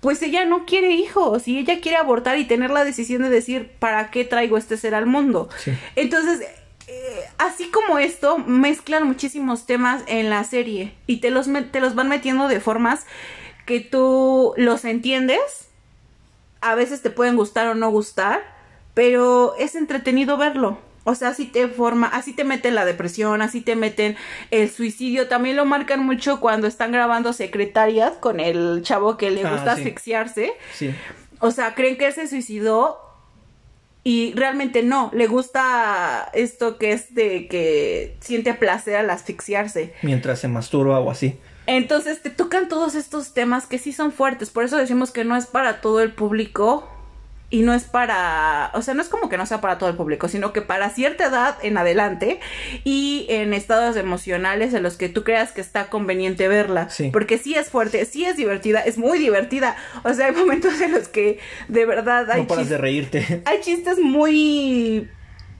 pues 0.00 0.20
ella 0.20 0.44
no 0.44 0.66
quiere 0.66 0.90
hijos 0.90 1.48
y 1.48 1.58
ella 1.58 1.80
quiere 1.80 1.96
abortar 1.96 2.38
y 2.38 2.44
tener 2.44 2.68
la 2.70 2.84
decisión 2.84 3.22
de 3.22 3.30
decir, 3.30 3.70
¿para 3.78 4.10
qué 4.10 4.26
traigo 4.26 4.58
este 4.58 4.76
ser 4.76 4.94
al 4.94 5.06
mundo? 5.06 5.48
Sí. 5.56 5.72
Entonces, 5.96 6.46
eh, 6.86 7.24
así 7.38 7.70
como 7.70 7.98
esto, 7.98 8.38
mezclan 8.38 9.06
muchísimos 9.06 9.66
temas 9.66 10.02
en 10.06 10.30
la 10.30 10.44
serie 10.44 10.94
y 11.06 11.18
te 11.20 11.30
los, 11.30 11.48
te 11.70 11.80
los 11.80 11.94
van 11.94 12.08
metiendo 12.08 12.48
de 12.48 12.60
formas 12.60 13.06
que 13.66 13.80
tú 13.80 14.52
los 14.56 14.84
entiendes. 14.84 15.68
A 16.60 16.74
veces 16.74 17.02
te 17.02 17.10
pueden 17.10 17.36
gustar 17.36 17.68
o 17.68 17.74
no 17.74 17.90
gustar, 17.90 18.42
pero 18.94 19.54
es 19.58 19.74
entretenido 19.74 20.36
verlo. 20.36 20.78
O 21.06 21.14
sea, 21.14 21.28
así 21.28 21.44
te 21.46 21.68
forma, 21.68 22.06
así 22.06 22.32
te 22.32 22.44
meten 22.44 22.74
la 22.74 22.86
depresión, 22.86 23.42
así 23.42 23.60
te 23.60 23.76
meten 23.76 24.16
el 24.50 24.70
suicidio. 24.70 25.28
También 25.28 25.56
lo 25.56 25.66
marcan 25.66 26.00
mucho 26.00 26.40
cuando 26.40 26.66
están 26.66 26.92
grabando 26.92 27.34
secretarias 27.34 28.12
con 28.20 28.40
el 28.40 28.80
chavo 28.82 29.18
que 29.18 29.30
le 29.30 29.44
Ah, 29.44 29.50
gusta 29.52 29.74
sí. 29.74 29.82
asfixiarse. 29.82 30.52
Sí. 30.72 30.94
O 31.40 31.50
sea, 31.50 31.74
creen 31.74 31.98
que 31.98 32.06
él 32.06 32.14
se 32.14 32.26
suicidó 32.26 32.98
y 34.04 34.34
realmente 34.34 34.82
no. 34.82 35.10
Le 35.14 35.26
gusta 35.26 36.30
esto 36.34 36.76
que 36.76 36.92
es 36.92 37.14
de 37.14 37.48
que 37.48 38.16
siente 38.20 38.52
placer 38.52 38.96
al 38.96 39.08
asfixiarse. 39.08 39.94
Mientras 40.02 40.38
se 40.38 40.48
masturba 40.48 41.00
o 41.00 41.10
así. 41.10 41.38
Entonces 41.66 42.20
te 42.20 42.28
tocan 42.28 42.68
todos 42.68 42.94
estos 42.94 43.32
temas 43.32 43.66
que 43.66 43.78
sí 43.78 43.92
son 43.92 44.12
fuertes. 44.12 44.50
Por 44.50 44.64
eso 44.64 44.76
decimos 44.76 45.10
que 45.10 45.24
no 45.24 45.34
es 45.36 45.46
para 45.46 45.80
todo 45.80 46.02
el 46.02 46.12
público. 46.12 46.86
Y 47.54 47.62
no 47.62 47.72
es 47.72 47.84
para, 47.84 48.72
o 48.74 48.82
sea, 48.82 48.94
no 48.94 49.00
es 49.00 49.08
como 49.08 49.28
que 49.28 49.36
no 49.36 49.46
sea 49.46 49.60
para 49.60 49.78
todo 49.78 49.88
el 49.88 49.94
público, 49.94 50.26
sino 50.26 50.52
que 50.52 50.60
para 50.60 50.90
cierta 50.90 51.26
edad 51.26 51.56
en 51.62 51.78
adelante 51.78 52.40
y 52.82 53.26
en 53.28 53.54
estados 53.54 53.94
emocionales 53.96 54.74
en 54.74 54.82
los 54.82 54.96
que 54.96 55.08
tú 55.08 55.22
creas 55.22 55.52
que 55.52 55.60
está 55.60 55.86
conveniente 55.86 56.48
verla. 56.48 56.90
Sí. 56.90 57.10
Porque 57.12 57.38
sí 57.38 57.54
es 57.54 57.68
fuerte, 57.68 58.04
sí 58.06 58.24
es 58.24 58.36
divertida, 58.36 58.80
es 58.80 58.98
muy 58.98 59.20
divertida. 59.20 59.76
O 60.02 60.12
sea, 60.14 60.26
hay 60.26 60.32
momentos 60.36 60.80
en 60.80 60.90
los 60.90 61.06
que 61.06 61.38
de 61.68 61.86
verdad 61.86 62.28
hay 62.28 62.40
no 62.40 62.48
paras 62.48 62.68
de 62.68 62.76
reírte. 62.76 63.42
hay 63.44 63.60
chistes 63.60 64.00
muy 64.00 65.08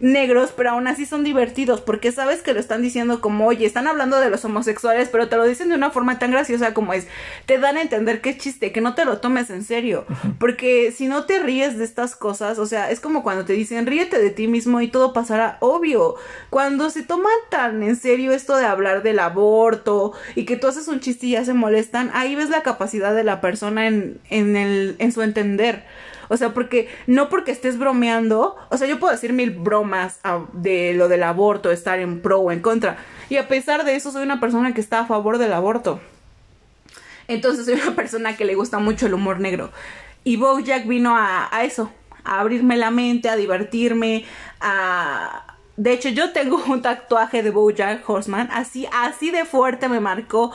negros, 0.00 0.52
pero 0.56 0.70
aún 0.70 0.86
así 0.86 1.06
son 1.06 1.24
divertidos, 1.24 1.80
porque 1.80 2.12
sabes 2.12 2.42
que 2.42 2.52
lo 2.52 2.60
están 2.60 2.82
diciendo 2.82 3.20
como, 3.20 3.46
oye, 3.46 3.66
están 3.66 3.86
hablando 3.86 4.20
de 4.20 4.30
los 4.30 4.44
homosexuales, 4.44 5.08
pero 5.10 5.28
te 5.28 5.36
lo 5.36 5.44
dicen 5.44 5.68
de 5.68 5.76
una 5.76 5.90
forma 5.90 6.18
tan 6.18 6.30
graciosa 6.30 6.74
como 6.74 6.92
es, 6.92 7.06
te 7.46 7.58
dan 7.58 7.76
a 7.76 7.82
entender 7.82 8.20
que 8.20 8.30
es 8.30 8.38
chiste, 8.38 8.72
que 8.72 8.80
no 8.80 8.94
te 8.94 9.04
lo 9.04 9.18
tomes 9.18 9.50
en 9.50 9.64
serio, 9.64 10.04
porque 10.38 10.92
si 10.92 11.06
no 11.06 11.24
te 11.24 11.38
ríes 11.38 11.78
de 11.78 11.84
estas 11.84 12.16
cosas, 12.16 12.58
o 12.58 12.66
sea, 12.66 12.90
es 12.90 13.00
como 13.00 13.22
cuando 13.22 13.44
te 13.44 13.52
dicen, 13.52 13.86
ríete 13.86 14.18
de 14.18 14.30
ti 14.30 14.48
mismo 14.48 14.80
y 14.80 14.88
todo 14.88 15.12
pasará, 15.12 15.58
obvio, 15.60 16.16
cuando 16.50 16.90
se 16.90 17.02
toman 17.02 17.32
tan 17.50 17.82
en 17.82 17.96
serio 17.96 18.32
esto 18.32 18.56
de 18.56 18.66
hablar 18.66 19.02
del 19.02 19.18
aborto 19.20 20.12
y 20.34 20.44
que 20.44 20.56
tú 20.56 20.66
haces 20.66 20.88
un 20.88 21.00
chiste 21.00 21.26
y 21.26 21.30
ya 21.32 21.44
se 21.44 21.54
molestan, 21.54 22.10
ahí 22.14 22.34
ves 22.34 22.50
la 22.50 22.62
capacidad 22.62 23.14
de 23.14 23.24
la 23.24 23.40
persona 23.40 23.86
en, 23.86 24.18
en, 24.30 24.56
el, 24.56 24.96
en 24.98 25.12
su 25.12 25.22
entender. 25.22 25.84
O 26.28 26.36
sea, 26.36 26.54
porque 26.54 26.88
no 27.06 27.28
porque 27.28 27.52
estés 27.52 27.78
bromeando, 27.78 28.56
o 28.70 28.76
sea, 28.76 28.86
yo 28.88 28.98
puedo 28.98 29.12
decir 29.12 29.32
mil 29.32 29.50
bromas 29.50 30.20
ah, 30.24 30.44
de 30.52 30.94
lo 30.94 31.08
del 31.08 31.22
aborto, 31.22 31.70
estar 31.70 31.98
en 31.98 32.20
pro 32.20 32.40
o 32.40 32.52
en 32.52 32.60
contra. 32.60 32.96
Y 33.28 33.36
a 33.36 33.48
pesar 33.48 33.84
de 33.84 33.96
eso, 33.96 34.10
soy 34.12 34.22
una 34.22 34.40
persona 34.40 34.74
que 34.74 34.80
está 34.80 35.00
a 35.00 35.06
favor 35.06 35.38
del 35.38 35.52
aborto. 35.52 36.00
Entonces, 37.28 37.64
soy 37.64 37.74
una 37.74 37.94
persona 37.94 38.36
que 38.36 38.44
le 38.44 38.54
gusta 38.54 38.78
mucho 38.78 39.06
el 39.06 39.14
humor 39.14 39.40
negro. 39.40 39.70
Y 40.24 40.36
Bojack 40.36 40.86
vino 40.86 41.16
a, 41.16 41.48
a 41.54 41.64
eso, 41.64 41.92
a 42.24 42.40
abrirme 42.40 42.76
la 42.76 42.90
mente, 42.90 43.28
a 43.28 43.36
divertirme, 43.36 44.24
a... 44.60 45.46
De 45.76 45.92
hecho, 45.92 46.08
yo 46.08 46.32
tengo 46.32 46.62
un 46.68 46.82
tatuaje 46.82 47.42
de 47.42 47.50
Bojack 47.50 48.08
Horseman, 48.08 48.48
así, 48.52 48.86
así 48.92 49.30
de 49.30 49.44
fuerte 49.44 49.88
me 49.88 49.98
marcó 49.98 50.52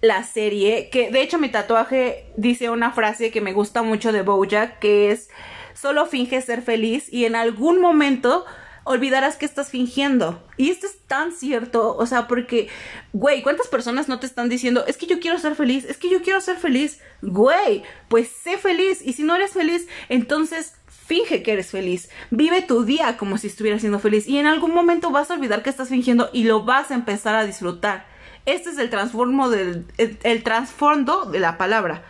la 0.00 0.24
serie, 0.24 0.88
que 0.90 1.10
de 1.10 1.22
hecho 1.22 1.38
mi 1.38 1.50
tatuaje 1.50 2.32
dice 2.36 2.70
una 2.70 2.92
frase 2.92 3.30
que 3.30 3.40
me 3.40 3.52
gusta 3.52 3.82
mucho 3.82 4.12
de 4.12 4.22
Bojack, 4.22 4.78
que 4.78 5.10
es, 5.10 5.28
solo 5.74 6.06
finge 6.06 6.40
ser 6.40 6.62
feliz 6.62 7.12
y 7.12 7.26
en 7.26 7.36
algún 7.36 7.80
momento 7.80 8.44
olvidarás 8.84 9.36
que 9.36 9.44
estás 9.44 9.68
fingiendo. 9.68 10.42
Y 10.56 10.70
esto 10.70 10.86
es 10.86 10.98
tan 11.06 11.32
cierto, 11.32 11.96
o 11.96 12.06
sea, 12.06 12.26
porque, 12.28 12.68
güey, 13.12 13.42
¿cuántas 13.42 13.68
personas 13.68 14.08
no 14.08 14.18
te 14.18 14.26
están 14.26 14.48
diciendo, 14.48 14.84
es 14.86 14.96
que 14.96 15.06
yo 15.06 15.20
quiero 15.20 15.38
ser 15.38 15.54
feliz, 15.54 15.84
es 15.84 15.98
que 15.98 16.10
yo 16.10 16.22
quiero 16.22 16.40
ser 16.40 16.56
feliz? 16.56 17.00
Güey, 17.22 17.82
pues 18.08 18.28
sé 18.28 18.56
feliz 18.56 19.02
y 19.04 19.12
si 19.12 19.22
no 19.22 19.36
eres 19.36 19.52
feliz, 19.52 19.86
entonces 20.08 20.74
finge 20.88 21.42
que 21.42 21.52
eres 21.52 21.70
feliz. 21.70 22.08
Vive 22.30 22.62
tu 22.62 22.84
día 22.84 23.16
como 23.16 23.36
si 23.36 23.48
estuvieras 23.48 23.80
siendo 23.80 23.98
feliz 23.98 24.26
y 24.26 24.38
en 24.38 24.46
algún 24.46 24.72
momento 24.72 25.10
vas 25.10 25.30
a 25.30 25.34
olvidar 25.34 25.62
que 25.62 25.70
estás 25.70 25.88
fingiendo 25.88 26.30
y 26.32 26.44
lo 26.44 26.64
vas 26.64 26.90
a 26.90 26.94
empezar 26.94 27.34
a 27.34 27.44
disfrutar. 27.44 28.06
Este 28.46 28.70
es 28.70 28.78
el 28.78 28.90
transformo 28.90 29.50
del 29.50 29.86
el, 29.98 30.42
trasfondo 30.42 31.26
de 31.26 31.40
la 31.40 31.58
palabra. 31.58 32.02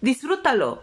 Disfrútalo. 0.00 0.82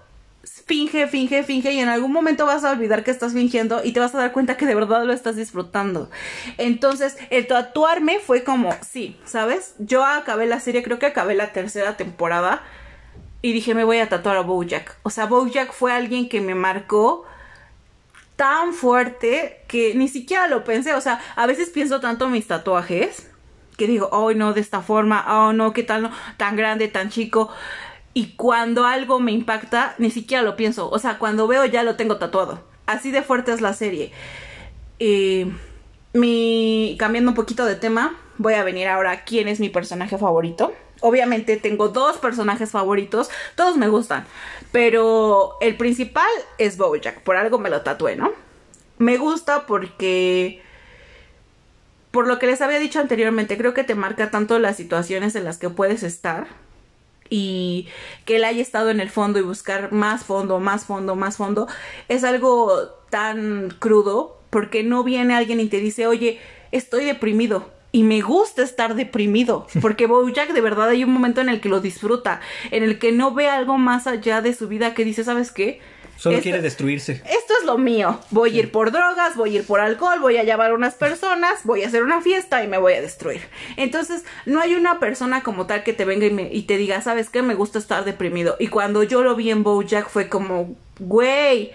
Finge, 0.66 1.08
finge, 1.08 1.44
finge 1.44 1.72
y 1.72 1.80
en 1.80 1.90
algún 1.90 2.12
momento 2.12 2.46
vas 2.46 2.64
a 2.64 2.72
olvidar 2.72 3.04
que 3.04 3.12
estás 3.12 3.34
fingiendo 3.34 3.84
y 3.84 3.92
te 3.92 4.00
vas 4.00 4.14
a 4.14 4.20
dar 4.20 4.32
cuenta 4.32 4.56
que 4.56 4.66
de 4.66 4.76
verdad 4.76 5.04
lo 5.04 5.14
estás 5.14 5.36
disfrutando. 5.36 6.10
Entonces, 6.58 7.18
el 7.30 7.48
tatuarme 7.48 8.20
fue 8.20 8.44
como, 8.44 8.76
sí, 8.82 9.18
¿sabes? 9.26 9.74
Yo 9.80 10.06
acabé 10.06 10.46
la 10.46 10.60
serie, 10.60 10.84
creo 10.84 11.00
que 11.00 11.08
acabé 11.08 11.36
la 11.36 11.52
tercera 11.54 11.98
temporada 11.98 12.62
y 13.42 13.52
dije, 13.52 13.74
me 13.74 13.84
voy 13.84 13.98
a 13.98 14.10
tatuar 14.10 14.38
a 14.38 14.42
Bojack. 14.42 14.98
O 15.04 15.10
sea, 15.10 15.26
Bojack 15.26 15.72
fue 15.74 15.92
alguien 15.92 16.30
que 16.30 16.42
me 16.42 16.56
marcó 16.56 17.26
tan 18.36 18.74
fuerte 18.74 19.62
que 19.68 19.96
ni 19.96 20.08
siquiera 20.08 20.48
lo 20.48 20.64
pensé. 20.64 20.94
O 20.94 21.02
sea, 21.02 21.20
a 21.36 21.46
veces 21.46 21.70
pienso 21.70 22.00
tanto 22.00 22.26
en 22.26 22.32
mis 22.32 22.48
tatuajes 22.48 23.29
que 23.80 23.88
digo, 23.88 24.10
oh 24.12 24.32
no, 24.34 24.54
de 24.54 24.62
esta 24.62 24.82
forma, 24.82 25.26
oh 25.28 25.54
no, 25.54 25.74
qué 25.74 25.82
tal, 25.82 26.04
no, 26.04 26.12
tan 26.38 26.56
grande, 26.56 26.90
tan 26.90 27.10
chico. 27.10 27.50
Y 28.14 28.34
cuando 28.36 28.86
algo 28.86 29.20
me 29.20 29.32
impacta, 29.32 29.96
ni 29.98 30.12
siquiera 30.12 30.44
lo 30.44 30.56
pienso. 30.56 30.92
O 30.92 31.00
sea, 31.00 31.18
cuando 31.18 31.48
veo 31.48 31.66
ya 31.66 31.82
lo 31.84 31.96
tengo 31.96 32.18
tatuado. 32.18 32.62
Así 32.86 33.12
de 33.12 33.24
fuerte 33.24 33.54
es 33.54 33.62
la 33.62 33.74
serie. 33.74 34.12
Eh, 35.00 35.50
mi, 36.14 36.98
cambiando 37.00 37.32
un 37.32 37.36
poquito 37.36 37.66
de 37.66 37.76
tema, 37.76 38.18
voy 38.38 38.56
a 38.56 38.64
venir 38.64 38.88
ahora 38.90 39.12
a 39.12 39.24
quién 39.24 39.48
es 39.48 39.60
mi 39.60 39.70
personaje 39.70 40.18
favorito. 40.18 40.74
Obviamente 41.02 41.56
tengo 41.56 41.88
dos 41.88 42.18
personajes 42.18 42.72
favoritos, 42.72 43.30
todos 43.56 43.78
me 43.78 43.88
gustan, 43.88 44.26
pero 44.74 45.56
el 45.62 45.78
principal 45.78 46.28
es 46.58 46.76
Bojack, 46.76 47.22
por 47.22 47.38
algo 47.38 47.58
me 47.58 47.70
lo 47.70 47.84
tatué, 47.84 48.18
¿no? 48.18 48.34
Me 48.98 49.16
gusta 49.16 49.66
porque 49.66 50.62
por 52.12 52.28
lo 52.28 52.40
que 52.40 52.48
les 52.48 52.62
había 52.62 52.80
dicho 52.80 53.00
anteriormente, 53.00 53.58
creo 53.58 53.74
que 53.74 53.84
te 53.84 53.96
marca 53.96 54.32
tanto 54.32 54.60
las 54.60 54.78
situaciones 54.78 55.36
en 55.36 55.44
las 55.44 55.58
que 55.58 55.70
puedes 55.70 56.04
estar 56.04 56.48
y 57.30 57.88
que 58.26 58.38
él 58.38 58.44
haya 58.44 58.62
estado 58.62 58.90
en 58.90 59.00
el 59.00 59.10
fondo 59.10 59.40
y 59.40 59.44
buscar 59.44 59.92
más 59.92 60.24
fondo, 60.24 60.60
más 60.60 60.86
fondo, 60.86 61.16
más 61.16 61.38
fondo, 61.38 61.68
es 62.08 62.24
algo 62.24 62.90
tan 63.10 63.70
crudo 63.80 64.40
porque 64.50 64.84
no 64.84 65.04
viene 65.04 65.36
alguien 65.36 65.60
y 65.60 65.68
te 65.68 65.80
dice, 65.80 66.08
oye, 66.08 66.40
estoy 66.72 67.06
deprimido. 67.06 67.70
Y 67.92 68.04
me 68.04 68.22
gusta 68.22 68.62
estar 68.62 68.94
deprimido, 68.96 69.68
porque 69.82 70.06
Bojack 70.06 70.54
de 70.54 70.62
verdad 70.62 70.90
hay 70.90 71.04
un 71.04 71.12
momento 71.12 71.42
en 71.42 71.50
el 71.50 71.60
que 71.62 71.70
lo 71.70 71.82
disfruta, 71.82 72.40
en 72.72 72.84
el 72.84 73.00
que 73.00 73.12
no 73.12 73.34
ve 73.34 73.50
algo 73.50 73.78
más 73.78 74.08
allá 74.08 74.42
de 74.42 74.54
su 74.54 74.68
vida 74.68 74.94
que 74.94 75.06
dice, 75.06 75.24
¿sabes 75.24 75.52
qué? 75.52 75.80
Solo 76.20 76.42
quiere 76.42 76.62
destruirse. 76.62 77.14
Esto 77.14 77.54
es 77.62 77.66
lo 77.66 77.78
mío. 77.78 78.20
Voy 78.30 78.54
a 78.54 78.60
ir 78.60 78.74
por 78.74 78.92
drogas, 78.92 79.38
voy 79.38 79.56
a 79.56 79.60
ir 79.60 79.66
por 79.66 79.80
alcohol, 79.80 80.20
voy 80.20 80.36
a 80.36 80.44
llevar 80.44 80.72
a 80.72 80.74
unas 80.74 80.96
personas, 80.96 81.62
voy 81.64 81.84
a 81.84 81.88
hacer 81.88 82.04
una 82.04 82.22
fiesta 82.22 82.62
y 82.62 82.68
me 82.68 82.78
voy 82.78 82.94
a 82.94 83.02
destruir. 83.02 83.40
Entonces, 83.78 84.26
no 84.46 84.60
hay 84.60 84.76
una 84.76 85.00
persona 85.00 85.44
como 85.44 85.66
tal 85.66 85.84
que 85.84 85.94
te 85.94 86.04
venga 86.04 86.26
y, 86.26 86.58
y 86.58 86.64
te 86.64 86.76
diga, 86.76 87.02
¿sabes 87.02 87.30
qué? 87.30 87.42
Me 87.42 87.56
gusta 87.56 87.80
estar 87.80 88.04
deprimido. 88.04 88.58
Y 88.60 88.68
cuando 88.68 89.04
yo 89.04 89.24
lo 89.24 89.34
vi 89.38 89.50
en 89.50 89.64
Bojack 89.64 90.10
fue 90.10 90.28
como, 90.28 90.76
güey, 91.00 91.72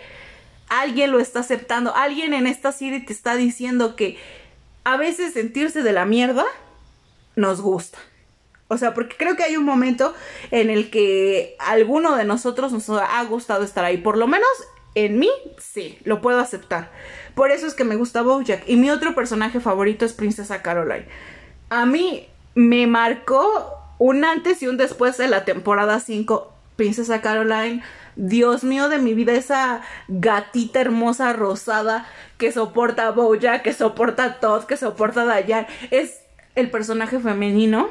alguien 0.68 1.10
lo 1.10 1.20
está 1.20 1.40
aceptando. 1.40 1.94
Alguien 1.96 2.34
en 2.34 2.46
esta 2.46 2.70
serie 2.70 3.00
te 3.00 3.14
está 3.14 3.36
diciendo 3.36 3.96
que 3.96 4.18
a 4.84 4.98
veces 4.98 5.32
sentirse 5.32 5.82
de 5.82 5.92
la 5.92 6.04
mierda 6.04 6.44
nos 7.34 7.62
gusta. 7.62 7.98
O 8.68 8.78
sea, 8.78 8.94
porque 8.94 9.16
creo 9.16 9.36
que 9.36 9.44
hay 9.44 9.56
un 9.56 9.64
momento 9.64 10.14
en 10.50 10.70
el 10.70 10.90
que 10.90 11.56
alguno 11.58 12.16
de 12.16 12.24
nosotros 12.24 12.72
nos 12.72 12.88
ha 12.88 13.22
gustado 13.24 13.62
estar 13.62 13.84
ahí. 13.84 13.98
Por 13.98 14.16
lo 14.16 14.26
menos 14.26 14.48
en 14.94 15.18
mí, 15.18 15.30
sí, 15.58 15.98
lo 16.04 16.20
puedo 16.20 16.38
aceptar. 16.38 16.90
Por 17.34 17.50
eso 17.50 17.66
es 17.66 17.74
que 17.74 17.84
me 17.84 17.96
gusta 17.96 18.22
Bojack. 18.22 18.68
Y 18.68 18.76
mi 18.76 18.90
otro 18.90 19.14
personaje 19.14 19.60
favorito 19.60 20.04
es 20.04 20.12
Princesa 20.12 20.62
Caroline. 20.62 21.06
A 21.68 21.84
mí 21.84 22.28
me 22.54 22.86
marcó 22.86 23.74
un 23.98 24.24
antes 24.24 24.62
y 24.62 24.68
un 24.68 24.76
después 24.76 25.18
de 25.18 25.28
la 25.28 25.44
temporada 25.44 26.00
5. 26.00 26.52
Princesa 26.76 27.20
Caroline. 27.20 27.82
Dios 28.16 28.62
mío 28.62 28.88
de 28.88 28.98
mi 28.98 29.12
vida, 29.14 29.32
esa 29.32 29.82
gatita 30.06 30.80
hermosa 30.80 31.32
rosada 31.32 32.06
que 32.38 32.52
soporta 32.52 33.08
a 33.08 33.10
Bojack, 33.10 33.62
que 33.62 33.72
soporta 33.72 34.24
a 34.24 34.40
Todd, 34.40 34.64
que 34.64 34.76
soporta 34.76 35.24
Dayan. 35.24 35.66
Es 35.90 36.20
el 36.54 36.70
personaje 36.70 37.18
femenino 37.18 37.88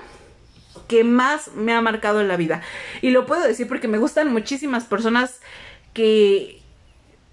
que 0.88 1.04
más 1.04 1.54
me 1.56 1.74
ha 1.74 1.82
marcado 1.82 2.22
en 2.22 2.28
la 2.28 2.38
vida. 2.38 2.62
Y 3.02 3.12
lo 3.12 3.26
puedo 3.26 3.42
decir 3.44 3.68
porque 3.68 3.88
me 3.88 3.98
gustan 3.98 4.32
muchísimas 4.32 4.86
personas 4.86 5.42
que 5.94 6.62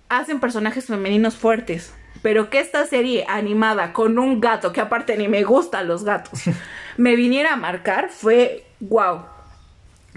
hacen 0.09 0.41
personajes 0.41 0.87
femeninos 0.87 1.37
fuertes. 1.37 1.95
Pero 2.23 2.51
que 2.51 2.61
esta 2.61 2.85
serie 2.87 3.25
animada 3.29 3.95
con 3.95 4.19
un 4.19 4.41
gato, 4.41 4.73
que 4.73 4.81
aparte 4.81 5.17
ni 5.17 5.29
me 5.29 5.43
gustan 5.43 5.89
los 5.89 6.05
gatos, 6.05 6.43
me 6.97 7.17
viniera 7.17 7.55
a 7.55 7.57
marcar 7.57 8.11
fue 8.11 8.67
wow. 8.81 9.25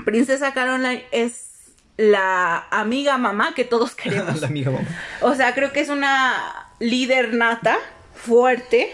Princesa 0.04 0.54
Caroline 0.54 1.06
es 1.12 1.72
la 1.96 2.68
amiga 2.72 3.18
mamá 3.18 3.54
que 3.56 3.64
todos 3.64 3.96
queremos. 3.96 4.42
la 4.42 4.48
amiga 4.48 4.72
mamá. 4.72 4.88
O 5.22 5.34
sea, 5.36 5.54
creo 5.54 5.72
que 5.72 5.80
es 5.80 5.90
una 5.90 6.68
líder 6.80 7.34
nata, 7.34 7.78
fuerte, 8.14 8.92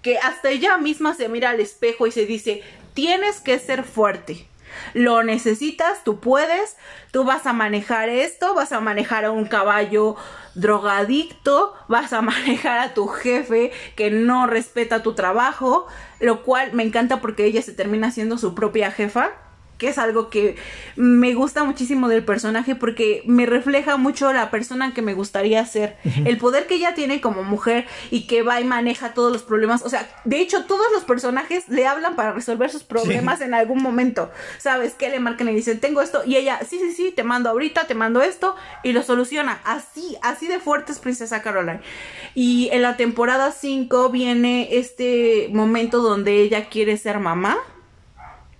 que 0.00 0.18
hasta 0.18 0.50
ella 0.50 0.76
misma 0.78 1.14
se 1.14 1.28
mira 1.28 1.50
al 1.50 1.60
espejo 1.60 2.06
y 2.06 2.10
se 2.10 2.26
dice, 2.26 2.62
tienes 2.94 3.40
que 3.40 3.58
ser 3.58 3.84
fuerte. 3.84 4.46
Lo 4.94 5.22
necesitas, 5.22 6.02
tú 6.02 6.18
puedes, 6.18 6.76
tú 7.10 7.24
vas 7.24 7.46
a 7.46 7.52
manejar 7.52 8.08
esto, 8.08 8.54
vas 8.54 8.72
a 8.72 8.80
manejar 8.80 9.24
a 9.24 9.30
un 9.30 9.44
caballo 9.44 10.16
drogadicto, 10.54 11.74
vas 11.88 12.12
a 12.12 12.22
manejar 12.22 12.78
a 12.78 12.94
tu 12.94 13.06
jefe 13.06 13.70
que 13.96 14.10
no 14.10 14.46
respeta 14.46 15.02
tu 15.02 15.14
trabajo, 15.14 15.86
lo 16.20 16.42
cual 16.42 16.72
me 16.72 16.82
encanta 16.82 17.20
porque 17.20 17.44
ella 17.44 17.62
se 17.62 17.72
termina 17.72 18.10
siendo 18.10 18.38
su 18.38 18.54
propia 18.54 18.90
jefa 18.90 19.32
que 19.82 19.88
es 19.88 19.98
algo 19.98 20.30
que 20.30 20.54
me 20.94 21.34
gusta 21.34 21.64
muchísimo 21.64 22.06
del 22.06 22.24
personaje 22.24 22.76
porque 22.76 23.24
me 23.26 23.46
refleja 23.46 23.96
mucho 23.96 24.32
la 24.32 24.48
persona 24.48 24.94
que 24.94 25.02
me 25.02 25.12
gustaría 25.12 25.66
ser. 25.66 25.96
El 26.24 26.38
poder 26.38 26.68
que 26.68 26.76
ella 26.76 26.94
tiene 26.94 27.20
como 27.20 27.42
mujer 27.42 27.86
y 28.12 28.28
que 28.28 28.42
va 28.42 28.60
y 28.60 28.64
maneja 28.64 29.12
todos 29.12 29.32
los 29.32 29.42
problemas. 29.42 29.82
O 29.82 29.88
sea, 29.88 30.08
de 30.24 30.40
hecho, 30.40 30.66
todos 30.66 30.86
los 30.92 31.02
personajes 31.02 31.68
le 31.68 31.84
hablan 31.88 32.14
para 32.14 32.30
resolver 32.30 32.70
sus 32.70 32.84
problemas 32.84 33.40
en 33.40 33.54
algún 33.54 33.82
momento. 33.82 34.30
¿Sabes? 34.58 34.94
Que 34.94 35.08
le 35.08 35.18
marcan 35.18 35.48
y 35.48 35.54
dicen, 35.56 35.80
tengo 35.80 36.00
esto. 36.00 36.22
Y 36.24 36.36
ella, 36.36 36.60
sí, 36.60 36.78
sí, 36.78 36.92
sí, 36.92 37.10
te 37.10 37.24
mando 37.24 37.50
ahorita, 37.50 37.88
te 37.88 37.96
mando 37.96 38.22
esto. 38.22 38.54
Y 38.84 38.92
lo 38.92 39.02
soluciona. 39.02 39.60
Así, 39.64 40.16
así 40.22 40.46
de 40.46 40.60
fuerte 40.60 40.92
es 40.92 41.00
Princesa 41.00 41.42
Caroline. 41.42 41.80
Y 42.36 42.68
en 42.70 42.82
la 42.82 42.96
temporada 42.96 43.50
5 43.50 44.10
viene 44.10 44.78
este 44.78 45.48
momento 45.52 46.02
donde 46.02 46.40
ella 46.40 46.68
quiere 46.68 46.96
ser 46.96 47.18
mamá 47.18 47.58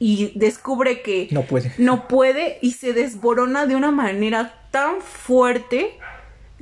y 0.04 0.32
descubre 0.34 1.00
que 1.00 1.28
no 1.30 1.42
puede. 1.42 1.72
No 1.78 2.08
puede 2.08 2.58
y 2.60 2.72
se 2.72 2.92
desborona 2.92 3.66
de 3.66 3.76
una 3.76 3.92
manera 3.92 4.52
tan 4.72 5.00
fuerte 5.00 5.96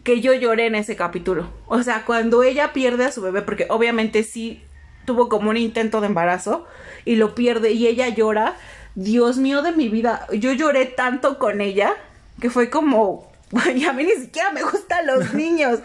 que 0.04 0.20
yo 0.20 0.34
lloré 0.34 0.66
en 0.66 0.74
ese 0.74 0.94
capítulo. 0.94 1.50
O 1.66 1.82
sea, 1.82 2.04
cuando 2.04 2.42
ella 2.42 2.74
pierde 2.74 3.06
a 3.06 3.12
su 3.12 3.22
bebé, 3.22 3.40
porque 3.40 3.64
obviamente 3.70 4.24
sí 4.24 4.62
tuvo 5.06 5.30
como 5.30 5.48
un 5.48 5.56
intento 5.56 6.02
de 6.02 6.08
embarazo 6.08 6.66
y 7.06 7.16
lo 7.16 7.34
pierde 7.34 7.70
y 7.70 7.86
ella 7.86 8.08
llora. 8.10 8.56
Dios 8.94 9.38
mío 9.38 9.62
de 9.62 9.72
mi 9.72 9.88
vida, 9.88 10.26
yo 10.34 10.52
lloré 10.52 10.84
tanto 10.84 11.38
con 11.38 11.62
ella 11.62 11.94
que 12.42 12.50
fue 12.50 12.68
como, 12.68 13.32
y 13.74 13.84
a 13.86 13.94
mí 13.94 14.04
ni 14.04 14.20
siquiera 14.22 14.52
me 14.52 14.62
gustan 14.62 15.06
los 15.06 15.32
niños, 15.42 15.78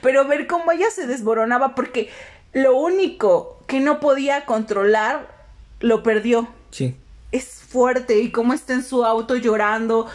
pero 0.00 0.28
ver 0.28 0.46
cómo 0.46 0.70
ella 0.70 0.92
se 0.92 1.08
desboronaba 1.08 1.74
porque 1.74 2.08
lo 2.52 2.76
único 2.76 3.64
que 3.66 3.80
no 3.80 3.98
podía 3.98 4.44
controlar 4.44 5.26
lo 5.80 6.04
perdió. 6.04 6.48
Sí. 6.70 6.99
Es 7.32 7.46
fuerte 7.46 8.20
y 8.20 8.30
cómo 8.30 8.52
está 8.52 8.74
en 8.74 8.82
su 8.82 9.04
auto 9.04 9.36
llorando 9.36 10.06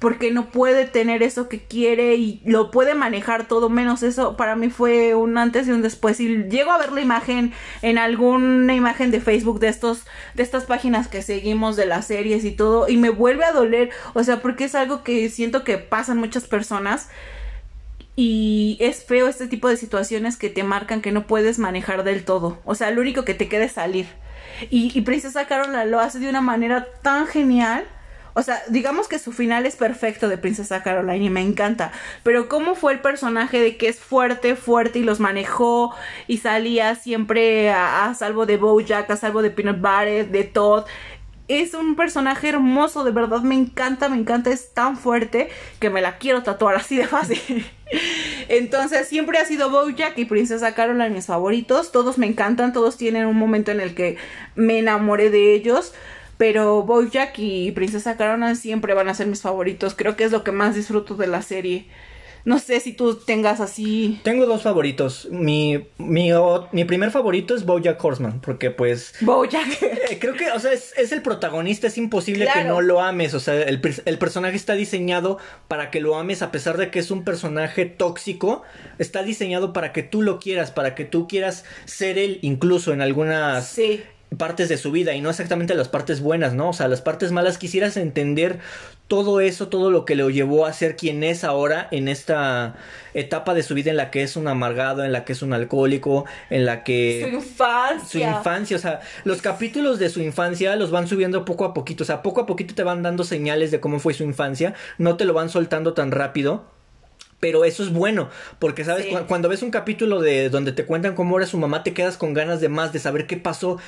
porque 0.00 0.30
no 0.30 0.50
puede 0.50 0.86
tener 0.86 1.22
eso 1.22 1.48
que 1.48 1.60
quiere 1.60 2.16
y 2.16 2.40
lo 2.46 2.70
puede 2.70 2.94
manejar 2.94 3.46
todo 3.46 3.68
menos 3.68 4.02
eso. 4.02 4.34
Para 4.34 4.56
mí 4.56 4.70
fue 4.70 5.14
un 5.14 5.36
antes 5.36 5.68
y 5.68 5.72
un 5.72 5.82
después. 5.82 6.18
Y 6.20 6.44
llego 6.44 6.72
a 6.72 6.78
ver 6.78 6.90
la 6.90 7.02
imagen 7.02 7.52
en 7.82 7.98
alguna 7.98 8.74
imagen 8.74 9.10
de 9.10 9.20
Facebook 9.20 9.60
de 9.60 9.68
estos 9.68 10.04
de 10.34 10.42
estas 10.42 10.64
páginas 10.64 11.06
que 11.06 11.20
seguimos 11.20 11.76
de 11.76 11.84
las 11.84 12.06
series 12.06 12.46
y 12.46 12.50
todo 12.50 12.88
y 12.88 12.96
me 12.96 13.10
vuelve 13.10 13.44
a 13.44 13.52
doler. 13.52 13.90
O 14.14 14.24
sea 14.24 14.40
porque 14.40 14.64
es 14.64 14.74
algo 14.74 15.04
que 15.04 15.28
siento 15.28 15.64
que 15.64 15.76
pasan 15.76 16.16
muchas 16.16 16.46
personas 16.46 17.10
y 18.16 18.78
es 18.80 19.04
feo 19.04 19.28
este 19.28 19.48
tipo 19.48 19.68
de 19.68 19.76
situaciones 19.76 20.38
que 20.38 20.48
te 20.48 20.62
marcan 20.64 21.02
que 21.02 21.12
no 21.12 21.26
puedes 21.26 21.58
manejar 21.58 22.04
del 22.04 22.24
todo. 22.24 22.58
O 22.64 22.74
sea 22.74 22.90
lo 22.90 23.02
único 23.02 23.26
que 23.26 23.34
te 23.34 23.50
queda 23.50 23.64
es 23.64 23.72
salir 23.72 24.06
y, 24.68 25.00
Princesa 25.02 25.46
Carola 25.46 25.84
lo 25.84 26.00
hace 26.00 26.18
de 26.18 26.28
una 26.28 26.40
manera 26.40 26.86
tan 27.02 27.26
genial 27.26 27.86
o 28.34 28.42
sea, 28.42 28.62
digamos 28.68 29.08
que 29.08 29.18
su 29.18 29.32
final 29.32 29.66
es 29.66 29.76
perfecto 29.76 30.28
de 30.28 30.38
Princesa 30.38 30.82
Caroline 30.82 31.24
y 31.24 31.30
me 31.30 31.40
encanta. 31.40 31.92
Pero 32.22 32.48
cómo 32.48 32.74
fue 32.74 32.92
el 32.92 33.00
personaje 33.00 33.60
de 33.60 33.76
que 33.76 33.88
es 33.88 33.98
fuerte, 33.98 34.56
fuerte 34.56 35.00
y 35.00 35.02
los 35.02 35.20
manejó 35.20 35.94
y 36.26 36.38
salía 36.38 36.94
siempre 36.94 37.70
a, 37.70 38.14
salvo 38.14 38.46
de 38.46 38.56
Bojack, 38.56 39.10
a 39.10 39.16
salvo 39.16 39.42
de 39.42 39.50
Peanut 39.50 39.80
Butter, 39.80 40.30
de 40.30 40.44
Todd. 40.44 40.84
Es 41.48 41.74
un 41.74 41.96
personaje 41.96 42.48
hermoso, 42.48 43.02
de 43.02 43.10
verdad 43.10 43.40
me 43.40 43.56
encanta, 43.56 44.08
me 44.08 44.16
encanta, 44.16 44.50
es 44.50 44.72
tan 44.72 44.96
fuerte 44.96 45.48
que 45.80 45.90
me 45.90 46.00
la 46.00 46.18
quiero 46.18 46.44
tatuar 46.44 46.76
así 46.76 46.96
de 46.96 47.08
fácil. 47.08 47.66
Entonces 48.50 49.06
siempre 49.06 49.38
ha 49.38 49.44
sido 49.44 49.70
Bojack 49.70 50.18
y 50.18 50.24
Princesa 50.24 50.74
Caroline 50.74 51.08
mis 51.08 51.26
favoritos. 51.26 51.92
Todos 51.92 52.18
me 52.18 52.26
encantan, 52.26 52.72
todos 52.72 52.96
tienen 52.96 53.26
un 53.26 53.36
momento 53.36 53.70
en 53.70 53.80
el 53.80 53.94
que 53.94 54.16
me 54.56 54.80
enamoré 54.80 55.30
de 55.30 55.54
ellos 55.54 55.94
pero 56.36 56.84
Bojack 56.84 57.38
y 57.38 57.70
Princesa 57.72 58.16
Caroline 58.16 58.56
siempre 58.56 58.94
van 58.94 59.10
a 59.10 59.14
ser 59.14 59.26
mis 59.26 59.42
favoritos. 59.42 59.94
Creo 59.94 60.16
que 60.16 60.24
es 60.24 60.32
lo 60.32 60.42
que 60.42 60.52
más 60.52 60.74
disfruto 60.74 61.14
de 61.14 61.26
la 61.26 61.42
serie. 61.42 61.84
No 62.44 62.58
sé 62.58 62.80
si 62.80 62.92
tú 62.92 63.16
tengas 63.16 63.60
así. 63.60 64.20
Tengo 64.22 64.46
dos 64.46 64.62
favoritos. 64.62 65.28
Mi, 65.30 65.86
mi, 65.98 66.30
mi 66.72 66.84
primer 66.84 67.10
favorito 67.10 67.54
es 67.54 67.64
Bojack 67.64 68.02
Horseman, 68.02 68.40
porque 68.40 68.70
pues. 68.70 69.14
Bojack. 69.20 69.68
Eh, 70.10 70.18
creo 70.18 70.34
que, 70.34 70.50
o 70.50 70.58
sea, 70.58 70.72
es, 70.72 70.92
es 70.96 71.12
el 71.12 71.22
protagonista, 71.22 71.86
es 71.86 71.96
imposible 71.96 72.48
que 72.52 72.64
no 72.64 72.80
lo 72.80 73.00
ames. 73.00 73.32
O 73.34 73.38
sea, 73.38 73.54
el, 73.54 73.80
el, 74.04 74.18
personaje 74.18 74.56
está 74.56 74.74
diseñado 74.74 75.38
para 75.68 75.90
que 75.90 76.00
lo 76.00 76.16
ames, 76.16 76.42
a 76.42 76.50
pesar 76.50 76.76
de 76.78 76.90
que 76.90 76.98
es 76.98 77.12
un 77.12 77.22
personaje 77.22 77.84
tóxico. 77.86 78.62
Está 78.98 79.22
diseñado 79.22 79.72
para 79.72 79.92
que 79.92 80.02
tú 80.02 80.22
lo 80.22 80.40
quieras, 80.40 80.72
para 80.72 80.96
que 80.96 81.04
tú 81.04 81.28
quieras 81.28 81.64
ser 81.84 82.18
él, 82.18 82.40
incluso 82.42 82.92
en 82.92 83.02
algunas. 83.02 83.68
Sí 83.68 84.02
partes 84.36 84.68
de 84.68 84.76
su 84.76 84.92
vida 84.92 85.14
y 85.14 85.20
no 85.20 85.30
exactamente 85.30 85.74
las 85.74 85.88
partes 85.88 86.20
buenas, 86.20 86.54
¿no? 86.54 86.70
O 86.70 86.72
sea, 86.72 86.88
las 86.88 87.00
partes 87.00 87.32
malas 87.32 87.58
quisieras 87.58 87.96
entender 87.96 88.60
todo 89.10 89.40
eso, 89.40 89.66
todo 89.66 89.90
lo 89.90 90.04
que 90.04 90.14
lo 90.14 90.30
llevó 90.30 90.66
a 90.66 90.72
ser 90.72 90.94
quien 90.94 91.24
es 91.24 91.42
ahora 91.42 91.88
en 91.90 92.06
esta 92.06 92.76
etapa 93.12 93.54
de 93.54 93.64
su 93.64 93.74
vida 93.74 93.90
en 93.90 93.96
la 93.96 94.08
que 94.12 94.22
es 94.22 94.36
un 94.36 94.46
amargado, 94.46 95.02
en 95.02 95.10
la 95.10 95.24
que 95.24 95.32
es 95.32 95.42
un 95.42 95.52
alcohólico, 95.52 96.26
en 96.48 96.64
la 96.64 96.84
que... 96.84 97.26
Su 97.28 97.34
infancia. 97.34 98.08
Su 98.08 98.18
infancia, 98.18 98.76
o 98.76 98.80
sea, 98.80 99.00
los 99.24 99.42
capítulos 99.42 99.98
de 99.98 100.10
su 100.10 100.20
infancia 100.20 100.76
los 100.76 100.92
van 100.92 101.08
subiendo 101.08 101.44
poco 101.44 101.64
a 101.64 101.74
poquito, 101.74 102.04
o 102.04 102.06
sea, 102.06 102.22
poco 102.22 102.42
a 102.42 102.46
poquito 102.46 102.72
te 102.76 102.84
van 102.84 103.02
dando 103.02 103.24
señales 103.24 103.72
de 103.72 103.80
cómo 103.80 103.98
fue 103.98 104.14
su 104.14 104.22
infancia, 104.22 104.74
no 104.96 105.16
te 105.16 105.24
lo 105.24 105.34
van 105.34 105.48
soltando 105.48 105.92
tan 105.92 106.12
rápido. 106.12 106.62
Pero 107.40 107.64
eso 107.64 107.82
es 107.82 107.92
bueno, 107.92 108.28
porque 108.60 108.84
sabes, 108.84 109.06
cuando 109.26 109.48
ves 109.48 109.62
un 109.62 109.72
capítulo 109.72 110.20
de 110.20 110.50
donde 110.50 110.70
te 110.70 110.84
cuentan 110.84 111.16
cómo 111.16 111.36
era 111.36 111.48
su 111.48 111.58
mamá, 111.58 111.82
te 111.82 111.94
quedas 111.94 112.16
con 112.16 112.32
ganas 112.32 112.60
de 112.60 112.68
más, 112.68 112.92
de 112.92 113.00
saber 113.00 113.26
qué 113.26 113.38
pasó, 113.38 113.78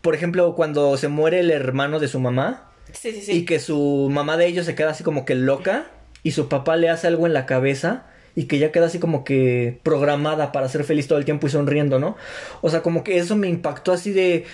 por 0.00 0.16
ejemplo, 0.16 0.56
cuando 0.56 0.96
se 0.96 1.06
muere 1.06 1.38
el 1.38 1.52
hermano 1.52 2.00
de 2.00 2.08
su 2.08 2.18
mamá. 2.18 2.65
Sí, 2.92 3.12
sí, 3.12 3.20
sí. 3.22 3.32
Y 3.32 3.44
que 3.44 3.58
su 3.58 4.08
mamá 4.10 4.36
de 4.36 4.46
ellos 4.46 4.66
se 4.66 4.74
queda 4.74 4.90
así 4.90 5.04
como 5.04 5.24
que 5.24 5.34
loca 5.34 5.86
y 6.22 6.32
su 6.32 6.48
papá 6.48 6.76
le 6.76 6.88
hace 6.88 7.06
algo 7.06 7.26
en 7.26 7.32
la 7.32 7.46
cabeza 7.46 8.06
y 8.34 8.44
que 8.44 8.58
ya 8.58 8.70
queda 8.72 8.86
así 8.86 8.98
como 8.98 9.24
que 9.24 9.80
programada 9.82 10.52
para 10.52 10.68
ser 10.68 10.84
feliz 10.84 11.08
todo 11.08 11.18
el 11.18 11.24
tiempo 11.24 11.46
y 11.46 11.50
sonriendo, 11.50 11.98
¿no? 11.98 12.16
O 12.60 12.70
sea, 12.70 12.82
como 12.82 13.02
que 13.02 13.18
eso 13.18 13.36
me 13.36 13.48
impactó 13.48 13.92
así 13.92 14.12
de 14.12 14.44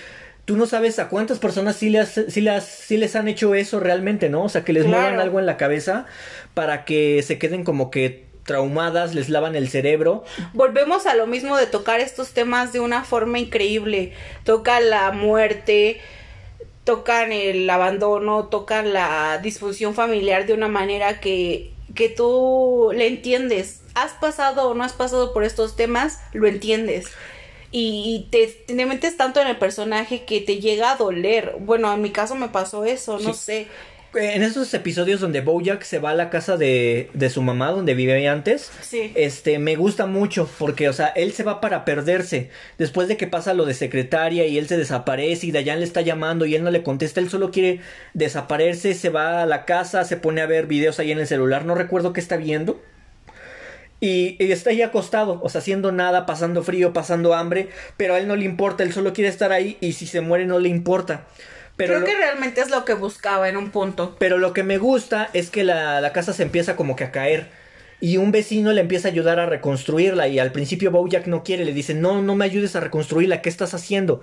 tú 0.45 0.57
no 0.57 0.65
sabes 0.65 0.99
a 0.99 1.09
cuántas 1.09 1.39
personas 1.39 1.75
sí 1.75 1.89
les, 1.89 2.21
sí 2.27 2.41
les, 2.41 2.63
sí 2.63 2.97
les 2.97 3.15
han 3.15 3.27
hecho 3.27 3.55
eso 3.55 3.79
realmente, 3.79 4.29
¿no? 4.29 4.43
O 4.43 4.49
sea, 4.49 4.63
que 4.63 4.73
les 4.73 4.85
muevan 4.85 5.19
algo 5.19 5.39
en 5.39 5.45
la 5.45 5.57
cabeza 5.57 6.05
para 6.53 6.85
que 6.85 7.21
se 7.23 7.37
queden 7.37 7.63
como 7.63 7.91
que 7.91 8.25
traumadas, 8.45 9.15
les 9.15 9.29
lavan 9.29 9.55
el 9.55 9.69
cerebro. 9.69 10.23
Volvemos 10.53 11.05
a 11.05 11.15
lo 11.15 11.27
mismo 11.27 11.57
de 11.57 11.65
tocar 11.65 11.99
estos 12.01 12.31
temas 12.31 12.73
de 12.73 12.79
una 12.79 13.03
forma 13.03 13.39
increíble. 13.39 14.13
Toca 14.43 14.79
la 14.79 15.11
muerte, 15.11 16.01
tocan 16.83 17.31
el 17.31 17.69
abandono, 17.69 18.45
tocan 18.45 18.93
la 18.93 19.39
disfunción 19.39 19.93
familiar 19.93 20.45
de 20.45 20.53
una 20.53 20.67
manera 20.67 21.19
que, 21.19 21.71
que 21.95 22.09
tú 22.09 22.91
le 22.93 23.07
entiendes. 23.07 23.81
Has 23.95 24.13
pasado 24.13 24.69
o 24.69 24.73
no 24.73 24.83
has 24.83 24.93
pasado 24.93 25.33
por 25.33 25.43
estos 25.43 25.75
temas, 25.75 26.19
lo 26.33 26.47
entiendes. 26.47 27.07
Y 27.71 28.27
te, 28.29 28.47
te 28.47 28.85
metes 28.85 29.17
tanto 29.17 29.41
en 29.41 29.47
el 29.47 29.57
personaje 29.57 30.25
que 30.25 30.41
te 30.41 30.59
llega 30.59 30.91
a 30.91 30.97
doler. 30.97 31.55
Bueno, 31.59 31.91
en 31.91 32.01
mi 32.01 32.11
caso 32.11 32.35
me 32.35 32.49
pasó 32.49 32.85
eso, 32.85 33.19
no 33.19 33.33
sé 33.33 33.67
en 34.15 34.43
esos 34.43 34.73
episodios 34.73 35.19
donde 35.19 35.41
Bojack 35.41 35.83
se 35.83 35.99
va 35.99 36.11
a 36.11 36.15
la 36.15 36.29
casa 36.29 36.57
de, 36.57 37.09
de 37.13 37.29
su 37.29 37.41
mamá, 37.41 37.71
donde 37.71 37.93
vivía 37.93 38.31
antes, 38.31 38.71
sí. 38.81 39.11
este, 39.15 39.59
me 39.59 39.75
gusta 39.75 40.05
mucho, 40.05 40.49
porque, 40.59 40.89
o 40.89 40.93
sea, 40.93 41.07
él 41.07 41.31
se 41.33 41.43
va 41.43 41.61
para 41.61 41.85
perderse. 41.85 42.49
Después 42.77 43.07
de 43.07 43.17
que 43.17 43.27
pasa 43.27 43.53
lo 43.53 43.65
de 43.65 43.73
secretaria 43.73 44.45
y 44.45 44.57
él 44.57 44.67
se 44.67 44.77
desaparece 44.77 45.47
y 45.47 45.51
Dayan 45.51 45.79
le 45.79 45.85
está 45.85 46.01
llamando 46.01 46.45
y 46.45 46.55
él 46.55 46.63
no 46.63 46.71
le 46.71 46.83
contesta, 46.83 47.19
él 47.19 47.29
solo 47.29 47.51
quiere 47.51 47.79
desaparecerse, 48.13 48.93
se 48.93 49.09
va 49.09 49.41
a 49.41 49.45
la 49.45 49.65
casa, 49.65 50.03
se 50.03 50.17
pone 50.17 50.41
a 50.41 50.45
ver 50.45 50.67
videos 50.67 50.99
ahí 50.99 51.11
en 51.11 51.19
el 51.19 51.27
celular, 51.27 51.65
no 51.65 51.75
recuerdo 51.75 52.13
qué 52.13 52.19
está 52.19 52.37
viendo. 52.37 52.81
Y, 53.99 54.35
y, 54.37 54.51
está 54.51 54.71
ahí 54.71 54.81
acostado, 54.81 55.39
o 55.41 55.47
sea, 55.47 55.59
haciendo 55.59 55.93
nada, 55.93 56.25
pasando 56.25 56.61
frío, 56.61 56.91
pasando 56.91 57.33
hambre, 57.33 57.69
pero 57.95 58.15
a 58.15 58.19
él 58.19 58.27
no 58.27 58.35
le 58.35 58.43
importa, 58.43 58.83
él 58.83 58.91
solo 58.91 59.13
quiere 59.13 59.29
estar 59.29 59.53
ahí 59.53 59.77
y 59.79 59.93
si 59.93 60.07
se 60.07 60.19
muere 60.19 60.45
no 60.45 60.59
le 60.59 60.67
importa. 60.67 61.25
Pero 61.75 61.95
Creo 61.95 62.05
que 62.05 62.15
realmente 62.15 62.61
es 62.61 62.69
lo 62.69 62.85
que 62.85 62.93
buscaba 62.93 63.49
en 63.49 63.57
un 63.57 63.71
punto. 63.71 64.15
Pero 64.19 64.37
lo 64.37 64.53
que 64.53 64.63
me 64.63 64.77
gusta 64.77 65.29
es 65.33 65.49
que 65.49 65.63
la, 65.63 66.01
la 66.01 66.13
casa 66.13 66.33
se 66.33 66.43
empieza 66.43 66.75
como 66.75 66.95
que 66.95 67.03
a 67.03 67.11
caer 67.11 67.63
y 68.03 68.17
un 68.17 68.33
vecino 68.33 68.73
le 68.73 68.81
empieza 68.81 69.07
a 69.07 69.11
ayudar 69.11 69.39
a 69.39 69.45
reconstruirla 69.45 70.27
y 70.27 70.37
al 70.37 70.51
principio 70.51 70.91
Bojack 70.91 71.27
no 71.27 71.41
quiere, 71.45 71.63
le 71.63 71.71
dice, 71.71 71.93
no, 71.93 72.21
no 72.21 72.35
me 72.35 72.43
ayudes 72.43 72.75
a 72.75 72.81
reconstruirla, 72.81 73.41
¿qué 73.41 73.47
estás 73.47 73.73
haciendo? 73.73 74.21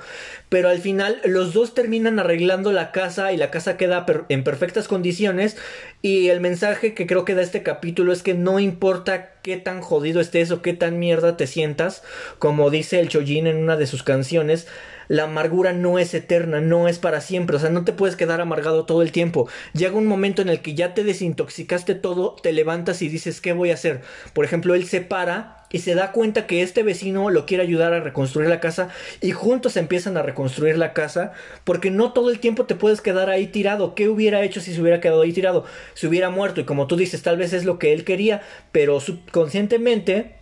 Pero 0.51 0.69
al 0.69 0.81
final 0.81 1.23
los 1.25 1.55
dos 1.55 1.73
terminan 1.73 2.19
arreglando 2.19 2.73
la 2.73 2.93
casa 2.93 3.33
y 3.33 3.39
la 3.39 3.51
casa 3.51 3.79
queda 3.79 4.05
en 4.29 4.45
perfectas 4.45 4.87
condiciones 4.87 5.57
y 6.03 6.29
el 6.29 6.41
mensaje 6.41 6.93
que 6.93 7.07
creo 7.07 7.25
que 7.25 7.35
da 7.35 7.41
este 7.41 7.63
capítulo 7.63 8.13
es 8.13 8.23
que 8.23 8.35
no 8.35 8.61
importa 8.61 9.31
qué 9.41 9.57
tan 9.57 9.81
jodido 9.81 10.21
estés 10.21 10.51
o 10.51 10.61
qué 10.61 10.75
tan 10.75 10.99
mierda 10.99 11.39
te 11.39 11.47
sientas, 11.47 12.03
como 12.39 12.69
dice 12.69 13.01
el 13.01 13.09
Chojin 13.09 13.47
en 13.47 13.57
una 13.57 13.79
de 13.79 13.87
sus 13.87 14.03
canciones, 14.03 14.67
la 15.11 15.25
amargura 15.25 15.73
no 15.73 15.99
es 15.99 16.15
eterna, 16.15 16.61
no 16.61 16.87
es 16.87 17.01
para 17.01 17.21
siempre, 17.21 17.57
o 17.57 17.59
sea, 17.59 17.69
no 17.69 17.85
te 17.85 17.93
puedes 17.93 18.15
quedar 18.15 18.41
amargado 18.41 18.85
todo 18.85 19.03
el 19.03 19.11
tiempo. 19.11 19.49
Llega 19.73 19.97
un 19.97 20.07
momento 20.07 20.41
en 20.41 20.49
el 20.49 20.61
que 20.61 20.75
ya 20.75 20.95
te 20.95 21.03
desintoxicaste 21.03 21.97
todo, 21.97 22.37
te 22.41 22.53
levantas 22.53 23.03
y 23.03 23.09
dices, 23.09 23.41
¿qué 23.41 23.53
voy 23.53 23.73
a 23.73 23.75
hacer? 23.75 24.03
Por 24.35 24.45
ejemplo, 24.45 24.77
él 24.77 24.87
se 24.87 25.01
para 25.01 25.67
y 25.69 25.81
se 25.81 25.97
da 25.97 26.13
cuenta 26.13 26.47
que 26.47 26.63
este 26.63 26.85
vecino 26.85 27.29
lo 27.29 27.45
quiere 27.45 27.65
ayudar 27.65 27.93
a 27.93 27.99
reconstruir 27.99 28.49
la 28.49 28.61
casa 28.61 28.91
y 29.21 29.33
juntos 29.33 29.77
empiezan 29.77 30.17
a 30.17 30.23
reconstruir 30.23 30.79
la 30.79 30.93
casa 30.93 31.33
porque 31.65 31.91
no 31.91 32.13
todo 32.13 32.31
el 32.31 32.39
tiempo 32.39 32.67
te 32.67 32.77
puedes 32.77 33.01
quedar 33.01 33.31
ahí 33.31 33.49
tirado. 33.49 33.97
¿Qué 33.97 34.09
hubiera 34.09 34.45
hecho 34.45 34.61
si 34.61 34.73
se 34.73 34.81
hubiera 34.81 35.01
quedado 35.01 35.23
ahí 35.23 35.33
tirado? 35.33 35.65
Se 35.95 36.07
hubiera 36.07 36.31
muerto 36.31 36.61
y 36.61 36.65
como 36.65 36.87
tú 36.87 36.95
dices, 36.95 37.23
tal 37.23 37.37
vez 37.37 37.53
es 37.53 37.65
lo 37.65 37.81
que 37.81 37.93
él 37.93 38.05
quería, 38.05 38.43
pero 38.71 39.01
subconscientemente 39.01 40.40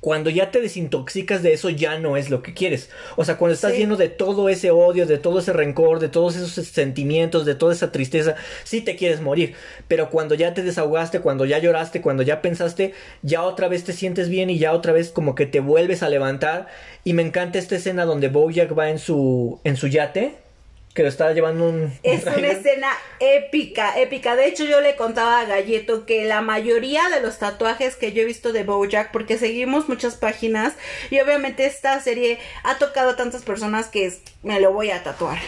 cuando 0.00 0.30
ya 0.30 0.50
te 0.52 0.60
desintoxicas 0.60 1.42
de 1.42 1.52
eso 1.52 1.70
ya 1.70 1.98
no 1.98 2.16
es 2.16 2.30
lo 2.30 2.42
que 2.42 2.54
quieres. 2.54 2.88
O 3.16 3.24
sea, 3.24 3.36
cuando 3.36 3.54
estás 3.54 3.76
lleno 3.76 3.96
de 3.96 4.08
todo 4.08 4.48
ese 4.48 4.70
odio, 4.70 5.06
de 5.06 5.18
todo 5.18 5.40
ese 5.40 5.52
rencor, 5.52 5.98
de 5.98 6.08
todos 6.08 6.36
esos 6.36 6.52
sentimientos, 6.68 7.44
de 7.44 7.56
toda 7.56 7.72
esa 7.72 7.90
tristeza, 7.90 8.36
sí 8.62 8.80
te 8.80 8.94
quieres 8.94 9.20
morir. 9.20 9.54
Pero 9.88 10.10
cuando 10.10 10.36
ya 10.36 10.54
te 10.54 10.62
desahogaste, 10.62 11.20
cuando 11.20 11.44
ya 11.44 11.58
lloraste, 11.58 12.00
cuando 12.00 12.22
ya 12.22 12.42
pensaste, 12.42 12.94
ya 13.22 13.42
otra 13.42 13.66
vez 13.68 13.84
te 13.84 13.92
sientes 13.92 14.28
bien 14.28 14.50
y 14.50 14.58
ya 14.58 14.72
otra 14.72 14.92
vez 14.92 15.10
como 15.10 15.34
que 15.34 15.46
te 15.46 15.58
vuelves 15.60 16.02
a 16.04 16.08
levantar. 16.08 16.68
Y 17.02 17.14
me 17.14 17.22
encanta 17.22 17.58
esta 17.58 17.76
escena 17.76 18.04
donde 18.04 18.28
Bojack 18.28 18.78
va 18.78 18.90
en 18.90 19.00
su, 19.00 19.60
en 19.64 19.76
su 19.76 19.88
yate 19.88 20.47
que 20.94 21.02
lo 21.02 21.08
está 21.08 21.32
llevando 21.32 21.68
un... 21.68 21.92
Es 22.02 22.24
una 22.24 22.48
escena 22.48 22.88
épica, 23.20 23.98
épica. 23.98 24.34
De 24.34 24.46
hecho, 24.46 24.64
yo 24.64 24.80
le 24.80 24.96
contaba 24.96 25.40
a 25.40 25.44
Galleto 25.44 26.06
que 26.06 26.24
la 26.24 26.40
mayoría 26.40 27.08
de 27.08 27.20
los 27.20 27.38
tatuajes 27.38 27.94
que 27.94 28.12
yo 28.12 28.22
he 28.22 28.24
visto 28.24 28.52
de 28.52 28.64
Bojack, 28.64 29.12
porque 29.12 29.38
seguimos 29.38 29.88
muchas 29.88 30.16
páginas, 30.16 30.74
y 31.10 31.20
obviamente 31.20 31.66
esta 31.66 32.00
serie 32.00 32.38
ha 32.64 32.78
tocado 32.78 33.10
a 33.10 33.16
tantas 33.16 33.42
personas 33.42 33.86
que 33.86 34.12
me 34.42 34.60
lo 34.60 34.72
voy 34.72 34.90
a 34.90 35.02
tatuar. 35.02 35.38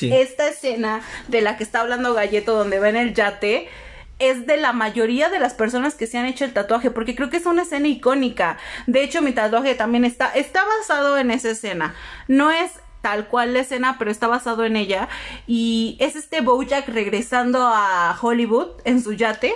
Esta 0.00 0.48
escena 0.48 1.02
de 1.28 1.40
la 1.40 1.56
que 1.56 1.64
está 1.64 1.80
hablando 1.80 2.14
Galleto, 2.14 2.54
donde 2.54 2.78
va 2.78 2.88
en 2.88 2.96
el 2.96 3.14
yate, 3.14 3.68
es 4.18 4.46
de 4.46 4.58
la 4.58 4.72
mayoría 4.72 5.30
de 5.30 5.38
las 5.38 5.54
personas 5.54 5.94
que 5.94 6.06
se 6.06 6.18
han 6.18 6.26
hecho 6.26 6.44
el 6.44 6.52
tatuaje, 6.52 6.90
porque 6.90 7.16
creo 7.16 7.30
que 7.30 7.38
es 7.38 7.46
una 7.46 7.62
escena 7.62 7.88
icónica. 7.88 8.58
De 8.86 9.02
hecho, 9.02 9.22
mi 9.22 9.32
tatuaje 9.32 9.74
también 9.74 10.04
está, 10.04 10.30
está 10.34 10.62
basado 10.78 11.16
en 11.16 11.30
esa 11.30 11.50
escena. 11.50 11.94
No 12.28 12.50
es 12.50 12.70
tal 13.00 13.28
cual 13.28 13.54
la 13.54 13.60
escena, 13.60 13.96
pero 13.98 14.10
está 14.10 14.26
basado 14.26 14.64
en 14.64 14.76
ella. 14.76 15.08
Y 15.46 15.96
es 16.00 16.16
este 16.16 16.40
Bojack 16.40 16.88
regresando 16.88 17.60
a 17.62 18.16
Hollywood 18.20 18.68
en 18.84 19.02
su 19.02 19.12
yate 19.12 19.54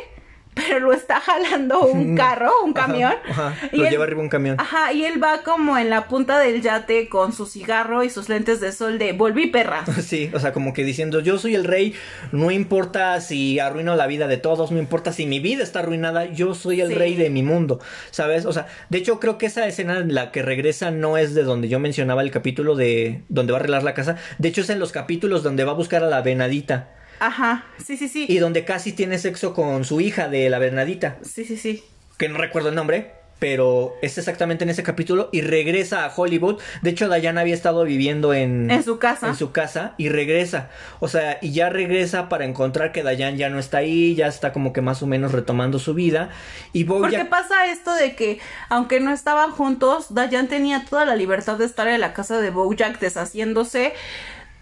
pero 0.54 0.80
lo 0.80 0.92
está 0.92 1.20
jalando 1.20 1.80
un 1.86 2.16
carro, 2.16 2.52
un 2.64 2.72
camión. 2.72 3.14
Ajá, 3.28 3.54
Lo 3.72 3.88
lleva 3.88 4.04
arriba 4.04 4.20
un 4.20 4.28
camión. 4.28 4.56
Ajá, 4.58 4.92
y 4.92 5.04
él 5.04 5.22
va 5.22 5.42
como 5.42 5.76
en 5.76 5.90
la 5.90 6.06
punta 6.06 6.38
del 6.38 6.62
yate 6.62 7.08
con 7.08 7.32
su 7.32 7.46
cigarro 7.46 8.04
y 8.04 8.10
sus 8.10 8.28
lentes 8.28 8.60
de 8.60 8.72
sol 8.72 8.98
de 8.98 9.12
volví 9.12 9.48
perra. 9.48 9.84
Sí, 10.04 10.30
o 10.34 10.38
sea, 10.38 10.52
como 10.52 10.74
que 10.74 10.84
diciendo, 10.84 11.20
yo 11.20 11.38
soy 11.38 11.54
el 11.54 11.64
rey, 11.64 11.94
no 12.30 12.50
importa 12.50 13.20
si 13.20 13.58
arruino 13.58 13.96
la 13.96 14.06
vida 14.06 14.28
de 14.28 14.36
todos, 14.36 14.70
no 14.70 14.78
importa 14.78 15.12
si 15.12 15.24
mi 15.24 15.40
vida 15.40 15.62
está 15.62 15.78
arruinada, 15.78 16.26
yo 16.26 16.54
soy 16.54 16.82
el 16.82 16.94
rey 16.94 17.14
de 17.14 17.30
mi 17.30 17.42
mundo, 17.42 17.80
¿sabes? 18.10 18.44
O 18.44 18.52
sea, 18.52 18.66
de 18.90 18.98
hecho 18.98 19.18
creo 19.18 19.38
que 19.38 19.46
esa 19.46 19.66
escena 19.66 19.98
en 19.98 20.14
la 20.14 20.30
que 20.30 20.42
regresa 20.42 20.90
no 20.90 21.16
es 21.16 21.34
de 21.34 21.42
donde 21.42 21.68
yo 21.68 21.80
mencionaba 21.80 22.22
el 22.22 22.30
capítulo 22.30 22.76
de 22.76 23.22
donde 23.28 23.52
va 23.52 23.58
a 23.58 23.60
arreglar 23.60 23.82
la 23.82 23.94
casa, 23.94 24.16
de 24.38 24.48
hecho 24.48 24.60
es 24.60 24.70
en 24.70 24.78
los 24.78 24.92
capítulos 24.92 25.42
donde 25.42 25.64
va 25.64 25.72
a 25.72 25.76
buscar 25.76 26.04
a 26.04 26.08
la 26.08 26.20
venadita. 26.20 26.90
Ajá, 27.20 27.64
sí, 27.84 27.96
sí, 27.96 28.08
sí. 28.08 28.26
Y 28.28 28.38
donde 28.38 28.64
casi 28.64 28.92
tiene 28.92 29.18
sexo 29.18 29.54
con 29.54 29.84
su 29.84 30.00
hija 30.00 30.28
de 30.28 30.50
la 30.50 30.58
Bernadita. 30.58 31.18
Sí, 31.22 31.44
sí, 31.44 31.56
sí. 31.56 31.84
Que 32.18 32.28
no 32.28 32.38
recuerdo 32.38 32.68
el 32.68 32.74
nombre, 32.74 33.12
pero 33.38 33.94
es 34.00 34.16
exactamente 34.16 34.64
en 34.64 34.70
ese 34.70 34.82
capítulo 34.82 35.28
y 35.32 35.42
regresa 35.42 36.04
a 36.04 36.12
Hollywood. 36.14 36.62
De 36.82 36.90
hecho, 36.90 37.08
Diana 37.10 37.42
había 37.42 37.54
estado 37.54 37.84
viviendo 37.84 38.32
en, 38.32 38.70
en 38.70 38.82
su 38.82 38.98
casa. 38.98 39.28
En 39.28 39.34
su 39.34 39.52
casa 39.52 39.94
y 39.98 40.08
regresa. 40.08 40.70
O 41.00 41.08
sea, 41.08 41.38
y 41.42 41.52
ya 41.52 41.68
regresa 41.68 42.28
para 42.28 42.44
encontrar 42.44 42.92
que 42.92 43.02
Diane 43.02 43.36
ya 43.36 43.50
no 43.50 43.58
está 43.58 43.78
ahí, 43.78 44.14
ya 44.14 44.28
está 44.28 44.52
como 44.52 44.72
que 44.72 44.80
más 44.80 45.02
o 45.02 45.06
menos 45.06 45.32
retomando 45.32 45.78
su 45.78 45.92
vida. 45.92 46.30
Y 46.72 46.84
Bojack... 46.84 47.10
Porque 47.10 47.24
pasa 47.26 47.66
esto 47.66 47.94
de 47.94 48.16
que, 48.16 48.38
aunque 48.68 49.00
no 49.00 49.12
estaban 49.12 49.50
juntos, 49.50 50.14
Diane 50.14 50.48
tenía 50.48 50.84
toda 50.88 51.04
la 51.04 51.16
libertad 51.16 51.58
de 51.58 51.66
estar 51.66 51.86
en 51.88 52.00
la 52.00 52.14
casa 52.14 52.40
de 52.40 52.50
Bojack 52.50 52.98
deshaciéndose 52.98 53.92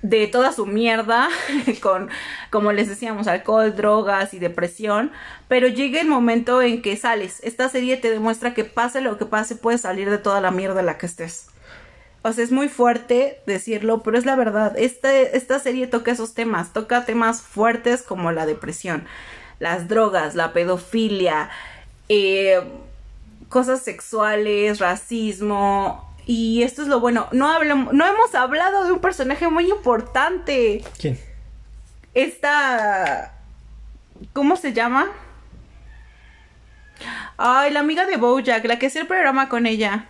de 0.02 0.26
toda 0.26 0.52
su 0.52 0.66
mierda 0.66 1.28
con, 1.80 2.10
como 2.50 2.72
les 2.72 2.88
decíamos, 2.88 3.28
alcohol, 3.28 3.74
drogas 3.74 4.34
y 4.34 4.38
depresión, 4.38 5.12
pero 5.48 5.68
llega 5.68 6.00
el 6.00 6.08
momento 6.08 6.60
en 6.60 6.82
que 6.82 6.96
sales. 6.96 7.40
Esta 7.42 7.68
serie 7.68 7.96
te 7.96 8.10
demuestra 8.10 8.52
que 8.52 8.64
pase 8.64 9.00
lo 9.00 9.16
que 9.16 9.26
pase, 9.26 9.56
puedes 9.56 9.82
salir 9.82 10.10
de 10.10 10.18
toda 10.18 10.40
la 10.40 10.50
mierda 10.50 10.80
en 10.80 10.86
la 10.86 10.98
que 10.98 11.06
estés. 11.06 11.46
O 12.22 12.32
sea, 12.32 12.44
es 12.44 12.52
muy 12.52 12.68
fuerte 12.68 13.40
decirlo, 13.46 14.02
pero 14.02 14.16
es 14.16 14.26
la 14.26 14.36
verdad. 14.36 14.74
Esta, 14.76 15.16
esta 15.16 15.58
serie 15.58 15.86
toca 15.88 16.12
esos 16.12 16.34
temas, 16.34 16.72
toca 16.72 17.04
temas 17.04 17.42
fuertes 17.42 18.02
como 18.02 18.30
la 18.30 18.46
depresión, 18.46 19.04
las 19.58 19.88
drogas, 19.88 20.34
la 20.36 20.52
pedofilia, 20.52 21.50
eh, 22.08 22.60
cosas 23.48 23.82
sexuales, 23.82 24.78
racismo, 24.78 26.11
y 26.26 26.62
esto 26.62 26.82
es 26.82 26.88
lo 26.88 27.00
bueno. 27.00 27.28
No, 27.32 27.50
hablamos, 27.50 27.92
no 27.92 28.06
hemos 28.06 28.34
hablado 28.34 28.84
de 28.84 28.92
un 28.92 29.00
personaje 29.00 29.48
muy 29.48 29.70
importante. 29.70 30.84
¿Quién? 30.98 31.18
Esta. 32.14 33.34
¿Cómo 34.32 34.56
se 34.56 34.72
llama? 34.72 35.10
Ay, 37.36 37.72
la 37.72 37.80
amiga 37.80 38.06
de 38.06 38.16
Bojack, 38.16 38.64
la 38.66 38.78
que 38.78 38.86
hacía 38.86 39.02
el 39.02 39.08
programa 39.08 39.48
con 39.48 39.66
ella. 39.66 40.06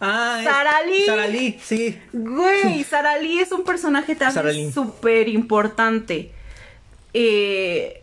Ah, 0.00 0.40
Sara 0.42 0.82
Lee. 0.82 1.06
Sara 1.06 1.26
Lee, 1.28 1.60
sí. 1.62 2.00
Güey, 2.12 2.82
Sara 2.84 3.18
Lee 3.18 3.40
es 3.40 3.52
un 3.52 3.64
personaje 3.64 4.16
también 4.16 4.72
súper 4.72 5.28
importante. 5.28 6.32
Eh, 7.12 8.02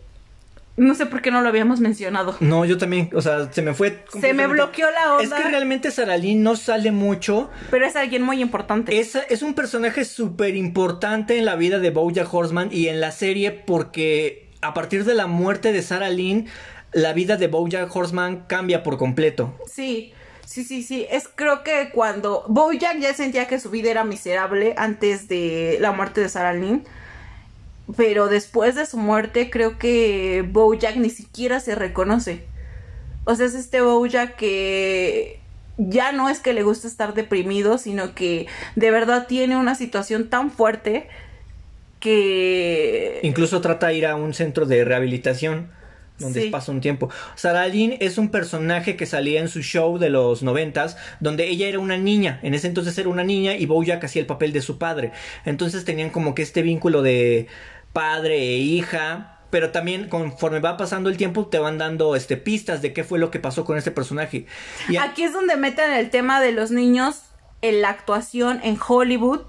no 0.78 0.96
sé 0.96 1.06
por 1.06 1.22
qué 1.22 1.32
no 1.32 1.42
lo 1.42 1.50
habíamos 1.50 1.80
mencionado. 1.80 2.36
No, 2.40 2.66
yo 2.66 2.78
también, 2.78 3.10
o 3.14 3.22
sea, 3.22 3.52
se 3.52 3.62
me 3.62 3.74
fue. 3.74 4.04
Se 4.20 4.34
me 4.34 4.48
bloqueó 4.48 4.90
la 4.90 5.16
onda. 5.16 5.38
Es 5.38 5.44
que 5.44 5.50
realmente 5.50 5.92
Saralín 5.92 6.44
no 6.44 6.56
sale 6.56 6.92
mucho. 6.92 7.50
Pero 7.70 7.86
es 7.86 7.96
alguien 7.96 8.24
muy 8.24 8.42
importante. 8.42 9.00
Es, 9.00 9.16
es 9.16 9.42
un 9.42 9.54
personaje 9.54 10.06
súper 10.06 10.56
importante 10.56 11.38
en 11.38 11.46
la 11.46 11.56
vida 11.56 11.80
de 11.80 11.90
Bojack 11.90 12.34
Horseman 12.34 12.70
y 12.72 12.88
en 12.88 13.02
la 13.02 13.12
serie 13.12 13.52
porque 13.52 14.50
a 14.62 14.74
partir 14.74 15.04
de 15.06 15.14
la 15.14 15.28
muerte 15.28 15.74
de 15.74 15.82
Sarah 15.82 16.10
Lynn, 16.10 16.48
la 16.94 17.14
vida 17.14 17.38
de 17.38 17.48
Bojack 17.48 17.94
Horseman 17.94 18.46
cambia 18.48 18.84
por 18.84 18.98
completo. 18.98 19.58
Sí. 19.68 20.14
Sí, 20.46 20.66
sí, 20.66 20.84
sí. 20.84 21.06
Es 21.10 21.30
creo 21.34 21.64
que 21.64 21.92
cuando 21.94 22.44
Bojack 22.50 22.98
ya 23.00 23.14
sentía 23.14 23.48
que 23.48 23.60
su 23.60 23.70
vida 23.70 23.90
era 23.90 24.04
miserable 24.04 24.74
antes 24.78 25.28
de 25.28 25.78
la 25.80 25.92
muerte 25.94 26.20
de 26.20 26.30
Sarah 26.30 26.54
Lynn 26.54 26.84
pero 27.96 28.28
después 28.28 28.76
de 28.76 28.86
su 28.86 28.98
muerte 28.98 29.50
creo 29.50 29.78
que 29.78 30.46
Bojack 30.50 30.96
ni 30.98 31.10
siquiera 31.10 31.60
se 31.60 31.76
reconoce. 31.76 32.46
O 33.26 33.36
sea, 33.36 33.46
es 33.46 33.54
este 33.54 33.82
Bojack 33.82 34.36
que 34.36 35.40
ya 35.78 36.12
no 36.12 36.30
es 36.30 36.40
que 36.40 36.54
le 36.54 36.64
guste 36.64 36.88
estar 36.88 37.14
deprimido, 37.14 37.78
sino 37.78 38.14
que 38.14 38.48
de 38.76 38.92
verdad 38.92 39.28
tiene 39.28 39.58
una 39.58 39.76
situación 39.76 40.30
tan 40.30 40.52
fuerte 40.52 41.08
que... 42.00 43.20
Incluso 43.24 43.62
trata 43.62 43.88
de 43.88 43.98
ir 43.98 44.06
a 44.06 44.16
un 44.16 44.34
centro 44.34 44.66
de 44.66 44.84
rehabilitación 44.84 45.70
donde 46.22 46.52
pasa 46.52 46.72
un 46.72 46.82
tiempo. 46.82 47.10
Sarah 47.36 47.68
Lynn 47.68 47.98
es 48.00 48.18
un 48.18 48.30
personaje 48.30 48.96
que 48.96 49.06
salía 49.06 49.42
en 49.42 49.48
su 49.48 49.62
show 49.62 49.98
de 49.98 50.10
los 50.10 50.44
noventas, 50.44 50.98
donde 51.20 51.48
ella 51.48 51.68
era 51.68 51.80
una 51.80 51.98
niña, 51.98 52.40
en 52.44 52.54
ese 52.54 52.68
entonces 52.68 52.96
era 52.98 53.10
una 53.10 53.24
niña 53.24 53.56
y 53.56 53.66
Bojack 53.66 54.04
hacía 54.04 54.22
el 54.22 54.28
papel 54.28 54.54
de 54.54 54.62
su 54.62 54.78
padre. 54.78 55.12
Entonces 55.46 55.84
tenían 55.84 56.12
como 56.12 56.36
que 56.36 56.44
este 56.44 56.62
vínculo 56.62 57.02
de 57.02 57.48
padre 57.94 58.38
e 58.38 58.58
hija, 58.58 59.40
pero 59.50 59.72
también 59.72 60.10
conforme 60.10 60.60
va 60.60 60.78
pasando 60.78 61.10
el 61.10 61.18
tiempo 61.18 61.48
te 61.48 61.60
van 61.60 61.78
dando 61.78 62.16
este 62.16 62.38
pistas 62.38 62.82
de 62.82 62.94
qué 62.94 63.04
fue 63.04 63.20
lo 63.20 63.32
que 63.32 63.40
pasó 63.40 63.66
con 63.66 63.78
este 63.78 63.92
personaje. 63.92 64.46
Y 64.90 64.98
Aquí 64.98 65.24
es 65.24 65.34
donde 65.34 65.58
meten 65.58 65.92
el 65.92 66.10
tema 66.10 66.42
de 66.42 66.52
los 66.52 66.72
niños 66.72 67.24
en 67.62 67.82
la 67.82 67.90
actuación 67.90 68.60
en 68.64 68.78
Hollywood 68.86 69.42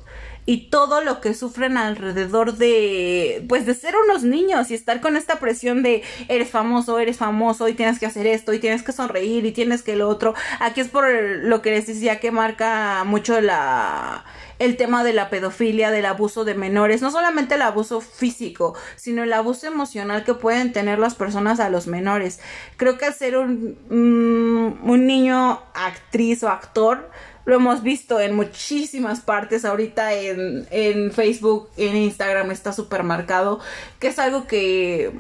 y 0.45 0.71
todo 0.71 1.03
lo 1.03 1.21
que 1.21 1.35
sufren 1.35 1.77
alrededor 1.77 2.57
de 2.57 3.45
pues 3.49 3.65
de 3.67 3.75
ser 3.75 3.95
unos 3.97 4.25
niños 4.25 4.71
y 4.71 4.75
estar 4.75 5.01
con 5.01 5.17
esta 5.17 5.39
presión 5.39 5.83
de 5.83 6.03
eres 6.29 6.51
famoso, 6.51 6.99
eres 6.99 7.19
famoso 7.19 7.69
y 7.69 7.75
tienes 7.75 7.99
que 7.99 8.07
hacer 8.07 8.27
esto 8.27 8.53
y 8.53 8.59
tienes 8.59 8.83
que 8.83 8.93
sonreír 8.93 9.47
y 9.47 9.53
tienes 9.53 9.83
que 9.83 9.97
lo 9.97 10.09
otro. 10.09 10.35
Aquí 10.61 10.81
es 10.81 10.89
por 10.89 11.09
lo 11.13 11.63
que 11.63 11.71
les 11.71 11.87
decía 11.87 12.19
que 12.19 12.31
marca 12.31 13.05
mucho 13.05 13.41
la 13.41 14.25
el 14.59 14.77
tema 14.77 15.03
de 15.03 15.13
la 15.13 15.29
pedofilia, 15.29 15.91
del 15.91 16.07
abuso 16.07 16.45
de 16.45 16.55
menores, 16.55 17.03
no 17.03 17.11
solamente 17.11 17.57
el 17.57 17.63
abuso 17.63 18.01
físico, 18.01 18.77
sino 18.95 19.25
el 19.25 19.33
abuso 19.33 19.67
emocional 19.67 20.23
que 20.23 20.35
pueden 20.35 20.73
tener 20.73 21.01
las 21.01 21.17
personas 21.17 21.59
a 21.59 21.69
los 21.69 21.89
menores. 21.89 22.39
Creo 22.77 22.97
que 22.97 23.11
ser 23.13 23.37
un, 23.37 23.77
mm, 23.89 24.89
un 24.89 25.07
niño 25.07 25.61
actriz 25.75 26.45
o 26.45 26.49
actor 26.49 27.11
lo 27.45 27.57
hemos 27.57 27.83
visto 27.83 28.21
en 28.21 28.35
muchísimas 28.35 29.21
partes 29.21 29.65
ahorita 29.65 30.15
en, 30.15 30.67
en 30.71 31.13
Facebook, 31.13 31.69
en 31.77 31.97
Instagram 31.97 32.51
está 32.51 32.73
súper 32.73 33.03
marcado, 33.03 33.61
que 33.99 34.09
es 34.09 34.19
algo 34.19 34.47
que, 34.47 35.13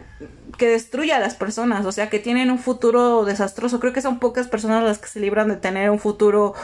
que 0.56 0.68
destruye 0.68 1.12
a 1.12 1.18
las 1.18 1.34
personas, 1.34 1.84
o 1.86 1.92
sea, 1.92 2.08
que 2.10 2.18
tienen 2.18 2.50
un 2.50 2.58
futuro 2.58 3.24
desastroso. 3.24 3.80
Creo 3.80 3.92
que 3.92 4.02
son 4.02 4.18
pocas 4.18 4.48
personas 4.48 4.84
las 4.84 4.98
que 4.98 5.08
se 5.08 5.20
libran 5.20 5.48
de 5.48 5.56
tener 5.56 5.90
un 5.90 5.98
futuro 5.98 6.54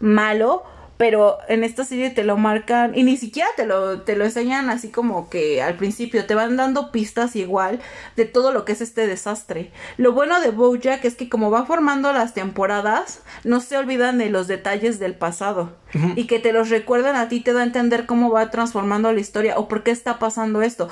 malo 0.00 0.64
pero 0.96 1.38
en 1.48 1.64
esta 1.64 1.84
serie 1.84 2.10
te 2.10 2.24
lo 2.24 2.36
marcan 2.36 2.96
y 2.96 3.02
ni 3.02 3.16
siquiera 3.16 3.48
te 3.56 3.66
lo, 3.66 4.02
te 4.02 4.16
lo 4.16 4.24
enseñan 4.24 4.70
así 4.70 4.88
como 4.88 5.28
que 5.28 5.62
al 5.62 5.76
principio 5.76 6.26
te 6.26 6.34
van 6.34 6.56
dando 6.56 6.92
pistas 6.92 7.34
igual 7.36 7.80
de 8.16 8.24
todo 8.24 8.52
lo 8.52 8.64
que 8.64 8.72
es 8.72 8.80
este 8.80 9.06
desastre. 9.06 9.72
Lo 9.96 10.12
bueno 10.12 10.40
de 10.40 10.50
Bojack 10.50 11.04
es 11.04 11.16
que 11.16 11.28
como 11.28 11.50
va 11.50 11.66
formando 11.66 12.12
las 12.12 12.34
temporadas, 12.34 13.20
no 13.42 13.60
se 13.60 13.76
olvidan 13.76 14.18
de 14.18 14.30
los 14.30 14.46
detalles 14.46 14.98
del 14.98 15.14
pasado 15.14 15.72
y 16.16 16.26
que 16.26 16.40
te 16.40 16.52
los 16.52 16.70
recuerdan 16.70 17.16
a 17.16 17.28
ti 17.28 17.40
te 17.40 17.52
da 17.52 17.60
a 17.60 17.64
entender 17.64 18.06
cómo 18.06 18.30
va 18.30 18.50
transformando 18.50 19.12
la 19.12 19.20
historia 19.20 19.58
o 19.58 19.68
por 19.68 19.82
qué 19.82 19.90
está 19.90 20.18
pasando 20.18 20.62
esto. 20.62 20.88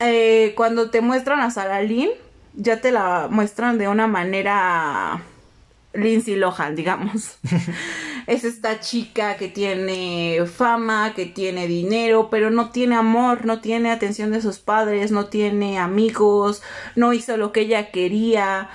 Eh, 0.00 0.52
cuando 0.56 0.90
te 0.90 1.00
muestran 1.00 1.40
a 1.40 1.50
Sarah 1.50 1.82
Lynn, 1.82 2.10
ya 2.54 2.80
te 2.80 2.92
la 2.92 3.28
muestran 3.30 3.78
de 3.78 3.88
una 3.88 4.06
manera 4.06 5.22
Lindsay 5.92 6.36
Lohan, 6.36 6.76
digamos. 6.76 7.38
es 8.26 8.44
esta 8.44 8.80
chica 8.80 9.36
que 9.36 9.48
tiene 9.48 10.44
fama, 10.46 11.14
que 11.14 11.26
tiene 11.26 11.66
dinero, 11.66 12.28
pero 12.30 12.50
no 12.50 12.70
tiene 12.70 12.94
amor, 12.94 13.44
no 13.46 13.60
tiene 13.60 13.90
atención 13.90 14.30
de 14.30 14.42
sus 14.42 14.58
padres, 14.58 15.10
no 15.10 15.26
tiene 15.26 15.78
amigos, 15.78 16.62
no 16.94 17.12
hizo 17.12 17.36
lo 17.36 17.52
que 17.52 17.62
ella 17.62 17.90
quería. 17.90 18.68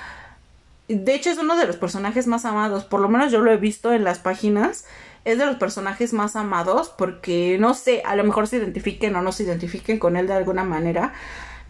De 0.88 1.14
hecho, 1.14 1.30
es 1.30 1.38
uno 1.38 1.56
de 1.56 1.68
los 1.68 1.78
personajes 1.78 2.28
más 2.28 2.46
amados, 2.46 2.84
por 2.84 3.00
lo 3.00 3.10
menos 3.10 3.32
yo 3.32 3.42
lo 3.42 3.52
he 3.52 3.58
visto 3.58 3.94
en 3.94 4.04
las 4.04 4.20
páginas. 4.20 4.86
es 5.26 5.38
de 5.38 5.46
los 5.46 5.56
personajes 5.56 6.12
más 6.12 6.36
amados 6.36 6.90
porque 6.90 7.58
no 7.58 7.74
sé, 7.76 8.02
a 8.06 8.16
lo 8.18 8.26
mejor 8.26 8.48
se 8.48 8.58
identifiquen 8.58 9.16
o 9.16 9.22
no 9.22 9.32
se 9.32 9.44
identifiquen 9.44 9.98
con 10.00 10.18
él 10.18 10.28
de 10.28 10.34
alguna 10.34 10.64
manera. 10.64 11.14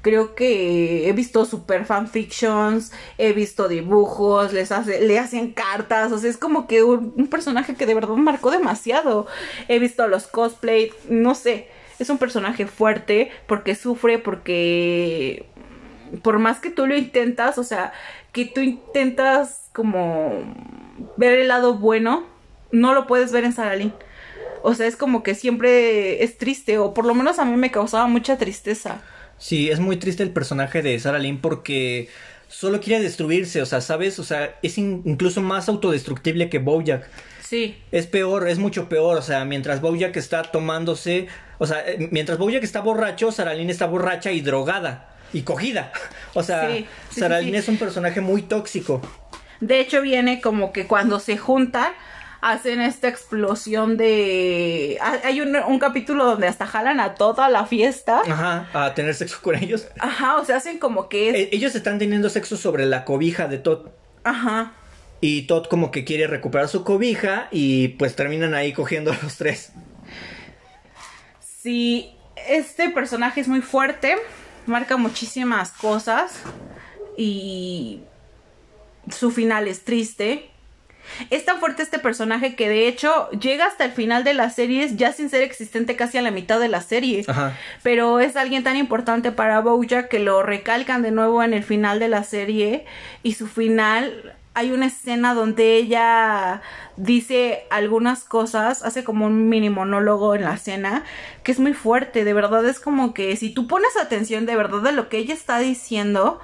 Creo 0.03 0.35
que 0.35 1.07
he 1.07 1.13
visto 1.13 1.45
super 1.45 1.85
fanfictions, 1.85 2.91
he 3.17 3.31
visto 3.31 3.69
dibujos, 3.69 4.51
les 4.51 4.73
hace, 4.73 4.99
le 4.99 5.17
hacen 5.17 5.53
cartas, 5.53 6.11
o 6.11 6.17
sea, 6.17 6.29
es 6.29 6.35
como 6.35 6.67
que 6.67 6.83
un, 6.83 7.27
personaje 7.29 7.73
que 7.75 7.85
de 7.85 7.95
verdad 7.95 8.15
marcó 8.15 8.51
demasiado. 8.51 9.27
He 9.69 9.79
visto 9.79 10.05
los 10.09 10.27
cosplay, 10.27 10.91
no 11.07 11.35
sé, 11.35 11.69
es 11.99 12.09
un 12.09 12.17
personaje 12.17 12.67
fuerte 12.67 13.31
porque 13.47 13.75
sufre, 13.75 14.19
porque 14.19 15.45
por 16.21 16.37
más 16.37 16.59
que 16.59 16.69
tú 16.69 16.85
lo 16.85 16.97
intentas, 16.97 17.57
o 17.57 17.63
sea, 17.63 17.93
que 18.33 18.43
tú 18.43 18.59
intentas 18.59 19.69
como 19.71 20.43
ver 21.15 21.39
el 21.39 21.47
lado 21.47 21.75
bueno, 21.75 22.25
no 22.73 22.93
lo 22.93 23.07
puedes 23.07 23.31
ver 23.31 23.45
en 23.45 23.53
Saralín. 23.53 23.93
O 24.63 24.73
sea, 24.73 24.85
es 24.87 24.97
como 24.97 25.23
que 25.23 25.33
siempre 25.33 26.23
es 26.25 26.37
triste, 26.37 26.77
o 26.77 26.93
por 26.93 27.05
lo 27.05 27.13
menos 27.13 27.39
a 27.39 27.45
mí 27.45 27.55
me 27.55 27.71
causaba 27.71 28.07
mucha 28.07 28.37
tristeza. 28.37 29.01
Sí, 29.43 29.69
es 29.69 29.81
muy 29.81 29.97
triste 29.97 30.23
el 30.23 30.29
personaje 30.29 30.81
de 30.81 30.97
Sarah 30.97 31.19
Lynn 31.19 31.41
porque 31.41 32.07
solo 32.47 32.79
quiere 32.79 33.03
destruirse, 33.03 33.61
o 33.61 33.65
sea, 33.65 33.81
¿sabes? 33.81 34.17
O 34.17 34.23
sea, 34.23 34.57
es 34.63 34.77
incluso 34.77 35.41
más 35.41 35.67
autodestructible 35.67 36.49
que 36.49 36.59
Bojack. 36.59 37.09
Sí. 37.41 37.75
Es 37.91 38.07
peor, 38.07 38.47
es 38.47 38.57
mucho 38.57 38.87
peor, 38.87 39.17
o 39.17 39.21
sea, 39.21 39.43
mientras 39.43 39.81
Bojack 39.81 40.15
está 40.15 40.43
tomándose, 40.43 41.27
o 41.57 41.67
sea, 41.67 41.85
eh, 41.85 42.07
mientras 42.09 42.37
Bojack 42.37 42.63
está 42.63 42.79
borracho, 42.79 43.33
Sarah 43.33 43.53
Lynn 43.53 43.69
está 43.69 43.85
borracha 43.85 44.31
y 44.31 44.39
drogada 44.39 45.13
y 45.33 45.41
cogida. 45.41 45.91
O 46.35 46.41
sea, 46.41 46.69
Sí, 46.69 46.87
sí, 47.09 47.19
Sarah 47.19 47.41
Lynn 47.41 47.51
sí. 47.51 47.57
es 47.57 47.67
un 47.67 47.75
personaje 47.77 48.21
muy 48.21 48.43
tóxico. 48.43 49.01
De 49.59 49.81
hecho, 49.81 50.01
viene 50.01 50.39
como 50.39 50.71
que 50.71 50.87
cuando 50.87 51.19
se 51.19 51.35
juntan, 51.37 51.91
hacen 52.45 52.81
esta 52.81 53.07
explosión 53.07 53.95
de... 53.95 54.97
ha- 55.01 55.25
Hay 55.27 55.39
un, 55.41 55.55
un 55.55 55.79
capítulo 55.79 56.25
donde 56.25 56.47
hasta 56.47 56.67
jalan 56.67 56.99
a 56.99 57.15
toda 57.15 57.47
la 57.49 57.65
fiesta. 57.65 58.21
Ajá, 58.27 58.67
a 58.73 58.93
tener 58.93 59.15
sexo 59.15 59.39
con 59.41 59.55
ellos. 59.55 59.87
Ajá, 59.99 60.35
o 60.35 60.45
sea, 60.45 60.57
hacen 60.57 60.77
como 60.77 61.07
que 61.07 61.29
es... 61.29 61.35
Eh, 61.35 61.49
ellos 61.53 61.73
están 61.75 61.99
teniendo 61.99 62.29
sexo 62.29 62.57
sobre 62.57 62.85
la 62.85 63.05
cobija 63.05 63.47
de 63.47 63.57
Todd. 63.59 63.87
Ajá. 64.25 64.73
Y 65.21 65.43
Todd 65.43 65.67
como 65.67 65.89
que 65.89 66.03
quiere 66.03 66.27
recuperar 66.27 66.67
su 66.67 66.83
cobija 66.83 67.47
y 67.49 67.87
pues 67.89 68.15
terminan 68.15 68.53
ahí 68.53 68.73
cogiendo 68.73 69.15
los 69.23 69.37
tres. 69.37 69.71
Sí, 71.39 72.13
este 72.47 72.89
personaje 72.89 73.39
es 73.39 73.47
muy 73.47 73.61
fuerte, 73.61 74.15
marca 74.65 74.97
muchísimas 74.97 75.71
cosas 75.71 76.41
y 77.17 78.01
su 79.09 79.31
final 79.31 79.67
es 79.69 79.85
triste. 79.85 80.49
Es 81.29 81.45
tan 81.45 81.59
fuerte 81.59 81.83
este 81.83 81.99
personaje 81.99 82.55
que 82.55 82.69
de 82.69 82.87
hecho 82.87 83.29
llega 83.31 83.65
hasta 83.65 83.85
el 83.85 83.91
final 83.91 84.23
de 84.23 84.33
las 84.33 84.55
series 84.55 84.97
ya 84.97 85.11
sin 85.11 85.29
ser 85.29 85.41
existente 85.41 85.95
casi 85.95 86.17
a 86.17 86.21
la 86.21 86.31
mitad 86.31 86.59
de 86.59 86.69
la 86.69 86.81
serie. 86.81 87.23
Ajá. 87.27 87.57
Pero 87.83 88.19
es 88.19 88.35
alguien 88.35 88.63
tan 88.63 88.75
importante 88.75 89.31
para 89.31 89.59
Bojack 89.61 90.09
que 90.09 90.19
lo 90.19 90.43
recalcan 90.43 91.01
de 91.01 91.11
nuevo 91.11 91.43
en 91.43 91.53
el 91.53 91.63
final 91.63 91.99
de 91.99 92.07
la 92.07 92.23
serie 92.23 92.85
y 93.21 93.33
su 93.33 93.47
final 93.47 94.35
hay 94.55 94.71
una 94.71 94.85
escena 94.85 95.33
donde 95.33 95.77
ella 95.77 96.61
dice 96.95 97.65
algunas 97.71 98.23
cosas, 98.23 98.83
hace 98.83 99.03
como 99.03 99.25
un 99.25 99.49
mini 99.49 99.69
monólogo 99.69 100.35
en 100.35 100.43
la 100.43 100.53
escena 100.53 101.03
que 101.43 101.51
es 101.51 101.59
muy 101.59 101.73
fuerte, 101.73 102.23
de 102.23 102.33
verdad 102.33 102.63
es 102.65 102.79
como 102.79 103.13
que 103.13 103.35
si 103.35 103.49
tú 103.51 103.67
pones 103.67 103.97
atención 103.97 104.45
de 104.45 104.55
verdad 104.55 104.81
de 104.81 104.91
lo 104.91 105.09
que 105.09 105.17
ella 105.17 105.33
está 105.33 105.57
diciendo, 105.57 106.39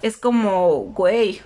es 0.00 0.16
como, 0.16 0.84
güey, 0.94 1.42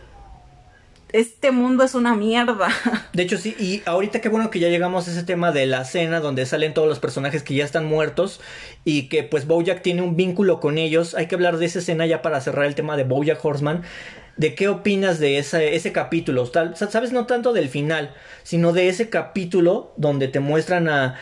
este 1.17 1.51
mundo 1.51 1.83
es 1.83 1.95
una 1.95 2.15
mierda. 2.15 2.69
De 3.13 3.23
hecho, 3.23 3.39
sí, 3.39 3.57
y 3.59 3.83
ahorita 3.87 4.21
qué 4.21 4.29
bueno 4.29 4.51
que 4.51 4.61
ya 4.61 4.69
llegamos 4.69 5.09
a 5.09 5.11
ese 5.11 5.23
tema 5.23 5.51
de 5.51 5.67
la 5.67 5.85
cena 5.85 6.21
donde 6.21 6.45
salen 6.45 6.75
todos 6.75 6.89
los 6.89 6.99
personajes 6.99 7.43
que 7.43 7.55
ya 7.55 7.65
están 7.65 7.87
muertos 7.87 8.41
y 8.85 9.09
que 9.09 9.23
pues 9.23 9.47
Bojack 9.47 9.83
tiene 9.83 10.03
un 10.03 10.17
vínculo 10.17 10.61
con 10.61 10.77
ellos. 10.77 11.15
Hay 11.15 11.27
que 11.27 11.35
hablar 11.35 11.57
de 11.57 11.67
esa 11.67 11.79
escena 11.79 12.07
ya 12.07 12.21
para 12.21 12.41
cerrar 12.41 12.67
el 12.67 12.75
tema 12.75 12.97
de 12.97 13.05
Bojack 13.05 13.43
Horseman. 13.43 13.83
¿De 14.37 14.55
qué 14.55 14.69
opinas 14.69 15.19
de 15.19 15.39
ese, 15.39 15.93
capítulo? 15.93 16.45
Sabes, 16.45 17.13
no 17.13 17.25
tanto 17.25 17.55
del 17.55 17.71
final, 17.71 18.15
sino 18.43 18.75
de 18.75 18.89
ese 18.89 19.09
capítulo 19.09 19.95
donde 19.97 20.29
te 20.29 20.41
muestran 20.41 20.91
a 20.91 21.19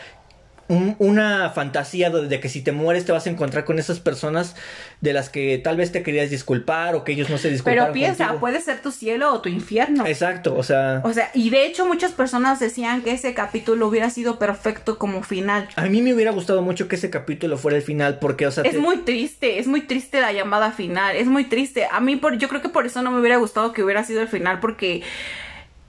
un- 0.67 0.95
una 0.99 1.49
fantasía 1.51 2.09
de, 2.09 2.39
que 2.39 2.49
si 2.49 2.61
te 2.61 2.71
mueres 2.71 3.05
te 3.05 3.11
vas 3.11 3.27
a 3.27 3.29
encontrar 3.29 3.65
con 3.65 3.77
esas 3.77 3.99
personas 3.99 4.55
de 5.01 5.13
las 5.13 5.29
que 5.29 5.59
tal 5.63 5.77
vez 5.77 5.91
te 5.91 6.01
querías 6.01 6.29
disculpar 6.31 6.95
o 6.95 7.03
que 7.03 7.11
ellos 7.11 7.29
no 7.29 7.37
se 7.37 7.49
disculparon 7.51 7.83
Pero 7.85 7.93
piensa, 7.93 8.23
contigo. 8.25 8.39
puede 8.39 8.61
ser 8.61 8.81
tu 8.81 8.91
cielo 8.91 9.31
o 9.33 9.41
tu 9.41 9.49
infierno. 9.49 10.07
Exacto, 10.07 10.55
o 10.55 10.63
sea... 10.63 11.01
O 11.03 11.13
sea, 11.13 11.29
y 11.35 11.49
de 11.51 11.65
hecho 11.67 11.85
muchas 11.85 12.13
personas 12.13 12.59
decían 12.59 13.01
que 13.03 13.11
ese 13.11 13.33
capítulo 13.35 13.87
hubiera 13.87 14.09
sido 14.09 14.39
perfecto 14.39 14.97
como 14.97 15.21
final. 15.21 15.67
A 15.75 15.83
mí 15.85 16.01
me 16.01 16.13
hubiera 16.13 16.31
gustado 16.31 16.61
mucho 16.63 16.87
que 16.87 16.95
ese 16.95 17.09
capítulo 17.11 17.57
fuera 17.57 17.77
el 17.77 17.83
final, 17.83 18.17
porque, 18.19 18.47
o 18.47 18.51
sea, 18.51 18.63
Es 18.63 18.71
te- 18.71 18.77
muy 18.79 18.97
triste, 18.97 19.59
es 19.59 19.67
muy 19.67 19.81
triste 19.81 20.19
la 20.19 20.31
llamada 20.33 20.71
final, 20.71 21.15
es 21.15 21.27
muy 21.27 21.43
triste. 21.43 21.87
A 21.91 21.99
mí 21.99 22.15
por, 22.15 22.37
yo 22.39 22.49
creo 22.49 22.61
que 22.61 22.69
por 22.69 22.85
eso 22.87 23.01
no 23.03 23.11
me 23.11 23.19
hubiera 23.19 23.37
gustado 23.37 23.71
que 23.73 23.83
hubiera 23.83 24.03
sido 24.03 24.21
el 24.21 24.27
final, 24.27 24.59
porque 24.59 25.03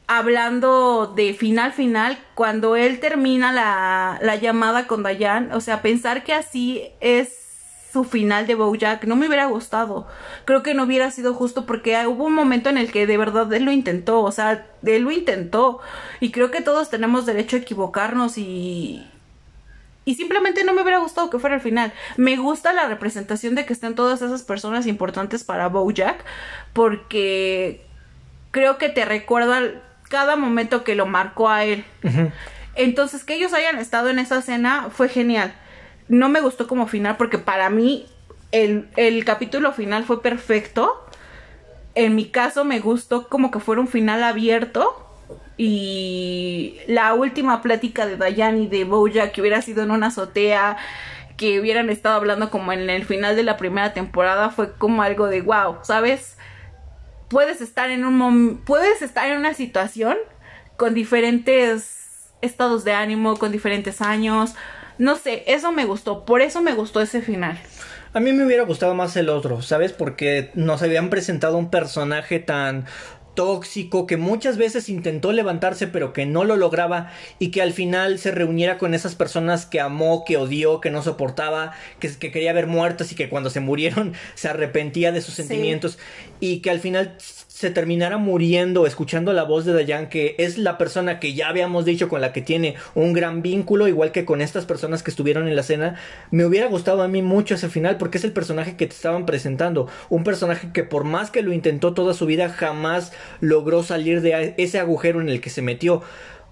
hablando 0.07 1.13
de 1.17 1.35
final 1.35 1.73
final, 1.73 2.19
cuando 2.35 2.77
él 2.77 3.01
termina 3.01 3.53
la, 3.53 4.19
la 4.23 4.37
llamada 4.37 4.87
con 4.87 5.03
Dayan, 5.03 5.53
o 5.53 5.61
sea, 5.61 5.83
pensar 5.83 6.25
que 6.25 6.33
así 6.33 6.89
es 7.01 7.47
su 7.93 8.05
final 8.05 8.47
de 8.47 8.55
Bojack 8.55 9.05
no 9.05 9.17
me 9.17 9.27
hubiera 9.27 9.47
gustado. 9.47 10.07
Creo 10.45 10.63
que 10.63 10.75
no 10.75 10.85
hubiera 10.85 11.11
sido 11.11 11.33
justo 11.33 11.65
porque 11.65 12.07
hubo 12.07 12.25
un 12.25 12.35
momento 12.35 12.69
en 12.69 12.77
el 12.77 12.93
que 12.93 13.07
de 13.07 13.17
verdad 13.17 13.51
él 13.55 13.65
lo 13.65 13.73
intentó, 13.73 14.21
o 14.23 14.31
sea, 14.33 14.67
él 14.85 15.03
lo 15.03 15.11
intentó 15.11 15.81
y 16.21 16.31
creo 16.31 16.51
que 16.51 16.61
todos 16.61 16.91
tenemos 16.91 17.25
derecho 17.25 17.57
a 17.57 17.61
equivocarnos 17.61 18.37
y 18.39 19.07
y 20.05 20.15
simplemente 20.15 20.63
no 20.63 20.73
me 20.73 20.83
hubiera 20.83 20.99
gustado 20.99 21.31
que 21.31 21.41
fuera 21.41 21.57
el 21.57 21.61
final. 21.61 21.93
Me 22.17 22.37
gusta 22.37 22.73
la 22.73 22.87
representación 22.87 23.57
de 23.57 23.67
que 23.67 23.73
estén 23.73 23.97
todas 23.97 24.23
esas 24.23 24.43
personas 24.45 24.87
importantes 24.87 25.43
para 25.43 25.69
Bojack 25.69 26.25
porque 26.73 27.85
creo 28.53 28.79
que 28.79 28.89
te 28.89 29.05
recuerda 29.05 29.83
cada 30.09 30.37
momento 30.37 30.85
que 30.85 30.95
lo 30.95 31.07
marcó 31.07 31.49
a 31.49 31.65
él. 31.65 31.85
Entonces, 32.75 33.25
que 33.25 33.35
ellos 33.35 33.53
hayan 33.53 33.79
estado 33.79 34.11
en 34.11 34.19
esa 34.19 34.39
escena 34.39 34.89
fue 34.91 35.09
genial. 35.09 35.55
No 36.09 36.29
me 36.29 36.41
gustó 36.41 36.67
como 36.69 36.87
final 36.87 37.17
porque 37.17 37.39
para 37.39 37.71
mí 37.71 38.07
el, 38.53 38.89
el 38.97 39.25
capítulo 39.25 39.73
final 39.73 40.05
fue 40.05 40.23
perfecto. 40.23 41.05
En 41.95 42.15
mi 42.15 42.27
caso 42.27 42.65
me 42.65 42.81
gustó 42.81 43.29
como 43.29 43.51
que 43.51 43.61
fuera 43.61 43.81
un 43.81 43.89
final 43.89 44.23
abierto. 44.23 45.03
Y 45.57 46.77
la 46.87 47.15
última 47.15 47.63
plática 47.63 48.07
de 48.07 48.17
Dayan 48.17 48.59
y 48.59 48.67
de 48.67 48.85
Bojack 48.85 49.33
que 49.33 49.41
hubiera 49.41 49.63
sido 49.63 49.83
en 49.83 49.91
una 49.91 50.09
azotea, 50.09 50.77
que 51.39 51.61
hubieran 51.61 51.89
estado 51.91 52.17
hablando 52.17 52.51
como 52.51 52.73
en 52.73 52.91
el 52.91 53.05
final 53.05 53.37
de 53.37 53.43
la 53.43 53.57
primera 53.57 53.93
temporada, 53.95 54.51
fue 54.51 54.75
como 54.75 55.03
algo 55.03 55.29
de 55.29 55.41
wow, 55.41 55.79
¿sabes? 55.83 56.37
Puedes 57.29 57.61
estar 57.61 57.91
en 57.91 58.05
un 58.05 58.63
puedes 58.65 59.03
estar 59.03 59.29
en 59.29 59.39
una 59.39 59.55
situación 59.55 60.17
con 60.77 60.95
diferentes 60.95 62.31
estados 62.43 62.85
de 62.85 62.93
ánimo, 62.93 63.37
con 63.37 63.53
diferentes 63.53 64.01
años. 64.01 64.55
No 64.99 65.17
sé, 65.17 65.45
eso 65.47 65.73
me 65.73 65.85
gustó, 65.85 66.25
por 66.25 66.41
eso 66.41 66.63
me 66.63 66.75
gustó 66.75 67.01
ese 67.01 67.21
final. 67.23 67.59
A 68.13 68.21
mí 68.21 68.33
me 68.33 68.47
hubiera 68.47 68.65
gustado 68.65 68.95
más 68.95 69.15
el 69.17 69.29
otro, 69.29 69.61
¿sabes? 69.61 69.93
Porque 69.93 70.51
nos 70.55 70.83
habían 70.83 71.11
presentado 71.11 71.59
un 71.59 71.71
personaje 71.71 72.39
tan 72.39 72.87
tóxico 73.37 74.09
que 74.09 74.17
muchas 74.17 74.57
veces 74.57 74.89
intentó 74.89 75.31
levantarse 75.31 75.87
pero 75.87 76.13
que 76.13 76.27
no 76.27 76.43
lo 76.43 76.57
lograba 76.57 77.13
y 77.39 77.53
que 77.53 77.63
al 77.63 77.73
final 77.73 78.19
se 78.19 78.33
reuniera 78.33 78.79
con 78.79 78.93
esas 78.95 79.15
personas 79.15 79.65
que 79.67 79.81
amó, 79.81 80.25
que 80.27 80.37
odió, 80.37 80.81
que 80.81 80.91
no 80.91 81.03
soportaba, 81.05 81.73
que, 82.01 82.11
que 82.19 82.33
quería 82.33 82.53
ver 82.53 82.67
muertas 82.67 83.13
y 83.13 83.15
que 83.15 83.29
cuando 83.29 83.51
se 83.51 83.61
murieron 83.61 84.15
se 84.35 84.49
arrepentía 84.49 85.13
de 85.13 85.21
sus 85.21 85.35
Sí. 85.35 85.43
sentimientos 85.45 85.99
y 86.41 86.59
que 86.61 86.71
al 86.71 86.81
final 86.81 87.17
se 87.57 87.71
terminara 87.71 88.19
muriendo 88.19 88.85
escuchando 88.85 89.33
la 89.33 89.45
voz 89.45 89.65
de 89.65 89.73
Dayan 89.73 90.11
que 90.11 90.35
es 90.37 90.59
la 90.59 90.77
persona 90.77 91.19
que 91.19 91.33
ya 91.33 91.49
habíamos 91.49 91.87
dicho 91.87 92.07
con 92.07 92.21
la 92.21 92.31
que 92.31 92.43
tiene 92.43 92.75
un 92.95 93.15
gran 93.15 93.41
vínculo 93.41 93.89
igual 93.89 94.13
que 94.13 94.27
con 94.27 94.43
estas 94.43 94.67
personas 94.67 95.03
que 95.03 95.11
estuvieron 95.11 95.49
en 95.49 95.57
la 95.57 95.63
cena 95.63 95.99
me 96.31 96.45
hubiera 96.45 96.67
gustado 96.67 97.01
a 97.01 97.09
mí 97.09 97.23
mucho 97.23 97.55
ese 97.55 97.71
final 97.71 97.97
porque 97.97 98.19
es 98.19 98.25
el 98.25 98.33
personaje 98.33 98.77
que 98.77 98.87
te 98.87 98.95
estaban 98.95 99.25
presentando 99.25 99.89
un 100.11 100.23
personaje 100.23 100.69
que 100.75 100.85
por 100.85 101.05
más 101.05 101.31
que 101.31 101.41
lo 101.41 101.55
intentó 101.55 101.95
toda 101.95 102.13
su 102.13 102.27
vida 102.27 102.51
jamás 102.51 103.15
logró 103.41 103.83
salir 103.83 104.21
de 104.21 104.53
ese 104.59 104.79
agujero 104.79 105.23
en 105.23 105.31
el 105.31 105.41
que 105.41 105.49
se 105.49 105.63
metió 105.63 106.03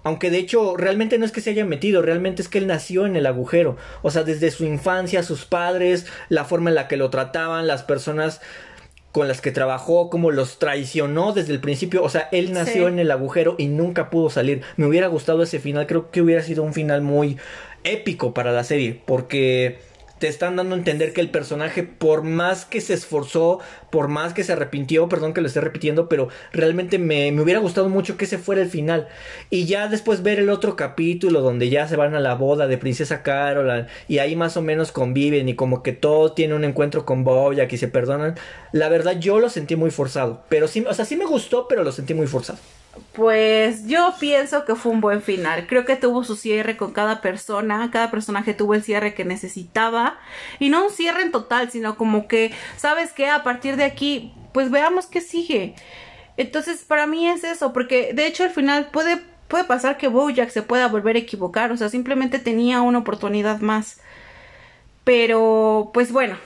aunque 0.05 0.29
de 0.29 0.37
hecho 0.37 0.77
realmente 0.77 1.17
no 1.17 1.25
es 1.25 1.31
que 1.31 1.41
se 1.41 1.49
haya 1.49 1.65
metido, 1.65 2.03
realmente 2.03 2.43
es 2.43 2.47
que 2.47 2.59
él 2.59 2.67
nació 2.67 3.07
en 3.07 3.15
el 3.15 3.25
agujero. 3.25 3.75
O 4.03 4.11
sea, 4.11 4.21
desde 4.21 4.51
su 4.51 4.63
infancia, 4.63 5.23
sus 5.23 5.45
padres, 5.45 6.05
la 6.29 6.45
forma 6.45 6.69
en 6.69 6.75
la 6.75 6.87
que 6.87 6.95
lo 6.95 7.09
trataban, 7.09 7.65
las 7.65 7.81
personas 7.81 8.39
con 9.15 9.29
las 9.29 9.39
que 9.39 9.53
trabajó, 9.53 10.09
cómo 10.09 10.29
los 10.29 10.59
traicionó 10.59 11.31
desde 11.31 11.53
el 11.53 11.61
principio. 11.61 12.03
O 12.03 12.09
sea, 12.09 12.27
él 12.33 12.51
nació 12.51 12.81
Sí. 12.87 12.91
en 12.93 12.99
el 12.99 13.11
agujero 13.11 13.55
y 13.57 13.67
nunca 13.67 14.09
pudo 14.09 14.29
salir. 14.29 14.61
Me 14.75 14.85
hubiera 14.87 15.07
gustado 15.07 15.41
ese 15.41 15.59
final, 15.59 15.87
creo 15.87 16.11
que 16.11 16.21
hubiera 16.21 16.41
sido 16.41 16.63
un 16.63 16.73
final 16.73 16.99
muy 17.01 17.37
épico 17.85 18.33
para 18.33 18.51
la 18.51 18.65
serie, 18.65 18.99
porque 19.05 19.77
te 20.19 20.27
están 20.27 20.55
dando 20.55 20.75
a 20.75 20.77
entender 20.77 21.13
que 21.13 21.21
el 21.21 21.29
personaje, 21.29 21.83
por 21.83 22.23
más 22.23 22.65
que 22.65 22.81
se 22.81 22.93
esforzó, 22.93 23.59
por 23.89 24.07
más 24.07 24.33
que 24.33 24.43
se 24.43 24.53
arrepintió, 24.53 25.09
perdón 25.09 25.33
que 25.33 25.41
lo 25.41 25.47
esté 25.47 25.61
repitiendo, 25.61 26.07
pero 26.07 26.29
realmente 26.53 26.99
me, 26.99 27.31
me 27.31 27.41
hubiera 27.41 27.59
gustado 27.59 27.89
mucho 27.89 28.17
que 28.17 28.25
ese 28.25 28.37
fuera 28.37 28.61
el 28.61 28.69
final. 28.69 29.07
Y 29.49 29.65
ya 29.65 29.87
después 29.87 30.23
ver 30.23 30.39
el 30.39 30.49
otro 30.49 30.75
capítulo 30.75 31.41
donde 31.41 31.69
ya 31.69 31.87
se 31.87 31.95
van 31.95 32.15
a 32.15 32.19
la 32.19 32.35
boda 32.35 32.67
de 32.67 32.77
Princesa 32.77 33.23
Carol 33.23 33.87
y 34.07 34.19
ahí 34.19 34.35
más 34.35 34.57
o 34.57 34.61
menos 34.61 34.91
conviven 34.91 35.49
y 35.49 35.55
como 35.55 35.83
que 35.83 35.91
todo 35.91 36.31
tiene 36.31 36.53
un 36.53 36.63
encuentro 36.63 37.05
con 37.05 37.23
Bojack 37.23 37.71
y 37.73 37.77
se 37.77 37.87
perdonan. 37.87 38.35
La 38.71 38.89
verdad 38.89 39.19
yo 39.19 39.39
lo 39.39 39.49
sentí 39.49 39.75
muy 39.75 39.91
forzado, 39.91 40.43
pero 40.49 40.67
sí, 40.67 40.85
o 40.87 40.93
sea, 40.93 41.05
sí 41.05 41.15
me 41.15 41.25
gustó, 41.25 41.67
pero 41.67 41.83
lo 41.83 41.91
sentí 41.91 42.13
muy 42.13 42.27
forzado. 42.27 42.59
Pues 43.13 43.87
yo 43.87 44.13
pienso 44.19 44.65
que 44.65 44.75
fue 44.75 44.91
un 44.91 45.01
buen 45.01 45.21
final. 45.21 45.67
Creo 45.67 45.85
que 45.85 45.95
tuvo 45.95 46.23
su 46.23 46.35
cierre 46.35 46.75
con 46.77 46.91
cada 46.91 47.21
persona. 47.21 47.89
Cada 47.91 48.11
personaje 48.11 48.53
tuvo 48.53 48.73
el 48.73 48.83
cierre 48.83 49.13
que 49.13 49.25
necesitaba. 49.25 50.17
Y 50.59 50.69
no 50.69 50.85
un 50.85 50.91
cierre 50.91 51.21
en 51.21 51.31
total, 51.31 51.71
sino 51.71 51.97
como 51.97 52.27
que, 52.27 52.51
¿sabes 52.77 53.13
qué? 53.13 53.29
A 53.29 53.43
partir 53.43 53.77
de 53.77 53.85
aquí, 53.85 54.33
pues 54.53 54.69
veamos 54.69 55.05
qué 55.07 55.21
sigue. 55.21 55.75
Entonces, 56.37 56.83
para 56.83 57.07
mí 57.07 57.29
es 57.29 57.43
eso, 57.43 57.71
porque 57.71 58.11
de 58.13 58.27
hecho 58.27 58.43
al 58.43 58.49
final 58.49 58.89
puede, 58.91 59.21
puede 59.47 59.63
pasar 59.63 59.97
que 59.97 60.09
Bojack 60.09 60.49
se 60.49 60.61
pueda 60.61 60.87
volver 60.87 61.15
a 61.15 61.19
equivocar. 61.19 61.71
O 61.71 61.77
sea, 61.77 61.89
simplemente 61.89 62.39
tenía 62.39 62.81
una 62.81 62.99
oportunidad 62.99 63.59
más. 63.61 64.01
Pero, 65.05 65.91
pues 65.93 66.11
bueno, 66.11 66.37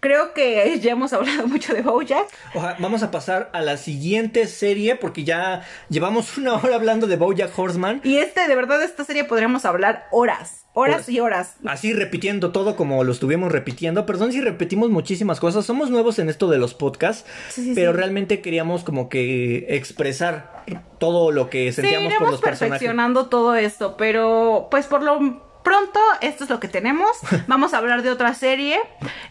Creo 0.00 0.32
que 0.32 0.78
ya 0.82 0.92
hemos 0.92 1.12
hablado 1.12 1.46
mucho 1.46 1.74
de 1.74 1.82
Bojack. 1.82 2.28
Ojalá, 2.54 2.76
vamos 2.78 3.02
a 3.02 3.10
pasar 3.10 3.50
a 3.52 3.60
la 3.62 3.76
siguiente 3.76 4.46
serie 4.46 4.96
porque 4.96 5.24
ya 5.24 5.66
llevamos 5.88 6.38
una 6.38 6.54
hora 6.54 6.76
hablando 6.76 7.06
de 7.06 7.16
Bojack 7.16 7.56
Horseman. 7.58 8.00
Y 8.04 8.18
este, 8.18 8.46
de 8.46 8.54
verdad, 8.54 8.82
esta 8.82 9.04
serie 9.04 9.24
podríamos 9.24 9.64
hablar 9.64 10.06
horas. 10.10 10.64
Horas 10.74 11.08
y 11.08 11.18
horas. 11.18 11.56
Así 11.66 11.92
repitiendo 11.92 12.52
todo 12.52 12.76
como 12.76 13.02
lo 13.02 13.10
estuvimos 13.10 13.50
repitiendo. 13.50 14.06
Perdón 14.06 14.30
si 14.32 14.40
repetimos 14.40 14.90
muchísimas 14.90 15.40
cosas. 15.40 15.66
Somos 15.66 15.90
nuevos 15.90 16.20
en 16.20 16.28
esto 16.28 16.48
de 16.48 16.58
los 16.58 16.74
podcasts. 16.74 17.28
pero 17.74 17.92
realmente 17.92 18.40
queríamos 18.40 18.84
como 18.84 19.08
que 19.08 19.66
expresar 19.70 20.62
todo 20.98 21.32
lo 21.32 21.50
que 21.50 21.72
sentíamos 21.72 22.14
por 22.14 22.30
los 22.30 22.40
personajes. 22.40 22.60
perfeccionando 22.60 23.26
todo 23.26 23.56
esto. 23.56 23.96
Pero 23.96 24.68
pues 24.70 24.86
por 24.86 25.02
lo 25.02 25.47
pronto, 25.68 26.00
esto 26.22 26.44
es 26.44 26.50
lo 26.50 26.60
que 26.60 26.68
tenemos. 26.68 27.10
Vamos 27.46 27.74
a 27.74 27.78
hablar 27.78 28.02
de 28.02 28.10
otra 28.10 28.32
serie. 28.32 28.80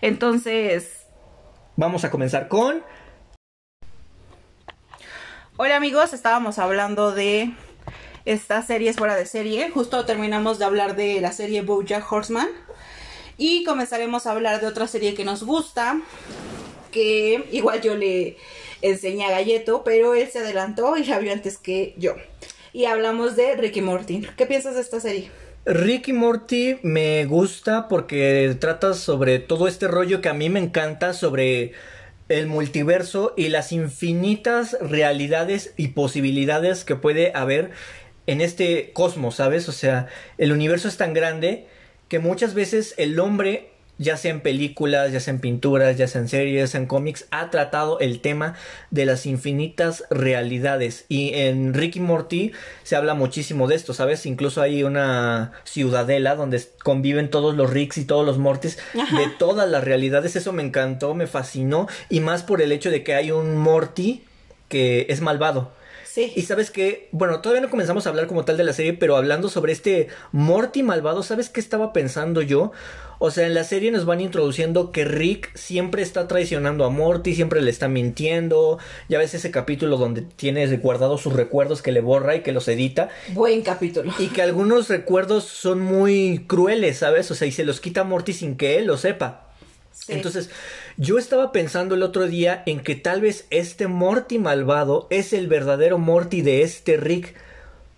Entonces. 0.02 1.08
Vamos 1.76 2.04
a 2.04 2.12
comenzar 2.12 2.48
con. 2.48 2.84
Hola 5.58 5.78
amigos, 5.78 6.14
estábamos 6.14 6.60
hablando 6.60 7.12
de 7.12 7.54
estas 8.26 8.68
series 8.68 8.98
fuera 8.98 9.16
de 9.16 9.26
serie. 9.26 9.72
Justo 9.72 10.06
terminamos 10.06 10.60
de 10.60 10.66
hablar 10.66 10.96
de 10.96 11.22
la 11.22 11.32
serie 11.32 11.64
Bojack 11.64 12.12
Horseman. 12.12 12.50
Y 13.38 13.64
comenzaremos 13.64 14.28
a 14.28 14.32
hablar 14.32 14.62
de 14.62 14.68
otra 14.68 14.86
serie 14.86 15.16
que 15.16 15.26
nos 15.26 15.44
gusta. 15.44 16.00
Que 16.92 17.48
igual 17.52 17.82
yo 17.82 17.96
le 17.96 18.38
enseñé 18.84 19.26
a 19.26 19.32
Galleto, 19.32 19.84
pero 19.84 20.14
él 20.14 20.30
se 20.30 20.40
adelantó 20.40 20.98
y 20.98 21.04
la 21.06 21.18
vio 21.18 21.34
antes 21.34 21.58
que 21.58 21.96
yo. 21.98 22.14
Y 22.74 22.86
hablamos 22.86 23.36
de 23.36 23.56
Ricky 23.56 23.82
Morty. 23.82 24.22
¿Qué 24.38 24.46
piensas 24.46 24.76
de 24.76 24.82
esta 24.82 25.00
serie? 25.00 25.32
Ricky 25.70 26.14
Morty 26.14 26.80
me 26.82 27.26
gusta 27.26 27.90
porque 27.90 28.56
trata 28.58 28.94
sobre 28.94 29.40
todo 29.40 29.68
este 29.68 29.90
rollo 29.90 30.22
que 30.22 30.30
a 30.30 30.34
mí 30.34 30.50
me 30.50 30.62
encanta 30.62 31.12
sobre 31.12 31.74
el 32.30 32.48
multiverso 32.48 33.34
y 33.36 33.50
las 33.50 33.74
infinitas 33.74 34.78
realidades 34.80 35.74
y 35.76 35.90
posibilidades 35.90 36.86
que 36.86 36.96
puede 36.96 37.34
haber 37.36 37.72
en 38.28 38.40
este 38.40 38.94
cosmos, 38.94 39.36
¿sabes? 39.36 39.68
O 39.68 39.74
sea, 39.74 40.08
el 40.38 40.54
universo 40.54 40.88
es 40.88 40.96
tan 40.96 41.14
grande 41.14 41.68
que 42.08 42.20
muchas 42.20 42.54
veces 42.54 42.94
el 42.98 43.20
hombre 43.20 43.72
ya 43.98 44.18
sea 44.18 44.32
en 44.32 44.42
películas, 44.42 45.12
ya 45.12 45.20
sea 45.20 45.34
en 45.34 45.40
pinturas, 45.40 45.98
ya 45.98 46.08
sea 46.08 46.22
en 46.22 46.28
series, 46.28 46.62
ya 46.62 46.68
sea 46.68 46.80
en 46.80 46.88
cómics, 46.88 47.26
ha 47.32 47.50
tratado 47.50 48.00
el 48.00 48.20
tema 48.22 48.56
de 48.92 49.06
las 49.06 49.26
infinitas 49.26 50.04
realidades. 50.10 51.06
Y 51.10 51.34
en 51.34 51.74
Ricky 51.74 52.00
Morty 52.00 52.52
se 52.84 52.96
habla 52.96 53.14
muchísimo 53.14 53.68
de 53.68 53.76
esto, 53.76 53.94
¿sabes? 53.94 54.26
Incluso 54.26 54.62
hay 54.62 54.84
una 54.84 55.54
ciudadela 55.64 56.36
donde 56.36 56.62
conviven 56.84 57.30
todos 57.30 57.56
los 57.56 57.70
Ricks 57.70 57.98
y 57.98 58.06
todos 58.06 58.26
los 58.26 58.38
Mortys 58.38 58.78
de 58.94 59.28
todas 59.38 59.70
las 59.70 59.84
realidades. 59.84 60.36
Eso 60.36 60.54
me 60.54 60.64
encantó, 60.64 61.14
me 61.14 61.28
fascinó. 61.28 61.88
Y 62.10 62.20
más 62.20 62.44
por 62.44 62.62
el 62.62 62.72
hecho 62.72 62.92
de 62.92 63.04
que 63.04 63.16
hay 63.16 63.32
un 63.32 63.58
Morty 63.58 64.24
que 64.70 65.08
es 65.10 65.22
malvado. 65.22 65.77
Sí. 66.18 66.34
Y 66.36 66.42
sabes 66.42 66.72
que, 66.72 67.10
bueno, 67.12 67.42
todavía 67.42 67.62
no 67.62 67.70
comenzamos 67.70 68.08
a 68.08 68.10
hablar 68.10 68.26
como 68.26 68.44
tal 68.44 68.58
de 68.58 68.64
la 68.64 68.74
serie, 68.74 68.94
pero 68.94 69.18
hablando 69.18 69.50
sobre 69.50 69.72
este 69.72 70.08
Morty 70.32 70.82
malvado, 70.82 71.22
¿sabes 71.22 71.52
qué 71.52 71.60
estaba 71.60 71.94
pensando 71.94 72.42
yo? 72.42 72.72
O 73.20 73.30
sea, 73.30 73.46
en 73.46 73.54
la 73.54 73.64
serie 73.64 73.92
nos 73.92 74.06
van 74.06 74.20
introduciendo 74.20 74.92
que 74.92 75.06
Rick 75.06 75.56
siempre 75.56 76.02
está 76.02 76.28
traicionando 76.28 76.86
a 76.86 76.90
Morty, 76.90 77.36
siempre 77.36 77.62
le 77.62 77.70
está 77.70 77.88
mintiendo. 77.88 78.80
Ya 79.10 79.20
ves 79.20 79.36
ese 79.36 79.52
capítulo 79.52 79.98
donde 79.98 80.24
tiene 80.24 80.66
guardados 80.78 81.22
sus 81.22 81.34
recuerdos 81.34 81.84
que 81.84 81.92
le 81.92 82.02
borra 82.02 82.36
y 82.36 82.42
que 82.42 82.52
los 82.52 82.68
edita. 82.68 83.10
Buen 83.34 83.62
capítulo. 83.62 84.12
Y 84.18 84.30
que 84.30 84.42
algunos 84.42 84.90
recuerdos 84.90 85.44
son 85.44 85.82
muy 85.82 86.46
crueles, 86.48 86.98
¿sabes? 86.98 87.30
O 87.30 87.36
sea, 87.36 87.48
y 87.48 87.52
se 87.52 87.64
los 87.64 87.80
quita 87.80 88.02
a 88.02 88.06
Morty 88.06 88.34
sin 88.34 88.58
que 88.58 88.80
él 88.80 88.88
lo 88.88 88.98
sepa. 88.98 89.52
Entonces, 90.08 90.50
yo 90.98 91.18
estaba 91.18 91.52
pensando 91.52 91.96
el 91.96 92.04
otro 92.04 92.28
día 92.28 92.64
en 92.66 92.82
que 92.82 92.96
tal 92.96 93.22
vez 93.22 93.48
este 93.50 93.88
Morty 93.88 94.40
malvado 94.40 95.08
es 95.10 95.34
el 95.34 95.48
verdadero 95.48 95.98
Morty 95.98 96.42
de 96.42 96.64
este 96.64 96.98
Rick 96.98 97.36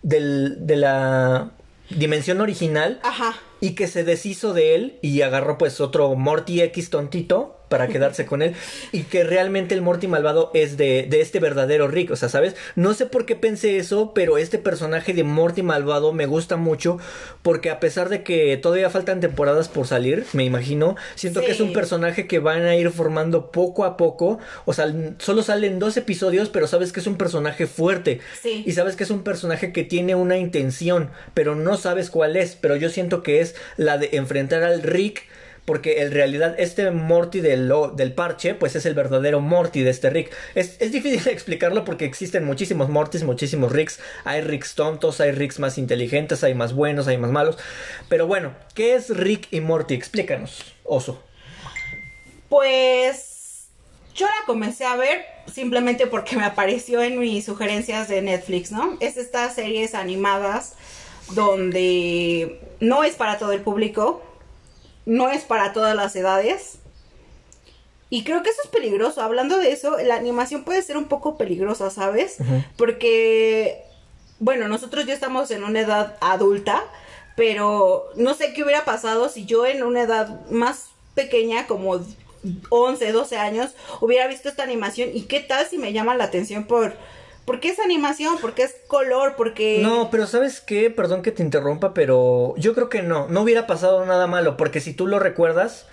del, 0.03 0.67
de 0.67 0.75
la 0.75 1.51
dimensión 1.89 2.41
original. 2.41 2.99
Ajá 3.03 3.35
y 3.61 3.71
que 3.71 3.87
se 3.87 4.03
deshizo 4.03 4.53
de 4.53 4.75
él 4.75 4.99
y 5.01 5.21
agarró 5.21 5.57
pues 5.57 5.81
otro 5.81 6.15
Morty 6.15 6.61
X 6.61 6.89
tontito 6.89 7.58
para 7.69 7.87
quedarse 7.89 8.25
con 8.25 8.41
él 8.41 8.55
y 8.91 9.03
que 9.03 9.23
realmente 9.23 9.75
el 9.75 9.81
Morty 9.81 10.07
malvado 10.07 10.51
es 10.53 10.77
de, 10.77 11.07
de, 11.09 11.21
este 11.21 11.39
verdadero 11.39 11.87
Rick, 11.87 12.11
o 12.11 12.15
sea, 12.15 12.29
¿sabes? 12.29 12.55
No 12.75 12.93
sé 12.93 13.05
por 13.05 13.25
qué 13.25 13.35
pensé 13.35 13.77
eso, 13.77 14.13
pero 14.13 14.37
este 14.37 14.57
personaje 14.57 15.13
de 15.13 15.23
Morty 15.23 15.61
malvado 15.61 16.11
me 16.13 16.25
gusta 16.25 16.57
mucho 16.57 16.97
porque 17.41 17.69
a 17.69 17.79
pesar 17.79 18.09
de 18.09 18.23
que 18.23 18.57
todavía 18.57 18.89
faltan 18.89 19.19
temporadas 19.19 19.69
por 19.69 19.87
salir, 19.87 20.25
me 20.33 20.43
imagino, 20.43 20.95
siento 21.15 21.41
que 21.41 21.51
es 21.51 21.59
un 21.59 21.73
personaje 21.73 22.27
que 22.27 22.39
van 22.39 22.65
a 22.65 22.75
ir 22.75 22.89
formando 22.91 23.51
poco 23.51 23.85
a 23.85 23.97
poco, 23.97 24.39
o 24.65 24.73
sea, 24.73 24.91
solo 25.19 25.43
salen 25.43 25.79
dos 25.79 25.95
episodios, 25.97 26.49
pero 26.49 26.67
sabes 26.67 26.91
que 26.91 26.99
es 26.99 27.07
un 27.07 27.17
personaje 27.17 27.67
fuerte 27.67 28.19
sí. 28.41 28.63
y 28.65 28.71
sabes 28.73 28.95
que 28.95 29.03
es 29.03 29.11
un 29.11 29.23
personaje 29.23 29.71
que 29.71 29.83
tiene 29.83 30.15
una 30.15 30.37
intención, 30.37 31.09
pero 31.33 31.55
no 31.55 31.77
sabes 31.77 32.09
cuál 32.09 32.35
es, 32.35 32.55
pero 32.55 32.75
yo 32.75 32.89
siento 32.89 33.23
que 33.23 33.41
es 33.41 33.55
la 33.77 33.97
de 33.97 34.09
enfrentar 34.13 34.63
al 34.63 34.81
Rick 34.81 35.27
porque 35.69 36.01
en 36.01 36.11
realidad 36.11 36.55
este 36.57 36.89
Morty 36.89 37.41
del, 37.41 37.71
del 37.93 38.13
parche, 38.13 38.55
pues 38.55 38.75
es 38.75 38.87
el 38.87 38.95
verdadero 38.95 39.39
Morty 39.39 39.83
de 39.83 39.91
este 39.91 40.09
Rick. 40.09 40.31
Es, 40.55 40.77
es, 40.79 40.91
difícil 40.91 41.27
explicarlo 41.31 41.85
porque 41.85 42.05
existen 42.05 42.43
muchísimos 42.43 42.89
Mortys, 42.89 43.21
muchísimos 43.21 43.71
Ricks. 43.71 43.99
Hay 44.23 44.41
Ricks 44.41 44.73
tontos, 44.73 45.21
hay 45.21 45.31
Ricks 45.31 45.59
más 45.59 45.77
inteligentes, 45.77 46.43
hay 46.43 46.55
más 46.55 46.73
buenos, 46.73 47.07
hay 47.07 47.19
más 47.19 47.29
malos. 47.29 47.59
Pero 48.07 48.25
bueno, 48.25 48.55
¿qué 48.73 48.95
es 48.95 49.15
Rick 49.15 49.47
y 49.51 49.61
Morty? 49.61 49.93
Explícanos, 49.93 50.73
Oso. 50.85 51.21
Pues 52.49 53.67
yo 54.15 54.25
la 54.25 54.47
comencé 54.47 54.85
a 54.85 54.95
ver 54.95 55.23
simplemente 55.53 56.07
porque 56.07 56.35
me 56.35 56.45
apareció 56.45 57.03
en 57.03 57.19
mis 57.19 57.45
sugerencias 57.45 58.07
de 58.07 58.23
Netflix, 58.23 58.71
¿no? 58.71 58.97
Es 59.01 59.17
estas 59.17 59.53
series 59.53 59.93
animadas 59.93 60.73
donde 61.35 62.59
no 62.79 63.03
es 63.03 63.13
para 63.13 63.37
todo 63.37 63.51
el 63.51 63.61
público, 63.61 64.23
no 65.09 65.27
es 65.29 65.43
para 65.43 65.73
todas 65.73 65.95
las 65.95 66.15
edades. 66.15 66.77
Y 68.11 68.23
creo 68.23 68.43
que 68.43 68.51
eso 68.51 68.61
es 68.63 68.69
peligroso. 68.69 69.21
Hablando 69.21 69.57
de 69.57 69.71
eso, 69.71 69.97
la 69.97 70.15
animación 70.15 70.63
puede 70.63 70.83
ser 70.83 70.97
un 70.97 71.05
poco 71.05 71.35
peligrosa, 71.35 71.89
¿sabes? 71.89 72.37
Uh 72.39 72.43
-huh. 72.43 72.65
Porque, 72.77 73.83
bueno, 74.39 74.67
nosotros 74.67 75.07
ya 75.07 75.13
estamos 75.15 75.49
en 75.49 75.63
una 75.63 75.81
edad 75.81 76.15
adulta, 76.21 76.83
pero 77.35 78.09
no 78.15 78.35
sé 78.35 78.53
qué 78.53 78.63
hubiera 78.63 78.85
pasado 78.85 79.29
si 79.29 79.45
yo 79.45 79.65
en 79.65 79.81
una 79.81 80.03
edad 80.03 80.47
más 80.51 80.89
pequeña, 81.15 81.65
como 81.65 81.99
11, 82.69 83.11
12 83.11 83.37
años, 83.37 83.71
hubiera 84.01 84.27
visto 84.27 84.47
esta 84.47 84.63
animación. 84.63 85.09
¿Y 85.11 85.23
qué 85.23 85.39
tal 85.39 85.65
si 85.65 85.79
me 85.79 85.91
llama 85.91 86.15
la 86.15 86.25
atención 86.25 86.65
por 86.65 86.95
¿Por 87.49 87.59
qué 87.59 87.69
es 87.69 87.79
animación? 87.79 88.37
¿Por 88.37 88.53
qué 88.53 88.61
es 88.61 88.75
color? 88.85 89.33
Porque... 89.35 89.79
No, 89.81 90.11
pero 90.11 90.27
¿sabes 90.27 90.61
qué? 90.61 90.91
Perdón 90.91 91.23
que 91.23 91.31
te 91.31 91.41
interrumpa, 91.41 91.95
pero 91.95 92.53
yo 92.57 92.75
creo 92.75 92.89
que 92.89 93.01
no. 93.01 93.27
No 93.27 93.41
hubiera 93.41 93.65
pasado 93.65 94.05
nada 94.05 94.27
malo, 94.27 94.55
porque 94.55 94.79
si 94.79 94.93
tú 94.93 95.07
lo 95.07 95.17
recuerdas, 95.17 95.87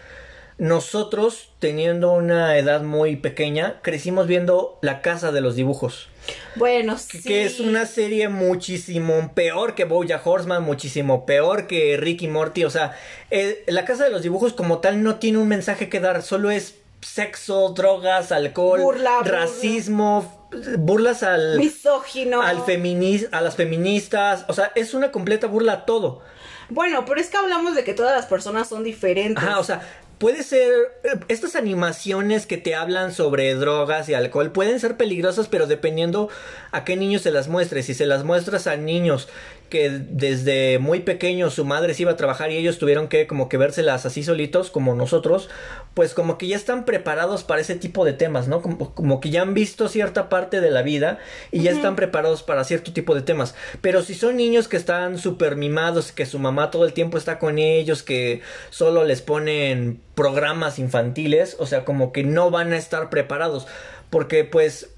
nosotros, 0.59 1.49
teniendo 1.59 2.13
una 2.13 2.59
edad 2.59 2.83
muy 2.83 3.17
pequeña, 3.17 3.81
crecimos 3.81 4.27
viendo 4.27 4.79
La 4.83 5.01
Casa 5.01 5.33
de 5.33 5.41
los 5.41 5.57
Dibujos. 5.57 6.11
Bueno, 6.57 6.99
sí. 6.99 7.23
Que 7.23 7.47
es 7.47 7.59
una 7.59 7.87
serie 7.87 8.29
muchísimo 8.29 9.33
peor 9.33 9.75
que 9.75 9.87
Bojack 9.87 10.27
Horseman, 10.27 10.63
muchísimo 10.63 11.25
peor 11.25 11.67
que 11.67 11.97
Ricky 11.97 12.29
Morty. 12.29 12.65
O 12.65 12.71
sea, 12.71 12.99
eh, 13.31 13.65
La 13.67 13.87
Casa 13.87 14.05
de 14.05 14.11
los 14.11 14.21
Dibujos 14.21 14.53
como 14.53 14.81
tal 14.81 15.03
no 15.03 15.15
tiene 15.17 15.39
un 15.39 15.49
mensaje 15.49 15.89
que 15.89 16.01
dar, 16.01 16.23
solo 16.23 16.51
es 16.51 16.75
sexo, 17.01 17.71
drogas, 17.71 18.31
alcohol, 18.33 18.81
burla, 18.81 19.23
racismo, 19.23 20.36
burlas 20.79 21.23
al 21.23 21.59
misógino, 21.59 22.43
al 22.43 22.63
feminis, 22.65 23.29
a 23.33 23.41
las 23.41 23.57
feministas, 23.57 24.45
o 24.49 24.53
sea, 24.53 24.73
es 24.75 24.95
una 24.95 25.11
completa 25.11 25.47
burla 25.47 25.73
a 25.73 25.85
todo. 25.87 26.23
Bueno, 26.69 27.05
pero 27.05 27.21
es 27.21 27.29
que 27.29 27.37
hablamos 27.37 27.75
de 27.75 27.85
que 27.85 27.95
todas 27.95 28.17
las 28.17 28.27
personas 28.27 28.69
son 28.69 28.83
diferentes. 28.83 29.43
Ajá, 29.43 29.61
o 29.61 29.65
sea, 29.65 29.83
puede 30.19 30.43
ser 30.43 30.73
eh, 31.05 31.19
estas 31.29 31.57
animaciones 31.57 32.47
que 32.47 32.57
te 32.57 32.75
hablan 32.75 33.13
sobre 33.13 33.55
drogas 33.55 34.09
y 34.09 34.15
alcohol 34.15 34.53
pueden 34.53 34.81
ser 34.81 34.97
peligrosas 34.97 35.49
pero 35.49 35.67
dependiendo 35.67 36.29
a 36.73 36.85
qué 36.85 36.97
niños 36.97 37.23
se 37.23 37.31
las 37.31 37.49
muestres. 37.49 37.87
Si 37.87 37.95
se 37.95 38.07
las 38.07 38.25
muestras 38.25 38.67
a 38.67 38.77
niños 38.77 39.29
que 39.69 39.91
desde 39.91 40.79
muy 40.79 41.01
pequeños 41.01 41.55
su 41.55 41.65
madre 41.65 41.95
se 41.95 42.03
iba 42.03 42.13
a 42.13 42.17
trabajar 42.17 42.53
y 42.53 42.57
ellos 42.57 42.79
tuvieron 42.79 43.09
que 43.09 43.27
como 43.27 43.49
que 43.49 43.57
vérselas 43.57 44.07
así 44.07 44.23
solitos 44.23 44.71
como 44.71 44.95
nosotros 44.95 45.49
pues 45.95 46.15
como 46.15 46.39
que 46.39 46.47
ya 46.47 46.57
están 46.57 46.85
preparados 46.85 47.43
para 47.43 47.61
ese 47.61 47.75
tipo 47.75 48.05
de 48.05 48.13
temas 48.13 48.49
no 48.49 48.63
como, 48.63 48.95
como 48.95 49.21
que 49.21 49.31
ya 49.31 49.43
han 49.43 49.55
visto 49.55 49.89
cierta 49.89 50.29
parte 50.29 50.61
de 50.61 50.71
la 50.71 50.83
vida 50.83 51.19
y 51.51 51.63
ya 51.63 51.73
están 51.73 51.97
preparados 51.97 52.43
para 52.43 52.65
cierto 52.65 52.93
tipo 52.93 53.15
de 53.15 53.23
temas. 53.23 53.55
Pero 53.81 54.03
si 54.03 54.15
son 54.15 54.37
niños 54.37 54.69
que 54.69 54.77
están 54.77 55.19
súper 55.19 55.57
mimados 55.57 56.13
que 56.13 56.27
su 56.27 56.39
mamá 56.39 56.71
todo 56.71 56.85
el 56.85 56.93
tiempo 56.93 57.19
está 57.19 57.39
con 57.39 57.59
ellos 57.59 58.03
que 58.03 58.43
solo 58.71 59.05
les 59.05 59.23
ponen 59.23 60.01
programas 60.17 60.81
infantiles, 60.81 61.57
o 61.61 61.67
sea, 61.67 61.85
como 61.85 62.11
que 62.11 62.25
no 62.25 62.51
van 62.51 62.73
a 62.73 62.79
estar 62.79 63.11
preparados, 63.11 63.69
porque 64.11 64.43
pues 64.45 64.91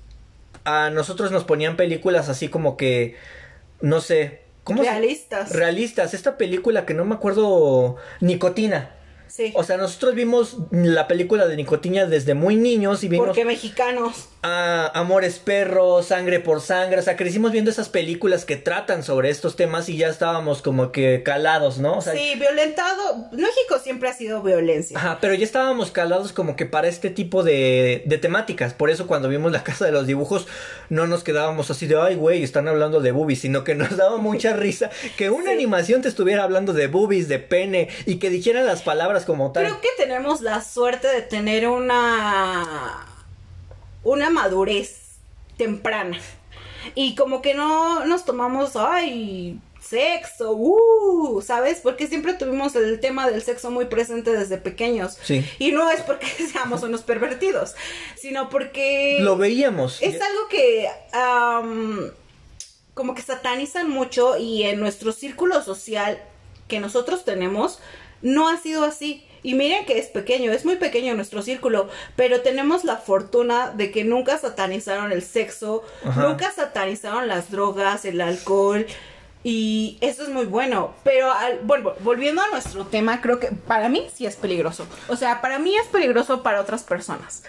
a 0.65 0.91
nosotros 0.91 1.33
nos 1.33 1.45
ponían 1.45 1.77
películas 1.77 2.29
así 2.29 2.49
como 2.49 2.77
que, 2.77 3.17
no 3.81 4.01
sé, 4.01 4.43
¿cómo 4.65 4.83
realistas. 4.83 5.53
realistas, 5.53 6.15
esta 6.15 6.39
película 6.39 6.87
que 6.87 6.95
no 6.95 7.05
me 7.05 7.17
acuerdo, 7.17 7.97
Nicotina. 8.21 8.95
O 9.55 9.63
sea, 9.63 9.77
nosotros 9.77 10.15
vimos 10.15 10.57
la 10.71 11.07
película 11.07 11.47
de 11.47 11.57
Nicotina 11.57 12.07
desde 12.07 12.35
muy 12.35 12.57
niños 12.57 13.05
y 13.05 13.09
vimos... 13.09 13.27
Porque 13.27 13.45
mexicanos. 13.45 14.29
Amores 14.43 15.39
Perros, 15.39 16.07
Sangre 16.07 16.41
por 16.41 16.61
Sangre, 16.61 17.01
o 17.01 17.03
sea, 17.03 17.17
crecimos 17.17 17.53
viendo 17.53 17.71
esas 17.71 17.89
películas 17.89 18.45
que 18.45 18.57
tratan 18.57 19.03
sobre 19.03 19.31
estos 19.31 19.57
temas 19.57 19.89
y 19.89 19.97
ya 19.97 20.09
estábamos 20.09 20.63
como 20.63 20.93
que 20.93 21.23
calados, 21.25 21.79
¿no? 21.79 22.01
sí, 22.01 22.35
violentado. 22.39 23.29
México 23.33 23.79
siempre 23.83 24.09
ha 24.09 24.15
sido 24.15 24.43
violencia. 24.43 24.97
Ajá, 24.97 25.19
pero 25.21 25.35
ya 25.35 25.45
estábamos 25.45 25.91
calados 25.91 26.33
como 26.33 26.57
que 26.57 26.67
para 26.67 26.89
este 26.89 27.11
tipo 27.11 27.43
de, 27.43 28.03
de 28.07 28.19
temáticas. 28.19 28.75
Por 28.75 28.91
eso 28.91 29.07
cuando 29.07 29.29
vimos 29.29 29.53
la 29.53 29.65
casa 29.65 29.85
de 29.85 29.93
los 29.93 30.07
dibujos 30.07 30.47
no 30.89 31.07
nos 31.07 31.25
quedábamos 31.25 31.71
así 31.71 31.87
de, 31.87 32.01
ay, 32.01 32.15
güey, 32.15 32.43
están 32.43 32.69
hablando 32.69 33.01
de 33.01 33.13
boobies, 33.13 33.41
sino 33.41 33.65
que 33.65 33.75
nos 33.75 33.97
daba 33.97 34.19
mucha 34.19 34.53
risa 34.57 34.91
que 35.17 35.31
una 35.31 35.51
animación 35.51 36.03
te 36.03 36.09
estuviera 36.09 36.45
hablando 36.45 36.73
de 36.73 36.87
boobies, 36.87 37.29
de 37.29 37.39
pene 37.39 37.89
y 38.07 38.17
que 38.17 38.31
dijera 38.31 38.63
las 38.63 38.83
palabras 38.83 39.18
como 39.25 39.53
tal. 39.53 39.65
Creo 39.65 39.81
que 39.81 39.89
tenemos 39.97 40.41
la 40.41 40.63
suerte 40.63 41.09
de 41.09 41.23
tener 41.23 41.69
una 41.69 43.07
una 44.05 44.31
madurez 44.31 45.17
temprana. 45.57 46.19
Y 46.95 47.15
como 47.15 47.43
que 47.43 47.55
no 47.55 48.05
nos 48.07 48.25
tomamos, 48.25 48.77
ay, 48.77 49.61
sexo, 49.81 50.53
uh, 50.53 51.43
¿sabes? 51.43 51.81
Porque 51.83 52.07
siempre 52.07 52.35
tuvimos 52.35 52.77
el 52.77 53.01
tema 53.01 53.29
del 53.29 53.43
sexo 53.43 53.71
muy 53.71 53.87
presente 53.87 54.33
desde 54.33 54.59
pequeños. 54.59 55.19
Sí. 55.23 55.45
Y 55.59 55.73
no 55.73 55.91
es 55.91 56.01
porque 56.03 56.27
seamos 56.53 56.83
unos 56.83 57.03
pervertidos, 57.03 57.75
sino 58.17 58.49
porque... 58.49 59.19
Lo 59.21 59.37
veíamos. 59.37 60.01
Es 60.01 60.21
algo 60.21 60.49
que... 60.49 60.89
como 62.95 63.15
que 63.15 63.23
satanizan 63.23 63.91
mucho 63.91 64.37
y 64.37 64.63
en 64.65 64.81
nuestro 64.81 65.13
círculo 65.13 65.63
social 65.63 66.23
que 66.69 66.81
nosotros 66.81 67.25
tenemos, 67.25 67.81
no 68.23 68.49
ha 68.49 68.57
sido 68.57 68.85
así. 68.85 69.25
Y 69.43 69.55
miren 69.55 69.87
que 69.87 69.99
es 69.99 70.07
pequeño, 70.09 70.51
es 70.51 70.65
muy 70.65 70.77
pequeño 70.77 71.15
nuestro 71.15 71.43
círculo, 71.43 71.89
pero 72.17 72.41
tenemos 72.41 72.85
la 72.85 72.97
fortuna 72.97 73.71
de 73.71 73.91
que 73.93 74.03
nunca 74.05 74.37
satanizaron 74.37 75.13
el 75.13 75.23
sexo, 75.23 75.85
nunca 76.17 76.51
satanizaron 76.51 77.29
las 77.29 77.51
drogas, 77.51 78.05
el 78.05 78.21
alcohol. 78.21 78.87
Y 79.45 79.97
eso 80.01 80.25
es 80.25 80.29
muy 80.29 80.45
bueno. 80.47 80.95
Pero, 81.05 81.33
bueno, 81.63 81.95
volviendo 82.01 82.43
a 82.43 82.49
nuestro 82.49 82.85
tema, 82.87 83.21
creo 83.21 83.39
que 83.39 83.49
para 83.53 83.89
mí 83.89 84.09
sí 84.13 84.27
es 84.27 84.35
peligroso. 84.35 84.87
O 85.09 85.17
sea, 85.17 85.41
para 85.41 85.61
mí 85.61 85.77
es 85.77 85.87
peligroso 85.87 86.43
para 86.43 86.61
otras 86.61 86.83
personas. 86.83 87.45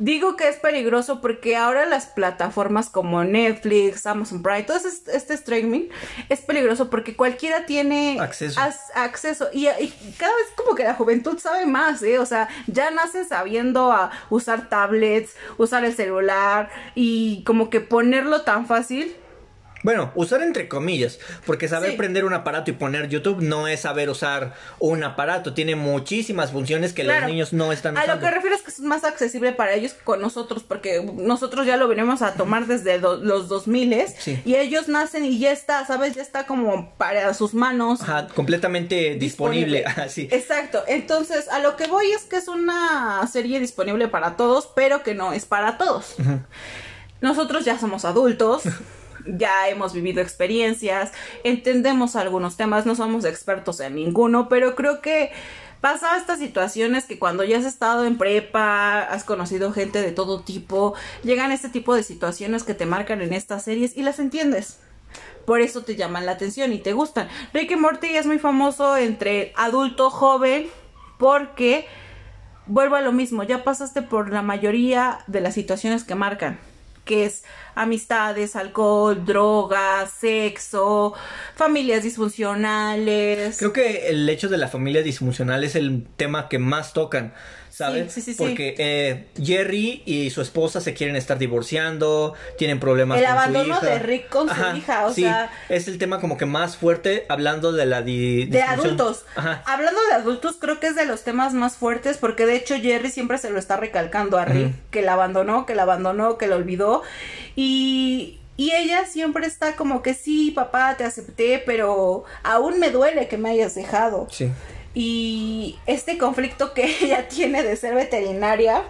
Digo 0.00 0.34
que 0.34 0.48
es 0.48 0.56
peligroso 0.56 1.20
porque 1.20 1.56
ahora 1.56 1.84
las 1.84 2.06
plataformas 2.06 2.88
como 2.88 3.22
Netflix, 3.22 4.06
Amazon 4.06 4.42
Prime, 4.42 4.62
todo 4.62 4.78
este, 4.78 5.14
este 5.14 5.34
streaming 5.34 5.88
es 6.30 6.40
peligroso 6.40 6.88
porque 6.88 7.14
cualquiera 7.14 7.66
tiene 7.66 8.18
acceso. 8.18 8.58
acceso. 8.94 9.48
Y, 9.52 9.66
cada 10.16 10.34
vez 10.36 10.46
como 10.56 10.74
que 10.74 10.84
la 10.84 10.94
juventud 10.94 11.38
sabe 11.38 11.66
más, 11.66 12.02
¿eh? 12.02 12.18
O 12.18 12.24
sea, 12.24 12.48
ya 12.66 12.90
nacen 12.90 13.28
sabiendo 13.28 13.92
a 13.92 14.10
usar 14.30 14.70
tablets, 14.70 15.34
usar 15.58 15.84
el 15.84 15.94
celular 15.94 16.70
y 16.94 17.44
como 17.44 17.68
que 17.68 17.80
ponerlo 17.80 18.40
tan 18.40 18.66
fácil 18.66 19.14
bueno, 19.82 20.12
usar 20.14 20.42
entre 20.42 20.68
comillas, 20.68 21.18
porque 21.46 21.66
saber 21.66 21.96
prender 21.96 22.24
un 22.24 22.34
aparato 22.34 22.70
y 22.70 22.74
poner 22.74 23.08
YouTube 23.08 23.40
no 23.40 23.66
es 23.66 23.80
saber 23.80 24.10
usar 24.10 24.54
un 24.78 25.02
aparato, 25.02 25.54
tiene 25.54 25.74
muchísimas 25.74 26.52
funciones 26.52 26.92
que 26.92 27.04
los 27.04 27.24
niños 27.24 27.52
no 27.52 27.72
están 27.72 27.94
usando. 27.94 28.12
A 28.12 28.14
lo 28.16 28.20
que 28.20 28.30
refieres 28.30 28.62
que 28.62 28.70
es 28.70 28.80
más 28.80 29.04
accesible 29.04 29.52
para 29.52 29.72
ellos 29.72 29.94
con 30.04 30.20
nosotros, 30.20 30.62
porque 30.62 31.02
nosotros 31.16 31.66
ya 31.66 31.76
lo 31.78 31.88
venimos 31.88 32.20
a 32.20 32.34
tomar 32.34 32.66
desde 32.66 32.98
los 32.98 33.48
2000 33.48 33.92
s 33.94 34.42
y 34.44 34.54
ellos 34.56 34.88
nacen 34.88 35.24
y 35.24 35.38
ya 35.38 35.50
está, 35.50 35.86
¿sabes? 35.86 36.14
Ya 36.14 36.22
está 36.22 36.46
como 36.46 36.94
para 36.96 37.32
sus 37.32 37.54
manos. 37.54 38.02
Ajá, 38.02 38.28
completamente 38.28 39.14
disponible. 39.14 39.84
Así. 39.86 40.28
Exacto, 40.30 40.82
entonces 40.88 41.48
a 41.48 41.58
lo 41.58 41.76
que 41.76 41.86
voy 41.86 42.10
es 42.10 42.24
que 42.24 42.36
es 42.36 42.48
una 42.48 43.26
serie 43.26 43.60
disponible 43.60 44.08
para 44.08 44.36
todos, 44.36 44.70
pero 44.74 45.02
que 45.02 45.14
no 45.14 45.32
es 45.32 45.46
para 45.46 45.78
todos. 45.78 46.16
Nosotros 47.22 47.64
ya 47.64 47.78
somos 47.78 48.04
adultos. 48.04 48.62
ya 49.26 49.68
hemos 49.68 49.92
vivido 49.92 50.20
experiencias, 50.20 51.12
entendemos 51.44 52.16
algunos 52.16 52.56
temas, 52.56 52.86
no 52.86 52.94
somos 52.94 53.24
expertos 53.24 53.80
en 53.80 53.94
ninguno, 53.94 54.48
pero 54.48 54.74
creo 54.74 55.00
que 55.00 55.30
pasa 55.80 56.16
estas 56.16 56.38
situaciones 56.38 57.06
que 57.06 57.18
cuando 57.18 57.44
ya 57.44 57.58
has 57.58 57.64
estado 57.64 58.04
en 58.04 58.18
prepa, 58.18 59.00
has 59.00 59.24
conocido 59.24 59.72
gente 59.72 60.00
de 60.02 60.12
todo 60.12 60.40
tipo, 60.40 60.94
llegan 61.22 61.52
este 61.52 61.68
tipo 61.68 61.94
de 61.94 62.02
situaciones 62.02 62.64
que 62.64 62.74
te 62.74 62.86
marcan 62.86 63.22
en 63.22 63.32
estas 63.32 63.64
series 63.64 63.96
y 63.96 64.02
las 64.02 64.18
entiendes. 64.18 64.78
Por 65.46 65.60
eso 65.60 65.82
te 65.82 65.96
llaman 65.96 66.26
la 66.26 66.32
atención 66.32 66.72
y 66.72 66.78
te 66.78 66.92
gustan. 66.92 67.28
Ricky 67.52 67.74
Morty 67.74 68.08
es 68.08 68.26
muy 68.26 68.38
famoso 68.38 68.96
entre 68.96 69.52
adulto 69.56 70.10
joven 70.10 70.68
porque 71.18 71.86
vuelvo 72.66 72.96
a 72.96 73.00
lo 73.00 73.10
mismo, 73.10 73.42
ya 73.42 73.64
pasaste 73.64 74.02
por 74.02 74.32
la 74.32 74.42
mayoría 74.42 75.18
de 75.26 75.40
las 75.40 75.54
situaciones 75.54 76.04
que 76.04 76.14
marcan 76.14 76.58
que 77.10 77.24
es 77.26 77.42
amistades, 77.74 78.54
alcohol, 78.54 79.24
drogas, 79.26 80.12
sexo, 80.12 81.12
familias 81.56 82.04
disfuncionales. 82.04 83.58
Creo 83.58 83.72
que 83.72 84.10
el 84.10 84.28
hecho 84.28 84.48
de 84.48 84.58
la 84.58 84.68
familia 84.68 85.02
disfuncional 85.02 85.64
es 85.64 85.74
el 85.74 86.06
tema 86.16 86.48
que 86.48 86.60
más 86.60 86.92
tocan. 86.92 87.34
¿Sabes? 87.80 88.12
Sí, 88.12 88.20
sí, 88.20 88.34
sí, 88.34 88.38
Porque 88.38 88.74
eh, 88.76 89.24
Jerry 89.42 90.02
y 90.04 90.28
su 90.28 90.42
esposa 90.42 90.82
se 90.82 90.92
quieren 90.92 91.16
estar 91.16 91.38
divorciando, 91.38 92.34
tienen 92.58 92.78
problemas 92.78 93.18
el 93.18 93.24
abandono 93.24 93.80
de 93.80 93.98
Rick 93.98 94.28
con 94.28 94.48
su 94.48 94.76
hija, 94.76 95.06
o 95.06 95.14
sea, 95.14 95.50
es 95.70 95.88
el 95.88 95.96
tema 95.96 96.20
como 96.20 96.36
que 96.36 96.44
más 96.44 96.76
fuerte 96.76 97.24
hablando 97.30 97.72
de 97.72 97.86
la 97.86 98.02
de 98.02 98.64
adultos. 98.66 99.24
Hablando 99.34 100.00
de 100.08 100.14
adultos, 100.14 100.56
creo 100.60 100.78
que 100.78 100.88
es 100.88 100.94
de 100.94 101.06
los 101.06 101.22
temas 101.22 101.54
más 101.54 101.76
fuertes 101.76 102.18
porque 102.18 102.44
de 102.44 102.56
hecho 102.56 102.76
Jerry 102.76 103.10
siempre 103.10 103.38
se 103.38 103.48
lo 103.48 103.58
está 103.58 103.78
recalcando 103.78 104.36
a 104.36 104.44
Rick 104.44 104.74
que 104.90 105.00
la 105.00 105.14
abandonó, 105.14 105.64
que 105.64 105.74
la 105.74 105.82
abandonó, 105.82 106.36
que 106.36 106.46
la 106.46 106.56
olvidó. 106.56 107.02
Y 107.56 108.36
y 108.58 108.72
ella 108.72 109.06
siempre 109.06 109.46
está 109.46 109.74
como 109.74 110.02
que 110.02 110.12
sí, 110.12 110.50
papá, 110.50 110.94
te 110.98 111.04
acepté, 111.04 111.62
pero 111.64 112.24
aún 112.42 112.78
me 112.78 112.90
duele 112.90 113.26
que 113.26 113.38
me 113.38 113.48
hayas 113.48 113.74
dejado. 113.74 114.26
Sí 114.30 114.52
y 114.94 115.78
este 115.86 116.18
conflicto 116.18 116.74
que 116.74 116.84
ella 117.02 117.28
tiene 117.28 117.62
de 117.62 117.76
ser 117.76 117.94
veterinaria 117.94 118.82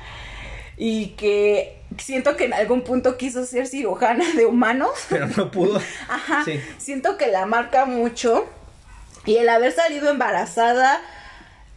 y 0.77 1.09
que 1.09 1.79
siento 1.99 2.37
que 2.37 2.45
en 2.45 2.55
algún 2.55 2.83
punto 2.83 3.17
quiso 3.19 3.45
ser 3.45 3.67
cirujana 3.67 4.25
de 4.35 4.47
humanos. 4.47 4.91
Pero 5.11 5.29
no 5.29 5.51
pudo. 5.51 5.81
Ajá. 6.09 6.45
Siento 6.79 7.17
que 7.17 7.27
la 7.27 7.47
marca 7.47 7.85
mucho. 7.85 8.47
Y 9.27 9.37
el 9.37 9.51
haber 9.51 9.73
salido 9.73 10.09
embarazada 10.09 10.99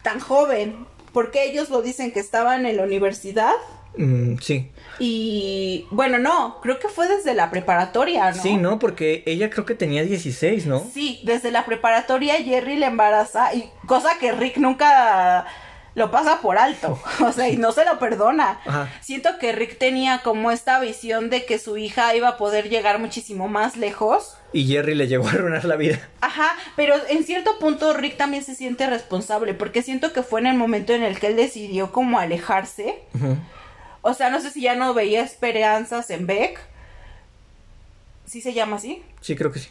tan 0.02 0.18
joven, 0.18 0.86
porque 1.12 1.44
ellos 1.44 1.68
lo 1.68 1.82
dicen 1.82 2.10
que 2.10 2.20
estaban 2.20 2.64
en 2.64 2.78
la 2.78 2.84
universidad. 2.84 3.52
Mm, 3.98 4.38
sí. 4.38 4.70
Y 4.98 5.86
bueno, 5.90 6.18
no, 6.18 6.60
creo 6.60 6.78
que 6.78 6.88
fue 6.88 7.08
desde 7.08 7.34
la 7.34 7.50
preparatoria, 7.50 8.30
¿no? 8.30 8.42
Sí, 8.42 8.56
¿no? 8.56 8.78
Porque 8.78 9.22
ella 9.26 9.50
creo 9.50 9.64
que 9.64 9.74
tenía 9.74 10.04
16, 10.04 10.66
¿no? 10.66 10.84
Sí, 10.92 11.20
desde 11.24 11.50
la 11.50 11.64
preparatoria 11.64 12.34
Jerry 12.36 12.76
le 12.76 12.86
embaraza 12.86 13.54
y 13.54 13.70
cosa 13.86 14.18
que 14.18 14.32
Rick 14.32 14.58
nunca 14.58 15.46
lo 15.94 16.10
pasa 16.10 16.40
por 16.40 16.58
alto, 16.58 16.98
o 17.24 17.32
sea, 17.32 17.48
y 17.48 17.56
no 17.56 17.72
se 17.72 17.84
lo 17.84 17.98
perdona. 17.98 18.60
Siento 19.00 19.38
que 19.38 19.52
Rick 19.52 19.78
tenía 19.78 20.20
como 20.22 20.50
esta 20.50 20.80
visión 20.80 21.30
de 21.30 21.44
que 21.44 21.58
su 21.58 21.76
hija 21.76 22.14
iba 22.14 22.28
a 22.28 22.36
poder 22.36 22.68
llegar 22.68 22.98
muchísimo 22.98 23.48
más 23.48 23.76
lejos. 23.76 24.36
Y 24.52 24.66
Jerry 24.66 24.94
le 24.94 25.08
llegó 25.08 25.26
a 25.26 25.32
arruinar 25.32 25.64
la 25.64 25.76
vida. 25.76 25.98
Ajá, 26.20 26.56
pero 26.76 26.94
en 27.08 27.24
cierto 27.24 27.58
punto 27.58 27.92
Rick 27.92 28.16
también 28.16 28.44
se 28.44 28.54
siente 28.54 28.88
responsable, 28.88 29.54
porque 29.54 29.82
siento 29.82 30.12
que 30.12 30.22
fue 30.22 30.40
en 30.40 30.48
el 30.48 30.56
momento 30.56 30.92
en 30.92 31.02
el 31.02 31.18
que 31.18 31.28
él 31.28 31.36
decidió 31.36 31.92
como 31.92 32.18
alejarse. 32.18 33.02
O 34.06 34.12
sea, 34.12 34.28
no 34.28 34.38
sé 34.38 34.50
si 34.50 34.60
ya 34.60 34.74
no 34.74 34.92
veía 34.92 35.22
esperanzas 35.22 36.10
en 36.10 36.26
Beck. 36.26 36.60
¿Sí 38.26 38.42
se 38.42 38.52
llama 38.52 38.76
así? 38.76 39.02
Sí, 39.22 39.34
creo 39.34 39.50
que 39.50 39.60
sí. 39.60 39.70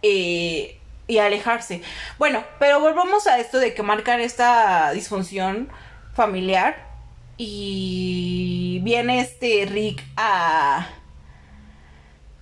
Eh, 0.00 0.78
y 1.06 1.18
alejarse. 1.18 1.82
Bueno, 2.18 2.42
pero 2.58 2.80
volvamos 2.80 3.26
a 3.26 3.38
esto 3.38 3.58
de 3.58 3.74
que 3.74 3.82
marcan 3.82 4.20
esta 4.20 4.92
disfunción 4.92 5.68
familiar 6.14 6.86
y 7.36 8.80
viene 8.82 9.20
este 9.20 9.66
Rick 9.66 10.02
a 10.16 10.88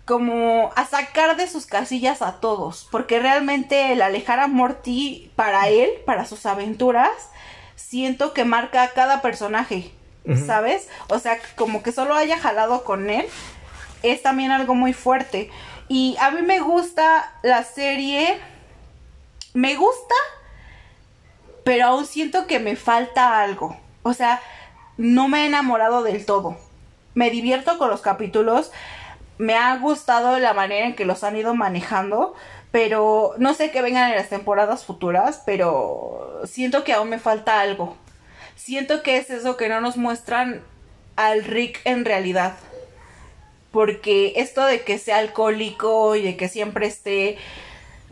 como 0.05 0.70
a 0.77 0.86
sacar 0.86 1.36
de 1.36 1.48
sus 1.48 1.66
casillas 1.66 2.23
a 2.23 2.39
todos, 2.39 2.86
porque 2.93 3.19
realmente 3.19 3.90
el 3.90 4.02
alejar 4.02 4.39
a 4.39 4.47
Morty 4.47 5.32
para 5.35 5.69
él, 5.69 5.90
para 6.06 6.27
sus 6.27 6.47
aventuras, 6.47 7.11
siento 7.74 8.35
que 8.35 8.44
marca 8.44 8.85
a 8.85 8.90
cada 8.90 9.20
personaje, 9.20 9.90
¿sabes? 10.47 10.89
O 11.09 11.19
sea, 11.19 11.39
como 11.57 11.83
que 11.83 11.93
solo 11.93 12.15
haya 12.15 12.39
jalado 12.39 12.85
con 12.85 13.11
él, 13.11 13.27
es 14.03 14.23
también 14.23 14.51
algo 14.51 14.75
muy 14.75 14.93
fuerte. 14.93 15.51
Y 15.89 16.17
a 16.21 16.31
mí 16.31 16.43
me 16.43 16.61
gusta 16.61 17.33
la 17.43 17.63
serie, 17.63 18.39
me 19.53 19.75
gusta, 19.77 20.15
pero 21.65 21.87
aún 21.87 22.07
siento 22.07 22.47
que 22.47 22.59
me 22.59 22.77
falta 22.77 23.41
algo. 23.43 23.77
O 24.03 24.15
sea, 24.15 24.41
no 24.97 25.29
me 25.29 25.43
he 25.43 25.47
enamorado 25.47 26.03
del 26.03 26.25
todo. 26.25 26.57
Me 27.15 27.31
divierto 27.31 27.79
con 27.79 27.91
los 27.91 28.01
capítulos, 28.01 28.73
me 29.39 29.57
ha 29.57 29.77
gustado 29.77 30.39
la 30.39 30.55
manera 30.55 30.87
en 30.87 30.95
que 30.95 31.05
los 31.05 31.25
han 31.25 31.37
ido 31.37 31.55
manejando, 31.55 32.35
pero 32.71 33.35
no 33.39 33.55
sé 33.55 33.71
qué 33.71 33.83
vengan 33.83 34.11
en 34.11 34.17
las 34.17 34.29
temporadas 34.29 34.85
futuras, 34.85 35.43
pero 35.45 36.41
siento 36.45 36.83
que 36.83 36.93
aún 36.93 37.09
me 37.09 37.19
falta 37.19 37.61
algo. 37.61 37.97
Siento 38.57 39.03
que 39.03 39.17
es 39.17 39.31
eso 39.31 39.57
que 39.57 39.69
no 39.69 39.81
nos 39.81 39.97
muestran 39.97 40.63
al 41.17 41.45
Rick 41.45 41.81
en 41.85 42.05
realidad. 42.05 42.57
Porque 43.71 44.35
esto 44.37 44.65
de 44.65 44.83
que 44.83 44.99
sea 44.99 45.19
alcohólico 45.19 46.15
y 46.17 46.23
de 46.23 46.37
que 46.37 46.49
siempre 46.49 46.87
esté 46.87 47.37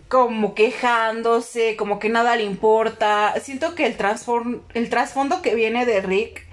como 0.09 0.55
quejándose, 0.55 1.77
como 1.77 1.99
que 1.99 2.11
nada 2.11 2.37
le 2.37 2.43
importa, 2.43 3.33
siento 3.41 3.75
que 3.75 3.87
el, 3.87 3.97
trasfondo 3.97 5.41
que 5.41 5.55
viene 5.55 5.87
de 5.87 6.03
Rick 6.03 6.47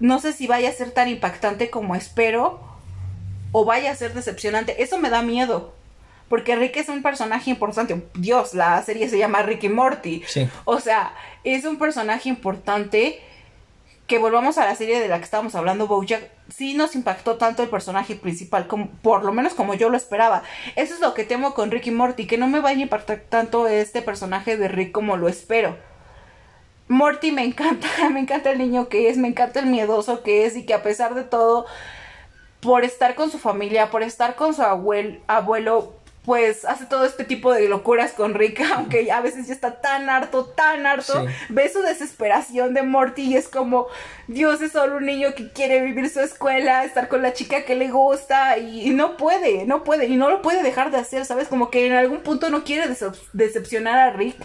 no 0.00 0.20
sé 0.20 0.32
si 0.32 0.48
vaya 0.48 0.68
a 0.68 0.72
ser 0.72 0.90
tan 0.90 1.08
impactante 1.08 1.70
como 1.70 1.94
espero 1.94 2.60
o 3.52 3.64
vaya 3.64 3.92
a 3.92 3.96
ser 3.96 4.12
decepcionante. 4.14 4.82
Eso 4.82 4.98
me 4.98 5.10
da 5.10 5.22
miedo. 5.22 5.74
Porque 6.28 6.56
Rick 6.56 6.76
es 6.76 6.88
un 6.88 7.02
personaje 7.02 7.50
importante. 7.50 8.06
Dios, 8.14 8.54
la 8.54 8.82
serie 8.82 9.08
se 9.08 9.18
llama 9.18 9.42
Rick 9.42 9.64
y 9.64 9.68
Morty. 9.68 10.22
O 10.64 10.80
sea, 10.80 11.12
es 11.44 11.64
un 11.64 11.78
personaje 11.78 12.28
importante. 12.28 13.20
Que 14.06 14.18
volvamos 14.18 14.56
a 14.56 14.64
la 14.64 14.74
serie 14.74 15.00
de 15.00 15.08
la 15.08 15.18
que 15.18 15.24
estábamos 15.24 15.54
hablando, 15.54 15.86
Bojack. 15.86 16.30
Sí 16.48 16.72
nos 16.72 16.94
impactó 16.94 17.36
tanto 17.36 17.62
el 17.62 17.68
personaje 17.68 18.14
principal, 18.14 18.66
como, 18.66 18.88
por 19.02 19.22
lo 19.22 19.32
menos 19.32 19.52
como 19.52 19.74
yo 19.74 19.90
lo 19.90 19.98
esperaba. 19.98 20.42
Eso 20.76 20.94
es 20.94 21.00
lo 21.00 21.12
que 21.12 21.24
temo 21.24 21.52
con 21.52 21.70
Rick 21.70 21.88
y 21.88 21.90
Morty, 21.90 22.26
que 22.26 22.38
no 22.38 22.46
me 22.46 22.60
vaya 22.60 22.78
a 22.78 22.82
impactar 22.84 23.20
tanto 23.28 23.68
este 23.68 24.00
personaje 24.00 24.56
de 24.56 24.68
Rick 24.68 24.92
como 24.92 25.18
lo 25.18 25.28
espero. 25.28 25.76
Morty 26.88 27.32
me 27.32 27.44
encanta, 27.44 27.86
me 28.10 28.20
encanta 28.20 28.50
el 28.50 28.58
niño 28.58 28.88
que 28.88 29.08
es, 29.10 29.18
me 29.18 29.28
encanta 29.28 29.60
el 29.60 29.66
miedoso 29.66 30.22
que 30.22 30.46
es 30.46 30.56
y 30.56 30.64
que 30.64 30.74
a 30.74 30.82
pesar 30.82 31.14
de 31.14 31.24
todo, 31.24 31.66
por 32.60 32.84
estar 32.84 33.14
con 33.14 33.30
su 33.30 33.38
familia, 33.38 33.90
por 33.90 34.02
estar 34.02 34.34
con 34.34 34.54
su 34.54 34.62
abuelo, 34.62 35.97
pues 36.28 36.66
hace 36.66 36.84
todo 36.84 37.06
este 37.06 37.24
tipo 37.24 37.54
de 37.54 37.70
locuras 37.70 38.12
con 38.12 38.34
Rick, 38.34 38.60
aunque 38.74 39.10
a 39.10 39.22
veces 39.22 39.46
ya 39.46 39.54
está 39.54 39.80
tan 39.80 40.10
harto, 40.10 40.44
tan 40.44 40.84
harto, 40.84 41.24
ve 41.48 41.70
su 41.72 41.80
desesperación 41.80 42.74
de 42.74 42.82
Morty 42.82 43.22
y 43.22 43.36
es 43.36 43.48
como, 43.48 43.86
Dios 44.26 44.60
es 44.60 44.72
solo 44.72 44.98
un 44.98 45.06
niño 45.06 45.34
que 45.34 45.50
quiere 45.50 45.80
vivir 45.80 46.10
su 46.10 46.20
escuela, 46.20 46.84
estar 46.84 47.08
con 47.08 47.22
la 47.22 47.32
chica 47.32 47.62
que 47.62 47.74
le 47.74 47.88
gusta 47.88 48.58
y, 48.58 48.90
no 48.90 49.16
puede, 49.16 49.64
no 49.64 49.84
puede, 49.84 50.04
y 50.04 50.16
no 50.16 50.28
lo 50.28 50.42
puede 50.42 50.62
dejar 50.62 50.90
de 50.90 50.98
hacer, 50.98 51.24
¿sabes? 51.24 51.48
Como 51.48 51.70
que 51.70 51.86
en 51.86 51.94
algún 51.94 52.18
punto 52.18 52.50
no 52.50 52.62
quiere 52.62 52.94
decepcionar 53.32 53.98
a 53.98 54.10
Rick 54.10 54.36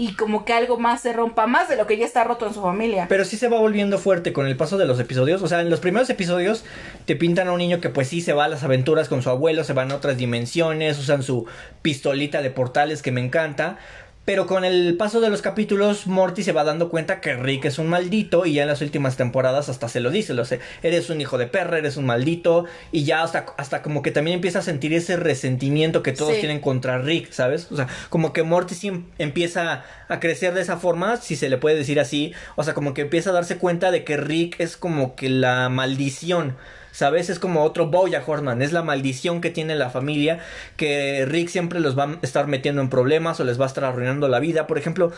y 0.00 0.14
como 0.14 0.46
que 0.46 0.54
algo 0.54 0.78
más 0.78 1.02
se 1.02 1.12
rompa 1.12 1.46
más 1.46 1.68
de 1.68 1.76
lo 1.76 1.86
que 1.86 1.98
ya 1.98 2.06
está 2.06 2.24
roto 2.24 2.46
en 2.46 2.54
su 2.54 2.62
familia. 2.62 3.04
Pero 3.10 3.26
sí 3.26 3.36
se 3.36 3.48
va 3.48 3.58
volviendo 3.58 3.98
fuerte 3.98 4.32
con 4.32 4.46
el 4.46 4.56
paso 4.56 4.78
de 4.78 4.86
los 4.86 4.98
episodios. 4.98 5.42
O 5.42 5.46
sea, 5.46 5.60
en 5.60 5.68
los 5.68 5.80
primeros 5.80 6.08
episodios 6.08 6.64
te 7.04 7.16
pintan 7.16 7.48
a 7.48 7.52
un 7.52 7.58
niño 7.58 7.82
que 7.82 7.90
pues 7.90 8.08
sí 8.08 8.22
se 8.22 8.32
va 8.32 8.46
a 8.46 8.48
las 8.48 8.62
aventuras 8.62 9.10
con 9.10 9.20
su 9.20 9.28
abuelo, 9.28 9.62
se 9.62 9.74
van 9.74 9.92
a 9.92 9.96
otras 9.96 10.16
dimensiones, 10.16 10.98
usan 10.98 11.22
su 11.22 11.44
pistolita 11.82 12.40
de 12.40 12.48
portales 12.48 13.02
que 13.02 13.12
me 13.12 13.20
encanta. 13.20 13.76
Pero 14.26 14.46
con 14.46 14.64
el 14.64 14.96
paso 14.96 15.20
de 15.20 15.30
los 15.30 15.40
capítulos, 15.40 16.06
Morty 16.06 16.42
se 16.42 16.52
va 16.52 16.62
dando 16.62 16.90
cuenta 16.90 17.20
que 17.20 17.34
Rick 17.36 17.64
es 17.64 17.78
un 17.78 17.88
maldito 17.88 18.44
y 18.44 18.52
ya 18.52 18.62
en 18.62 18.68
las 18.68 18.82
últimas 18.82 19.16
temporadas 19.16 19.68
hasta 19.68 19.88
se 19.88 20.00
lo 20.00 20.10
dice, 20.10 20.34
lo 20.34 20.44
sé, 20.44 20.60
eres 20.82 21.08
un 21.08 21.20
hijo 21.20 21.38
de 21.38 21.46
perra, 21.46 21.78
eres 21.78 21.96
un 21.96 22.04
maldito. 22.04 22.66
Y 22.92 23.04
ya 23.04 23.22
hasta, 23.22 23.46
hasta 23.56 23.82
como 23.82 24.02
que 24.02 24.10
también 24.10 24.36
empieza 24.36 24.58
a 24.58 24.62
sentir 24.62 24.92
ese 24.92 25.16
resentimiento 25.16 26.02
que 26.02 26.12
todos 26.12 26.38
tienen 26.38 26.60
contra 26.60 26.98
Rick, 26.98 27.32
¿sabes? 27.32 27.72
O 27.72 27.76
sea, 27.76 27.88
como 28.10 28.32
que 28.32 28.42
Morty 28.42 28.74
sí 28.74 28.88
em, 28.88 29.06
empieza 29.18 29.84
a 30.08 30.20
crecer 30.20 30.52
de 30.54 30.60
esa 30.60 30.76
forma, 30.76 31.16
si 31.16 31.34
se 31.34 31.48
le 31.48 31.56
puede 31.56 31.76
decir 31.76 31.98
así, 31.98 32.32
o 32.56 32.62
sea, 32.62 32.74
como 32.74 32.94
que 32.94 33.02
empieza 33.02 33.30
a 33.30 33.32
darse 33.32 33.56
cuenta 33.56 33.90
de 33.90 34.04
que 34.04 34.16
Rick 34.16 34.60
es 34.60 34.76
como 34.76 35.16
que 35.16 35.30
la 35.30 35.68
maldición 35.70 36.56
¿sabes? 36.92 37.30
Es 37.30 37.38
como 37.38 37.64
otro 37.64 37.88
Boya 37.88 38.22
Horseman, 38.26 38.62
es 38.62 38.72
la 38.72 38.82
maldición 38.82 39.40
que 39.40 39.50
tiene 39.50 39.74
la 39.74 39.90
familia, 39.90 40.40
que 40.76 41.24
Rick 41.26 41.48
siempre 41.48 41.80
los 41.80 41.98
va 41.98 42.04
a 42.04 42.18
estar 42.22 42.46
metiendo 42.46 42.82
en 42.82 42.90
problemas 42.90 43.40
o 43.40 43.44
les 43.44 43.60
va 43.60 43.64
a 43.64 43.68
estar 43.68 43.84
arruinando 43.84 44.28
la 44.28 44.40
vida. 44.40 44.66
Por 44.66 44.78
ejemplo, 44.78 45.12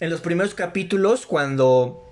en 0.00 0.10
los 0.10 0.20
primeros 0.20 0.54
capítulos, 0.54 1.26
cuando 1.26 2.10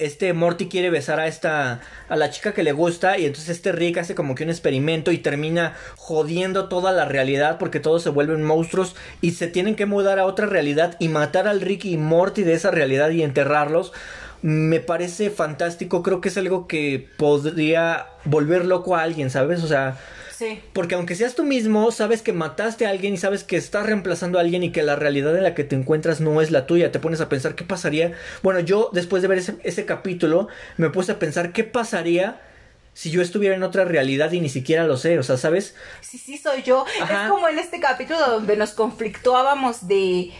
este 0.00 0.32
Morty 0.32 0.68
quiere 0.68 0.88
besar 0.88 1.20
a 1.20 1.26
esta 1.26 1.80
a 2.08 2.16
la 2.16 2.30
chica 2.30 2.54
que 2.54 2.62
le 2.62 2.72
gusta 2.72 3.18
y 3.18 3.26
entonces 3.26 3.50
este 3.50 3.70
Rick 3.70 3.98
hace 3.98 4.14
como 4.14 4.34
que 4.34 4.44
un 4.44 4.50
experimento 4.50 5.12
y 5.12 5.18
termina 5.18 5.76
jodiendo 5.96 6.68
toda 6.68 6.90
la 6.92 7.04
realidad 7.04 7.58
porque 7.58 7.80
todos 7.80 8.02
se 8.02 8.08
vuelven 8.08 8.42
monstruos 8.42 8.96
y 9.20 9.32
se 9.32 9.46
tienen 9.46 9.76
que 9.76 9.84
mudar 9.84 10.18
a 10.18 10.24
otra 10.24 10.46
realidad 10.46 10.96
y 11.00 11.08
matar 11.08 11.46
al 11.46 11.60
Rick 11.60 11.84
y 11.84 11.98
Morty 11.98 12.44
de 12.44 12.54
esa 12.54 12.70
realidad 12.70 13.10
y 13.10 13.22
enterrarlos 13.22 13.92
me 14.42 14.80
parece 14.80 15.30
fantástico, 15.30 16.02
creo 16.02 16.20
que 16.20 16.28
es 16.28 16.36
algo 16.36 16.66
que 16.66 17.08
podría 17.16 18.06
volver 18.24 18.64
loco 18.64 18.96
a 18.96 19.02
alguien, 19.02 19.30
¿sabes? 19.30 19.62
O 19.62 19.66
sea, 19.66 19.98
sí. 20.30 20.60
porque 20.72 20.94
aunque 20.94 21.14
seas 21.14 21.34
tú 21.34 21.44
mismo, 21.44 21.90
sabes 21.90 22.22
que 22.22 22.32
mataste 22.32 22.86
a 22.86 22.90
alguien 22.90 23.14
y 23.14 23.18
sabes 23.18 23.44
que 23.44 23.56
estás 23.56 23.84
reemplazando 23.84 24.38
a 24.38 24.40
alguien 24.40 24.62
y 24.62 24.72
que 24.72 24.82
la 24.82 24.96
realidad 24.96 25.36
en 25.36 25.42
la 25.42 25.54
que 25.54 25.64
te 25.64 25.76
encuentras 25.76 26.20
no 26.20 26.40
es 26.40 26.50
la 26.50 26.66
tuya, 26.66 26.90
te 26.90 26.98
pones 26.98 27.20
a 27.20 27.28
pensar 27.28 27.54
qué 27.54 27.64
pasaría. 27.64 28.12
Bueno, 28.42 28.60
yo 28.60 28.90
después 28.92 29.22
de 29.22 29.28
ver 29.28 29.42
ese, 29.62 29.84
capítulo 29.84 30.48
me 30.78 30.90
puse 30.90 31.12
a 31.12 31.18
pensar 31.18 31.52
qué 31.52 31.64
pasaría 31.64 32.40
si 32.94 33.10
yo 33.10 33.22
estuviera 33.22 33.54
en 33.54 33.62
otra 33.62 33.84
realidad 33.84 34.32
y 34.32 34.40
ni 34.40 34.48
siquiera 34.48 34.84
lo 34.84 34.96
sé, 34.96 35.18
o 35.18 35.22
sea, 35.22 35.36
¿sabes? 35.36 35.74
Sí, 36.00 36.18
sí, 36.18 36.38
soy 36.38 36.62
yo. 36.62 36.84
Es 36.98 37.30
como 37.30 37.48
en 37.48 37.58
este 37.58 37.78
capítulo 37.78 38.18
donde 38.20 38.56
nos 38.56 38.72
conflictuábamos 38.72 39.86
de 39.86 40.32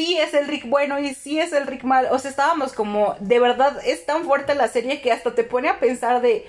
sí 0.00 0.16
es 0.16 0.32
el 0.32 0.48
Rick 0.48 0.66
bueno 0.66 0.98
y 0.98 1.14
sí 1.14 1.38
es 1.38 1.52
el 1.52 1.66
Rick 1.66 1.84
mal. 1.84 2.08
O 2.10 2.18
sea, 2.18 2.30
estábamos 2.30 2.72
como, 2.72 3.16
de 3.20 3.38
verdad, 3.38 3.78
es 3.84 4.06
tan 4.06 4.24
fuerte 4.24 4.54
la 4.54 4.68
serie 4.68 5.02
que 5.02 5.12
hasta 5.12 5.34
te 5.34 5.44
pone 5.44 5.68
a 5.68 5.78
pensar 5.78 6.22
de... 6.22 6.46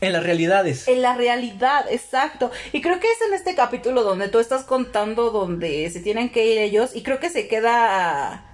En 0.00 0.14
las 0.14 0.22
realidades. 0.22 0.88
En 0.88 1.02
la 1.02 1.14
realidad, 1.14 1.84
exacto. 1.90 2.50
Y 2.72 2.80
creo 2.80 2.98
que 2.98 3.10
es 3.10 3.18
en 3.28 3.34
este 3.34 3.54
capítulo 3.54 4.04
donde 4.04 4.28
tú 4.28 4.38
estás 4.38 4.62
contando 4.62 5.30
donde 5.30 5.90
se 5.90 6.00
tienen 6.00 6.30
que 6.30 6.46
ir 6.46 6.58
ellos 6.58 6.94
y 6.94 7.02
creo 7.02 7.18
que 7.18 7.28
se 7.28 7.46
queda 7.46 8.46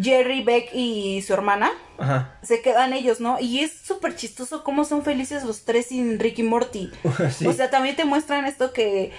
Jerry, 0.00 0.42
Beck 0.42 0.70
y 0.74 1.22
su 1.22 1.32
hermana. 1.32 1.70
Ajá. 1.98 2.38
Se 2.42 2.62
quedan 2.62 2.94
ellos, 2.94 3.20
¿no? 3.20 3.38
Y 3.38 3.60
es 3.60 3.72
súper 3.72 4.16
chistoso 4.16 4.64
cómo 4.64 4.84
son 4.84 5.02
felices 5.02 5.44
los 5.44 5.64
tres 5.64 5.86
sin 5.86 6.18
Rick 6.18 6.40
y 6.40 6.42
Morty. 6.42 6.90
O 7.46 7.52
sea, 7.52 7.70
también 7.70 7.94
te 7.94 8.04
muestran 8.04 8.46
esto 8.46 8.72
que 8.72 9.12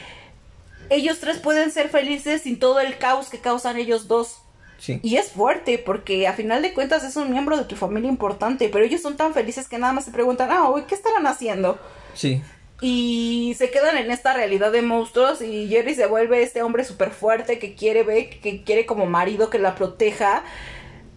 ellos 0.89 1.19
tres 1.19 1.37
pueden 1.37 1.71
ser 1.71 1.89
felices 1.89 2.41
sin 2.43 2.59
todo 2.59 2.79
el 2.79 2.97
caos 2.97 3.29
que 3.29 3.39
causan 3.39 3.77
ellos 3.77 4.07
dos. 4.07 4.41
Sí. 4.77 4.99
Y 5.01 5.17
es 5.17 5.31
fuerte 5.31 5.79
porque 5.79 6.27
a 6.27 6.33
final 6.33 6.61
de 6.61 6.73
cuentas 6.73 7.03
es 7.03 7.15
un 7.15 7.31
miembro 7.31 7.57
de 7.57 7.65
tu 7.65 7.75
familia 7.75 8.09
importante, 8.09 8.69
pero 8.69 8.85
ellos 8.85 9.01
son 9.01 9.17
tan 9.17 9.33
felices 9.33 9.67
que 9.67 9.79
nada 9.79 9.93
más 9.93 10.05
se 10.05 10.11
preguntan, 10.11 10.49
ah, 10.51 10.71
¿qué 10.87 10.93
estarán 10.93 11.25
haciendo? 11.25 11.79
Sí. 12.13 12.41
Y 12.79 13.55
se 13.57 13.71
quedan 13.71 13.97
en 13.97 14.11
esta 14.11 14.33
realidad 14.33 14.71
de 14.71 14.83
monstruos 14.83 15.41
y 15.41 15.67
Jerry 15.67 15.95
se 15.95 16.05
vuelve 16.05 16.43
este 16.43 16.61
hombre 16.61 16.83
súper 16.83 17.09
fuerte 17.09 17.57
que 17.57 17.73
quiere 17.73 18.03
ver, 18.03 18.39
que 18.39 18.63
quiere 18.63 18.85
como 18.85 19.07
marido 19.07 19.49
que 19.49 19.57
la 19.57 19.73
proteja 19.73 20.43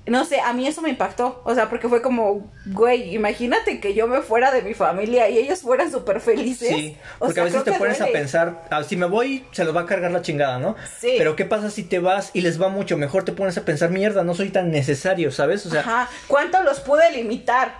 no 0.06 0.24
sé, 0.24 0.40
a 0.40 0.52
mí 0.52 0.66
eso 0.66 0.82
me 0.82 0.90
impactó. 0.90 1.42
O 1.44 1.54
sea, 1.54 1.68
porque 1.68 1.88
fue 1.88 2.02
como, 2.02 2.50
güey, 2.66 3.14
imagínate 3.14 3.80
que 3.80 3.94
yo 3.94 4.06
me 4.06 4.22
fuera 4.22 4.50
de 4.50 4.62
mi 4.62 4.74
familia 4.74 5.28
y 5.28 5.38
ellos 5.38 5.60
fueran 5.60 5.90
súper 5.90 6.20
felices. 6.20 6.68
Sí, 6.68 6.96
porque 7.18 7.40
a 7.40 7.44
veces 7.44 7.64
te 7.64 7.72
pones 7.72 8.00
a 8.00 8.06
pensar, 8.06 8.66
ah, 8.70 8.82
si 8.82 8.96
me 8.96 9.06
voy, 9.06 9.44
se 9.52 9.64
los 9.64 9.74
va 9.76 9.82
a 9.82 9.86
cargar 9.86 10.10
la 10.10 10.22
chingada, 10.22 10.58
¿no? 10.58 10.76
Sí. 10.98 11.14
Pero 11.18 11.36
¿qué 11.36 11.44
pasa 11.44 11.70
si 11.70 11.84
te 11.84 11.98
vas 11.98 12.30
y 12.32 12.40
les 12.40 12.60
va 12.60 12.68
mucho? 12.68 12.96
Mejor 12.96 13.24
te 13.24 13.32
pones 13.32 13.56
a 13.58 13.64
pensar, 13.64 13.90
mierda, 13.90 14.24
no 14.24 14.34
soy 14.34 14.50
tan 14.50 14.70
necesario, 14.70 15.30
¿sabes? 15.30 15.66
O 15.66 15.70
sea, 15.70 15.80
Ajá, 15.80 16.10
¿cuánto 16.26 16.62
los 16.62 16.80
pude 16.80 17.10
limitar? 17.12 17.74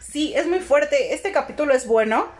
Sí, 0.00 0.32
es 0.34 0.46
muy 0.46 0.60
fuerte. 0.60 1.14
Este 1.14 1.30
capítulo 1.30 1.72
es 1.72 1.86
bueno 1.86 2.39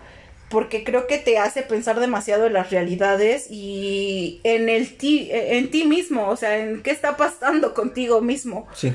porque 0.51 0.83
creo 0.83 1.07
que 1.07 1.17
te 1.17 1.39
hace 1.39 1.63
pensar 1.63 2.01
demasiado 2.01 2.47
en 2.47 2.55
las 2.55 2.71
realidades 2.71 3.47
y 3.49 4.41
en 4.43 4.69
el 4.69 4.97
ti, 4.97 5.29
en 5.31 5.71
ti 5.71 5.85
mismo, 5.85 6.29
o 6.29 6.37
sea, 6.37 6.59
en 6.59 6.83
qué 6.83 6.91
está 6.91 7.17
pasando 7.17 7.73
contigo 7.73 8.21
mismo. 8.21 8.67
Sí. 8.75 8.93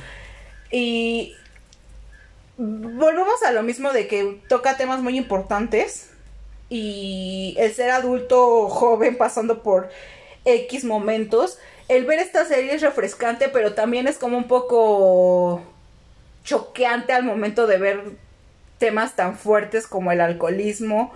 Y 0.69 1.33
volvemos 2.57 3.41
a 3.43 3.53
lo 3.53 3.63
mismo 3.63 3.93
de 3.93 4.07
que 4.07 4.41
toca 4.49 4.75
temas 4.75 5.01
muy 5.01 5.17
importantes 5.17 6.09
y 6.69 7.55
el 7.57 7.73
ser 7.73 7.91
adulto 7.91 8.67
joven 8.67 9.17
pasando 9.17 9.63
por 9.63 9.89
X 10.43 10.83
momentos. 10.83 11.57
El 11.87 12.03
ver 12.03 12.19
esta 12.19 12.43
serie 12.43 12.75
es 12.75 12.81
refrescante, 12.81 13.47
pero 13.47 13.73
también 13.73 14.07
es 14.07 14.17
como 14.17 14.37
un 14.37 14.47
poco 14.49 15.63
choqueante 16.43 17.13
al 17.13 17.23
momento 17.23 17.65
de 17.65 17.77
ver 17.77 18.01
temas 18.77 19.15
tan 19.15 19.37
fuertes 19.37 19.87
como 19.87 20.11
el 20.11 20.19
alcoholismo 20.19 21.13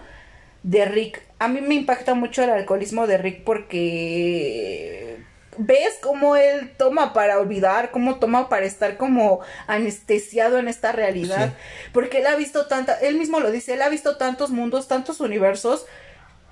de 0.64 0.86
Rick. 0.86 1.22
A 1.40 1.48
mí 1.48 1.62
me 1.62 1.76
impacta 1.76 2.14
mucho 2.14 2.44
el 2.44 2.50
alcoholismo 2.50 3.08
de 3.08 3.18
Rick 3.18 3.44
porque 3.44 5.20
ves 5.60 5.98
cómo 6.02 6.38
él 6.38 6.72
toma 6.78 7.14
para 7.14 7.38
olvidar, 7.38 7.92
cómo 7.92 8.16
toma 8.16 8.48
para 8.48 8.66
estar 8.66 8.96
como 8.98 9.42
anestesiado 9.68 10.58
en 10.58 10.70
esta 10.70 10.94
realidad, 10.94 11.54
porque 11.92 12.20
él 12.20 12.28
ha 12.28 12.36
visto 12.36 12.68
tanta, 12.68 12.94
él 12.94 13.18
mismo 13.18 13.42
lo 13.42 13.52
dice, 13.52 13.74
él 13.74 13.82
ha 13.82 13.90
visto 13.90 14.16
tantos 14.16 14.52
mundos, 14.52 14.88
tantos 14.88 15.20
universos 15.20 15.86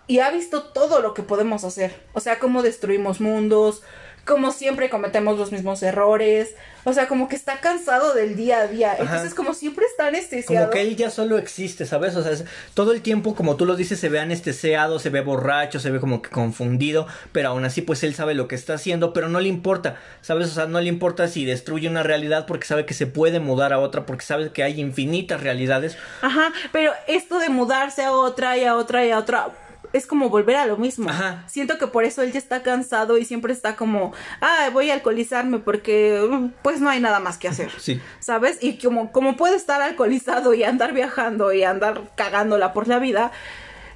y 0.07 0.19
ha 0.19 0.29
visto 0.29 0.63
todo 0.63 1.01
lo 1.01 1.13
que 1.13 1.23
podemos 1.23 1.63
hacer, 1.63 1.95
o 2.13 2.19
sea, 2.19 2.37
cómo 2.37 2.63
destruimos 2.63 3.21
mundos, 3.21 3.81
como 4.27 4.51
siempre 4.51 4.89
cometemos 4.89 5.39
los 5.39 5.51
mismos 5.51 5.81
errores, 5.81 6.53
o 6.83 6.93
sea, 6.93 7.07
como 7.07 7.27
que 7.27 7.35
está 7.35 7.59
cansado 7.59 8.13
del 8.13 8.35
día 8.35 8.59
a 8.59 8.67
día, 8.67 8.95
entonces 8.99 9.33
como 9.33 9.53
siempre 9.53 9.85
está 9.85 10.07
anestesiado. 10.07 10.67
Como 10.67 10.75
que 10.75 10.81
él 10.81 10.95
ya 10.95 11.09
solo 11.09 11.37
existe, 11.37 11.85
¿sabes? 11.85 12.15
O 12.15 12.23
sea, 12.23 12.45
todo 12.73 12.91
el 12.91 13.01
tiempo, 13.01 13.35
como 13.35 13.55
tú 13.55 13.65
lo 13.65 13.75
dices, 13.75 13.99
se 13.99 14.09
ve 14.09 14.19
anestesiado, 14.19 14.99
se 14.99 15.09
ve 15.09 15.21
borracho, 15.21 15.79
se 15.79 15.89
ve 15.89 15.99
como 15.99 16.21
que 16.21 16.29
confundido, 16.29 17.07
pero 17.31 17.49
aún 17.49 17.65
así 17.65 17.81
pues 17.81 18.03
él 18.03 18.13
sabe 18.13 18.35
lo 18.35 18.47
que 18.47 18.55
está 18.55 18.75
haciendo, 18.75 19.13
pero 19.13 19.29
no 19.29 19.39
le 19.39 19.49
importa, 19.49 19.95
¿sabes? 20.21 20.49
O 20.49 20.51
sea, 20.51 20.67
no 20.67 20.79
le 20.79 20.89
importa 20.89 21.27
si 21.27 21.45
destruye 21.45 21.89
una 21.89 22.03
realidad 22.03 22.45
porque 22.45 22.67
sabe 22.67 22.85
que 22.85 22.93
se 22.93 23.07
puede 23.07 23.39
mudar 23.39 23.73
a 23.73 23.79
otra, 23.79 24.05
porque 24.05 24.25
sabe 24.25 24.51
que 24.51 24.63
hay 24.63 24.79
infinitas 24.79 25.41
realidades. 25.41 25.97
Ajá, 26.21 26.51
pero 26.71 26.91
esto 27.07 27.39
de 27.39 27.49
mudarse 27.49 28.03
a 28.03 28.11
otra 28.11 28.57
y 28.57 28.65
a 28.65 28.75
otra 28.75 29.05
y 29.05 29.11
a 29.11 29.19
otra 29.19 29.49
es 29.93 30.05
como 30.05 30.29
volver 30.29 30.55
a 30.55 30.65
lo 30.65 30.77
mismo. 30.77 31.09
Siento 31.47 31.77
que 31.77 31.87
por 31.87 32.03
eso 32.03 32.21
él 32.21 32.31
ya 32.31 32.39
está 32.39 32.63
cansado 32.63 33.17
y 33.17 33.25
siempre 33.25 33.53
está 33.53 33.75
como, 33.75 34.13
ah, 34.41 34.69
voy 34.73 34.89
a 34.89 34.93
alcoholizarme 34.93 35.59
porque 35.59 36.21
pues 36.61 36.81
no 36.81 36.89
hay 36.89 36.99
nada 36.99 37.19
más 37.19 37.37
que 37.37 37.47
hacer. 37.47 37.71
Sí. 37.79 38.01
¿Sabes? 38.19 38.57
Y 38.61 38.77
como, 38.77 39.11
como 39.11 39.37
puede 39.37 39.55
estar 39.55 39.81
alcoholizado 39.81 40.53
y 40.53 40.63
andar 40.63 40.93
viajando 40.93 41.53
y 41.53 41.63
andar 41.63 42.11
cagándola 42.15 42.73
por 42.73 42.87
la 42.87 42.99
vida, 42.99 43.31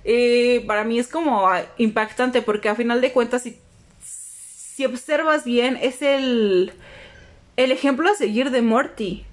eh, 0.03 0.63
para 0.67 0.83
mí 0.83 0.99
es 0.99 1.07
como 1.07 1.47
impactante 1.77 2.41
porque 2.41 2.69
a 2.69 2.75
final 2.75 3.01
de 3.01 3.11
cuentas, 3.11 3.43
si, 3.43 3.59
si 4.01 4.85
observas 4.85 5.43
bien, 5.43 5.77
es 5.81 6.01
el, 6.01 6.73
el 7.57 7.71
ejemplo 7.71 8.09
a 8.09 8.15
seguir 8.15 8.51
de 8.51 8.61
Morty. 8.61 9.25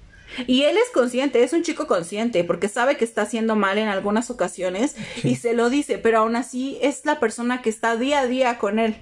Y 0.47 0.63
él 0.63 0.77
es 0.77 0.89
consciente, 0.93 1.43
es 1.43 1.53
un 1.53 1.63
chico 1.63 1.87
consciente, 1.87 2.43
porque 2.43 2.67
sabe 2.67 2.97
que 2.97 3.05
está 3.05 3.23
haciendo 3.23 3.55
mal 3.55 3.77
en 3.77 3.87
algunas 3.87 4.29
ocasiones 4.29 4.95
y 5.23 5.35
se 5.35 5.53
lo 5.53 5.69
dice, 5.69 5.97
pero 5.97 6.19
aún 6.19 6.35
así 6.35 6.77
es 6.81 7.05
la 7.05 7.19
persona 7.19 7.61
que 7.61 7.69
está 7.69 7.95
día 7.95 8.19
a 8.19 8.27
día 8.27 8.57
con 8.57 8.79
él 8.79 8.95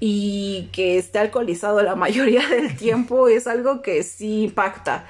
y 0.00 0.68
que 0.72 0.98
esté 0.98 1.18
alcoholizado 1.18 1.82
la 1.82 1.94
mayoría 1.96 2.46
del 2.48 2.76
tiempo 2.76 3.28
es 3.28 3.46
algo 3.46 3.82
que 3.82 4.02
sí 4.02 4.44
impacta. 4.44 5.06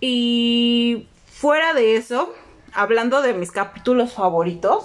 Y 0.00 1.08
fuera 1.26 1.72
de 1.74 1.96
eso, 1.96 2.34
hablando 2.72 3.22
de 3.22 3.34
mis 3.34 3.50
capítulos 3.50 4.12
favoritos, 4.12 4.84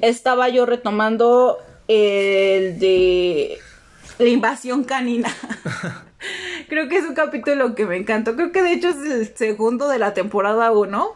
estaba 0.00 0.48
yo 0.48 0.66
retomando 0.66 1.58
el 1.88 2.78
de 2.78 3.58
la 4.18 4.28
invasión 4.28 4.84
canina. 4.84 5.34
Creo 6.68 6.88
que 6.88 6.98
es 6.98 7.04
un 7.04 7.14
capítulo 7.14 7.74
que 7.74 7.86
me 7.86 7.96
encantó. 7.96 8.36
Creo 8.36 8.52
que 8.52 8.62
de 8.62 8.72
hecho 8.72 8.88
es 8.88 8.96
el 8.96 9.36
segundo 9.36 9.88
de 9.88 9.98
la 9.98 10.14
temporada 10.14 10.72
1. 10.72 11.12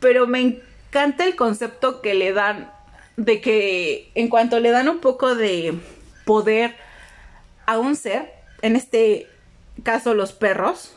Pero 0.00 0.26
me 0.26 0.40
encanta 0.40 1.24
el 1.24 1.36
concepto 1.36 2.02
que 2.02 2.14
le 2.14 2.32
dan 2.32 2.70
de 3.16 3.40
que 3.40 4.10
en 4.14 4.28
cuanto 4.28 4.60
le 4.60 4.70
dan 4.70 4.88
un 4.88 5.00
poco 5.00 5.34
de 5.34 5.78
poder 6.24 6.74
a 7.66 7.78
un 7.78 7.96
ser, 7.96 8.32
en 8.62 8.76
este 8.76 9.28
caso 9.82 10.14
los 10.14 10.32
perros, 10.32 10.96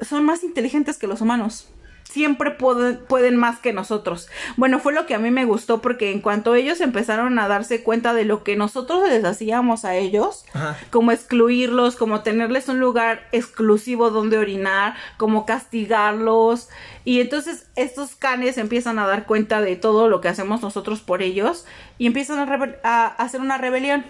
son 0.00 0.24
más 0.24 0.42
inteligentes 0.42 0.98
que 0.98 1.06
los 1.06 1.20
humanos 1.20 1.68
siempre 2.12 2.50
pueden, 2.50 3.36
más 3.36 3.58
que 3.58 3.72
nosotros. 3.72 4.28
Bueno, 4.56 4.78
fue 4.78 4.92
lo 4.92 5.06
que 5.06 5.14
a 5.14 5.18
mí 5.18 5.30
me 5.30 5.46
gustó 5.46 5.80
porque 5.80 6.12
en 6.12 6.20
cuanto 6.20 6.54
ellos 6.54 6.80
empezaron 6.80 7.38
a 7.38 7.48
darse 7.48 7.82
cuenta 7.82 8.12
de 8.12 8.24
lo 8.24 8.44
que 8.44 8.54
nosotros 8.54 9.08
les 9.08 9.24
hacíamos 9.24 9.84
a 9.84 9.96
ellos, 9.96 10.44
como 10.90 11.10
excluirlos, 11.12 11.96
como 11.96 12.20
tenerles 12.20 12.68
un 12.68 12.80
lugar 12.80 13.26
exclusivo 13.32 14.10
donde 14.10 14.38
orinar, 14.38 14.94
como 15.16 15.46
castigarlos, 15.46 16.68
y 17.04 17.20
entonces 17.20 17.66
estos 17.76 18.14
canes 18.14 18.58
empiezan 18.58 18.98
a 18.98 19.06
dar 19.06 19.26
cuenta 19.26 19.60
de 19.60 19.76
todo 19.76 20.08
lo 20.08 20.20
que 20.20 20.28
hacemos 20.28 20.62
nosotros 20.62 21.00
por 21.00 21.22
ellos 21.22 21.64
y 21.98 22.06
empiezan 22.06 22.38
a, 22.38 22.76
a 22.82 23.06
hacer 23.06 23.40
una 23.40 23.58
rebelión. 23.58 24.04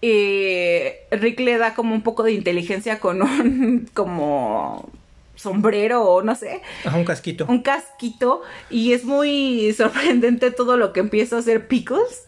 Y 0.00 0.84
Rick 1.10 1.40
le 1.40 1.58
da 1.58 1.74
como 1.74 1.94
un 1.94 2.02
poco 2.02 2.22
de 2.22 2.32
inteligencia 2.32 3.00
con 3.00 3.20
un 3.20 3.90
como 3.94 4.88
sombrero 5.38 6.02
o 6.02 6.22
no 6.22 6.34
sé. 6.34 6.62
un 6.92 7.04
casquito. 7.04 7.46
Un 7.48 7.62
casquito. 7.62 8.42
Y 8.68 8.92
es 8.92 9.04
muy 9.04 9.72
sorprendente 9.76 10.50
todo 10.50 10.76
lo 10.76 10.92
que 10.92 11.00
empieza 11.00 11.36
a 11.36 11.38
hacer 11.38 11.68
Pickles. 11.68 12.26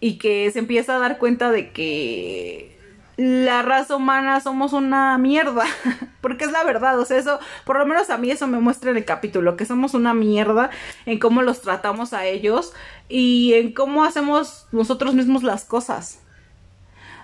Y 0.00 0.16
que 0.16 0.50
se 0.50 0.58
empieza 0.58 0.96
a 0.96 0.98
dar 0.98 1.18
cuenta 1.18 1.52
de 1.52 1.72
que 1.72 2.78
la 3.18 3.60
raza 3.60 3.96
humana 3.96 4.40
somos 4.40 4.72
una 4.72 5.18
mierda. 5.18 5.64
Porque 6.22 6.46
es 6.46 6.52
la 6.52 6.64
verdad. 6.64 6.98
O 6.98 7.04
sea, 7.04 7.18
eso, 7.18 7.38
por 7.66 7.78
lo 7.78 7.84
menos 7.84 8.08
a 8.08 8.16
mí 8.16 8.30
eso 8.30 8.46
me 8.46 8.60
muestra 8.60 8.90
en 8.90 8.96
el 8.96 9.04
capítulo. 9.04 9.58
Que 9.58 9.66
somos 9.66 9.92
una 9.92 10.14
mierda 10.14 10.70
en 11.04 11.18
cómo 11.18 11.42
los 11.42 11.60
tratamos 11.60 12.14
a 12.14 12.24
ellos. 12.24 12.72
Y 13.10 13.52
en 13.54 13.74
cómo 13.74 14.04
hacemos 14.04 14.66
nosotros 14.72 15.14
mismos 15.14 15.42
las 15.42 15.64
cosas. 15.64 16.20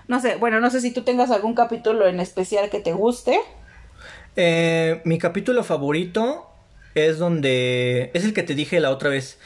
No 0.07 0.21
sé, 0.21 0.35
bueno, 0.35 0.61
no 0.61 0.69
sé 0.69 0.81
si 0.81 0.93
tú 0.93 1.01
tengas 1.01 1.31
algún 1.31 1.53
capítulo 1.55 2.07
en 2.07 2.19
especial 2.19 2.69
que 2.69 2.79
te 2.79 2.93
guste. 2.93 3.39
Eh, 4.39 5.01
mi 5.03 5.17
capítulo 5.17 5.63
favorito 5.63 6.47
es 6.93 7.17
donde. 7.17 8.11
Es 8.13 8.23
el 8.23 8.33
que 8.33 8.43
te 8.43 8.53
dije 8.53 8.79
la 8.79 8.91
otra 8.91 9.09
vez. 9.09 9.39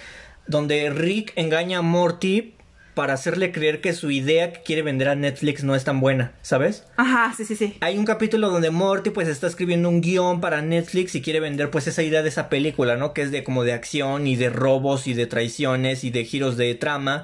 Donde 0.47 0.89
Rick 0.89 1.31
engaña 1.37 1.77
a 1.77 1.81
Morty 1.81 2.55
para 2.93 3.13
hacerle 3.13 3.53
creer 3.53 3.79
que 3.79 3.93
su 3.93 4.11
idea 4.11 4.51
que 4.51 4.63
quiere 4.63 4.81
vender 4.81 5.07
a 5.07 5.15
Netflix 5.15 5.63
no 5.63 5.75
es 5.75 5.85
tan 5.85 6.01
buena, 6.01 6.33
¿sabes? 6.41 6.85
Ajá, 6.97 7.33
sí, 7.37 7.45
sí, 7.45 7.55
sí. 7.55 7.77
Hay 7.79 7.97
un 7.97 8.03
capítulo 8.03 8.49
donde 8.49 8.69
Morty 8.69 9.11
pues 9.11 9.29
está 9.29 9.47
escribiendo 9.47 9.87
un 9.87 10.01
guion 10.01 10.41
para 10.41 10.61
Netflix 10.61 11.15
y 11.15 11.21
quiere 11.21 11.39
vender 11.39 11.71
pues 11.71 11.87
esa 11.87 12.03
idea 12.03 12.21
de 12.21 12.27
esa 12.27 12.49
película, 12.49 12.97
¿no? 12.97 13.13
Que 13.13 13.21
es 13.21 13.31
de 13.31 13.45
como 13.45 13.63
de 13.63 13.71
acción 13.71 14.27
y 14.27 14.35
de 14.35 14.49
robos 14.49 15.07
y 15.07 15.13
de 15.13 15.25
traiciones 15.25 16.03
y 16.03 16.09
de 16.09 16.25
giros 16.25 16.57
de 16.57 16.75
trama. 16.75 17.23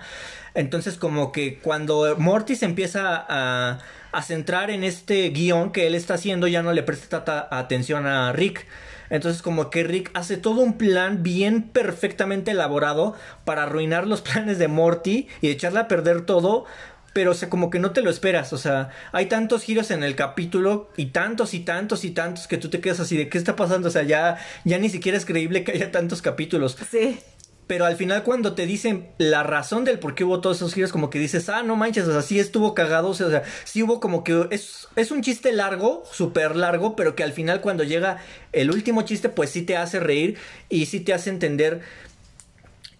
Entonces 0.54 0.96
como 0.96 1.34
que 1.34 1.60
cuando 1.60 2.16
Morty 2.18 2.56
se 2.56 2.66
empieza 2.66 3.26
a 3.28 3.80
a 4.12 4.22
centrar 4.22 4.70
en 4.70 4.84
este 4.84 5.30
guion 5.30 5.72
que 5.72 5.88
él 5.88 5.96
está 5.96 6.16
haciendo, 6.16 6.48
ya 6.48 6.64
no 6.64 6.74
le 6.74 6.84
presta 6.84 7.48
atención 7.52 8.06
a 8.06 8.32
Rick. 8.34 8.66
Entonces 9.10 9.42
como 9.42 9.70
que 9.70 9.84
Rick 9.84 10.12
hace 10.14 10.38
todo 10.38 10.62
un 10.62 10.78
plan 10.78 11.24
bien 11.24 11.64
perfectamente 11.64 12.52
elaborado 12.52 13.16
para 13.46 13.64
arruinar 13.64 14.08
los 14.08 14.22
planes 14.22 14.60
de 14.60 14.68
Morty 14.68 15.28
y 15.42 15.50
echarle 15.50 15.80
a 15.80 15.88
perder 15.88 16.26
todo. 16.26 16.66
Pero 17.14 17.32
o 17.32 17.34
sea, 17.34 17.50
como 17.50 17.72
que 17.72 17.80
no 17.80 17.92
te 17.92 18.02
lo 18.02 18.12
esperas. 18.12 18.54
O 18.54 18.58
sea, 18.58 18.90
hay 19.12 19.26
tantos 19.26 19.64
giros 19.64 19.90
en 19.90 20.04
el 20.04 20.16
capítulo 20.16 20.92
y 20.98 21.08
tantos 21.08 21.56
y 21.56 21.62
tantos 21.62 22.06
y 22.06 22.12
tantos 22.12 22.48
que 22.48 22.58
tú 22.58 22.70
te 22.70 22.80
quedas 22.80 23.00
así 23.00 23.18
de 23.18 23.28
qué 23.28 23.40
está 23.40 23.56
pasando. 23.56 23.88
O 23.88 23.92
sea, 23.92 24.04
ya, 24.04 24.38
ya 24.66 24.78
ni 24.78 24.90
siquiera 24.90 25.18
es 25.18 25.26
creíble 25.26 25.64
que 25.64 25.72
haya 25.72 25.92
tantos 25.92 26.22
capítulos. 26.22 26.78
Sí. 26.92 27.20
Pero 27.68 27.86
al 27.86 27.98
final 27.98 28.24
cuando 28.24 28.54
te 28.56 28.66
dicen 28.66 29.10
la 29.18 29.44
razón 29.44 29.84
del 29.84 30.00
por 30.00 30.16
qué 30.16 30.24
hubo 30.24 30.40
todos 30.40 30.58
esos 30.58 30.74
giros, 30.74 30.94
como 30.94 31.10
que 31.10 31.20
dices, 31.20 31.50
ah, 31.50 31.64
no 31.64 31.76
manches, 31.76 32.08
o 32.08 32.12
sea, 32.14 32.22
sí 32.22 32.40
estuvo 32.40 32.74
cagado, 32.74 33.10
o 33.10 33.14
sea, 33.14 33.44
sí 33.66 33.84
hubo 33.84 34.00
como 34.00 34.24
que 34.24 34.48
es, 34.52 34.88
es 34.96 35.12
un 35.12 35.22
chiste 35.22 35.52
largo, 35.52 36.04
súper 36.10 36.56
largo, 36.56 36.96
pero 36.96 37.16
que 37.16 37.24
al 37.24 37.34
final 37.34 37.60
cuando 37.60 37.84
llega 37.84 38.20
el 38.54 38.72
último 38.72 39.02
chiste, 39.02 39.28
pues 39.28 39.50
sí 39.50 39.64
te 39.64 39.76
hace 39.76 40.00
reír 40.00 40.38
y 40.70 40.86
sí 40.86 41.02
te 41.02 41.14
hace 41.14 41.30
entender 41.30 41.82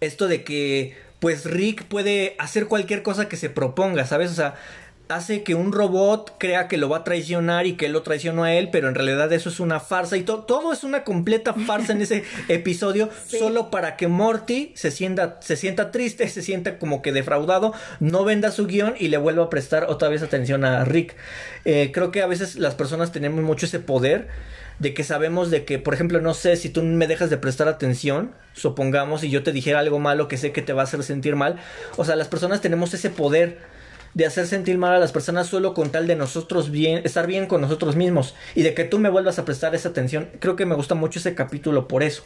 esto 0.00 0.28
de 0.28 0.44
que, 0.44 0.96
pues 1.18 1.44
Rick 1.44 1.84
puede 1.84 2.36
hacer 2.38 2.66
cualquier 2.66 3.02
cosa 3.02 3.28
que 3.28 3.36
se 3.36 3.50
proponga, 3.50 4.06
¿sabes? 4.06 4.30
O 4.30 4.34
sea, 4.34 4.54
hace 5.08 5.42
que 5.42 5.54
un 5.54 5.72
robot 5.72 6.34
crea 6.38 6.68
que 6.68 6.76
lo 6.76 6.88
va 6.88 6.98
a 6.98 7.04
traicionar 7.04 7.66
y 7.66 7.74
que 7.74 7.86
él 7.86 7.92
lo 7.92 8.02
traicionó 8.02 8.44
a 8.44 8.52
él, 8.52 8.68
pero 8.70 8.88
en 8.88 8.94
realidad 8.94 9.32
eso 9.32 9.48
es 9.48 9.60
una 9.60 9.80
farsa 9.80 10.16
y 10.16 10.22
todo 10.22 10.72
es 10.72 10.84
una 10.84 11.04
completa 11.04 11.54
farsa 11.54 11.92
en 11.92 12.02
ese 12.02 12.24
episodio, 12.48 13.08
solo 13.26 13.70
para 13.70 13.96
que 13.96 14.08
Morty 14.08 14.72
se 14.74 14.90
sienta, 14.90 15.38
se 15.40 15.56
sienta 15.56 15.90
triste, 15.90 16.28
se 16.28 16.42
sienta 16.42 16.78
como 16.78 17.02
que 17.02 17.12
defraudado, 17.12 17.72
no 18.00 18.24
venda 18.24 18.50
su 18.50 18.66
guion 18.66 18.94
y 18.98 19.08
le 19.08 19.16
vuelva 19.16 19.44
a 19.44 19.50
prestar 19.50 19.86
otra 19.88 20.08
vez 20.08 20.22
atención 20.22 20.64
a 20.64 20.84
Rick. 20.84 21.16
Eh, 21.64 21.90
creo 21.92 22.10
que 22.10 22.22
a 22.22 22.26
veces 22.26 22.56
las 22.56 22.74
personas 22.74 23.12
tenemos 23.12 23.42
mucho 23.42 23.66
ese 23.66 23.80
poder 23.80 24.28
de 24.78 24.94
que 24.94 25.04
sabemos 25.04 25.50
de 25.50 25.64
que, 25.64 25.78
por 25.78 25.94
ejemplo, 25.94 26.20
no 26.20 26.34
sé, 26.34 26.56
si 26.56 26.68
tú 26.68 26.82
me 26.82 27.06
dejas 27.06 27.30
de 27.30 27.36
prestar 27.36 27.66
atención, 27.66 28.32
supongamos, 28.52 29.24
y 29.24 29.30
yo 29.30 29.42
te 29.42 29.52
dijera 29.52 29.80
algo 29.80 29.98
malo 29.98 30.28
que 30.28 30.36
sé 30.36 30.52
que 30.52 30.62
te 30.62 30.72
va 30.72 30.82
a 30.82 30.84
hacer 30.84 31.02
sentir 31.02 31.34
mal, 31.34 31.56
o 31.96 32.04
sea, 32.04 32.14
las 32.14 32.28
personas 32.28 32.60
tenemos 32.60 32.94
ese 32.94 33.10
poder 33.10 33.58
de 34.14 34.26
hacer 34.26 34.46
sentir 34.46 34.78
mal 34.78 34.94
a 34.94 34.98
las 34.98 35.12
personas 35.12 35.46
solo 35.46 35.74
con 35.74 35.90
tal 35.90 36.06
de 36.06 36.16
nosotros 36.16 36.70
bien, 36.70 37.02
estar 37.04 37.26
bien 37.26 37.46
con 37.46 37.60
nosotros 37.60 37.94
mismos 37.96 38.34
y 38.54 38.62
de 38.62 38.74
que 38.74 38.84
tú 38.84 38.98
me 38.98 39.10
vuelvas 39.10 39.38
a 39.38 39.44
prestar 39.44 39.74
esa 39.74 39.90
atención. 39.90 40.30
Creo 40.40 40.56
que 40.56 40.66
me 40.66 40.74
gusta 40.74 40.94
mucho 40.94 41.18
ese 41.18 41.34
capítulo 41.34 41.86
por 41.88 42.02
eso. 42.02 42.24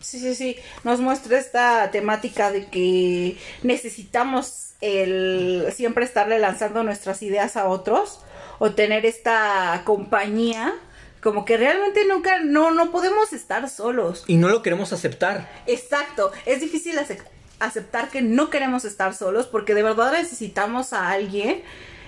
Sí, 0.00 0.18
sí, 0.18 0.34
sí. 0.34 0.56
Nos 0.82 0.98
muestra 1.00 1.38
esta 1.38 1.90
temática 1.90 2.50
de 2.50 2.66
que 2.68 3.36
necesitamos 3.62 4.70
el 4.80 5.66
siempre 5.74 6.04
estarle 6.04 6.38
lanzando 6.38 6.82
nuestras 6.84 7.22
ideas 7.22 7.56
a 7.56 7.68
otros 7.68 8.20
o 8.58 8.72
tener 8.72 9.04
esta 9.06 9.82
compañía 9.84 10.74
como 11.22 11.44
que 11.44 11.58
realmente 11.58 12.06
nunca 12.06 12.38
no 12.42 12.70
no 12.70 12.90
podemos 12.90 13.34
estar 13.34 13.68
solos. 13.68 14.24
Y 14.26 14.36
no 14.36 14.48
lo 14.48 14.62
queremos 14.62 14.92
aceptar. 14.94 15.50
Exacto, 15.66 16.32
es 16.46 16.60
difícil 16.62 16.96
acep- 16.98 17.22
aceptar 17.60 18.08
que 18.08 18.22
no 18.22 18.50
queremos 18.50 18.84
estar 18.84 19.14
solos 19.14 19.46
porque 19.46 19.74
de 19.74 19.82
verdad 19.82 20.12
necesitamos 20.12 20.92
a 20.92 21.10
alguien 21.10 21.62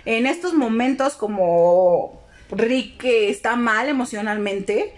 en 0.05 0.27
estos 0.27 0.55
momentos 0.55 1.15
como 1.15 2.21
Rick 2.51 2.99
que 2.99 3.31
está 3.31 3.57
mal 3.57 3.89
emocionalmente. 3.89 4.95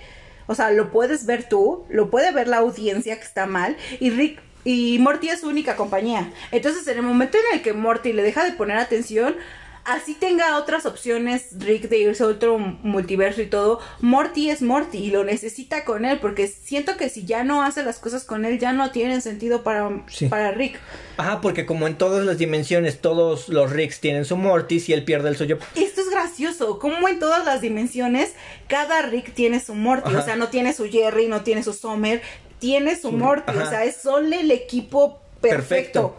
O 0.47 0.55
sea, 0.55 0.70
lo 0.70 0.90
puedes 0.90 1.26
ver 1.26 1.48
tú, 1.48 1.85
lo 1.89 2.10
puede 2.10 2.32
ver 2.32 2.48
la 2.48 2.59
audiencia 2.59 3.16
que 3.16 3.24
está 3.24 3.47
mal 3.47 3.76
y 4.01 4.10
Rick 4.10 4.40
y 4.64 4.98
Morty 4.98 5.28
es 5.28 5.40
su 5.40 5.48
única 5.48 5.76
compañía. 5.76 6.32
Entonces, 6.51 6.86
en 6.89 6.98
el 6.98 7.02
momento 7.02 7.36
en 7.39 7.59
el 7.59 7.62
que 7.62 7.74
Morty 7.74 8.12
le 8.12 8.22
deja 8.22 8.44
de 8.44 8.52
poner 8.52 8.78
atención, 8.78 9.36
así 9.85 10.15
tenga 10.15 10.56
otras 10.59 10.86
opciones 10.86 11.48
Rick 11.59 11.89
de 11.89 11.98
irse 11.98 12.23
a 12.23 12.27
otro 12.27 12.59
multiverso 12.59 13.43
y 13.43 13.47
todo, 13.47 13.81
Morty 14.01 14.51
es 14.51 14.62
Morty 14.62 14.98
y 14.98 15.11
lo 15.11 15.24
necesita 15.24 15.85
con 15.85 16.05
él 16.05 16.19
porque 16.20 16.47
siento 16.48 16.97
que 16.97 17.09
si 17.09 17.24
ya 17.24 17.44
no 17.44 17.62
hace 17.62 17.82
las 17.82 17.98
cosas 17.98 18.24
con 18.24 18.44
él 18.44 18.59
ya 18.59 18.73
no 18.73 18.90
tienen 18.90 19.20
sentido 19.23 19.62
para, 19.62 20.05
Sí. 20.09 20.27
para 20.28 20.51
Rick. 20.52 20.78
Ajá, 21.16 21.40
porque 21.40 21.66
como 21.66 21.86
en 21.86 21.97
todas 21.97 22.24
las 22.24 22.39
dimensiones, 22.39 23.01
todos 23.01 23.48
los 23.48 23.70
Ricks 23.70 24.01
tienen 24.01 24.24
su 24.24 24.36
Mortis 24.36 24.89
y 24.89 24.93
él 24.93 25.05
pierde 25.05 25.28
el 25.28 25.36
suyo. 25.36 25.59
Esto 25.77 26.01
es 26.01 26.11
gracioso, 26.11 26.78
como 26.78 27.09
en 27.09 27.19
todas 27.19 27.44
las 27.44 27.61
dimensiones 27.61 28.32
cada 28.69 29.02
Rick 29.02 29.35
tiene 29.35 29.61
su 29.61 29.74
Morty, 29.74 30.09
Ajá. 30.11 30.19
o 30.20 30.24
sea, 30.24 30.36
no 30.36 30.48
tiene 30.48 30.73
su 30.73 30.89
Jerry, 30.90 31.28
no 31.28 31.43
tiene 31.43 31.62
su 31.62 31.73
Summer, 31.73 32.23
tiene 32.59 32.97
su 32.97 33.12
Morty, 33.12 33.51
ajá. 33.52 33.65
o 33.65 33.69
sea, 33.70 33.85
es 33.85 33.97
solo 33.97 34.35
el 34.35 34.51
equipo 34.51 35.20
perfecto. 35.40 36.15
Perfecto. 36.15 36.16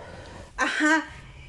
Ajá. 0.58 1.06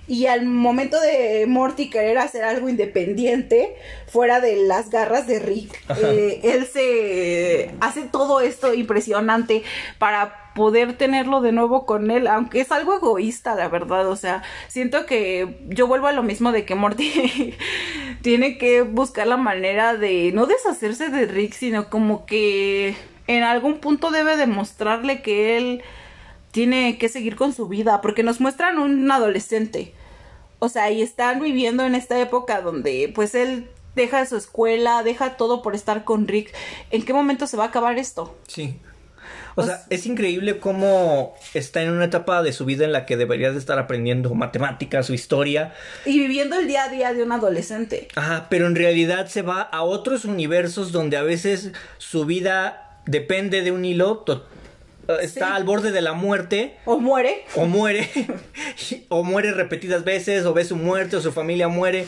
Y 0.08 0.26
al 0.26 0.46
momento 0.46 1.00
de 1.00 1.46
Morty 1.48 1.90
querer 1.90 2.18
hacer 2.18 2.44
algo 2.44 2.68
independiente, 2.68 3.76
fuera 4.06 4.40
de 4.40 4.56
las 4.56 4.90
garras 4.90 5.26
de 5.26 5.40
Rick, 5.40 5.82
eh, 6.00 6.40
él 6.44 6.66
se 6.66 7.74
hace 7.80 8.02
todo 8.02 8.40
esto 8.40 8.72
impresionante 8.74 9.62
para 9.98 10.52
poder 10.54 10.96
tenerlo 10.96 11.40
de 11.40 11.52
nuevo 11.52 11.86
con 11.86 12.10
él, 12.10 12.26
aunque 12.26 12.60
es 12.60 12.72
algo 12.72 12.96
egoísta, 12.96 13.54
la 13.54 13.68
verdad. 13.68 14.08
O 14.08 14.16
sea, 14.16 14.42
siento 14.68 15.06
que 15.06 15.58
yo 15.66 15.86
vuelvo 15.86 16.06
a 16.06 16.12
lo 16.12 16.22
mismo 16.22 16.50
de 16.50 16.64
que 16.64 16.74
Morty 16.74 17.54
tiene 18.22 18.58
que 18.58 18.82
buscar 18.82 19.26
la 19.26 19.36
manera 19.36 19.96
de 19.96 20.32
no 20.32 20.46
deshacerse 20.46 21.10
de 21.10 21.26
Rick, 21.26 21.52
sino 21.52 21.90
como 21.90 22.26
que 22.26 22.96
en 23.26 23.42
algún 23.42 23.78
punto 23.78 24.10
debe 24.10 24.36
demostrarle 24.36 25.20
que 25.20 25.58
él 25.58 25.82
tiene 26.56 26.96
que 26.96 27.10
seguir 27.10 27.36
con 27.36 27.52
su 27.52 27.68
vida, 27.68 28.00
porque 28.00 28.22
nos 28.22 28.40
muestran 28.40 28.78
un 28.78 29.10
adolescente. 29.10 29.92
O 30.58 30.70
sea, 30.70 30.90
y 30.90 31.02
están 31.02 31.38
viviendo 31.38 31.84
en 31.84 31.94
esta 31.94 32.18
época 32.18 32.62
donde 32.62 33.12
pues 33.14 33.34
él 33.34 33.68
deja 33.94 34.24
su 34.24 34.38
escuela, 34.38 35.02
deja 35.02 35.36
todo 35.36 35.60
por 35.60 35.74
estar 35.74 36.04
con 36.04 36.26
Rick. 36.26 36.54
¿En 36.90 37.04
qué 37.04 37.12
momento 37.12 37.46
se 37.46 37.58
va 37.58 37.64
a 37.64 37.66
acabar 37.66 37.98
esto? 37.98 38.38
Sí. 38.48 38.78
O 39.54 39.60
O 39.60 39.66
sea, 39.66 39.84
es 39.90 40.06
increíble 40.06 40.58
cómo 40.58 41.34
está 41.52 41.82
en 41.82 41.90
una 41.90 42.06
etapa 42.06 42.42
de 42.42 42.54
su 42.54 42.64
vida 42.64 42.86
en 42.86 42.92
la 42.92 43.04
que 43.04 43.18
debería 43.18 43.52
de 43.52 43.58
estar 43.58 43.78
aprendiendo 43.78 44.34
matemáticas, 44.34 45.04
su 45.04 45.12
historia. 45.12 45.74
Y 46.06 46.18
viviendo 46.20 46.58
el 46.58 46.66
día 46.66 46.84
a 46.84 46.88
día 46.88 47.12
de 47.12 47.22
un 47.22 47.32
adolescente. 47.32 48.08
Ajá, 48.16 48.46
pero 48.48 48.66
en 48.66 48.76
realidad 48.76 49.26
se 49.26 49.42
va 49.42 49.60
a 49.60 49.82
otros 49.82 50.24
universos 50.24 50.90
donde 50.90 51.18
a 51.18 51.22
veces 51.22 51.72
su 51.98 52.24
vida 52.24 52.98
depende 53.04 53.60
de 53.60 53.72
un 53.72 53.84
hilo, 53.84 54.24
está 55.20 55.46
Sí. 55.48 55.52
al 55.52 55.64
borde 55.64 55.92
de 55.92 56.00
la 56.00 56.12
muerte. 56.12 56.76
O 56.84 56.98
muere. 56.98 57.44
O 57.54 57.66
muere, 57.66 58.08
o 59.08 59.22
muere 59.22 59.52
repetidas 59.52 60.04
veces, 60.04 60.44
o 60.44 60.52
ve 60.54 60.64
su 60.64 60.76
muerte, 60.76 61.16
o 61.16 61.20
su 61.20 61.32
familia 61.32 61.68
muere. 61.68 62.06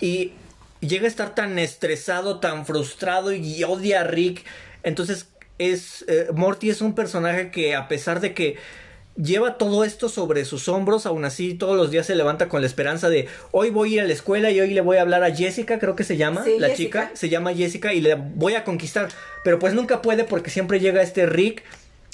Y 0.00 0.32
llega 0.80 1.04
a 1.04 1.08
estar 1.08 1.34
tan 1.34 1.58
estresado, 1.58 2.40
tan 2.40 2.66
frustrado 2.66 3.32
y 3.32 3.62
odia 3.64 4.00
a 4.00 4.04
Rick. 4.04 4.44
Entonces, 4.82 5.28
es. 5.58 6.04
eh, 6.08 6.26
Morty 6.34 6.70
es 6.70 6.80
un 6.80 6.94
personaje 6.94 7.50
que, 7.50 7.74
a 7.74 7.88
pesar 7.88 8.20
de 8.20 8.34
que 8.34 8.56
lleva 9.14 9.58
todo 9.58 9.84
esto 9.84 10.08
sobre 10.08 10.44
sus 10.46 10.68
hombros, 10.68 11.04
aún 11.04 11.26
así 11.26 11.52
todos 11.52 11.76
los 11.76 11.90
días 11.90 12.06
se 12.06 12.14
levanta 12.14 12.48
con 12.48 12.62
la 12.62 12.66
esperanza 12.66 13.10
de 13.10 13.28
hoy 13.50 13.68
voy 13.68 13.90
a 13.90 13.92
ir 13.96 14.00
a 14.00 14.04
la 14.06 14.12
escuela 14.14 14.50
y 14.50 14.58
hoy 14.58 14.70
le 14.72 14.80
voy 14.80 14.96
a 14.96 15.02
hablar 15.02 15.22
a 15.22 15.30
Jessica, 15.36 15.78
creo 15.78 15.94
que 15.94 16.02
se 16.02 16.16
llama, 16.16 16.42
Sí, 16.44 16.56
la 16.58 16.68
Jessica. 16.70 17.02
chica, 17.08 17.16
se 17.16 17.28
llama 17.28 17.52
Jessica 17.52 17.92
y 17.92 18.00
le 18.00 18.14
voy 18.14 18.54
a 18.54 18.64
conquistar. 18.64 19.08
Pero 19.44 19.58
pues 19.58 19.74
nunca 19.74 20.00
puede 20.00 20.24
porque 20.24 20.48
siempre 20.50 20.80
llega 20.80 21.02
este 21.02 21.26
Rick 21.26 21.62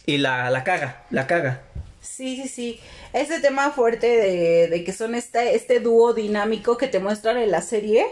y 0.09 0.17
la, 0.17 0.49
la 0.51 0.65
caga, 0.65 1.05
la 1.11 1.27
caga. 1.27 1.61
Sí, 2.01 2.41
sí, 2.43 2.49
sí. 2.49 2.81
Ese 3.13 3.41
tema 3.41 3.71
fuerte 3.73 4.07
de, 4.07 4.69
de 4.69 4.85
que 4.85 4.93
son 4.95 5.15
este, 5.15 5.55
este 5.55 5.81
dúo 5.81 6.15
dinámico 6.15 6.79
que 6.79 6.89
te 6.89 6.99
muestran 6.99 7.37
en 7.37 7.51
la 7.51 7.61
serie, 7.61 8.07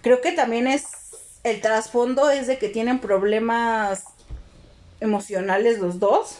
creo 0.00 0.22
que 0.22 0.32
también 0.32 0.66
es 0.66 0.84
el 1.42 1.60
trasfondo 1.60 2.30
es 2.30 2.46
de 2.46 2.56
que 2.56 2.70
tienen 2.70 2.98
problemas 2.98 4.04
emocionales 5.00 5.78
los 5.78 6.00
dos. 6.00 6.38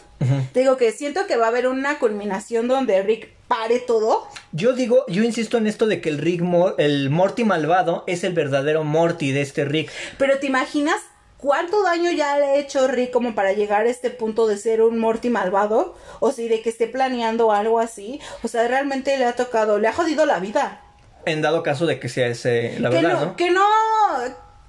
Te 0.54 0.60
digo 0.60 0.78
que 0.78 0.90
siento 0.92 1.26
que 1.26 1.36
va 1.36 1.46
a 1.46 1.48
haber 1.48 1.66
una 1.66 1.98
culminación 1.98 2.66
donde 2.66 3.02
Rick 3.02 3.28
pare 3.46 3.78
todo. 3.80 4.26
Yo 4.52 4.72
digo, 4.72 5.04
yo 5.06 5.22
insisto 5.22 5.58
en 5.58 5.66
esto 5.66 5.86
de 5.86 6.00
que 6.00 6.08
el 6.08 6.16
Rick, 6.16 6.40
Mor- 6.40 6.76
el 6.78 7.10
Morty 7.10 7.44
malvado 7.44 8.04
es 8.06 8.24
el 8.24 8.32
verdadero 8.32 8.84
Morty 8.84 9.32
de 9.32 9.42
este 9.42 9.66
Rick. 9.66 9.90
Pero 10.16 10.38
¿te 10.38 10.46
imaginas 10.46 10.96
cuánto 11.44 11.82
daño 11.82 12.10
ya 12.10 12.38
le 12.38 12.44
ha 12.46 12.54
hecho 12.56 12.88
Rick 12.88 13.10
como 13.10 13.34
para 13.34 13.52
llegar 13.52 13.82
a 13.86 13.90
este 13.90 14.08
punto 14.08 14.46
de 14.46 14.56
ser 14.56 14.80
un 14.80 14.98
Morty 14.98 15.28
malvado? 15.28 15.94
O 16.20 16.32
si 16.32 16.48
de 16.48 16.62
que 16.62 16.70
esté 16.70 16.86
planeando 16.86 17.52
algo 17.52 17.80
así. 17.80 18.18
O 18.42 18.48
sea, 18.48 18.66
realmente 18.66 19.18
le 19.18 19.26
ha 19.26 19.36
tocado, 19.36 19.78
le 19.78 19.88
ha 19.88 19.92
jodido 19.92 20.24
la 20.24 20.38
vida. 20.38 20.80
En 21.26 21.42
dado 21.42 21.62
caso 21.62 21.84
de 21.84 22.00
que 22.00 22.08
sea 22.08 22.28
ese, 22.28 22.78
la 22.80 22.88
que 22.88 22.96
verdad, 22.96 23.12
no, 23.20 23.26
¿no? 23.26 23.36
que 23.36 23.50
no, 23.50 23.64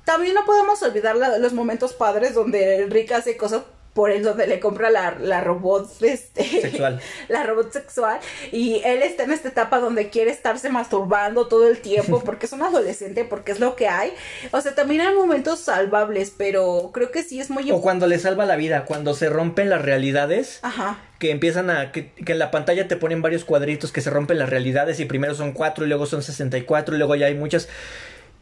también 0.03 0.33
no 0.35 0.43
podemos 0.45 0.81
olvidar 0.83 1.15
la- 1.15 1.37
los 1.37 1.53
momentos 1.53 1.93
padres 1.93 2.33
donde 2.33 2.87
Rick 2.89 3.11
hace 3.13 3.37
cosas 3.37 3.63
por 3.95 4.11
él, 4.11 4.23
donde 4.23 4.45
le 4.45 4.59
compra 4.59 4.89
la, 4.89 5.15
la 5.17 5.39
robot, 5.39 5.89
este, 6.01 6.43
Sexual. 6.43 6.99
la 7.29 7.43
robot 7.43 7.71
sexual, 7.71 8.19
y 8.51 8.81
él 8.83 9.01
está 9.01 9.23
en 9.23 9.31
esta 9.31 9.47
etapa 9.47 9.79
donde 9.79 10.09
quiere 10.09 10.31
estarse 10.31 10.69
masturbando 10.69 11.47
todo 11.47 11.65
el 11.65 11.79
tiempo, 11.79 12.21
porque 12.25 12.45
es 12.45 12.51
un 12.51 12.61
adolescente, 12.61 13.23
porque 13.23 13.53
es 13.53 13.61
lo 13.61 13.77
que 13.77 13.87
hay, 13.87 14.11
o 14.51 14.59
sea, 14.59 14.75
también 14.75 14.99
hay 14.99 15.15
momentos 15.15 15.61
salvables, 15.61 16.33
pero 16.37 16.91
creo 16.93 17.09
que 17.09 17.23
sí 17.23 17.39
es 17.39 17.49
muy... 17.49 17.71
O 17.71 17.79
cuando 17.79 18.05
le 18.05 18.19
salva 18.19 18.45
la 18.45 18.57
vida, 18.57 18.83
cuando 18.83 19.13
se 19.13 19.29
rompen 19.29 19.69
las 19.69 19.81
realidades, 19.81 20.59
Ajá, 20.61 20.99
que 21.17 21.31
empiezan 21.31 21.69
a, 21.69 21.93
que, 21.93 22.11
que 22.11 22.33
en 22.33 22.39
la 22.39 22.51
pantalla 22.51 22.89
te 22.89 22.97
ponen 22.97 23.21
varios 23.21 23.45
cuadritos 23.45 23.93
que 23.93 24.01
se 24.01 24.09
rompen 24.09 24.39
las 24.39 24.49
realidades 24.49 24.99
y 24.99 25.05
primero 25.05 25.35
son 25.35 25.53
cuatro 25.53 25.85
y 25.85 25.87
luego 25.87 26.05
son 26.05 26.21
64 26.21 26.95
y 26.95 26.97
luego 26.97 27.15
ya 27.15 27.27
hay 27.27 27.35
muchas. 27.35 27.69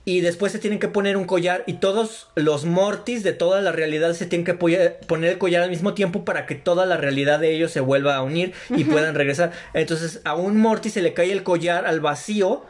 Y 0.05 0.19
después 0.21 0.51
se 0.51 0.59
tienen 0.59 0.80
que 0.80 0.89
poner 0.89 1.15
un 1.15 1.25
collar 1.25 1.63
y 1.65 1.73
todos 1.73 2.27
los 2.35 2.65
mortis 2.65 3.23
de 3.23 3.31
toda 3.31 3.61
la 3.61 3.71
realidad 3.71 4.13
se 4.13 4.25
tienen 4.25 4.43
que 4.43 4.53
poner 4.53 4.99
el 5.09 5.38
collar 5.38 5.63
al 5.63 5.69
mismo 5.69 5.93
tiempo 5.93 6.25
para 6.25 6.45
que 6.45 6.55
toda 6.55 6.85
la 6.85 6.97
realidad 6.97 7.39
de 7.39 7.55
ellos 7.55 7.71
se 7.71 7.80
vuelva 7.80 8.15
a 8.15 8.23
unir 8.23 8.53
y 8.69 8.84
puedan 8.84 9.15
regresar. 9.15 9.51
Entonces 9.73 10.19
a 10.25 10.35
un 10.35 10.57
mortis 10.57 10.93
se 10.93 11.01
le 11.01 11.13
cae 11.13 11.31
el 11.31 11.43
collar 11.43 11.85
al 11.85 12.01
vacío 12.01 12.65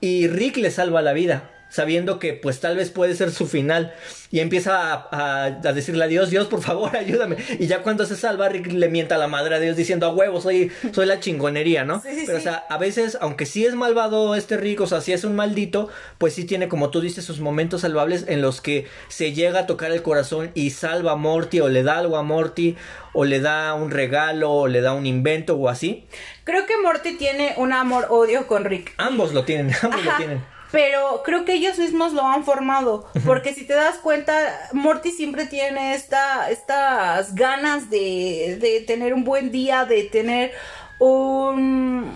y 0.00 0.28
Rick 0.28 0.56
le 0.56 0.70
salva 0.70 1.02
la 1.02 1.12
vida. 1.12 1.50
Sabiendo 1.70 2.18
que 2.18 2.34
pues 2.34 2.60
tal 2.60 2.76
vez 2.76 2.90
puede 2.90 3.14
ser 3.14 3.30
su 3.30 3.46
final. 3.46 3.94
Y 4.32 4.40
empieza 4.40 4.92
a, 4.92 5.08
a- 5.10 5.44
a 5.46 5.72
decirle 5.72 6.04
a 6.04 6.08
Dios, 6.08 6.30
Dios 6.30 6.46
por 6.48 6.60
favor 6.62 6.96
ayúdame. 6.96 7.36
Y 7.58 7.66
ya 7.66 7.82
cuando 7.82 8.04
se 8.06 8.16
salva, 8.16 8.48
Rick 8.48 8.72
le 8.72 8.88
mienta 8.88 9.14
a 9.14 9.18
la 9.18 9.26
madre 9.28 9.54
a 9.56 9.60
Dios 9.60 9.76
diciendo 9.76 10.06
a 10.06 10.12
huevo, 10.12 10.40
soy, 10.40 10.70
soy 10.92 11.06
la 11.06 11.20
chingonería, 11.20 11.84
¿no? 11.84 12.00
Sí, 12.02 12.08
sí, 12.14 12.22
Pero 12.26 12.38
sí. 12.38 12.46
o 12.46 12.50
sea, 12.50 12.64
a 12.68 12.76
veces, 12.78 13.18
aunque 13.20 13.46
sí 13.46 13.64
es 13.64 13.74
malvado 13.74 14.34
este 14.34 14.56
Rick, 14.56 14.80
o 14.82 14.86
sea, 14.86 15.00
sí 15.00 15.12
es 15.12 15.24
un 15.24 15.34
maldito, 15.36 15.88
pues 16.18 16.34
sí 16.34 16.44
tiene, 16.44 16.68
como 16.68 16.90
tú 16.90 17.00
dices, 17.00 17.24
sus 17.24 17.40
momentos 17.40 17.80
salvables 17.82 18.24
en 18.28 18.42
los 18.42 18.60
que 18.60 18.86
se 19.08 19.32
llega 19.32 19.60
a 19.60 19.66
tocar 19.66 19.90
el 19.92 20.02
corazón 20.02 20.50
y 20.54 20.70
salva 20.70 21.12
a 21.12 21.16
Morty, 21.16 21.60
o 21.60 21.68
le 21.68 21.82
da 21.82 21.98
algo 21.98 22.16
a 22.16 22.22
Morty, 22.22 22.76
o 23.12 23.24
le 23.24 23.40
da 23.40 23.74
un 23.74 23.90
regalo, 23.90 24.50
o 24.52 24.66
le 24.68 24.80
da 24.80 24.92
un 24.92 25.06
invento, 25.06 25.54
o 25.56 25.68
así. 25.68 26.06
creo 26.44 26.66
que 26.66 26.74
Morty 26.82 27.16
tiene 27.16 27.54
un 27.56 27.72
amor-odio 27.72 28.46
con 28.46 28.64
Rick. 28.64 28.92
Ambos 28.96 29.32
lo 29.34 29.44
tienen, 29.44 29.74
ambos 29.82 30.04
lo 30.04 30.16
tienen. 30.16 30.44
Pero 30.70 31.22
creo 31.24 31.44
que 31.44 31.54
ellos 31.54 31.78
mismos 31.78 32.12
lo 32.12 32.22
han 32.22 32.44
formado. 32.44 33.06
Porque 33.26 33.54
si 33.54 33.64
te 33.64 33.74
das 33.74 33.96
cuenta, 33.98 34.34
Morty 34.72 35.10
siempre 35.10 35.46
tiene 35.46 35.94
esta, 35.94 36.50
estas 36.50 37.34
ganas 37.34 37.90
de, 37.90 38.58
de 38.60 38.80
tener 38.80 39.14
un 39.14 39.24
buen 39.24 39.50
día, 39.50 39.84
de 39.84 40.04
tener 40.04 40.52
un, 40.98 42.12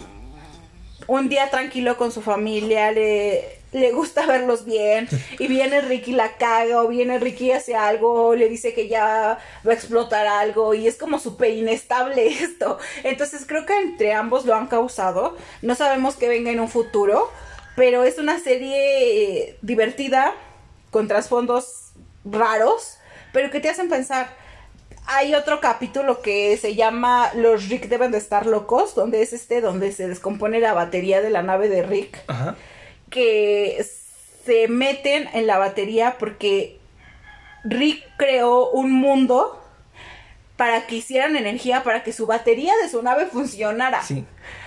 un 1.07 1.29
día 1.29 1.51
tranquilo 1.51 1.97
con 1.97 2.13
su 2.13 2.23
familia. 2.23 2.93
Le, 2.93 3.65
le 3.75 3.91
gusta 3.91 4.25
verlos 4.27 4.65
bien. 4.65 5.09
Y 5.39 5.49
viene 5.49 5.83
Ricky 5.83 6.13
la 6.13 6.37
caga, 6.37 6.83
o 6.83 6.89
viene 6.89 7.19
Ricky 7.19 7.53
hace 7.53 7.75
algo, 7.75 8.29
o 8.29 8.35
le 8.35 8.49
dice 8.49 8.73
que 8.73 8.89
ya 8.89 9.39
va 9.67 9.71
a 9.71 9.75
explotar 9.75 10.27
algo. 10.27 10.75
Y 10.75 10.87
es 10.87 10.97
como 10.97 11.19
súper 11.19 11.51
inestable 11.51 12.29
esto. 12.43 12.79
Entonces 13.03 13.45
creo 13.47 13.67
que 13.67 13.77
entre 13.77 14.13
ambos 14.15 14.47
lo 14.47 14.55
han 14.55 14.69
causado. 14.69 15.37
No 15.61 15.75
sabemos 15.75 16.15
qué 16.17 16.29
venga 16.29 16.51
en 16.51 16.61
un 16.61 16.69
futuro. 16.69 17.31
Pero 17.77 18.05
es 18.05 18.19
una 18.19 18.39
serie 18.39 19.49
eh, 19.49 19.59
divertida, 19.63 20.33
con 20.91 21.09
trasfondos 21.09 21.93
raros, 22.25 22.99
pero 23.33 23.51
que 23.51 23.61
te 23.61 23.69
hacen 23.69 23.89
pensar. 23.89 24.29
hay 25.07 25.35
otro 25.35 25.61
capítulo 25.61 26.23
que 26.23 26.57
se 26.57 26.75
llama 26.75 27.31
Los 27.35 27.69
Rick 27.69 27.89
deben 27.89 28.13
de 28.13 28.19
estar 28.19 28.47
locos, 28.47 28.95
donde 28.95 29.23
es 29.23 29.33
este, 29.33 29.61
donde 29.61 29.93
se 29.93 30.09
descompone 30.09 30.61
la 30.61 30.73
batería 30.73 31.21
de 31.21 31.31
la 31.31 31.43
nave 31.43 31.69
de 31.69 31.83
Rick. 31.83 32.23
Ajá. 32.29 32.57
Que 33.11 33.85
se 34.45 34.69
meten 34.69 35.29
en 35.35 35.47
la 35.47 35.59
batería 35.59 36.17
porque 36.19 36.79
Rick 37.65 38.05
creó 38.17 38.71
un 38.71 38.93
mundo 38.93 39.61
para 40.57 40.87
que 40.87 40.97
hicieran 40.97 41.37
energía 41.37 41.83
para 41.83 42.03
que 42.05 42.13
su 42.13 42.27
batería 42.27 42.73
de 42.83 42.89
su 42.89 43.03
nave 43.03 43.27
funcionara. 43.27 44.03
Sí. 44.03 44.25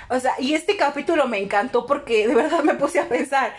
O 0.10 0.20
sea, 0.20 0.34
y 0.40 0.54
este 0.54 0.78
capítulo 0.78 1.28
me 1.28 1.40
encantó 1.40 1.86
porque 1.86 2.28
de 2.28 2.36
verdad 2.36 2.64
me 2.64 2.76
puse 2.76 3.00
a 3.00 3.10
pensar, 3.10 3.54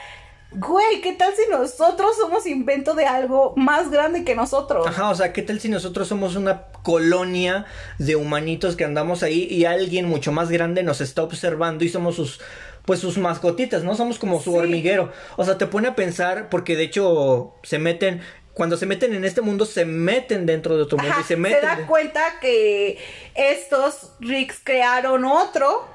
güey, 0.50 1.00
¿qué 1.02 1.12
tal 1.12 1.34
si 1.34 1.42
nosotros 1.50 2.16
somos 2.16 2.46
invento 2.46 2.94
de 2.94 3.04
algo 3.06 3.52
más 3.56 3.90
grande 3.90 4.24
que 4.24 4.34
nosotros? 4.34 4.86
Ajá, 4.86 5.10
o 5.10 5.14
sea, 5.14 5.32
¿qué 5.32 5.42
tal 5.42 5.60
si 5.60 5.68
nosotros 5.68 6.08
somos 6.08 6.36
una 6.36 6.62
colonia 6.82 7.66
de 7.98 8.16
humanitos 8.16 8.74
que 8.76 8.84
andamos 8.84 9.22
ahí 9.22 9.46
y 9.50 9.66
alguien 9.66 10.06
mucho 10.06 10.32
más 10.32 10.48
grande 10.48 10.82
nos 10.82 11.00
está 11.02 11.22
observando 11.22 11.84
y 11.84 11.88
somos 11.88 12.16
sus 12.16 12.40
pues 12.86 13.00
sus 13.00 13.18
mascotitas, 13.18 13.84
¿no? 13.84 13.94
Somos 13.94 14.18
como 14.18 14.40
su 14.40 14.52
Sí. 14.52 14.56
hormiguero. 14.56 15.12
O 15.36 15.44
sea, 15.44 15.58
te 15.58 15.66
pone 15.66 15.88
a 15.88 15.94
pensar 15.94 16.48
porque 16.48 16.74
de 16.74 16.84
hecho 16.84 17.52
se 17.62 17.78
meten 17.78 18.22
cuando 18.54 18.78
se 18.78 18.86
meten 18.86 19.14
en 19.14 19.26
este 19.26 19.42
mundo 19.42 19.66
se 19.66 19.84
meten 19.84 20.46
dentro 20.46 20.74
de 20.74 20.84
otro 20.84 20.96
mundo 20.96 21.12
Ajá, 21.12 21.20
y 21.20 21.24
se 21.24 21.36
meten 21.36 21.60
da 21.60 21.76
de- 21.76 21.84
cuenta 21.86 22.22
que 22.40 22.96
estos 23.34 24.12
Ricks 24.20 24.60
crearon 24.64 25.26
otro, 25.26 25.86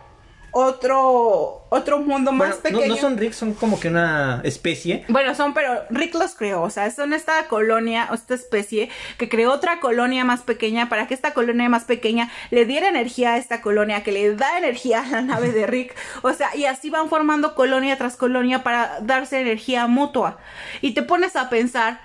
otro, 0.54 1.66
otro 1.70 2.00
mundo 2.00 2.32
más 2.32 2.62
Bueno, 2.62 2.78
no, 2.78 2.80
pequeño. 2.80 2.96
no 2.96 3.02
son 3.02 3.18
ricks, 3.18 3.36
son 3.36 3.54
como 3.54 3.80
que 3.80 3.90
una 3.90 4.40
especie. 4.44 5.04
Bueno, 5.10 5.34
son, 5.34 5.54
pero 5.54 5.82
Rick 5.90 6.14
los 6.14 6.36
creó, 6.36 6.62
o 6.62 6.70
sea, 6.70 6.90
son 6.92 7.12
esta 7.12 7.48
colonia, 7.48 8.08
o 8.12 8.14
esta 8.14 8.36
especie 8.36 8.90
que 9.18 9.28
creó 9.28 9.52
otra 9.52 9.80
colonia 9.80 10.24
más 10.24 10.42
pequeña 10.42 10.90
para 10.90 11.08
que 11.08 11.16
esta 11.16 11.34
colonia 11.34 11.68
más 11.70 11.86
pequeña 11.86 12.30
le 12.52 12.66
diera 12.66 12.88
energía 12.88 13.34
a 13.34 13.38
esta 13.38 13.62
colonia, 13.62 14.04
que 14.04 14.12
le 14.12 14.36
da 14.36 14.58
energía 14.60 15.02
a 15.02 15.10
la 15.10 15.22
nave 15.22 15.52
de 15.52 15.66
Rick, 15.66 15.96
o 16.22 16.32
sea, 16.34 16.56
y 16.56 16.66
así 16.66 16.92
van 16.92 17.10
formando 17.10 17.56
colonia 17.56 17.98
tras 17.98 18.16
colonia 18.16 18.64
para 18.64 19.00
darse 19.02 19.42
energía 19.42 19.88
mutua. 19.88 20.38
Y 20.82 20.94
te 20.94 21.02
pones 21.02 21.36
a 21.36 21.50
pensar, 21.50 22.00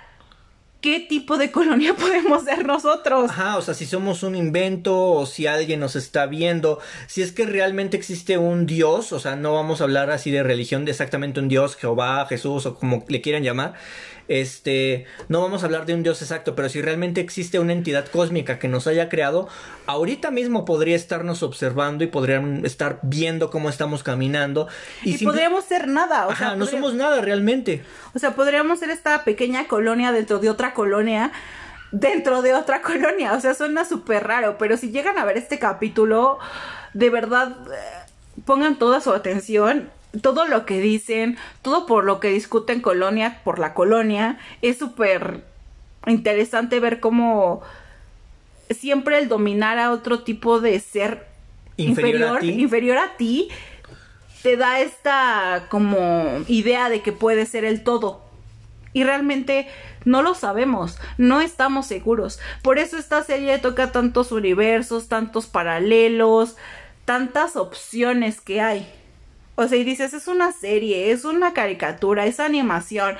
¿qué 0.81 0.99
tipo 0.99 1.37
de 1.37 1.51
colonia 1.51 1.93
podemos 1.99 2.43
ser 2.43 2.65
nosotros? 2.65 3.29
Ajá, 3.29 3.57
o 3.57 3.61
sea, 3.61 3.73
si 3.73 3.85
somos 3.85 4.23
un 4.23 4.35
invento 4.35 5.11
o 5.11 5.25
si 5.25 5.47
alguien 5.47 5.79
nos 5.79 5.95
está 5.95 6.25
viendo, 6.25 6.79
si 7.07 7.21
es 7.21 7.31
que 7.31 7.45
realmente 7.45 7.97
existe 7.97 8.37
un 8.37 8.65
Dios, 8.65 9.11
o 9.11 9.19
sea, 9.19 9.35
no 9.35 9.53
vamos 9.53 9.81
a 9.81 9.85
hablar 9.85 10.09
así 10.11 10.31
de 10.31 10.43
religión 10.43 10.85
de 10.85 10.91
exactamente 10.91 11.39
un 11.39 11.47
Dios, 11.47 11.75
Jehová, 11.75 12.25
Jesús 12.27 12.65
o 12.65 12.75
como 12.75 13.03
le 13.07 13.21
quieran 13.21 13.43
llamar, 13.43 13.73
este, 14.29 15.05
no 15.27 15.41
vamos 15.41 15.63
a 15.63 15.65
hablar 15.65 15.85
de 15.85 15.93
un 15.93 16.03
Dios 16.03 16.21
exacto, 16.21 16.55
pero 16.55 16.69
si 16.69 16.81
realmente 16.81 17.19
existe 17.19 17.59
una 17.59 17.73
entidad 17.73 18.05
cósmica 18.07 18.59
que 18.59 18.67
nos 18.69 18.87
haya 18.87 19.09
creado, 19.09 19.49
ahorita 19.87 20.31
mismo 20.31 20.63
podría 20.63 20.95
estarnos 20.95 21.43
observando 21.43 22.03
y 22.03 22.07
podrían 22.07 22.65
estar 22.65 22.99
viendo 23.01 23.49
cómo 23.49 23.69
estamos 23.69 24.03
caminando 24.03 24.67
Y, 25.03 25.13
simple- 25.17 25.25
podríamos 25.33 25.65
ser 25.65 25.87
nada, 25.87 26.27
o 26.27 26.31
Ajá, 26.31 26.37
sea, 26.37 26.49
no 26.55 26.59
podría- 26.65 26.71
somos 26.79 26.93
nada 26.93 27.19
realmente. 27.21 27.83
O 28.13 28.19
sea, 28.19 28.35
podríamos 28.35 28.79
ser 28.79 28.91
esta 28.91 29.23
pequeña 29.25 29.67
colonia 29.67 30.11
dentro 30.11 30.39
de 30.39 30.49
otra 30.49 30.73
colonia, 30.73 31.31
dentro 31.91 32.41
de 32.43 32.53
otra 32.53 32.81
colonia. 32.83 33.33
O 33.33 33.41
sea, 33.41 33.53
suena 33.55 33.83
súper 33.83 34.25
raro, 34.27 34.57
pero 34.59 34.77
si 34.77 34.91
llegan 34.91 35.17
a 35.17 35.25
ver 35.25 35.37
este 35.37 35.57
capítulo, 35.59 36.37
de 36.93 37.09
verdad, 37.09 37.57
eh, 37.73 38.11
pongan 38.45 38.77
toda 38.77 39.01
su 39.01 39.11
atención. 39.11 39.89
Todo 40.21 40.45
lo 40.45 40.65
que 40.65 40.79
dicen, 40.79 41.37
todo 41.61 41.85
por 41.85 42.03
lo 42.03 42.19
que 42.19 42.29
discuten 42.29 42.81
colonia 42.81 43.41
por 43.43 43.59
la 43.59 43.73
colonia, 43.73 44.39
es 44.61 44.77
súper 44.77 45.43
interesante 46.07 46.79
ver 46.79 46.99
cómo 46.99 47.61
siempre 48.69 49.17
el 49.19 49.27
dominar 49.27 49.77
a 49.77 49.91
otro 49.91 50.23
tipo 50.23 50.59
de 50.59 50.79
ser 50.79 51.29
Inferior 51.77 52.37
a 52.37 52.39
ti. 52.39 52.49
inferior 52.49 52.97
a 52.97 53.15
ti 53.17 53.49
te 54.43 54.57
da 54.57 54.79
esta 54.79 55.67
como 55.69 56.43
idea 56.47 56.89
de 56.89 57.01
que 57.01 57.11
puede 57.11 57.45
ser 57.45 57.65
el 57.65 57.83
todo. 57.83 58.21
Y 58.91 59.03
realmente 59.03 59.67
no 60.05 60.21
lo 60.21 60.33
sabemos, 60.33 60.97
no 61.17 61.41
estamos 61.41 61.85
seguros. 61.85 62.39
Por 62.61 62.79
eso 62.79 62.97
esta 62.97 63.23
serie 63.23 63.59
toca 63.59 63.91
tantos 63.91 64.31
universos, 64.31 65.07
tantos 65.07 65.45
paralelos, 65.47 66.57
tantas 67.05 67.55
opciones 67.55 68.41
que 68.41 68.61
hay. 68.61 68.91
O 69.59 69.67
sea, 69.67 69.77
y 69.77 69.83
dices, 69.83 70.13
es 70.13 70.29
una 70.29 70.53
serie, 70.53 71.11
es 71.11 71.25
una 71.25 71.53
caricatura, 71.53 72.25
es 72.25 72.39
animación, 72.39 73.17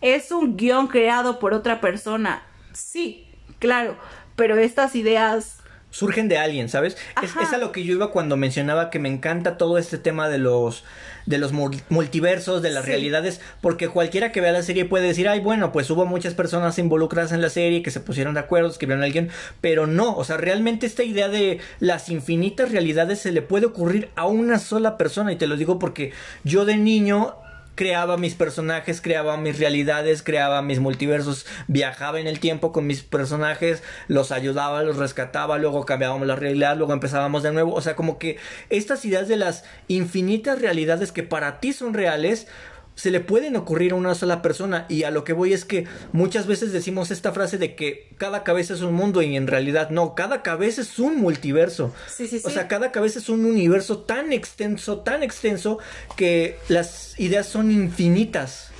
es 0.00 0.32
un 0.32 0.56
guion 0.56 0.88
creado 0.88 1.38
por 1.38 1.54
otra 1.54 1.80
persona. 1.80 2.42
Sí, 2.72 3.28
claro, 3.60 3.96
pero 4.34 4.58
estas 4.58 4.96
ideas 4.96 5.60
surgen 5.90 6.28
de 6.28 6.38
alguien, 6.38 6.68
¿sabes? 6.68 6.96
Es, 7.22 7.36
es 7.36 7.52
a 7.52 7.58
lo 7.58 7.70
que 7.70 7.84
yo 7.84 7.92
iba 7.92 8.10
cuando 8.10 8.36
mencionaba 8.36 8.90
que 8.90 8.98
me 8.98 9.08
encanta 9.08 9.56
todo 9.56 9.78
este 9.78 9.96
tema 9.96 10.28
de 10.28 10.38
los 10.38 10.82
de 11.26 11.38
los 11.38 11.52
mul- 11.52 11.82
multiversos, 11.88 12.62
de 12.62 12.70
las 12.70 12.84
Sí. 12.84 12.90
realidades, 12.92 13.40
porque 13.60 13.88
cualquiera 13.88 14.32
que 14.32 14.40
vea 14.40 14.52
la 14.52 14.62
serie 14.62 14.84
puede 14.84 15.06
decir, 15.08 15.28
ay, 15.28 15.40
bueno, 15.40 15.72
pues 15.72 15.90
hubo 15.90 16.06
muchas 16.06 16.34
personas 16.34 16.78
involucradas 16.78 17.32
en 17.32 17.42
la 17.42 17.50
serie 17.50 17.82
que 17.82 17.90
se 17.90 18.00
pusieron 18.00 18.34
de 18.34 18.40
acuerdo, 18.40 18.68
escribieron 18.70 19.02
a 19.02 19.06
alguien, 19.06 19.30
pero 19.60 19.86
no, 19.86 20.14
o 20.16 20.24
sea, 20.24 20.36
realmente 20.36 20.86
esta 20.86 21.02
idea 21.02 21.28
de 21.28 21.58
las 21.80 22.08
infinitas 22.08 22.70
realidades 22.72 23.18
se 23.18 23.32
le 23.32 23.42
puede 23.42 23.66
ocurrir 23.66 24.08
a 24.16 24.26
una 24.26 24.58
sola 24.58 24.96
persona, 24.96 25.32
y 25.32 25.36
te 25.36 25.46
lo 25.46 25.56
digo 25.56 25.78
porque 25.78 26.12
yo 26.44 26.64
de 26.64 26.76
niño 26.76 27.34
creaba 27.76 28.16
mis 28.16 28.34
personajes, 28.34 29.00
creaba 29.00 29.36
mis 29.36 29.60
realidades, 29.60 30.24
creaba 30.24 30.62
mis 30.62 30.80
multiversos, 30.80 31.46
viajaba 31.68 32.18
en 32.18 32.26
el 32.26 32.40
tiempo 32.40 32.72
con 32.72 32.86
mis 32.86 33.02
personajes, 33.02 33.84
los 34.08 34.32
ayudaba, 34.32 34.82
los 34.82 34.96
rescataba, 34.96 35.58
luego 35.58 35.84
cambiábamos 35.84 36.26
la 36.26 36.34
realidad, 36.34 36.76
luego 36.76 36.94
empezábamos 36.94 37.44
de 37.44 37.52
nuevo, 37.52 37.74
o 37.74 37.80
sea, 37.80 37.94
como 37.94 38.18
que 38.18 38.38
estas 38.70 39.04
ideas 39.04 39.28
de 39.28 39.36
las 39.36 39.64
infinitas 39.86 40.60
realidades 40.60 41.12
que 41.12 41.22
para 41.22 41.60
ti 41.60 41.72
son 41.72 41.94
reales, 41.94 42.48
se 42.96 43.10
le 43.10 43.20
pueden 43.20 43.54
ocurrir 43.56 43.92
a 43.92 43.94
una 43.94 44.14
sola 44.14 44.42
persona 44.42 44.86
y 44.88 45.04
a 45.04 45.10
lo 45.10 45.22
que 45.22 45.34
voy 45.34 45.52
es 45.52 45.64
que 45.64 45.86
muchas 46.12 46.46
veces 46.46 46.72
decimos 46.72 47.10
esta 47.10 47.30
frase 47.30 47.58
de 47.58 47.76
que 47.76 48.08
cada 48.16 48.42
cabeza 48.42 48.74
es 48.74 48.80
un 48.80 48.94
mundo 48.94 49.22
y 49.22 49.36
en 49.36 49.46
realidad 49.46 49.90
no, 49.90 50.14
cada 50.14 50.42
cabeza 50.42 50.80
es 50.80 50.98
un 50.98 51.18
multiverso. 51.18 51.94
Sí, 52.08 52.26
sí, 52.26 52.40
O 52.42 52.48
sí. 52.48 52.54
sea, 52.54 52.68
cada 52.68 52.90
cabeza 52.92 53.18
es 53.18 53.28
un 53.28 53.44
universo 53.44 53.98
tan 53.98 54.32
extenso, 54.32 55.00
tan 55.00 55.22
extenso 55.22 55.78
que 56.16 56.58
las 56.68 57.18
ideas 57.20 57.46
son 57.46 57.70
infinitas. 57.70 58.70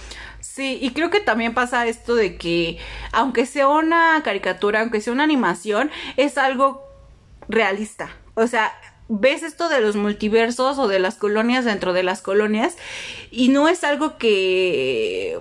Sí, 0.41 0.79
y 0.81 0.93
creo 0.93 1.11
que 1.11 1.21
también 1.21 1.53
pasa 1.53 1.87
esto 1.87 2.15
de 2.15 2.39
que 2.39 2.79
aunque 3.13 3.45
sea 3.45 3.69
una 3.69 4.23
caricatura, 4.25 4.81
aunque 4.81 5.03
sea 5.03 5.13
una 5.13 5.25
animación, 5.25 5.91
es 6.17 6.39
algo 6.39 6.83
realista. 7.49 8.09
O 8.33 8.47
sea, 8.47 8.73
ves 9.09 9.43
esto 9.43 9.69
de 9.69 9.81
los 9.81 9.97
multiversos 9.97 10.79
o 10.79 10.89
de 10.89 10.99
las 10.99 11.15
colonias 11.17 11.65
dentro 11.65 11.93
de 11.93 12.03
las 12.03 12.23
colonias 12.23 12.77
y 13.31 13.49
no 13.49 13.69
es 13.69 13.85
algo 13.85 14.19
que 14.19 15.39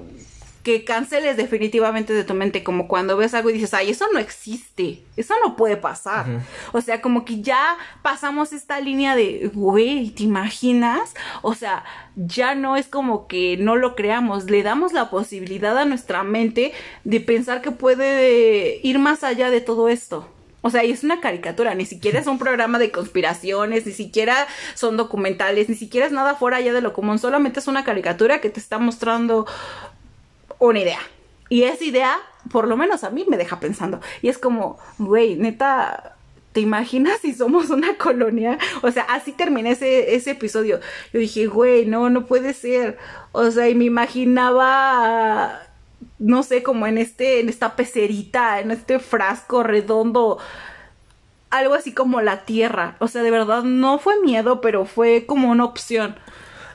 que 0.66 0.84
canceles 0.84 1.38
definitivamente 1.38 2.12
de 2.12 2.24
tu 2.24 2.34
mente, 2.34 2.64
como 2.64 2.88
cuando 2.88 3.16
ves 3.16 3.36
algo 3.36 3.52
y 3.52 3.54
dices, 3.54 3.76
ay, 3.76 3.92
eso 3.92 4.08
no 4.12 4.18
existe, 4.18 5.04
eso 5.16 5.36
no 5.46 5.56
puede 5.56 5.78
pasar. 5.78 6.26
O 6.72 6.82
sea, 6.82 7.04
como 7.04 7.24
que 7.24 7.44
ya 7.44 7.78
pasamos 8.02 8.52
esta 8.52 8.80
línea 8.80 9.16
de, 9.16 9.52
güey, 9.54 10.10
¿te 10.10 10.24
imaginas? 10.24 11.14
O 11.44 11.54
sea, 11.54 11.86
ya 12.16 12.56
no 12.56 12.78
es 12.78 12.88
como 12.88 13.28
que 13.28 13.58
no 13.58 13.76
lo 13.76 13.96
creamos, 13.96 14.50
le 14.50 14.64
damos 14.64 14.92
la 14.92 15.12
posibilidad 15.12 15.78
a 15.78 15.86
nuestra 15.86 16.24
mente 16.24 16.74
de 17.04 17.20
pensar 17.20 17.62
que 17.62 17.70
puede 17.70 18.80
ir 18.82 18.98
más 18.98 19.24
allá 19.24 19.52
de 19.52 19.62
todo 19.62 19.88
esto. 19.88 20.28
O 20.66 20.72
sea, 20.72 20.84
y 20.84 20.90
es 20.90 21.04
una 21.04 21.22
caricatura, 21.22 21.76
ni 21.76 21.86
siquiera 21.86 22.20
es 22.20 22.26
un 22.26 22.40
programa 22.40 22.80
de 22.80 22.90
conspiraciones, 22.90 23.86
ni 23.86 23.92
siquiera 23.92 24.48
son 24.74 24.98
documentales, 24.98 25.70
ni 25.70 25.76
siquiera 25.76 26.08
es 26.08 26.12
nada 26.12 26.34
fuera 26.34 26.58
allá 26.58 26.74
de 26.74 26.82
lo 26.82 26.92
común, 26.92 27.20
solamente 27.20 27.60
es 27.60 27.68
una 27.68 27.84
caricatura 27.84 28.42
que 28.42 28.50
te 28.50 28.60
está 28.60 28.80
mostrando 28.80 29.46
una 30.58 30.80
idea. 30.80 30.98
Y 31.50 31.66
esa 31.66 31.84
idea, 31.84 32.18
por 32.50 32.68
lo 32.68 32.78
menos 32.78 33.04
a 33.04 33.12
mí, 33.12 33.28
me 33.30 33.38
deja 33.38 33.60
pensando. 33.60 34.02
Y 34.24 34.30
es 34.30 34.40
como, 34.40 34.80
güey, 34.98 35.36
neta, 35.36 36.16
¿te 36.52 36.62
imaginas 36.62 37.20
si 37.22 37.36
somos 37.36 37.70
una 37.70 37.96
colonia? 38.00 38.58
O 38.82 38.90
sea, 38.90 39.04
así 39.04 39.34
terminé 39.34 39.70
ese, 39.70 40.16
ese 40.16 40.32
episodio. 40.32 40.80
Yo 41.14 41.20
dije, 41.20 41.46
güey, 41.46 41.86
no, 41.86 42.10
no 42.10 42.26
puede 42.26 42.56
ser. 42.56 42.98
O 43.34 43.52
sea, 43.52 43.70
y 43.70 43.76
me 43.76 43.86
imaginaba, 43.86 45.62
no 46.20 46.44
sé, 46.44 46.64
como 46.64 46.88
en 46.88 46.98
este, 46.98 47.40
en 47.40 47.50
esta 47.50 47.76
pecerita, 47.76 48.60
en 48.60 48.72
este 48.72 49.00
frasco 49.00 49.64
redondo. 49.64 50.38
Algo 51.50 51.74
así 51.74 51.94
como 51.94 52.22
la 52.22 52.44
tierra. 52.46 52.96
O 53.00 53.08
sea, 53.08 53.22
de 53.24 53.32
verdad, 53.32 53.64
no 53.64 54.00
fue 54.00 54.20
miedo, 54.22 54.62
pero 54.62 54.86
fue 54.86 55.26
como 55.26 55.50
una 55.50 55.64
opción. 55.66 56.16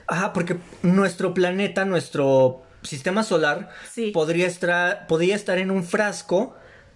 Ajá, 0.06 0.32
porque 0.32 0.56
nuestro 0.82 1.34
planeta, 1.34 1.84
nuestro 1.84 2.62
sistema 2.82 3.22
solar, 3.22 3.70
Sí. 3.92 4.10
podría, 4.10 4.46
estar, 4.46 5.06
podría 5.06 5.36
estar 5.36 5.58
en 5.58 5.70
un 5.70 5.84
frasco 5.84 6.54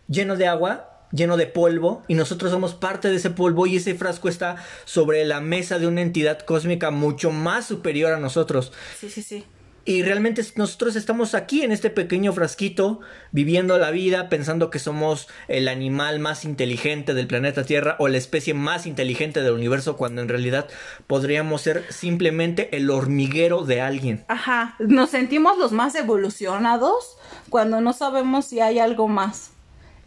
lleno 0.08 0.36
de 0.36 0.46
agua, 0.46 0.90
lleno 1.12 1.36
de 1.36 1.46
polvo, 1.46 2.02
y 2.08 2.14
nosotros 2.14 2.50
somos 2.50 2.74
parte 2.74 3.08
de 3.08 3.16
ese 3.16 3.30
polvo 3.30 3.66
y 3.66 3.76
ese 3.76 3.94
frasco 3.94 4.28
está 4.28 4.56
sobre 4.84 5.24
la 5.24 5.40
mesa 5.40 5.78
de 5.78 5.86
una 5.86 6.00
entidad 6.00 6.40
cósmica 6.40 6.90
mucho 6.90 7.30
más 7.30 7.66
superior 7.66 8.12
a 8.12 8.18
nosotros. 8.18 8.72
Sí, 8.98 9.08
sí, 9.10 9.22
sí. 9.22 9.44
Y 9.86 10.02
realmente 10.02 10.42
nosotros 10.56 10.96
estamos 10.96 11.34
aquí 11.34 11.62
en 11.62 11.70
este 11.70 11.90
pequeño 11.90 12.32
frasquito, 12.32 13.00
viviendo 13.32 13.78
la 13.78 13.90
vida, 13.90 14.30
pensando 14.30 14.70
que 14.70 14.78
somos 14.78 15.28
el 15.46 15.68
animal 15.68 16.20
más 16.20 16.46
inteligente 16.46 17.12
del 17.12 17.26
planeta 17.26 17.64
Tierra 17.64 17.96
o 17.98 18.08
la 18.08 18.16
especie 18.16 18.54
más 18.54 18.86
inteligente 18.86 19.42
del 19.42 19.52
universo, 19.52 19.98
cuando 19.98 20.22
en 20.22 20.28
realidad 20.28 20.68
podríamos 21.06 21.60
ser 21.60 21.84
simplemente 21.92 22.74
el 22.76 22.88
hormiguero 22.88 23.64
de 23.64 23.82
alguien. 23.82 24.24
Ajá, 24.28 24.76
nos 24.78 25.10
sentimos 25.10 25.58
los 25.58 25.72
más 25.72 25.94
evolucionados 25.94 27.18
cuando 27.50 27.82
no 27.82 27.92
sabemos 27.92 28.46
si 28.46 28.60
hay 28.60 28.78
algo 28.78 29.06
más. 29.06 29.50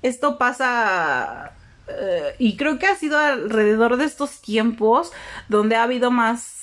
Esto 0.02 0.40
pasa 0.40 1.52
eh, 1.88 2.36
y 2.40 2.58
creo 2.58 2.80
que 2.80 2.88
ha 2.88 2.96
sido 2.96 3.18
alrededor 3.20 3.98
de 3.98 4.06
estos 4.06 4.42
tiempos 4.42 5.12
donde 5.50 5.76
ha 5.76 5.84
habido 5.84 6.12
más 6.12 6.57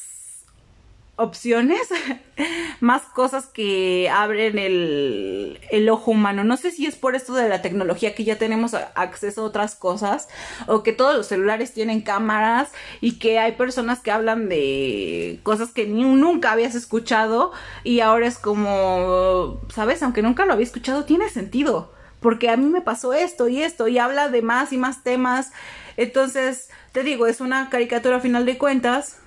opciones, 1.17 1.81
más 2.81 3.03
cosas 3.03 3.47
que 3.47 4.11
abren 4.11 4.59
el, 4.59 5.61
el, 5.71 5.89
ojo 5.89 6.11
humano. 6.11 6.43
No 6.45 6.57
sé 6.57 6.71
si 6.71 6.87
es 6.87 6.97
por 6.97 7.15
esto 7.15 7.35
de 7.35 7.49
la 7.49 7.63
tecnología 7.63 8.15
que 8.15 8.25
ya 8.25 8.37
tenemos 8.37 8.75
acceso 8.75 9.43
a 9.43 9.45
otras 9.45 9.75
cosas 9.77 10.29
o 10.67 10.83
que 10.83 10.93
todos 10.93 11.15
los 11.17 11.27
celulares 11.27 11.73
tienen 11.73 12.01
cámaras 12.01 12.73
y 13.01 13.19
que 13.19 13.39
hay 13.39 13.53
personas 13.53 14.01
que 14.01 14.11
hablan 14.11 14.49
de 14.49 15.41
cosas 15.43 15.71
que 15.71 15.87
ni, 15.87 16.05
nunca 16.05 16.53
habías 16.53 16.75
escuchado 16.75 17.53
y 17.85 18.01
ahora 18.01 18.27
es 18.27 18.39
como, 18.39 19.61
¿sabes? 19.73 20.03
Aunque 20.03 20.23
nunca 20.23 20.47
lo 20.47 20.53
había 20.53 20.67
escuchado, 20.67 21.05
tiene 21.05 21.29
sentido. 21.29 21.93
Porque 22.21 22.49
a 22.49 22.57
mí 22.57 22.65
me 22.67 22.81
pasó 22.81 23.13
esto 23.13 23.49
y 23.49 23.63
esto 23.63 23.87
y 23.87 23.99
habla 23.99 24.31
de 24.31 24.41
más 24.41 24.73
y 24.73 24.79
más 24.79 25.05
temas. 25.05 25.53
Entonces, 25.99 26.71
te 26.93 27.03
digo, 27.03 27.27
es 27.27 27.43
una 27.43 27.69
caricatura 27.69 28.17
a 28.17 28.21
final 28.21 28.47
de 28.47 28.57
cuentas 28.57 29.19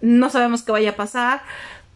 no 0.00 0.30
sabemos 0.30 0.62
qué 0.62 0.72
vaya 0.72 0.90
a 0.90 0.96
pasar, 0.96 1.42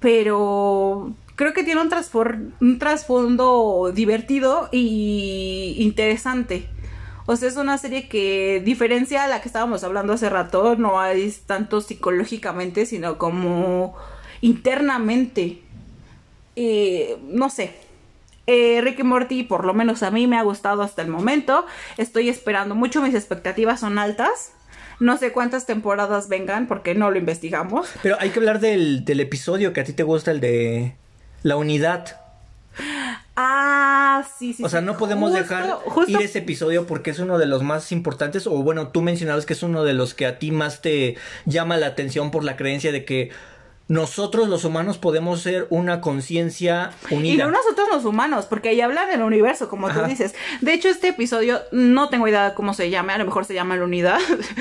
pero 0.01 1.13
creo 1.37 1.53
que 1.53 1.65
tiene 1.65 1.81
un, 1.81 2.79
trasfondo 2.79 3.93
divertido 3.95 4.69
y 4.73 5.77
interesante. 5.79 6.69
O 7.27 7.37
sea, 7.37 7.49
es 7.49 7.57
una 7.57 7.79
serie 7.79 8.09
que 8.09 8.61
diferencia 8.65 9.25
a 9.25 9.29
la 9.29 9.41
que 9.41 9.49
estábamos 9.49 9.85
hablando 9.85 10.13
hace 10.13 10.29
rato, 10.29 10.77
no 10.77 11.03
es 11.05 11.43
tanto 11.43 11.81
psicológicamente, 11.81 12.87
sino 12.87 13.19
como 13.19 13.95
internamente. 14.41 15.63
no 17.23 17.51
sé. 17.51 17.75
Eh, 18.47 18.81
Ricky 18.83 19.05
Morty, 19.05 19.45
por 19.45 19.65
lo 19.65 19.75
menos 19.75 20.03
a 20.03 20.11
mí 20.11 20.27
me 20.27 20.37
ha 20.37 20.43
gustado 20.43 20.83
hasta 20.83 21.03
el 21.03 21.09
momento. 21.09 21.65
Estoy 21.99 22.29
esperando 22.29 22.75
mucho, 22.75 23.01
mis 23.01 23.15
expectativas 23.15 23.81
son 23.81 23.99
altas. 23.99 24.53
No 25.01 25.17
sé 25.17 25.33
cuántas 25.33 25.67
temporadas 25.67 26.29
vengan 26.29 26.69
porque 26.69 26.95
no 26.95 27.11
lo 27.11 27.19
investigamos. 27.19 27.89
Pero 28.03 28.17
hay 28.21 28.31
que 28.31 28.39
hablar 28.39 28.61
del, 28.61 29.03
episodio 29.09 29.73
que 29.73 29.81
a 29.81 29.85
ti 29.85 29.95
te 29.95 30.03
gusta, 30.03 30.31
el 30.31 30.41
de 30.41 30.95
la 31.43 31.57
unidad. 31.57 32.21
Ah, 33.35 34.23
sí, 34.39 34.53
sí. 34.53 34.63
O 34.63 34.69
sea, 34.69 34.83
no 34.83 34.99
podemos 34.99 35.33
dejar 35.33 35.79
ir 36.07 36.21
ese 36.21 36.41
episodio 36.41 36.87
porque 36.87 37.11
es 37.11 37.19
uno 37.19 37.39
de 37.39 37.47
los 37.47 37.63
más 37.63 37.93
importantes. 37.93 38.47
O 38.47 38.63
bueno, 38.63 38.89
tú 38.89 39.01
mencionabas 39.01 39.47
que 39.47 39.55
es 39.55 39.63
uno 39.63 39.85
de 39.85 39.95
los 39.95 40.13
que 40.13 40.27
a 40.27 40.39
ti 40.39 40.51
más 40.51 40.83
te 40.83 41.17
llama 41.47 41.79
la 41.79 41.87
atención 41.87 42.31
por 42.31 42.45
la 42.45 42.57
creencia 42.57 42.93
de 42.93 43.07
que 43.07 43.31
nosotros 43.91 44.49
los 44.49 44.65
humanos 44.65 44.99
podemos 44.99 45.41
ser 45.41 45.67
una 45.69 46.01
conciencia 46.01 46.93
unida. 47.11 47.35
Y 47.35 47.37
no 47.39 47.51
nosotros 47.51 47.89
los 47.91 48.05
humanos, 48.05 48.47
porque 48.47 48.69
ahí 48.69 48.81
hablan 48.81 49.11
del 49.11 49.23
universo, 49.23 49.69
como 49.69 49.93
tú 49.93 50.01
dices. 50.05 50.33
De 50.61 50.73
hecho, 50.73 50.89
este 50.89 51.09
episodio, 51.09 51.61
no 51.73 52.09
tengo 52.09 52.29
idea 52.29 52.51
de 52.51 52.55
cómo 52.55 52.73
se 52.73 52.89
llame, 52.89 53.15
a 53.15 53.19
lo 53.19 53.25
mejor 53.25 53.47
se 53.47 53.53
llama 53.53 53.77
la 53.77 53.83
unidad. 53.83 54.21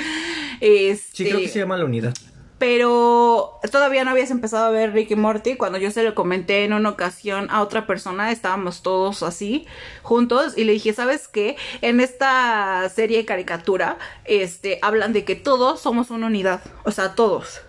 este... 0.62 1.04
Sí, 1.14 1.26
creo 1.26 1.42
que 1.42 1.48
se 1.48 1.60
llama 1.60 1.78
la 1.78 1.86
unidad. 1.86 2.16
Pero 2.58 3.60
todavía 3.72 4.04
no 4.04 4.10
habías 4.10 4.32
empezado 4.32 4.66
a 4.66 4.72
ver 4.72 4.94
Ricky 4.94 5.16
Morty. 5.16 5.58
Cuando 5.58 5.78
yo 5.78 5.92
se 5.92 6.02
lo 6.02 6.16
comenté 6.16 6.66
en 6.66 6.74
una 6.74 6.90
ocasión 6.90 7.52
a 7.52 7.62
otra 7.62 7.86
persona, 7.86 8.32
estábamos 8.32 8.82
todos 8.82 9.22
así, 9.22 9.68
juntos, 10.02 10.58
y 10.58 10.64
le 10.64 10.72
dije, 10.74 10.92
¿sabes 10.92 11.28
qué? 11.28 11.56
En 11.82 12.00
esta 12.00 12.90
serie 12.90 13.20
de 13.20 13.26
caricatura, 13.26 14.00
este, 14.26 14.80
hablan 14.82 15.14
de 15.14 15.24
que 15.24 15.36
todos 15.36 15.82
somos 15.82 16.10
una 16.10 16.26
unidad. 16.26 16.62
O 16.84 16.90
sea, 16.90 17.14
todos 17.14 17.62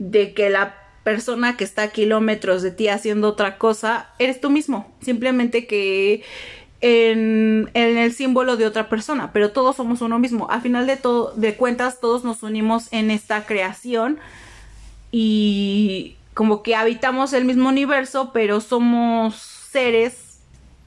de 0.00 0.34
que 0.34 0.50
la 0.50 0.74
persona 1.04 1.56
que 1.56 1.64
está 1.64 1.84
a 1.84 1.88
kilómetros 1.88 2.62
de 2.62 2.72
ti 2.72 2.88
haciendo 2.88 3.28
otra 3.28 3.58
cosa, 3.58 4.08
eres 4.18 4.40
tú 4.40 4.50
mismo. 4.50 4.92
Simplemente 5.00 5.66
que 5.66 6.24
en, 6.80 7.70
el 7.74 8.12
símbolo 8.12 8.56
de 8.56 8.66
otra 8.66 8.88
persona, 8.88 9.32
pero 9.32 9.52
todos 9.52 9.76
somos 9.76 10.00
uno 10.00 10.18
mismo. 10.18 10.48
A 10.50 10.60
final 10.60 10.86
de, 10.86 10.96
todo, 10.96 11.32
de 11.36 11.54
cuentas, 11.54 12.00
todos 12.00 12.24
nos 12.24 12.42
unimos 12.42 12.88
en 12.92 13.10
esta 13.10 13.46
creación 13.46 14.18
y 15.12 16.16
como 16.34 16.62
que 16.62 16.74
habitamos 16.74 17.32
el 17.32 17.44
mismo 17.44 17.68
universo, 17.68 18.30
pero 18.32 18.60
somos 18.60 19.36
seres 19.36 20.40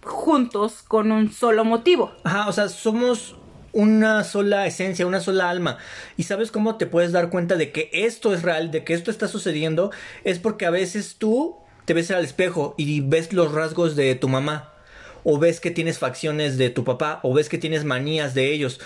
juntos 0.03 0.84
con 0.88 1.11
un 1.11 1.31
solo 1.31 1.64
motivo. 1.64 2.11
Ajá, 2.23 2.48
o 2.48 2.52
sea, 2.52 2.69
somos 2.69 3.35
una 3.73 4.23
sola 4.23 4.65
esencia, 4.65 5.05
una 5.05 5.19
sola 5.19 5.49
alma. 5.49 5.77
Y 6.15 6.23
sabes 6.23 6.51
cómo 6.51 6.77
te 6.77 6.85
puedes 6.85 7.11
dar 7.11 7.29
cuenta 7.29 7.55
de 7.55 7.71
que 7.71 7.89
esto 7.91 8.33
es 8.33 8.43
real, 8.43 8.71
de 8.71 8.83
que 8.83 8.93
esto 8.93 9.11
está 9.11 9.27
sucediendo, 9.27 9.91
es 10.23 10.39
porque 10.39 10.65
a 10.65 10.69
veces 10.69 11.15
tú 11.17 11.57
te 11.85 11.93
ves 11.93 12.11
al 12.11 12.23
espejo 12.23 12.75
y 12.77 13.01
ves 13.01 13.33
los 13.33 13.51
rasgos 13.51 13.95
de 13.95 14.15
tu 14.15 14.29
mamá, 14.29 14.71
o 15.23 15.37
ves 15.37 15.59
que 15.59 15.71
tienes 15.71 15.99
facciones 15.99 16.57
de 16.57 16.69
tu 16.69 16.83
papá, 16.83 17.19
o 17.23 17.33
ves 17.33 17.49
que 17.49 17.57
tienes 17.57 17.83
manías 17.83 18.33
de 18.33 18.53
ellos. 18.53 18.79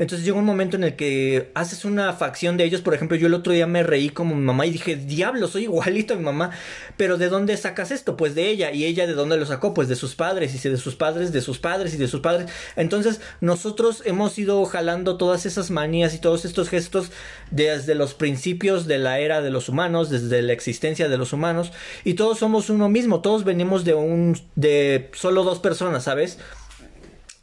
Entonces 0.00 0.24
llega 0.24 0.38
un 0.38 0.46
momento 0.46 0.78
en 0.78 0.84
el 0.84 0.96
que 0.96 1.50
haces 1.54 1.84
una 1.84 2.14
facción 2.14 2.56
de 2.56 2.64
ellos. 2.64 2.80
Por 2.80 2.94
ejemplo, 2.94 3.18
yo 3.18 3.26
el 3.26 3.34
otro 3.34 3.52
día 3.52 3.66
me 3.66 3.82
reí 3.82 4.08
como 4.08 4.34
mi 4.34 4.40
mamá 4.40 4.64
y 4.64 4.70
dije, 4.70 4.96
diablo, 4.96 5.46
soy 5.46 5.64
igualito 5.64 6.14
a 6.14 6.16
mi 6.16 6.24
mamá. 6.24 6.52
Pero 6.96 7.18
¿de 7.18 7.28
dónde 7.28 7.54
sacas 7.58 7.90
esto? 7.90 8.16
Pues 8.16 8.34
de 8.34 8.48
ella. 8.48 8.72
¿Y 8.72 8.86
ella 8.86 9.06
de 9.06 9.12
dónde 9.12 9.36
lo 9.36 9.44
sacó? 9.44 9.74
Pues 9.74 9.88
de 9.88 9.96
sus 9.96 10.14
padres. 10.14 10.54
Y 10.54 10.68
de 10.70 10.78
sus 10.78 10.96
padres, 10.96 11.32
de 11.32 11.42
sus 11.42 11.58
padres 11.58 11.92
y 11.92 11.98
de 11.98 12.08
sus 12.08 12.20
padres. 12.20 12.50
Entonces 12.76 13.20
nosotros 13.42 14.02
hemos 14.06 14.38
ido 14.38 14.64
jalando 14.64 15.18
todas 15.18 15.44
esas 15.44 15.70
manías 15.70 16.14
y 16.14 16.18
todos 16.18 16.46
estos 16.46 16.70
gestos 16.70 17.10
desde 17.50 17.94
los 17.94 18.14
principios 18.14 18.86
de 18.86 18.96
la 18.96 19.18
era 19.18 19.42
de 19.42 19.50
los 19.50 19.68
humanos, 19.68 20.08
desde 20.08 20.40
la 20.40 20.54
existencia 20.54 21.10
de 21.10 21.18
los 21.18 21.34
humanos. 21.34 21.72
Y 22.04 22.14
todos 22.14 22.38
somos 22.38 22.70
uno 22.70 22.88
mismo. 22.88 23.20
Todos 23.20 23.44
venimos 23.44 23.84
de 23.84 23.92
un... 23.92 24.40
de 24.54 25.10
solo 25.12 25.44
dos 25.44 25.58
personas, 25.58 26.04
¿sabes? 26.04 26.38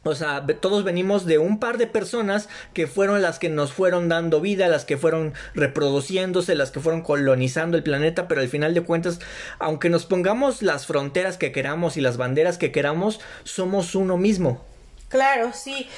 O 0.08 0.14
sea, 0.14 0.44
todos 0.60 0.84
venimos 0.84 1.26
de 1.26 1.38
un 1.38 1.58
par 1.60 1.78
de 1.78 1.86
personas 1.86 2.48
que 2.72 2.86
fueron 2.86 3.22
las 3.22 3.38
que 3.38 3.48
nos 3.48 3.72
fueron 3.72 4.08
dando 4.08 4.40
vida, 4.40 4.68
las 4.68 4.84
que 4.84 4.96
fueron 4.96 5.34
reproduciéndose, 5.54 6.54
las 6.54 6.70
que 6.70 6.80
fueron 6.80 7.02
colonizando 7.02 7.76
el 7.76 7.82
planeta, 7.82 8.28
pero 8.28 8.40
al 8.40 8.48
final 8.48 8.74
de 8.74 8.82
cuentas, 8.82 9.20
aunque 9.58 9.90
nos 9.90 10.06
pongamos 10.06 10.62
las 10.62 10.86
fronteras 10.86 11.36
que 11.36 11.52
queramos 11.52 11.96
y 11.96 12.00
las 12.00 12.16
banderas 12.16 12.58
que 12.58 12.72
queramos, 12.72 13.20
somos 13.44 13.94
uno 13.94 14.16
mismo. 14.16 14.64
Claro, 15.08 15.52
sí. 15.52 15.88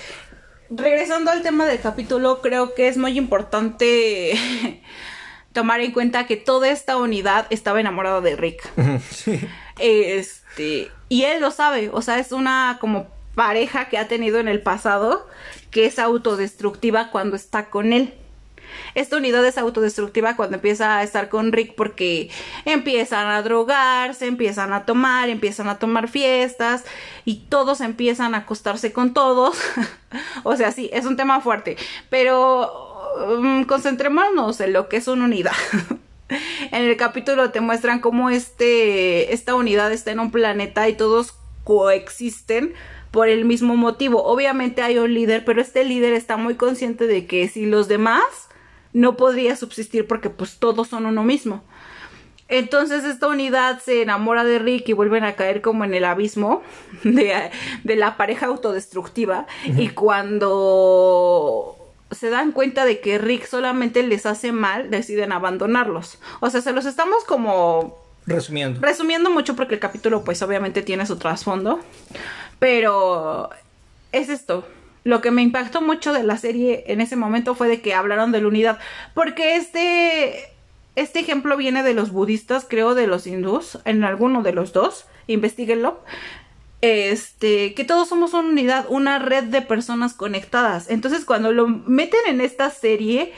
Regresando 0.70 1.30
al 1.30 1.42
tema 1.42 1.66
del 1.66 1.80
capítulo, 1.80 2.40
creo 2.40 2.74
que 2.74 2.88
es 2.88 2.96
muy 2.96 3.18
importante 3.18 4.32
tomar 5.52 5.80
en 5.80 5.92
cuenta 5.92 6.26
que 6.26 6.36
toda 6.36 6.68
esta 6.68 6.96
unidad 6.96 7.46
estaba 7.50 7.80
enamorada 7.80 8.20
de 8.20 8.36
Rick. 8.36 8.70
Sí. 9.10 9.40
Este, 9.78 10.90
y 11.08 11.24
él 11.24 11.40
lo 11.40 11.50
sabe, 11.50 11.90
o 11.92 12.02
sea, 12.02 12.18
es 12.18 12.32
una 12.32 12.78
como 12.80 13.08
pareja 13.34 13.88
que 13.88 13.98
ha 13.98 14.08
tenido 14.08 14.38
en 14.38 14.48
el 14.48 14.60
pasado 14.60 15.26
que 15.70 15.86
es 15.86 15.98
autodestructiva 15.98 17.10
cuando 17.10 17.36
está 17.36 17.70
con 17.70 17.92
él. 17.92 18.14
Esta 18.94 19.16
unidad 19.16 19.44
es 19.44 19.58
autodestructiva 19.58 20.36
cuando 20.36 20.56
empieza 20.56 20.98
a 20.98 21.02
estar 21.02 21.28
con 21.28 21.52
Rick 21.52 21.74
porque 21.74 22.30
empiezan 22.64 23.26
a 23.26 23.42
drogarse, 23.42 24.26
empiezan 24.26 24.72
a 24.72 24.84
tomar, 24.84 25.28
empiezan 25.28 25.68
a 25.68 25.78
tomar 25.78 26.08
fiestas 26.08 26.84
y 27.24 27.46
todos 27.48 27.80
empiezan 27.80 28.34
a 28.34 28.38
acostarse 28.38 28.92
con 28.92 29.12
todos. 29.12 29.58
o 30.44 30.56
sea, 30.56 30.72
sí, 30.72 30.90
es 30.92 31.06
un 31.06 31.16
tema 31.16 31.40
fuerte, 31.40 31.76
pero 32.08 33.16
um, 33.26 33.64
concentrémonos 33.64 34.60
en 34.60 34.72
lo 34.72 34.88
que 34.88 34.96
es 34.96 35.08
una 35.08 35.24
unidad. 35.24 35.52
en 36.28 36.84
el 36.84 36.96
capítulo 36.96 37.50
te 37.50 37.60
muestran 37.60 38.00
cómo 38.00 38.30
este, 38.30 39.32
esta 39.32 39.54
unidad 39.54 39.92
está 39.92 40.10
en 40.10 40.20
un 40.20 40.30
planeta 40.30 40.88
y 40.88 40.94
todos 40.94 41.34
coexisten 41.64 42.74
por 43.10 43.28
el 43.28 43.44
mismo 43.44 43.76
motivo. 43.76 44.24
Obviamente 44.24 44.82
hay 44.82 44.98
un 44.98 45.12
líder, 45.12 45.44
pero 45.44 45.60
este 45.60 45.84
líder 45.84 46.12
está 46.12 46.36
muy 46.36 46.54
consciente 46.54 47.06
de 47.06 47.26
que 47.26 47.48
si 47.48 47.66
los 47.66 47.88
demás 47.88 48.22
no 48.92 49.16
podría 49.16 49.56
subsistir 49.56 50.06
porque 50.06 50.30
pues 50.30 50.58
todos 50.58 50.88
son 50.88 51.06
uno 51.06 51.22
mismo. 51.24 51.62
Entonces 52.48 53.04
esta 53.04 53.28
unidad 53.28 53.80
se 53.80 54.02
enamora 54.02 54.42
de 54.42 54.58
Rick 54.58 54.88
y 54.88 54.92
vuelven 54.92 55.22
a 55.22 55.34
caer 55.34 55.62
como 55.62 55.84
en 55.84 55.94
el 55.94 56.04
abismo 56.04 56.62
de, 57.04 57.50
la 57.84 58.16
pareja 58.16 58.46
autodestructiva. 58.46 59.46
Y 59.64 59.90
cuando 59.90 61.76
se 62.10 62.28
dan 62.28 62.50
cuenta 62.50 62.84
de 62.84 63.00
que 63.00 63.18
Rick 63.18 63.46
solamente 63.46 64.02
les 64.02 64.26
hace 64.26 64.50
mal, 64.50 64.90
deciden 64.90 65.30
abandonarlos. 65.30 66.18
O 66.40 66.50
sea, 66.50 66.60
se 66.60 66.72
los 66.72 66.86
estamos 66.86 67.24
como... 67.24 68.00
Resumiendo. 68.26 68.80
Resumiendo 68.80 69.30
mucho 69.30 69.54
porque 69.54 69.74
el 69.74 69.80
capítulo 69.80 70.24
pues 70.24 70.42
obviamente 70.42 70.82
tiene 70.82 71.06
su 71.06 71.16
trasfondo. 71.16 71.80
Pero 72.60 73.50
es 74.12 74.28
esto. 74.28 74.64
Lo 75.02 75.20
que 75.20 75.32
me 75.32 75.42
impactó 75.42 75.80
mucho 75.80 76.12
de 76.12 76.22
la 76.22 76.36
serie 76.36 76.84
en 76.86 77.00
ese 77.00 77.16
momento 77.16 77.56
fue 77.56 77.66
de 77.66 77.80
que 77.80 77.94
hablaron 77.94 78.30
de 78.30 78.40
la 78.40 78.48
unidad. 78.48 78.78
Porque 79.14 79.56
este 79.56 80.50
este 80.96 81.20
ejemplo 81.20 81.56
viene 81.56 81.82
de 81.82 81.94
los 81.94 82.10
budistas, 82.10 82.66
creo, 82.68 82.94
de 82.94 83.06
los 83.06 83.26
hindús, 83.26 83.78
en 83.84 84.04
alguno 84.04 84.42
de 84.42 84.52
los 84.52 84.72
dos, 84.72 85.06
investiguenlo. 85.26 86.00
Este, 86.82 87.74
que 87.74 87.84
todos 87.84 88.08
somos 88.08 88.32
una 88.34 88.48
unidad, 88.48 88.86
una 88.88 89.18
red 89.18 89.44
de 89.44 89.62
personas 89.62 90.14
conectadas. 90.14 90.90
Entonces, 90.90 91.24
cuando 91.24 91.52
lo 91.52 91.68
meten 91.68 92.20
en 92.26 92.40
esta 92.40 92.70
serie, 92.70 93.32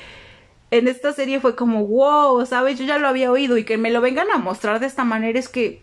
en 0.71 0.89
esta 0.89 1.13
serie 1.13 1.41
fue 1.41 1.55
como, 1.55 1.87
wow, 1.87 2.47
¿sabes? 2.47 2.79
Yo 2.79 2.85
ya 2.85 2.99
lo 2.99 3.09
había 3.09 3.31
oído 3.31 3.57
y 3.59 3.65
que 3.65 3.79
me 3.79 3.91
lo 3.91 4.01
vengan 4.01 4.31
a 4.31 4.39
mostrar 4.39 4.81
de 4.81 4.87
esta 4.87 5.05
manera 5.05 5.39
es 5.39 5.49
que, 5.49 5.83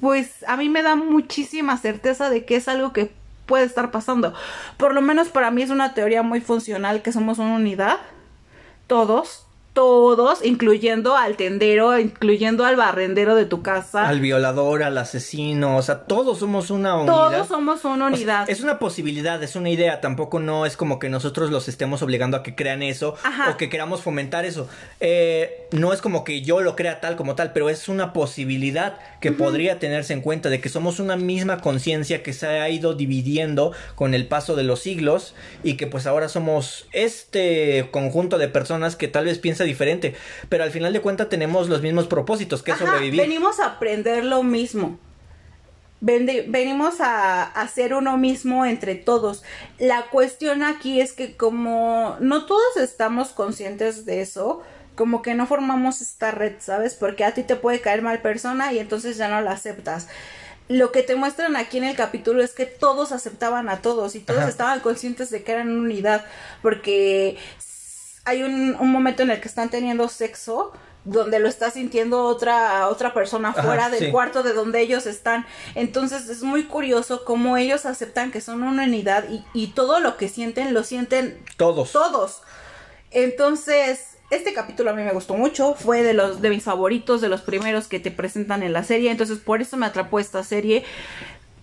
pues, 0.00 0.44
a 0.46 0.56
mí 0.56 0.68
me 0.68 0.82
da 0.82 0.96
muchísima 0.96 1.76
certeza 1.76 2.30
de 2.30 2.44
que 2.44 2.56
es 2.56 2.68
algo 2.68 2.92
que 2.92 3.12
puede 3.46 3.64
estar 3.64 3.90
pasando. 3.90 4.32
Por 4.76 4.94
lo 4.94 5.02
menos 5.02 5.28
para 5.28 5.50
mí 5.50 5.62
es 5.62 5.70
una 5.70 5.94
teoría 5.94 6.22
muy 6.22 6.40
funcional 6.40 7.02
que 7.02 7.12
somos 7.12 7.38
una 7.38 7.56
unidad, 7.56 7.98
todos, 8.86 9.46
todos, 9.80 10.44
incluyendo 10.44 11.16
al 11.16 11.38
tendero, 11.38 11.98
incluyendo 11.98 12.66
al 12.66 12.76
barrendero 12.76 13.34
de 13.34 13.46
tu 13.46 13.62
casa. 13.62 14.06
Al 14.06 14.20
violador, 14.20 14.82
al 14.82 14.98
asesino, 14.98 15.78
o 15.78 15.80
sea, 15.80 16.00
todos 16.00 16.40
somos 16.40 16.70
una 16.70 16.96
unidad. 16.96 17.14
Todos 17.14 17.48
somos 17.48 17.82
una 17.86 18.08
unidad. 18.08 18.50
es 18.50 18.60
una 18.60 18.78
posibilidad, 18.78 19.42
es 19.42 19.56
una 19.56 19.70
idea, 19.70 20.02
tampoco 20.02 20.38
no 20.38 20.66
es 20.66 20.76
como 20.76 20.98
que 20.98 21.08
nosotros 21.08 21.50
los 21.50 21.66
estemos 21.66 22.02
obligando 22.02 22.36
a 22.36 22.42
que 22.42 22.54
crean 22.54 22.82
eso 22.82 23.14
o 23.50 23.56
que 23.56 23.70
queramos 23.70 24.02
fomentar 24.02 24.44
eso. 24.44 24.68
Eh, 25.00 25.66
no 25.72 25.94
es 25.94 26.02
como 26.02 26.24
que 26.24 26.42
yo 26.42 26.60
lo 26.60 26.76
crea 26.76 27.00
tal 27.00 27.16
como 27.16 27.34
tal, 27.34 27.54
pero 27.54 27.70
es 27.70 27.88
una 27.88 28.12
posibilidad 28.12 28.98
que 29.22 29.32
podría 29.32 29.78
tenerse 29.78 30.12
en 30.12 30.20
cuenta 30.20 30.50
de 30.50 30.60
que 30.60 30.68
somos 30.68 31.00
una 31.00 31.16
misma 31.16 31.62
conciencia 31.62 32.22
que 32.22 32.34
se 32.34 32.46
ha 32.46 32.68
ido 32.68 32.92
dividiendo 32.92 33.72
con 33.94 34.12
el 34.12 34.26
paso 34.26 34.56
de 34.56 34.64
los 34.64 34.80
siglos 34.80 35.34
y 35.62 35.78
que 35.78 35.86
pues 35.86 36.06
ahora 36.06 36.28
somos 36.28 36.86
este 36.92 37.88
conjunto 37.90 38.36
de 38.36 38.48
personas 38.48 38.94
que 38.94 39.08
tal 39.08 39.24
vez 39.24 39.38
piensan 39.38 39.69
diferente, 39.70 40.14
pero 40.48 40.64
al 40.64 40.70
final 40.70 40.92
de 40.92 41.00
cuentas 41.00 41.28
tenemos 41.28 41.68
los 41.68 41.82
mismos 41.82 42.06
propósitos, 42.06 42.62
que 42.62 42.72
es 42.72 42.78
sobrevivir. 42.78 43.20
Venimos 43.20 43.60
a 43.60 43.66
aprender 43.66 44.24
lo 44.24 44.42
mismo. 44.42 44.98
venimos 46.00 47.00
a 47.00 47.42
hacer 47.42 47.94
uno 47.94 48.16
mismo 48.16 48.64
entre 48.64 48.94
todos. 48.94 49.42
La 49.78 50.06
cuestión 50.10 50.62
aquí 50.62 51.00
es 51.00 51.12
que 51.12 51.36
como 51.36 52.16
no 52.20 52.46
todos 52.46 52.76
estamos 52.76 53.28
conscientes 53.28 54.04
de 54.06 54.20
eso, 54.20 54.62
como 54.94 55.22
que 55.22 55.34
no 55.34 55.46
formamos 55.46 56.02
esta 56.02 56.30
red, 56.30 56.54
¿sabes? 56.58 56.94
Porque 56.94 57.24
a 57.24 57.32
ti 57.32 57.42
te 57.42 57.56
puede 57.56 57.80
caer 57.80 58.02
mal 58.02 58.20
persona 58.20 58.72
y 58.72 58.78
entonces 58.78 59.16
ya 59.16 59.28
no 59.28 59.40
la 59.40 59.52
aceptas. 59.52 60.08
Lo 60.68 60.92
que 60.92 61.02
te 61.02 61.16
muestran 61.16 61.56
aquí 61.56 61.78
en 61.78 61.84
el 61.84 61.96
capítulo 61.96 62.42
es 62.42 62.52
que 62.52 62.66
todos 62.66 63.10
aceptaban 63.10 63.68
a 63.68 63.82
todos 63.82 64.14
y 64.14 64.20
todos 64.20 64.48
estaban 64.48 64.80
conscientes 64.80 65.30
de 65.30 65.42
que 65.42 65.52
eran 65.52 65.70
unidad, 65.70 66.24
porque 66.62 67.38
hay 68.30 68.42
un, 68.44 68.76
momento 68.90 69.22
en 69.24 69.30
el 69.30 69.40
que 69.40 69.48
están 69.48 69.70
teniendo 69.70 70.08
sexo 70.08 70.72
donde 71.04 71.38
lo 71.38 71.48
está 71.48 71.70
sintiendo 71.70 72.24
otra 72.24 72.86
otra 72.88 73.14
persona 73.14 73.54
fuera 73.54 73.88
del 73.88 74.12
cuarto 74.12 74.42
de 74.42 74.52
donde 74.52 74.80
ellos 74.80 75.06
están. 75.06 75.46
Entonces 75.74 76.28
es 76.28 76.42
muy 76.42 76.64
curioso 76.64 77.24
cómo 77.24 77.56
ellos 77.56 77.86
aceptan 77.86 78.30
que 78.30 78.40
son 78.40 78.62
una 78.62 78.84
unidad 78.84 79.24
y, 79.28 79.42
y 79.54 79.68
todo 79.68 79.98
lo 80.00 80.16
que 80.16 80.28
sienten 80.28 80.74
lo 80.74 80.84
sienten 80.84 81.42
todos. 81.56 81.92
Todos. 81.92 82.42
Entonces, 83.10 84.18
este 84.30 84.52
capítulo 84.52 84.90
a 84.90 84.92
mí 84.92 85.02
me 85.02 85.12
gustó 85.12 85.34
mucho, 85.34 85.74
fue 85.74 86.02
de 86.02 86.14
los 86.14 86.40
de 86.40 86.50
mis 86.50 86.62
favoritos, 86.62 87.20
de 87.20 87.28
los 87.28 87.40
primeros 87.40 87.88
que 87.88 87.98
te 87.98 88.12
presentan 88.12 88.62
en 88.62 88.72
la 88.72 88.84
serie, 88.84 89.10
entonces 89.10 89.38
por 89.38 89.60
eso 89.60 89.76
me 89.76 89.86
atrapó 89.86 90.20
esta 90.20 90.44
serie. 90.44 90.84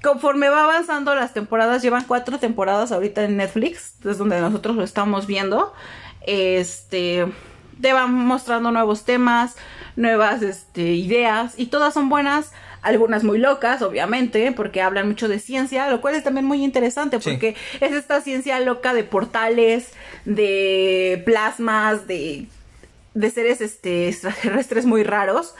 Conforme 0.04 0.50
va 0.50 0.64
avanzando 0.64 1.16
las 1.16 1.34
temporadas, 1.34 1.82
llevan 1.82 2.04
cuatro 2.06 2.38
temporadas 2.38 2.92
ahorita 2.92 3.24
en 3.24 3.38
Netflix, 3.38 3.94
es 4.04 4.18
donde 4.18 4.42
nosotros 4.42 4.76
lo 4.76 4.84
estamos 4.84 5.28
viendo 5.28 5.74
este, 6.28 7.26
te 7.82 7.94
van 7.94 8.14
mostrando 8.14 8.72
nuevos 8.72 9.06
temas, 9.06 9.56
nuevas 9.96 10.44
este, 10.44 10.94
ideas 10.94 11.56
y 11.58 11.68
todas 11.68 11.94
son 11.94 12.10
buenas. 12.10 12.52
Algunas 12.84 13.24
muy 13.24 13.40
locas, 13.40 13.82
obviamente, 13.82 14.52
porque 14.52 14.82
hablan 14.82 15.08
mucho 15.08 15.28
de 15.28 15.40
ciencia, 15.40 15.90
lo 15.90 16.00
cual 16.00 16.16
es 16.16 16.24
también 16.24 16.46
muy 16.46 16.64
interesante, 16.64 17.20
porque 17.20 17.56
es 17.82 17.92
esta 17.92 18.22
ciencia 18.22 18.60
loca 18.60 18.94
de 18.94 19.04
portales, 19.04 19.92
de 20.26 21.22
plasmas, 21.26 22.08
de, 22.08 22.46
de 23.14 23.32
seres 23.32 23.62
este, 23.62 24.08
extraterrestres 24.10 24.86
muy 24.86 25.04
raros. 25.04 25.56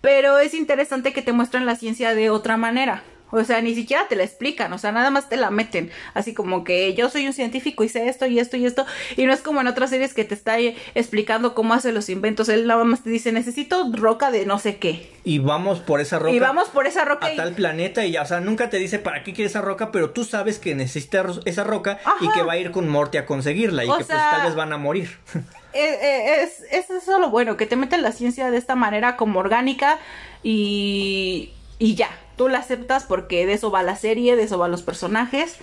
Pero 0.00 0.38
es 0.38 0.54
interesante 0.54 1.12
que 1.12 1.20
te 1.20 1.32
muestran 1.32 1.66
la 1.66 1.76
ciencia 1.76 2.14
de 2.14 2.30
otra 2.30 2.56
manera. 2.56 3.02
O 3.34 3.42
sea, 3.44 3.62
ni 3.62 3.74
siquiera 3.74 4.06
te 4.08 4.14
la 4.14 4.24
explican, 4.24 4.70
o 4.74 4.78
sea, 4.78 4.92
nada 4.92 5.08
más 5.10 5.30
te 5.30 5.38
la 5.38 5.50
meten. 5.50 5.90
Así 6.12 6.34
como 6.34 6.64
que 6.64 6.92
yo 6.92 7.08
soy 7.08 7.26
un 7.26 7.32
científico 7.32 7.82
y 7.82 7.88
sé 7.88 8.06
esto 8.06 8.26
y 8.26 8.38
esto 8.38 8.58
y 8.58 8.66
esto. 8.66 8.84
Y 9.16 9.24
no 9.24 9.32
es 9.32 9.40
como 9.40 9.62
en 9.62 9.68
otras 9.68 9.88
series 9.88 10.12
que 10.12 10.24
te 10.24 10.34
está 10.34 10.58
explicando 10.94 11.54
cómo 11.54 11.72
hace 11.72 11.92
los 11.92 12.10
inventos. 12.10 12.50
Él 12.50 12.66
nada 12.66 12.84
más 12.84 13.02
te 13.02 13.08
dice, 13.08 13.32
necesito 13.32 13.90
roca 13.94 14.30
de 14.30 14.44
no 14.44 14.58
sé 14.58 14.76
qué. 14.76 15.10
Y 15.24 15.38
vamos 15.38 15.80
por 15.80 16.02
esa 16.02 16.18
roca. 16.18 16.34
Y 16.34 16.40
vamos 16.40 16.68
por 16.68 16.86
esa 16.86 17.06
roca. 17.06 17.26
A 17.26 17.34
tal 17.34 17.54
planeta 17.54 18.04
y 18.04 18.12
ya, 18.12 18.22
o 18.22 18.26
sea, 18.26 18.40
nunca 18.40 18.68
te 18.68 18.76
dice 18.76 18.98
para 18.98 19.22
qué 19.22 19.32
quieres 19.32 19.52
esa 19.52 19.62
roca, 19.62 19.90
pero 19.92 20.10
tú 20.10 20.24
sabes 20.24 20.58
que 20.58 20.74
necesitas 20.74 21.40
esa 21.46 21.64
roca 21.64 22.00
y 22.20 22.30
que 22.32 22.42
va 22.42 22.52
a 22.52 22.58
ir 22.58 22.70
con 22.70 22.86
Morty 22.86 23.16
a 23.16 23.24
conseguirla 23.24 23.84
y 23.84 23.88
que 23.88 23.94
pues 23.94 24.08
tal 24.08 24.42
vez 24.42 24.54
van 24.54 24.74
a 24.74 24.76
morir. 24.76 25.18
Eh, 25.74 25.98
eh, 26.02 26.42
es, 26.42 26.60
es, 26.70 26.90
es 26.90 27.02
eso 27.02 27.18
lo 27.18 27.30
bueno, 27.30 27.56
que 27.56 27.64
te 27.64 27.76
meten 27.76 28.02
la 28.02 28.12
ciencia 28.12 28.50
de 28.50 28.58
esta 28.58 28.74
manera 28.74 29.16
como 29.16 29.40
orgánica 29.40 29.98
y, 30.42 31.50
y 31.78 31.94
ya 31.94 32.10
tú 32.36 32.48
la 32.48 32.58
aceptas 32.58 33.04
porque 33.04 33.46
de 33.46 33.54
eso 33.54 33.70
va 33.70 33.82
la 33.82 33.96
serie, 33.96 34.36
de 34.36 34.44
eso 34.44 34.58
van 34.58 34.70
los 34.70 34.82
personajes. 34.82 35.56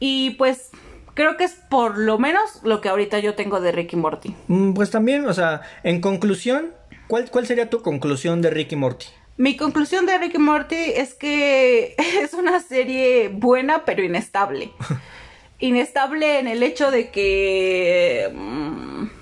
Y 0.00 0.30
pues 0.30 0.70
creo 1.14 1.36
que 1.36 1.44
es 1.44 1.56
por 1.68 1.98
lo 1.98 2.18
menos 2.18 2.60
lo 2.62 2.80
que 2.80 2.88
ahorita 2.88 3.18
yo 3.18 3.34
tengo 3.34 3.60
de 3.60 3.72
Ricky 3.72 3.96
Morty. 3.96 4.34
Mm, 4.46 4.72
pues 4.72 4.90
también, 4.90 5.26
o 5.26 5.34
sea, 5.34 5.62
en 5.82 6.00
conclusión, 6.00 6.72
¿cuál, 7.08 7.30
cuál 7.30 7.46
sería 7.46 7.70
tu 7.70 7.82
conclusión 7.82 8.40
de 8.40 8.50
Ricky 8.50 8.76
Morty? 8.76 9.06
Mi 9.36 9.56
conclusión 9.56 10.06
de 10.06 10.18
Ricky 10.18 10.38
Morty 10.38 10.76
es 10.76 11.14
que 11.14 11.94
es 12.22 12.34
una 12.34 12.60
serie 12.60 13.28
buena 13.28 13.84
pero 13.84 14.02
inestable. 14.02 14.72
inestable 15.58 16.38
en 16.38 16.48
el 16.48 16.62
hecho 16.62 16.90
de 16.90 17.10
que... 17.10 18.30
Mm, 18.34 19.17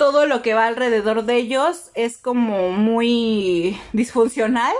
todo 0.00 0.24
lo 0.24 0.40
que 0.40 0.54
va 0.54 0.66
alrededor 0.66 1.26
de 1.26 1.36
ellos 1.36 1.90
es 1.94 2.16
como 2.16 2.70
muy 2.70 3.78
disfuncional. 3.92 4.72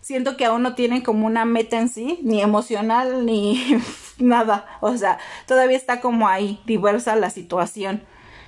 Siento 0.00 0.36
que 0.36 0.44
aún 0.44 0.62
no 0.62 0.76
tienen 0.76 1.00
como 1.00 1.26
una 1.26 1.44
meta 1.44 1.80
en 1.80 1.88
sí, 1.88 2.20
ni 2.22 2.40
emocional, 2.40 3.26
ni 3.26 3.60
nada. 4.18 4.64
O 4.80 4.96
sea, 4.96 5.18
todavía 5.48 5.76
está 5.76 6.00
como 6.00 6.28
ahí, 6.28 6.60
diversa 6.66 7.16
la 7.16 7.30
situación. 7.30 8.00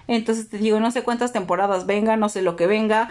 Entonces 0.07 0.49
te 0.49 0.59
digo, 0.59 0.79
no 0.79 0.93
sé 0.93 1.03
cuántas 1.03 1.33
temporadas 1.33 1.87
venga, 1.87 2.17
no 2.17 2.29
sé 2.29 2.41
lo 2.41 2.55
que 2.55 2.69
venga. 2.69 3.11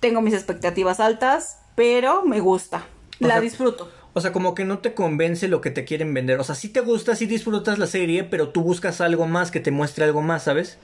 Tengo 0.00 0.20
mis 0.20 0.34
expectativas 0.34 0.98
altas, 0.98 1.60
pero 1.76 2.24
me 2.24 2.40
gusta. 2.40 2.88
la 3.20 3.38
disfruto. 3.38 3.88
O 4.14 4.20
sea, 4.20 4.32
como 4.32 4.56
que 4.56 4.64
no 4.64 4.80
te 4.80 4.94
convence 4.94 5.46
lo 5.46 5.60
que 5.60 5.70
te 5.70 5.84
quieren 5.84 6.12
vender. 6.12 6.40
O 6.40 6.44
sea, 6.44 6.56
sí 6.56 6.70
te 6.70 6.80
gusta, 6.80 7.14
sí 7.14 7.26
disfrutas 7.26 7.78
la 7.78 7.86
serie, 7.86 8.24
pero 8.24 8.48
tú 8.48 8.62
buscas 8.62 9.00
algo 9.00 9.28
más 9.28 9.52
que 9.52 9.60
te 9.60 9.70
muestre 9.70 10.06
algo 10.06 10.22
más, 10.22 10.42
¿sabes? 10.42 10.76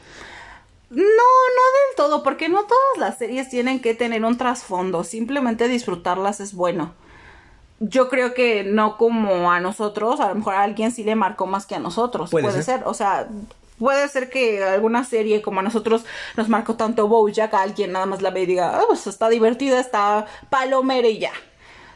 No, 0.90 0.96
no 0.98 1.04
del 1.06 1.96
todo, 1.96 2.24
porque 2.24 2.48
no 2.48 2.64
todas 2.64 2.98
las 2.98 3.16
series 3.16 3.48
tienen 3.48 3.80
que 3.80 3.94
tener 3.94 4.24
un 4.24 4.36
trasfondo, 4.36 5.04
simplemente 5.04 5.68
disfrutarlas 5.68 6.40
es 6.40 6.52
bueno. 6.52 6.94
Yo 7.78 8.08
creo 8.08 8.34
que 8.34 8.64
no 8.64 8.98
como 8.98 9.52
a 9.52 9.60
nosotros, 9.60 10.18
a 10.18 10.28
lo 10.28 10.34
mejor 10.34 10.54
a 10.54 10.64
alguien 10.64 10.90
sí 10.90 11.04
le 11.04 11.14
marcó 11.14 11.46
más 11.46 11.64
que 11.64 11.76
a 11.76 11.78
nosotros, 11.78 12.30
puede, 12.30 12.62
ser? 12.64 12.82
o 12.86 12.92
sea, 12.92 13.28
puede 13.78 14.08
ser 14.08 14.30
que 14.30 14.64
alguna 14.64 15.04
serie 15.04 15.42
como 15.42 15.60
a 15.60 15.62
nosotros 15.62 16.04
nos 16.36 16.48
marcó 16.48 16.74
tanto 16.74 17.06
Bojack, 17.06 17.54
a 17.54 17.62
alguien 17.62 17.92
nada 17.92 18.06
más 18.06 18.20
la 18.20 18.30
ve 18.30 18.42
y 18.42 18.46
diga, 18.46 18.80
oh, 18.82 18.88
pues 18.88 19.06
está 19.06 19.28
divertida, 19.28 19.78
está 19.78 20.26
palomera 20.50 21.06
y 21.06 21.20
ya. 21.20 21.32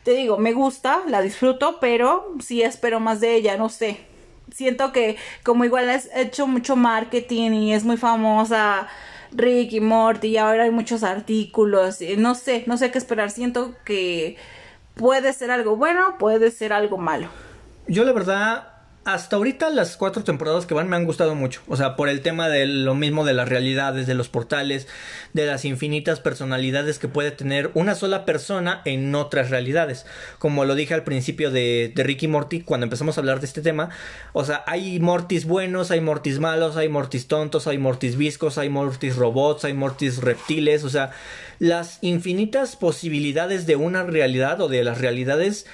Te 0.04 0.12
digo, 0.12 0.38
me 0.38 0.52
gusta, 0.52 1.02
la 1.08 1.20
disfruto, 1.20 1.80
pero 1.80 2.32
sí 2.40 2.62
espero 2.62 3.00
más 3.00 3.20
de 3.20 3.34
ella, 3.34 3.56
no 3.56 3.68
sé 3.68 4.13
siento 4.54 4.92
que 4.92 5.16
como 5.42 5.64
igual 5.64 5.90
has 5.90 6.08
hecho 6.14 6.46
mucho 6.46 6.76
marketing 6.76 7.52
y 7.52 7.74
es 7.74 7.84
muy 7.84 7.96
famosa 7.96 8.88
Rick 9.32 9.72
y 9.72 9.80
Morty 9.80 10.28
y 10.28 10.36
ahora 10.36 10.64
hay 10.64 10.70
muchos 10.70 11.02
artículos, 11.02 11.98
no 12.18 12.34
sé, 12.34 12.64
no 12.66 12.76
sé 12.76 12.90
qué 12.90 12.98
esperar, 12.98 13.30
siento 13.30 13.74
que 13.84 14.36
puede 14.94 15.32
ser 15.32 15.50
algo 15.50 15.76
bueno, 15.76 16.18
puede 16.18 16.50
ser 16.50 16.72
algo 16.72 16.98
malo. 16.98 17.28
Yo 17.88 18.04
la 18.04 18.12
verdad 18.12 18.73
hasta 19.04 19.36
ahorita 19.36 19.68
las 19.70 19.96
cuatro 19.96 20.24
temporadas 20.24 20.64
que 20.64 20.74
van 20.74 20.88
me 20.88 20.96
han 20.96 21.04
gustado 21.04 21.34
mucho. 21.34 21.60
O 21.68 21.76
sea, 21.76 21.94
por 21.94 22.08
el 22.08 22.22
tema 22.22 22.48
de 22.48 22.66
lo 22.66 22.94
mismo 22.94 23.24
de 23.24 23.34
las 23.34 23.48
realidades, 23.48 24.06
de 24.06 24.14
los 24.14 24.28
portales, 24.28 24.88
de 25.34 25.46
las 25.46 25.64
infinitas 25.64 26.20
personalidades 26.20 26.98
que 26.98 27.08
puede 27.08 27.30
tener 27.30 27.70
una 27.74 27.94
sola 27.94 28.24
persona 28.24 28.80
en 28.84 29.14
otras 29.14 29.50
realidades. 29.50 30.06
Como 30.38 30.64
lo 30.64 30.74
dije 30.74 30.94
al 30.94 31.04
principio 31.04 31.50
de, 31.50 31.92
de 31.94 32.02
Ricky 32.02 32.28
Morty, 32.28 32.62
cuando 32.62 32.84
empezamos 32.84 33.18
a 33.18 33.20
hablar 33.20 33.40
de 33.40 33.46
este 33.46 33.60
tema. 33.60 33.90
O 34.32 34.44
sea, 34.44 34.64
hay 34.66 34.98
Mortis 35.00 35.44
buenos, 35.44 35.90
hay 35.90 36.00
Mortis 36.00 36.38
malos, 36.38 36.76
hay 36.76 36.88
Mortis 36.88 37.28
tontos, 37.28 37.66
hay 37.66 37.76
Mortis 37.76 38.16
viscos, 38.16 38.56
hay 38.56 38.70
Mortis 38.70 39.16
robots, 39.16 39.64
hay 39.64 39.74
Mortis 39.74 40.18
reptiles. 40.18 40.82
O 40.82 40.88
sea, 40.88 41.10
las 41.58 41.98
infinitas 42.00 42.76
posibilidades 42.76 43.66
de 43.66 43.76
una 43.76 44.02
realidad 44.04 44.60
o 44.62 44.68
de 44.68 44.82
las 44.82 44.98
realidades 44.98 45.66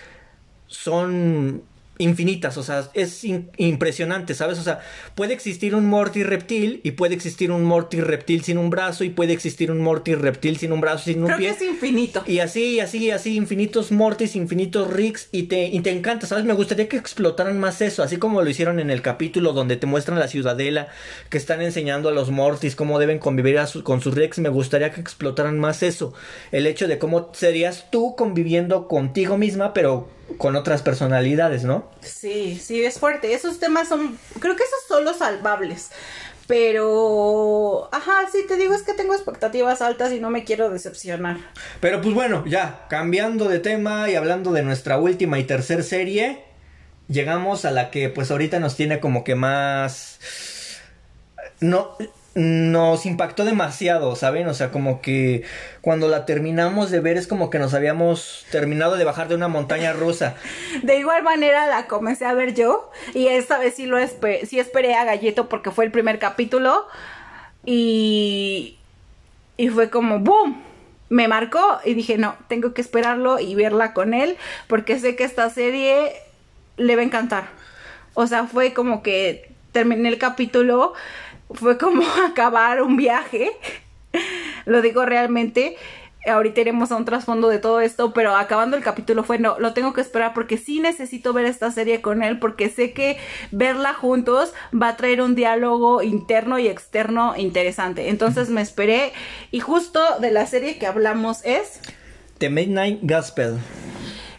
son 0.66 1.64
infinitas, 2.00 2.56
o 2.56 2.62
sea, 2.62 2.88
es 2.94 3.24
impresionante, 3.24 4.34
¿sabes? 4.34 4.58
O 4.58 4.62
sea, 4.62 4.80
puede 5.14 5.34
existir 5.34 5.74
un 5.74 5.86
Morty 5.86 6.22
reptil 6.22 6.80
y 6.82 6.92
puede 6.92 7.14
existir 7.14 7.52
un 7.52 7.64
Morty 7.64 8.00
reptil 8.00 8.42
sin 8.42 8.58
un 8.58 8.70
brazo 8.70 9.04
y 9.04 9.10
puede 9.10 9.32
existir 9.32 9.70
un 9.70 9.80
Morty 9.80 10.14
reptil 10.14 10.56
sin 10.56 10.72
un 10.72 10.80
brazo, 10.80 11.04
sin 11.04 11.20
un 11.20 11.26
Creo 11.26 11.38
pie. 11.38 11.48
que 11.48 11.54
es 11.54 11.62
infinito. 11.70 12.24
Y 12.26 12.38
así, 12.38 12.76
y 12.76 12.80
así, 12.80 13.04
y 13.04 13.10
así, 13.10 13.36
infinitos 13.36 13.92
Mortys, 13.92 14.36
infinitos 14.36 14.90
Ricks, 14.92 15.28
y 15.32 15.44
te, 15.44 15.66
y 15.66 15.80
te 15.80 15.90
encanta, 15.90 16.26
¿sabes? 16.26 16.44
Me 16.44 16.54
gustaría 16.54 16.88
que 16.88 16.96
explotaran 16.96 17.58
más 17.60 17.82
eso, 17.82 18.02
así 18.02 18.16
como 18.16 18.40
lo 18.42 18.48
hicieron 18.48 18.80
en 18.80 18.90
el 18.90 19.02
capítulo 19.02 19.52
donde 19.52 19.76
te 19.76 19.86
muestran 19.86 20.18
la 20.18 20.28
ciudadela, 20.28 20.88
que 21.28 21.38
están 21.38 21.60
enseñando 21.60 22.08
a 22.08 22.12
los 22.12 22.30
Mortys 22.30 22.74
cómo 22.74 22.98
deben 22.98 23.18
convivir 23.18 23.50
con 23.82 24.00
sus 24.00 24.14
Ricks. 24.14 24.38
Me 24.38 24.48
gustaría 24.48 24.92
que 24.92 25.00
explotaran 25.00 25.58
más 25.58 25.82
eso. 25.82 26.14
El 26.52 26.66
hecho 26.66 26.86
de 26.88 26.98
cómo 26.98 27.30
serías 27.32 27.90
tú 27.90 28.14
conviviendo 28.16 28.86
contigo 28.86 29.36
misma, 29.36 29.74
pero 29.74 30.08
con 30.38 30.56
otras 30.56 30.82
personalidades, 30.82 31.64
¿no? 31.64 31.90
Sí, 32.00 32.60
sí, 32.62 32.84
es 32.84 32.98
fuerte. 32.98 33.34
Esos 33.34 33.58
temas 33.58 33.88
son, 33.88 34.18
creo 34.38 34.56
que 34.56 34.62
esos 34.62 34.80
son 34.88 35.04
los 35.04 35.18
salvables. 35.18 35.90
Pero, 36.46 37.88
ajá, 37.92 38.26
sí, 38.32 38.38
te 38.48 38.56
digo, 38.56 38.74
es 38.74 38.82
que 38.82 38.92
tengo 38.92 39.14
expectativas 39.14 39.80
altas 39.82 40.12
y 40.12 40.18
no 40.18 40.30
me 40.30 40.42
quiero 40.42 40.68
decepcionar. 40.68 41.36
Pero 41.80 42.00
pues 42.00 42.12
bueno, 42.12 42.44
ya, 42.44 42.86
cambiando 42.88 43.48
de 43.48 43.60
tema 43.60 44.10
y 44.10 44.16
hablando 44.16 44.50
de 44.50 44.64
nuestra 44.64 44.98
última 44.98 45.38
y 45.38 45.44
tercer 45.44 45.84
serie, 45.84 46.42
llegamos 47.06 47.64
a 47.64 47.70
la 47.70 47.92
que 47.92 48.08
pues 48.08 48.32
ahorita 48.32 48.58
nos 48.58 48.74
tiene 48.74 48.98
como 48.98 49.22
que 49.22 49.36
más... 49.36 50.18
No, 51.60 51.96
nos 52.34 53.06
impactó 53.06 53.44
demasiado, 53.44 54.14
¿saben? 54.14 54.46
O 54.46 54.54
sea, 54.54 54.70
como 54.70 55.00
que 55.00 55.42
cuando 55.80 56.08
la 56.08 56.26
terminamos 56.26 56.90
de 56.90 57.00
ver 57.00 57.16
es 57.16 57.26
como 57.26 57.50
que 57.50 57.58
nos 57.58 57.74
habíamos 57.74 58.46
terminado 58.52 58.96
de 58.96 59.04
bajar 59.04 59.28
de 59.28 59.34
una 59.34 59.48
montaña 59.48 59.92
rusa. 59.92 60.36
De 60.82 60.98
igual 60.98 61.22
manera 61.24 61.66
la 61.66 61.86
comencé 61.86 62.26
a 62.26 62.34
ver 62.34 62.54
yo 62.54 62.90
y 63.14 63.26
esta 63.26 63.58
vez 63.58 63.74
sí 63.74 63.86
lo 63.86 63.98
esperé, 63.98 64.46
sí 64.46 64.60
esperé 64.60 64.94
a 64.94 65.04
Galleto 65.04 65.48
porque 65.48 65.72
fue 65.72 65.84
el 65.84 65.90
primer 65.90 66.18
capítulo 66.18 66.86
y 67.64 68.76
y 69.56 69.68
fue 69.68 69.90
como 69.90 70.20
boom. 70.20 70.62
Me 71.08 71.26
marcó 71.26 71.80
y 71.84 71.94
dije, 71.94 72.16
"No, 72.16 72.36
tengo 72.48 72.72
que 72.72 72.80
esperarlo 72.80 73.40
y 73.40 73.56
verla 73.56 73.92
con 73.92 74.14
él 74.14 74.36
porque 74.68 74.98
sé 75.00 75.16
que 75.16 75.24
esta 75.24 75.50
serie 75.50 76.12
le 76.76 76.94
va 76.94 77.02
a 77.02 77.04
encantar." 77.04 77.48
O 78.14 78.28
sea, 78.28 78.46
fue 78.46 78.72
como 78.72 79.02
que 79.02 79.50
terminé 79.72 80.08
el 80.08 80.18
capítulo 80.18 80.94
fue 81.54 81.78
como 81.78 82.02
acabar 82.26 82.82
un 82.82 82.96
viaje. 82.96 83.52
lo 84.66 84.82
digo 84.82 85.04
realmente. 85.04 85.76
Ahorita 86.26 86.60
iremos 86.60 86.92
a 86.92 86.96
un 86.96 87.06
trasfondo 87.06 87.48
de 87.48 87.58
todo 87.58 87.80
esto, 87.80 88.12
pero 88.12 88.36
acabando 88.36 88.76
el 88.76 88.82
capítulo 88.82 89.24
fue 89.24 89.38
no, 89.38 89.58
lo 89.58 89.72
tengo 89.72 89.94
que 89.94 90.02
esperar 90.02 90.34
porque 90.34 90.58
sí 90.58 90.78
necesito 90.78 91.32
ver 91.32 91.46
esta 91.46 91.70
serie 91.70 92.02
con 92.02 92.22
él 92.22 92.38
porque 92.38 92.68
sé 92.68 92.92
que 92.92 93.16
verla 93.52 93.94
juntos 93.94 94.52
va 94.70 94.88
a 94.88 94.96
traer 94.98 95.22
un 95.22 95.34
diálogo 95.34 96.02
interno 96.02 96.58
y 96.58 96.68
externo 96.68 97.34
interesante. 97.38 98.10
Entonces 98.10 98.50
me 98.50 98.60
esperé 98.60 99.12
y 99.50 99.60
justo 99.60 99.98
de 100.20 100.30
la 100.30 100.44
serie 100.44 100.76
que 100.78 100.86
hablamos 100.86 101.42
es 101.46 101.80
The 102.36 102.50
Midnight 102.50 103.00
Gospel. 103.02 103.58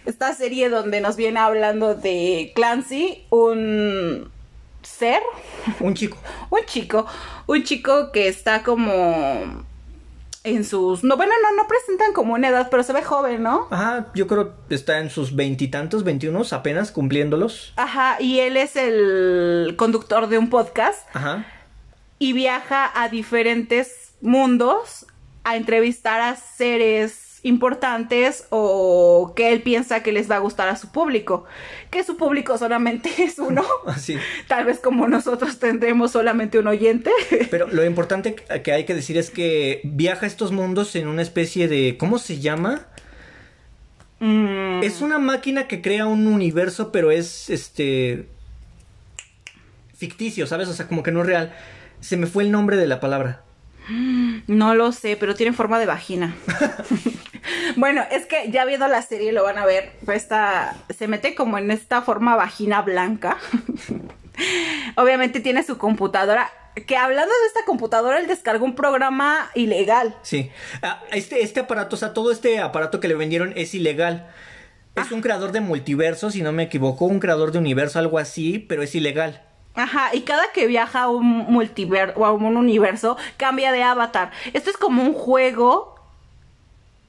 Esta 0.06 0.36
serie 0.36 0.70
donde 0.70 1.02
nos 1.02 1.16
viene 1.16 1.40
hablando 1.40 1.96
de 1.96 2.52
Clancy, 2.54 3.26
un 3.32 4.30
ser. 4.84 5.22
Un 5.80 5.94
chico. 5.94 6.18
un 6.50 6.66
chico. 6.66 7.06
Un 7.48 7.64
chico 7.64 8.12
que 8.12 8.28
está 8.28 8.64
como 8.64 9.64
en 10.44 10.64
sus. 10.66 11.04
No, 11.04 11.18
bueno, 11.18 11.34
no, 11.42 11.56
no 11.56 11.68
presentan 11.68 12.14
como 12.14 12.34
una 12.34 12.50
edad, 12.50 12.68
pero 12.70 12.84
se 12.84 12.94
ve 12.94 13.04
joven, 13.04 13.44
¿no? 13.44 13.68
Ajá, 13.70 14.08
yo 14.16 14.28
creo 14.28 14.54
que 14.68 14.76
está 14.76 15.00
en 15.00 15.10
sus 15.10 15.36
veintitantos, 15.36 16.04
veintiunos, 16.04 16.54
apenas 16.54 16.92
cumpliéndolos. 16.92 17.74
Ajá, 17.76 18.18
y 18.20 18.40
él 18.40 18.58
es 18.58 18.76
el 18.76 19.76
conductor 19.78 20.28
de 20.28 20.38
un 20.38 20.50
podcast. 20.50 21.08
Ajá. 21.14 21.46
Y 22.20 22.34
viaja 22.34 22.92
a 22.94 23.10
diferentes 23.10 24.14
mundos 24.22 25.06
a 25.44 25.56
entrevistar 25.56 26.22
a 26.22 26.36
seres 26.36 27.31
importantes 27.44 28.46
o 28.50 29.34
que 29.36 29.52
él 29.52 29.62
piensa 29.62 30.04
que 30.04 30.12
les 30.12 30.30
va 30.30 30.36
a 30.36 30.40
gustar 30.40 30.70
a 30.70 30.76
su 30.76 30.92
público. 30.92 31.46
Que 31.90 32.04
su 32.04 32.18
público 32.18 32.58
solamente 32.58 33.10
es 33.24 33.40
uno. 33.40 33.64
Así. 33.86 34.18
Tal 34.48 34.66
vez 34.66 34.80
como 34.80 35.08
nosotros 35.08 35.60
tendremos 35.60 36.12
solamente 36.12 36.60
un 36.60 36.68
oyente. 36.68 37.12
Pero 37.52 37.68
lo 37.68 37.86
importante 37.86 38.36
que 38.36 38.72
hay 38.72 38.86
que 38.86 38.94
decir 38.94 39.18
es 39.18 39.30
que 39.30 39.82
viaja 39.84 40.26
a 40.26 40.28
estos 40.28 40.52
mundos 40.52 40.96
en 40.96 41.08
una 41.08 41.22
especie 41.22 41.68
de... 41.68 41.98
¿Cómo 41.98 42.20
se 42.20 42.40
llama? 42.40 42.88
Mm. 44.20 44.84
Es 44.84 45.02
una 45.02 45.18
máquina 45.18 45.68
que 45.68 45.82
crea 45.82 46.06
un 46.06 46.28
universo, 46.28 46.92
pero 46.92 47.10
es 47.10 47.50
este 47.50 48.28
ficticio, 49.96 50.46
¿sabes? 50.46 50.68
O 50.68 50.74
sea, 50.74 50.88
como 50.88 51.02
que 51.02 51.12
no 51.12 51.22
es 51.22 51.28
real. 51.28 51.54
Se 52.02 52.18
me 52.18 52.28
fue 52.28 52.44
el 52.44 52.52
nombre 52.52 52.78
de 52.78 52.88
la 52.88 53.00
palabra. 53.00 53.42
No 54.48 54.76
lo 54.76 54.92
sé, 54.92 55.18
pero 55.18 55.36
tiene 55.36 55.54
forma 55.54 55.80
de 55.80 55.86
vagina. 55.86 56.36
bueno, 57.76 58.04
es 58.12 58.26
que 58.26 58.50
ya 58.52 58.66
viendo 58.66 58.88
la 58.88 59.02
serie 59.02 59.32
lo 59.32 59.44
van 59.44 59.58
a 59.58 59.66
ver. 59.66 59.92
Esta 60.12 60.76
se 60.96 61.08
mete 61.08 61.36
como 61.36 61.58
en 61.58 61.72
esta 61.72 62.02
forma 62.02 62.36
vagina 62.36 62.82
blanca. 62.82 63.38
Obviamente 64.96 65.40
tiene 65.40 65.64
su 65.64 65.78
computadora. 65.78 66.50
Que 66.88 66.96
hablando 66.96 67.34
de 67.34 67.48
esta 67.48 67.66
computadora, 67.66 68.18
él 68.20 68.28
descargó 68.28 68.64
un 68.64 68.76
programa 68.76 69.50
ilegal. 69.56 70.16
Sí. 70.22 70.50
Ah, 70.82 71.04
este, 71.12 71.42
este 71.42 71.60
aparato, 71.60 71.98
o 71.98 72.00
sea, 72.00 72.14
todo 72.14 72.32
este 72.32 72.60
aparato 72.60 73.02
que 73.02 73.10
le 73.10 73.16
vendieron 73.16 73.52
es 73.58 73.74
ilegal. 73.74 74.30
Es 74.96 75.12
un 75.12 75.22
creador 75.22 75.52
de 75.52 75.62
multiverso, 75.62 76.32
si 76.32 76.42
no 76.42 76.52
me 76.52 76.64
equivoco, 76.64 77.06
un 77.06 77.20
creador 77.20 77.52
de 77.52 77.60
universo, 77.60 78.00
algo 78.00 78.20
así, 78.20 78.60
pero 78.60 78.84
es 78.84 78.94
ilegal. 78.96 79.42
Ajá, 79.76 80.10
y 80.14 80.22
cada 80.22 80.52
que 80.52 80.68
viaja 80.68 81.04
a 81.04 81.10
un 81.10 81.26
multiverso 81.26 82.20
o 82.20 82.26
a 82.26 82.32
un 82.34 82.58
universo, 82.58 83.18
cambia 83.38 83.72
de 83.72 83.84
avatar. 83.84 84.32
Esto 84.54 84.70
es 84.70 84.78
como 84.78 85.04
un 85.04 85.14
juego 85.14 85.92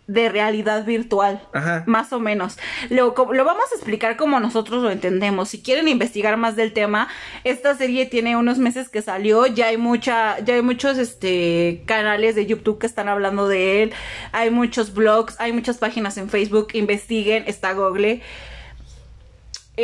de 0.06 0.28
realidad 0.28 0.84
virtual, 0.84 1.40
Ajá. 1.52 1.84
más 1.86 2.12
o 2.12 2.20
menos. 2.20 2.59
Lo, 2.90 3.14
lo, 3.32 3.44
vamos 3.44 3.64
a 3.72 3.74
explicar 3.74 4.16
como 4.16 4.40
nosotros 4.40 4.82
lo 4.82 4.90
entendemos. 4.90 5.48
Si 5.48 5.62
quieren 5.62 5.89
investigar 5.89 6.36
más 6.36 6.56
del 6.56 6.72
tema, 6.72 7.09
esta 7.44 7.74
serie 7.76 8.06
tiene 8.06 8.36
unos 8.36 8.59
meses 8.59 8.89
que 8.89 9.01
salió, 9.01 9.47
ya 9.47 9.68
hay 9.68 9.76
mucha, 9.76 10.39
ya 10.40 10.55
hay 10.55 10.62
muchos 10.62 10.98
este 10.98 11.82
canales 11.86 12.34
de 12.34 12.47
YouTube 12.47 12.78
que 12.78 12.86
están 12.86 13.09
hablando 13.09 13.48
de 13.48 13.84
él, 13.84 13.93
hay 14.32 14.51
muchos 14.51 14.93
blogs, 14.93 15.40
hay 15.40 15.52
muchas 15.52 15.78
páginas 15.78 16.18
en 16.18 16.28
Facebook, 16.28 16.68
investiguen, 16.74 17.44
está 17.47 17.72
Google. 17.72 18.22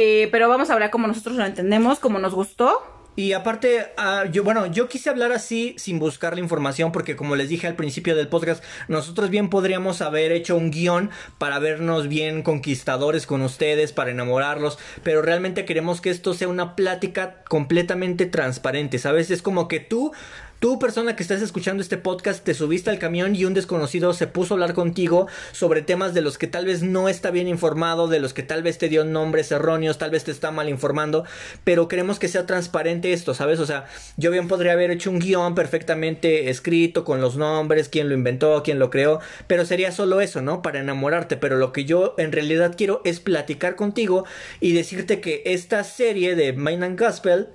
Eh, 0.00 0.28
pero 0.30 0.48
vamos 0.48 0.70
a 0.70 0.74
hablar 0.74 0.90
como 0.90 1.08
nosotros 1.08 1.34
lo 1.34 1.44
entendemos, 1.44 1.98
como 1.98 2.20
nos 2.20 2.32
gustó. 2.32 2.84
Y 3.16 3.32
aparte, 3.32 3.88
uh, 3.98 4.30
yo, 4.30 4.44
bueno, 4.44 4.66
yo 4.66 4.88
quise 4.88 5.10
hablar 5.10 5.32
así 5.32 5.74
sin 5.76 5.98
buscar 5.98 6.34
la 6.34 6.40
información 6.40 6.92
porque 6.92 7.16
como 7.16 7.34
les 7.34 7.48
dije 7.48 7.66
al 7.66 7.74
principio 7.74 8.14
del 8.14 8.28
podcast, 8.28 8.62
nosotros 8.86 9.28
bien 9.28 9.50
podríamos 9.50 10.00
haber 10.00 10.30
hecho 10.30 10.56
un 10.56 10.70
guion 10.70 11.10
para 11.38 11.58
vernos 11.58 12.06
bien 12.06 12.44
conquistadores 12.44 13.26
con 13.26 13.42
ustedes, 13.42 13.90
para 13.90 14.12
enamorarlos, 14.12 14.78
pero 15.02 15.20
realmente 15.20 15.64
queremos 15.64 16.00
que 16.00 16.10
esto 16.10 16.32
sea 16.32 16.46
una 16.46 16.76
plática 16.76 17.42
completamente 17.48 18.26
transparente, 18.26 19.00
¿sabes? 19.00 19.32
Es 19.32 19.42
como 19.42 19.66
que 19.66 19.80
tú 19.80 20.12
Tú, 20.60 20.80
persona 20.80 21.14
que 21.14 21.22
estás 21.22 21.40
escuchando 21.40 21.84
este 21.84 21.98
podcast, 21.98 22.42
te 22.42 22.52
subiste 22.52 22.90
al 22.90 22.98
camión 22.98 23.36
y 23.36 23.44
un 23.44 23.54
desconocido 23.54 24.12
se 24.12 24.26
puso 24.26 24.54
a 24.54 24.56
hablar 24.56 24.74
contigo 24.74 25.28
sobre 25.52 25.82
temas 25.82 26.14
de 26.14 26.20
los 26.20 26.36
que 26.36 26.48
tal 26.48 26.66
vez 26.66 26.82
no 26.82 27.08
está 27.08 27.30
bien 27.30 27.46
informado, 27.46 28.08
de 28.08 28.18
los 28.18 28.34
que 28.34 28.42
tal 28.42 28.64
vez 28.64 28.76
te 28.76 28.88
dio 28.88 29.04
nombres 29.04 29.52
erróneos, 29.52 29.98
tal 29.98 30.10
vez 30.10 30.24
te 30.24 30.32
está 30.32 30.50
mal 30.50 30.68
informando, 30.68 31.24
pero 31.62 31.86
queremos 31.86 32.18
que 32.18 32.26
sea 32.26 32.44
transparente 32.44 33.12
esto, 33.12 33.34
¿sabes? 33.34 33.60
O 33.60 33.66
sea, 33.66 33.86
yo 34.16 34.32
bien 34.32 34.48
podría 34.48 34.72
haber 34.72 34.90
hecho 34.90 35.12
un 35.12 35.20
guion 35.20 35.54
perfectamente 35.54 36.50
escrito 36.50 37.04
con 37.04 37.20
los 37.20 37.36
nombres, 37.36 37.88
quién 37.88 38.08
lo 38.08 38.16
inventó, 38.16 38.64
quién 38.64 38.80
lo 38.80 38.90
creó, 38.90 39.20
pero 39.46 39.64
sería 39.64 39.92
solo 39.92 40.20
eso, 40.20 40.42
¿no? 40.42 40.60
Para 40.60 40.80
enamorarte, 40.80 41.36
pero 41.36 41.56
lo 41.56 41.72
que 41.72 41.84
yo 41.84 42.16
en 42.18 42.32
realidad 42.32 42.74
quiero 42.76 43.00
es 43.04 43.20
platicar 43.20 43.76
contigo 43.76 44.24
y 44.58 44.72
decirte 44.72 45.20
que 45.20 45.40
esta 45.44 45.84
serie 45.84 46.34
de 46.34 46.52
Mind 46.52 46.82
and 46.82 46.98
Gospel 46.98 47.46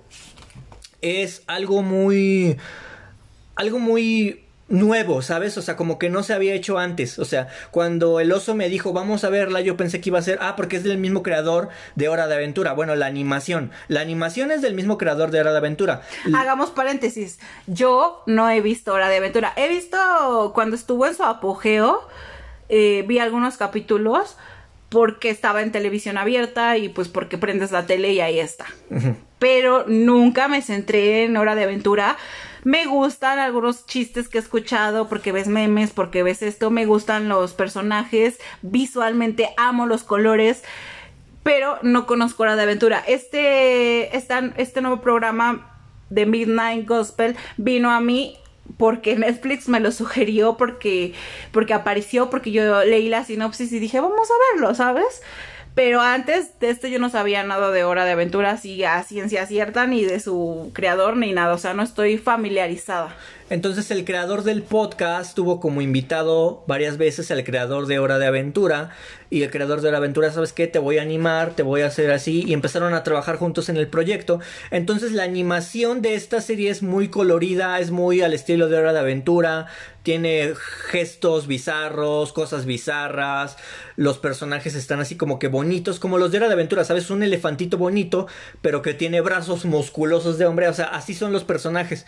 es 1.01 1.43
algo 1.47 1.83
muy 1.83 2.57
algo 3.55 3.79
muy 3.79 4.43
nuevo, 4.69 5.21
¿sabes? 5.21 5.57
O 5.57 5.61
sea, 5.61 5.75
como 5.75 5.99
que 5.99 6.09
no 6.09 6.23
se 6.23 6.33
había 6.33 6.53
hecho 6.53 6.79
antes. 6.79 7.19
O 7.19 7.25
sea, 7.25 7.47
cuando 7.71 8.19
el 8.19 8.31
oso 8.31 8.55
me 8.55 8.69
dijo, 8.69 8.93
vamos 8.93 9.23
a 9.23 9.29
verla, 9.29 9.61
yo 9.61 9.77
pensé 9.77 10.01
que 10.01 10.09
iba 10.09 10.19
a 10.19 10.23
ser, 10.23 10.39
ah, 10.41 10.55
porque 10.55 10.77
es 10.77 10.83
del 10.83 10.97
mismo 10.97 11.21
creador 11.21 11.69
de 11.95 12.09
Hora 12.09 12.27
de 12.27 12.35
Aventura. 12.35 12.73
Bueno, 12.73 12.95
la 12.95 13.05
animación. 13.05 13.71
La 13.87 14.01
animación 14.01 14.51
es 14.51 14.61
del 14.61 14.73
mismo 14.73 14.97
creador 14.97 15.31
de 15.31 15.41
Hora 15.41 15.51
de 15.51 15.57
Aventura. 15.57 16.01
Hagamos 16.33 16.71
paréntesis. 16.71 17.39
Yo 17.67 18.23
no 18.25 18.49
he 18.49 18.61
visto 18.61 18.93
Hora 18.93 19.09
de 19.09 19.17
Aventura. 19.17 19.53
He 19.55 19.67
visto 19.67 20.51
cuando 20.53 20.75
estuvo 20.75 21.05
en 21.05 21.15
su 21.15 21.23
apogeo, 21.23 22.07
eh, 22.69 23.03
vi 23.07 23.19
algunos 23.19 23.57
capítulos 23.57 24.37
porque 24.89 25.29
estaba 25.29 25.61
en 25.61 25.71
televisión 25.71 26.17
abierta 26.17 26.77
y 26.77 26.89
pues 26.89 27.09
porque 27.09 27.37
prendes 27.37 27.71
la 27.71 27.85
tele 27.85 28.13
y 28.13 28.21
ahí 28.21 28.39
está. 28.39 28.65
Uh 28.89 28.95
-huh. 28.95 29.15
Pero 29.39 29.85
nunca 29.87 30.47
me 30.47 30.61
centré 30.61 31.25
en 31.25 31.35
Hora 31.35 31.55
de 31.55 31.63
Aventura. 31.63 32.15
Me 32.63 32.85
gustan 32.85 33.39
algunos 33.39 33.85
chistes 33.85 34.29
que 34.29 34.37
he 34.37 34.41
escuchado 34.41 35.07
porque 35.09 35.31
ves 35.31 35.47
memes, 35.47 35.91
porque 35.91 36.23
ves 36.23 36.41
esto, 36.41 36.71
me 36.71 36.85
gustan 36.85 37.27
los 37.29 37.53
personajes, 37.53 38.39
visualmente 38.61 39.49
amo 39.57 39.85
los 39.85 40.03
colores, 40.03 40.63
pero 41.43 41.77
no 41.81 42.05
conozco 42.05 42.43
Hora 42.43 42.55
de 42.55 42.63
Aventura. 42.63 43.03
Este, 43.05 44.15
esta- 44.15 44.53
este 44.57 44.81
nuevo 44.81 45.01
programa 45.01 45.69
de 46.09 46.25
Midnight 46.25 46.87
Gospel 46.87 47.35
vino 47.57 47.91
a 47.91 47.99
mí 47.99 48.37
porque 48.77 49.17
Netflix 49.17 49.67
me 49.67 49.81
lo 49.81 49.91
sugirió, 49.91 50.55
porque, 50.55 51.13
porque 51.51 51.73
apareció, 51.73 52.29
porque 52.29 52.51
yo 52.51 52.83
leí 52.85 53.09
la 53.09 53.25
sinopsis 53.25 53.73
y 53.73 53.79
dije, 53.79 53.99
vamos 53.99 54.29
a 54.31 54.53
verlo, 54.55 54.73
¿sabes? 54.73 55.21
Pero 55.75 56.01
antes 56.01 56.59
de 56.59 56.69
esto 56.69 56.87
yo 56.87 56.99
no 56.99 57.09
sabía 57.09 57.43
nada 57.43 57.71
de 57.71 57.83
Hora 57.83 58.05
de 58.05 58.11
Aventura, 58.11 58.51
así 58.51 58.83
a 58.83 59.01
ciencia 59.03 59.47
cierta, 59.47 59.87
ni 59.87 60.03
de 60.03 60.19
su 60.19 60.69
creador, 60.73 61.17
ni 61.17 61.33
nada, 61.33 61.53
o 61.53 61.57
sea, 61.57 61.73
no 61.73 61.81
estoy 61.81 62.19
familiarizada. 62.19 63.15
Entonces 63.49 63.89
el 63.91 64.05
creador 64.05 64.43
del 64.43 64.63
podcast 64.63 65.35
tuvo 65.35 65.59
como 65.59 65.81
invitado 65.81 66.63
varias 66.67 66.97
veces 66.97 67.31
al 67.31 67.43
creador 67.43 67.87
de 67.87 67.99
Hora 67.99 68.19
de 68.19 68.27
Aventura 68.27 68.91
y 69.33 69.41
el 69.41 69.49
creador 69.49 69.81
de 69.81 69.89
de 69.89 69.97
Aventura, 69.97 70.31
¿sabes 70.31 70.53
qué? 70.53 70.67
Te 70.67 70.77
voy 70.79 70.99
a 70.99 71.01
animar, 71.01 71.55
te 71.55 71.63
voy 71.63 71.81
a 71.81 71.87
hacer 71.87 72.11
así 72.11 72.43
y 72.45 72.53
empezaron 72.53 72.93
a 72.93 73.03
trabajar 73.03 73.37
juntos 73.37 73.67
en 73.69 73.77
el 73.77 73.87
proyecto. 73.87 74.39
Entonces 74.69 75.11
la 75.11 75.23
animación 75.23 76.01
de 76.03 76.13
esta 76.13 76.39
serie 76.39 76.69
es 76.69 76.83
muy 76.83 77.07
colorida, 77.07 77.79
es 77.79 77.89
muy 77.89 78.21
al 78.21 78.33
estilo 78.33 78.69
de 78.69 78.77
Hora 78.77 78.93
de 78.93 78.99
Aventura, 78.99 79.67
tiene 80.03 80.53
gestos 80.89 81.47
bizarros, 81.47 82.31
cosas 82.31 82.65
bizarras, 82.65 83.57
los 83.95 84.19
personajes 84.19 84.75
están 84.75 84.99
así 84.99 85.15
como 85.15 85.39
que 85.39 85.47
bonitos, 85.47 85.99
como 85.99 86.17
los 86.17 86.31
de 86.31 86.37
Hora 86.37 86.47
de 86.47 86.53
Aventura, 86.53 86.83
¿sabes? 86.83 87.09
Un 87.09 87.23
elefantito 87.23 87.77
bonito, 87.77 88.27
pero 88.61 88.81
que 88.81 88.93
tiene 88.93 89.21
brazos 89.21 89.65
musculosos 89.65 90.37
de 90.37 90.45
hombre, 90.45 90.67
o 90.67 90.73
sea, 90.73 90.85
así 90.85 91.13
son 91.13 91.31
los 91.31 91.43
personajes. 91.43 92.05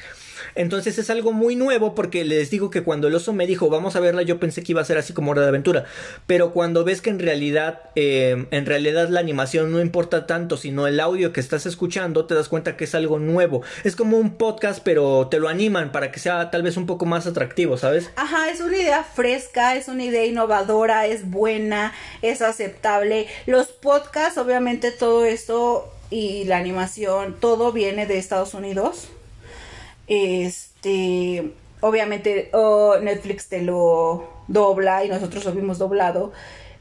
Entonces 0.56 0.98
es 0.98 1.10
algo 1.10 1.32
muy 1.32 1.56
nuevo 1.56 1.96
porque 1.96 2.26
les 2.26 2.50
digo 2.50 2.70
que 2.70 2.84
cuando 2.84 3.08
el 3.08 3.16
oso 3.16 3.34
me 3.34 3.48
dijo 3.48 3.70
vamos 3.70 3.96
a 3.96 4.00
verla 4.00 4.22
yo 4.22 4.40
pensé 4.40 4.64
que 4.64 4.72
iba 4.72 4.82
a 4.82 4.86
ser 4.86 4.98
así 4.98 5.14
como 5.14 5.32
Hora 5.32 5.42
de 5.42 5.50
Aventura. 5.50 5.86
Pero 6.28 6.52
cuando 6.52 6.84
ves 6.84 7.02
que 7.02 7.10
en 7.10 7.20
realidad, 7.20 7.82
eh, 7.96 8.48
en 8.52 8.66
realidad 8.66 9.10
la 9.10 9.20
animación 9.20 9.72
no 9.72 9.80
importa 9.80 10.28
tanto 10.28 10.58
sino 10.58 10.88
el 10.88 11.00
audio 11.00 11.34
que 11.34 11.40
estás 11.40 11.66
escuchando 11.66 12.26
te 12.26 12.36
das 12.36 12.50
cuenta 12.50 12.78
que 12.78 12.86
es 12.86 12.96
algo 12.96 13.20
nuevo. 13.20 13.62
Es 13.84 13.96
como 13.96 14.18
un 14.18 14.38
podcast 14.38 14.82
pero 14.84 15.28
te 15.30 15.40
lo 15.40 15.48
animan 15.48 15.92
para 15.92 16.12
que 16.12 16.20
sea 16.20 16.52
tal 16.52 16.64
vez 16.64 16.78
un 16.78 16.86
poco 16.86 17.06
más 17.06 17.28
atractivo, 17.28 17.78
¿sabes? 17.78 18.10
Ajá, 18.16 18.50
es 18.50 18.60
una 18.62 18.78
idea 18.78 19.04
fresca, 19.04 19.76
es 19.76 19.88
una 19.88 20.04
idea 20.04 20.26
innovadora, 20.26 21.06
es 21.08 21.30
buena, 21.30 21.94
es 22.22 22.42
aceptable. 22.42 23.28
Los 23.46 23.68
podcasts, 23.68 24.38
obviamente 24.38 24.92
todo 24.92 25.26
esto 25.26 25.92
y 26.10 26.46
la 26.46 26.58
animación, 26.58 27.36
todo 27.40 27.72
viene 27.72 28.06
de 28.06 28.18
Estados 28.18 28.54
Unidos. 28.54 29.10
Este, 30.08 31.52
obviamente 31.82 32.50
oh, 32.54 32.98
Netflix 33.02 33.50
te 33.50 33.62
lo 33.62 34.30
dobla 34.48 35.04
y 35.04 35.10
nosotros 35.10 35.46
lo 35.46 35.52
vimos 35.52 35.78
doblado. 35.78 36.32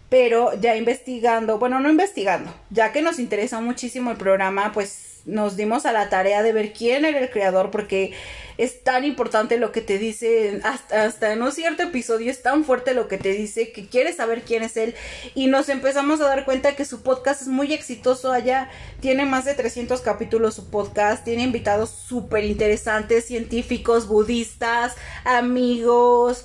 Pero 0.09 0.55
ya 0.61 0.77
investigando, 0.77 1.59
bueno, 1.59 1.81
no 1.81 1.91
investigando, 1.91 2.55
ya 2.71 2.93
que 2.93 3.03
nos 3.03 3.19
interesa 3.19 3.61
muchísimo 3.61 4.11
el 4.11 4.17
programa, 4.17 4.73
pues 4.73 5.04
nos 5.27 5.57
dimos 5.57 5.87
a 5.87 5.93
la 5.93 6.09
tarea 6.11 6.43
de 6.43 6.53
ver 6.53 6.73
quién 6.73 7.05
era 7.05 7.19
el 7.19 7.31
creador, 7.31 7.71
porque 7.71 8.13
es 8.59 8.85
tan 8.85 9.05
importante 9.05 9.59
lo 9.59 9.73
que 9.73 9.81
te 9.81 9.99
dice, 9.99 10.61
hasta, 10.63 11.05
hasta 11.05 11.33
en 11.33 11.43
un 11.43 11.51
cierto 11.51 11.83
episodio 11.83 12.31
es 12.31 12.43
tan 12.43 12.65
fuerte 12.65 12.95
lo 12.95 13.09
que 13.09 13.19
te 13.19 13.33
dice 13.33 13.73
que 13.73 13.87
quieres 13.87 14.17
saber 14.17 14.43
quién 14.43 14.63
es 14.63 14.77
él. 14.77 14.95
Y 15.35 15.47
nos 15.47 15.69
empezamos 15.69 16.21
a 16.21 16.27
dar 16.29 16.45
cuenta 16.45 16.77
que 16.77 16.85
su 16.85 17.03
podcast 17.03 17.43
es 17.43 17.49
muy 17.49 17.73
exitoso 17.73 18.33
allá, 18.33 18.71
tiene 19.01 19.25
más 19.27 19.45
de 19.45 19.55
300 19.55 20.01
capítulos 20.03 20.55
su 20.55 20.71
podcast, 20.71 21.25
tiene 21.25 21.43
invitados 21.43 21.91
súper 21.91 22.45
interesantes, 22.45 23.25
científicos, 23.25 24.07
budistas, 24.07 24.95
amigos 25.25 26.45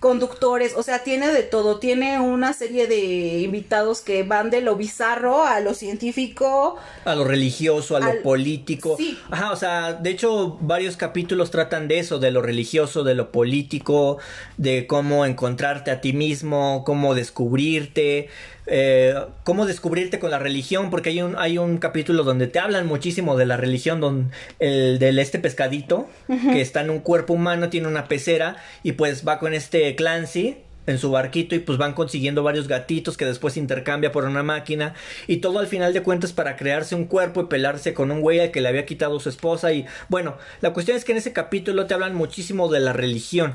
conductores, 0.00 0.72
o 0.76 0.82
sea, 0.82 1.04
tiene 1.04 1.28
de 1.28 1.42
todo, 1.42 1.78
tiene 1.78 2.18
una 2.18 2.54
serie 2.54 2.86
de 2.86 3.40
invitados 3.40 4.00
que 4.00 4.22
van 4.22 4.48
de 4.48 4.62
lo 4.62 4.74
bizarro 4.74 5.44
a 5.44 5.60
lo 5.60 5.74
científico. 5.74 6.76
A 7.04 7.14
lo 7.14 7.24
religioso, 7.24 7.96
a 7.96 8.00
lo 8.00 8.06
Al- 8.06 8.18
político. 8.18 8.96
Sí. 8.96 9.18
Ajá, 9.30 9.52
o 9.52 9.56
sea, 9.56 9.92
de 9.92 10.10
hecho, 10.10 10.56
varios 10.62 10.96
capítulos 10.96 11.50
tratan 11.50 11.86
de 11.86 11.98
eso, 11.98 12.18
de 12.18 12.30
lo 12.30 12.40
religioso, 12.40 13.04
de 13.04 13.14
lo 13.14 13.30
político, 13.30 14.16
de 14.56 14.86
cómo 14.86 15.26
encontrarte 15.26 15.90
a 15.90 16.00
ti 16.00 16.14
mismo, 16.14 16.82
cómo 16.86 17.14
descubrirte, 17.14 18.28
eh, 18.72 19.14
cómo 19.42 19.66
descubrirte 19.66 20.20
con 20.20 20.30
la 20.30 20.38
religión, 20.38 20.90
porque 20.90 21.10
hay 21.10 21.22
un, 21.22 21.36
hay 21.36 21.58
un 21.58 21.78
capítulo 21.78 22.22
donde 22.22 22.46
te 22.46 22.60
hablan 22.60 22.86
muchísimo 22.86 23.36
de 23.36 23.44
la 23.44 23.56
religión, 23.56 24.00
don, 24.00 24.30
el 24.60 25.00
del 25.00 25.18
este 25.18 25.40
pescadito, 25.40 26.08
que 26.28 26.60
está 26.60 26.80
en 26.82 26.90
un 26.90 27.00
cuerpo 27.00 27.32
humano, 27.34 27.68
tiene 27.68 27.88
una 27.88 28.06
pecera, 28.06 28.56
y 28.84 28.92
pues 28.92 29.26
va 29.26 29.40
con 29.40 29.54
este 29.54 29.96
Clancy, 29.96 30.56
en 30.86 30.98
su 30.98 31.10
barquito 31.10 31.54
y 31.54 31.60
pues 31.60 31.78
van 31.78 31.94
consiguiendo 31.94 32.42
varios 32.42 32.68
gatitos 32.68 33.16
que 33.16 33.24
después 33.24 33.56
intercambia 33.56 34.12
por 34.12 34.24
una 34.24 34.42
máquina 34.42 34.94
y 35.26 35.38
todo 35.38 35.58
al 35.58 35.66
final 35.66 35.92
de 35.92 36.02
cuentas 36.02 36.32
para 36.32 36.56
crearse 36.56 36.94
un 36.94 37.04
cuerpo 37.04 37.42
y 37.42 37.46
pelarse 37.46 37.94
con 37.94 38.10
un 38.10 38.20
güey 38.20 38.40
al 38.40 38.50
que 38.50 38.60
le 38.60 38.68
había 38.68 38.86
quitado 38.86 39.20
su 39.20 39.28
esposa 39.28 39.72
y 39.72 39.86
bueno, 40.08 40.36
la 40.60 40.72
cuestión 40.72 40.96
es 40.96 41.04
que 41.04 41.12
en 41.12 41.18
ese 41.18 41.32
capítulo 41.32 41.86
te 41.86 41.94
hablan 41.94 42.14
muchísimo 42.14 42.68
de 42.68 42.80
la 42.80 42.92
religión 42.92 43.54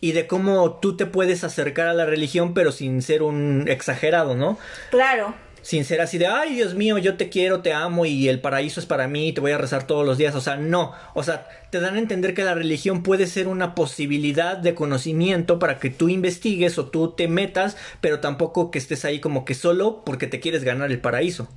y 0.00 0.12
de 0.12 0.26
cómo 0.26 0.78
tú 0.80 0.96
te 0.96 1.06
puedes 1.06 1.44
acercar 1.44 1.88
a 1.88 1.94
la 1.94 2.06
religión 2.06 2.54
pero 2.54 2.72
sin 2.72 3.02
ser 3.02 3.22
un 3.22 3.66
exagerado, 3.68 4.34
¿no? 4.34 4.58
Claro. 4.90 5.34
Sin 5.60 5.84
ser 5.84 6.00
así 6.00 6.18
de, 6.18 6.26
ay 6.26 6.54
Dios 6.54 6.74
mío, 6.74 6.98
yo 6.98 7.16
te 7.16 7.28
quiero, 7.28 7.60
te 7.60 7.72
amo 7.72 8.06
y 8.06 8.28
el 8.28 8.40
paraíso 8.40 8.80
es 8.80 8.86
para 8.86 9.08
mí, 9.08 9.32
te 9.32 9.40
voy 9.40 9.52
a 9.52 9.58
rezar 9.58 9.86
todos 9.86 10.06
los 10.06 10.16
días. 10.16 10.34
O 10.34 10.40
sea, 10.40 10.56
no. 10.56 10.94
O 11.14 11.22
sea, 11.22 11.46
te 11.70 11.80
dan 11.80 11.96
a 11.96 11.98
entender 11.98 12.32
que 12.32 12.44
la 12.44 12.54
religión 12.54 13.02
puede 13.02 13.26
ser 13.26 13.48
una 13.48 13.74
posibilidad 13.74 14.56
de 14.56 14.74
conocimiento 14.74 15.58
para 15.58 15.78
que 15.78 15.90
tú 15.90 16.08
investigues 16.08 16.78
o 16.78 16.86
tú 16.86 17.10
te 17.10 17.28
metas, 17.28 17.76
pero 18.00 18.20
tampoco 18.20 18.70
que 18.70 18.78
estés 18.78 19.04
ahí 19.04 19.20
como 19.20 19.44
que 19.44 19.54
solo 19.54 20.02
porque 20.06 20.26
te 20.26 20.40
quieres 20.40 20.64
ganar 20.64 20.90
el 20.90 21.00
paraíso. 21.00 21.48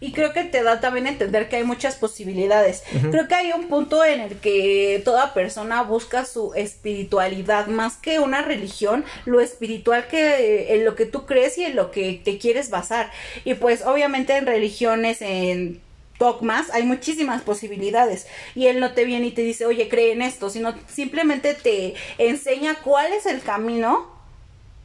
Y 0.00 0.12
creo 0.12 0.32
que 0.32 0.44
te 0.44 0.62
da 0.62 0.80
también 0.80 1.06
entender 1.06 1.48
que 1.48 1.56
hay 1.56 1.64
muchas 1.64 1.96
posibilidades. 1.96 2.82
Creo 3.10 3.26
que 3.26 3.34
hay 3.34 3.52
un 3.52 3.68
punto 3.68 4.04
en 4.04 4.20
el 4.20 4.36
que 4.36 5.02
toda 5.04 5.34
persona 5.34 5.82
busca 5.82 6.24
su 6.24 6.54
espiritualidad 6.54 7.66
más 7.66 7.96
que 7.96 8.20
una 8.20 8.42
religión, 8.42 9.04
lo 9.24 9.40
espiritual 9.40 10.06
que 10.06 10.74
en 10.74 10.84
lo 10.84 10.94
que 10.94 11.06
tú 11.06 11.26
crees 11.26 11.58
y 11.58 11.64
en 11.64 11.76
lo 11.76 11.90
que 11.90 12.20
te 12.24 12.38
quieres 12.38 12.70
basar. 12.70 13.10
Y 13.44 13.54
pues 13.54 13.84
obviamente 13.84 14.36
en 14.36 14.46
religiones, 14.46 15.20
en 15.20 15.80
dogmas, 16.18 16.70
hay 16.72 16.82
muchísimas 16.84 17.42
posibilidades. 17.42 18.26
Y 18.54 18.66
él 18.66 18.80
no 18.80 18.92
te 18.92 19.04
viene 19.04 19.26
y 19.26 19.32
te 19.32 19.42
dice, 19.42 19.66
oye, 19.66 19.88
cree 19.88 20.12
en 20.12 20.22
esto, 20.22 20.50
sino 20.50 20.74
simplemente 20.88 21.54
te 21.54 21.94
enseña 22.18 22.76
cuál 22.82 23.12
es 23.12 23.26
el 23.26 23.40
camino 23.40 24.17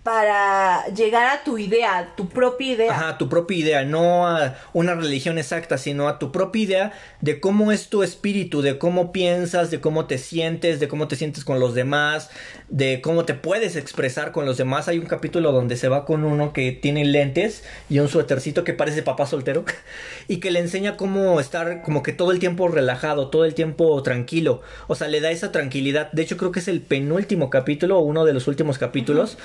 para 0.04 0.86
llegar 0.88 1.28
a 1.28 1.44
tu 1.46 1.58
idea, 1.58 2.14
tu 2.18 2.28
propia 2.28 2.74
idea. 2.74 2.92
Ajá, 2.92 3.18
tu 3.18 3.30
propia 3.30 3.58
idea, 3.58 3.84
no 3.86 4.28
a 4.28 4.56
una 4.74 4.96
religión 4.96 5.38
exacta, 5.38 5.78
sino 5.78 6.10
a 6.10 6.20
tu 6.20 6.30
propia 6.34 6.62
idea 6.62 6.94
de 7.22 7.40
cómo 7.40 7.72
es 7.72 7.88
tu 7.88 8.04
espíritu, 8.04 8.62
de 8.62 8.78
cómo 8.78 9.14
piensas, 9.14 9.72
de 9.72 9.80
cómo 9.80 10.06
te 10.06 10.18
sientes, 10.18 10.82
de 10.82 10.90
cómo 10.90 11.08
te 11.08 11.16
sientes 11.16 11.46
con 11.46 11.62
los 11.62 11.74
demás, 11.74 12.30
de 12.68 13.00
cómo 13.00 13.24
te 13.24 13.34
puedes 13.34 13.78
expresar 13.78 14.34
con 14.34 14.46
los 14.46 14.58
demás. 14.58 14.90
Hay 14.90 15.00
un 15.00 15.06
capítulo 15.06 15.54
donde 15.54 15.78
se 15.78 15.88
va 15.88 16.04
con 16.04 16.26
uno 16.26 16.52
que 16.52 16.74
tiene 16.74 17.06
lentes 17.06 17.64
y 17.90 18.00
un 18.00 18.10
suétercito 18.10 18.66
que 18.66 18.74
parece 18.74 19.04
papá 19.04 19.26
soltero 19.26 19.64
y 20.28 20.38
que 20.38 20.52
le 20.52 20.60
enseña 20.60 20.98
cómo 20.98 21.40
estar 21.40 21.82
como 21.82 22.04
que 22.04 22.12
todo 22.12 22.34
el 22.34 22.40
tiempo 22.40 22.68
relajado, 22.68 23.30
todo 23.30 23.46
el 23.46 23.54
tiempo 23.54 24.04
tranquilo. 24.04 24.62
O 24.88 24.96
sea, 24.96 25.08
le 25.08 25.22
da 25.22 25.32
esa 25.32 25.54
tranquilidad. 25.54 26.12
De 26.12 26.24
hecho, 26.24 26.36
creo 26.36 26.52
que 26.52 26.60
es 26.60 26.68
el 26.68 26.82
penúltimo 26.82 27.50
capítulo 27.50 28.00
o 28.00 28.02
uno 28.02 28.26
de 28.26 28.34
los 28.34 28.50
últimos 28.50 28.78
capítulos. 28.78 29.38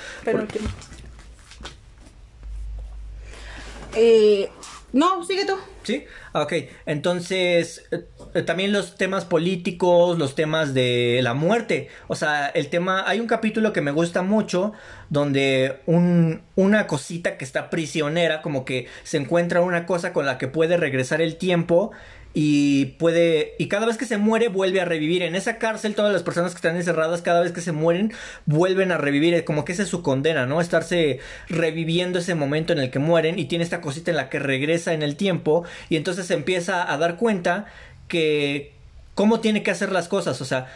Eh, 3.95 4.49
no, 4.93 5.23
sigue 5.23 5.45
tú. 5.45 5.53
Sí, 5.83 6.05
ok. 6.33 6.53
Entonces, 6.85 7.87
eh, 7.91 8.41
también 8.43 8.71
los 8.71 8.95
temas 8.95 9.25
políticos, 9.25 10.17
los 10.17 10.35
temas 10.35 10.73
de 10.73 11.19
la 11.23 11.33
muerte. 11.33 11.89
O 12.07 12.15
sea, 12.15 12.47
el 12.47 12.69
tema, 12.69 13.03
hay 13.07 13.19
un 13.19 13.27
capítulo 13.27 13.73
que 13.73 13.81
me 13.81 13.91
gusta 13.91 14.21
mucho 14.21 14.73
donde 15.09 15.79
un, 15.85 16.41
una 16.55 16.87
cosita 16.87 17.37
que 17.37 17.45
está 17.45 17.69
prisionera, 17.69 18.41
como 18.41 18.65
que 18.65 18.87
se 19.03 19.17
encuentra 19.17 19.61
una 19.61 19.85
cosa 19.85 20.13
con 20.13 20.25
la 20.25 20.37
que 20.37 20.47
puede 20.47 20.77
regresar 20.77 21.21
el 21.21 21.37
tiempo 21.37 21.91
y 22.41 22.85
puede 22.97 23.55
y 23.59 23.67
cada 23.67 23.85
vez 23.85 23.97
que 23.97 24.05
se 24.05 24.17
muere 24.17 24.47
vuelve 24.47 24.79
a 24.79 24.85
revivir. 24.85 25.23
En 25.23 25.35
esa 25.35 25.57
cárcel 25.57 25.93
todas 25.93 26.13
las 26.13 26.23
personas 26.23 26.53
que 26.53 26.55
están 26.55 26.77
encerradas 26.77 27.21
cada 27.21 27.41
vez 27.41 27.51
que 27.51 27.59
se 27.59 27.73
mueren 27.73 28.13
vuelven 28.45 28.93
a 28.93 28.97
revivir. 28.97 29.43
Como 29.43 29.65
que 29.65 29.73
esa 29.73 29.83
es 29.83 29.89
su 29.89 30.01
condena 30.01 30.45
no 30.45 30.61
estarse 30.61 31.19
reviviendo 31.49 32.19
ese 32.19 32.35
momento 32.35 32.71
en 32.71 32.79
el 32.79 32.91
que 32.91 32.99
mueren 32.99 33.37
y 33.39 33.45
tiene 33.45 33.65
esta 33.65 33.81
cosita 33.81 34.11
en 34.11 34.15
la 34.15 34.29
que 34.29 34.39
regresa 34.39 34.93
en 34.93 35.03
el 35.03 35.17
tiempo 35.17 35.65
y 35.89 35.97
entonces 35.97 36.27
se 36.27 36.33
empieza 36.33 36.89
a 36.89 36.97
dar 36.97 37.17
cuenta 37.17 37.65
que 38.07 38.71
cómo 39.15 39.41
tiene 39.41 39.61
que 39.61 39.71
hacer 39.71 39.91
las 39.91 40.07
cosas. 40.07 40.39
O 40.39 40.45
sea 40.45 40.67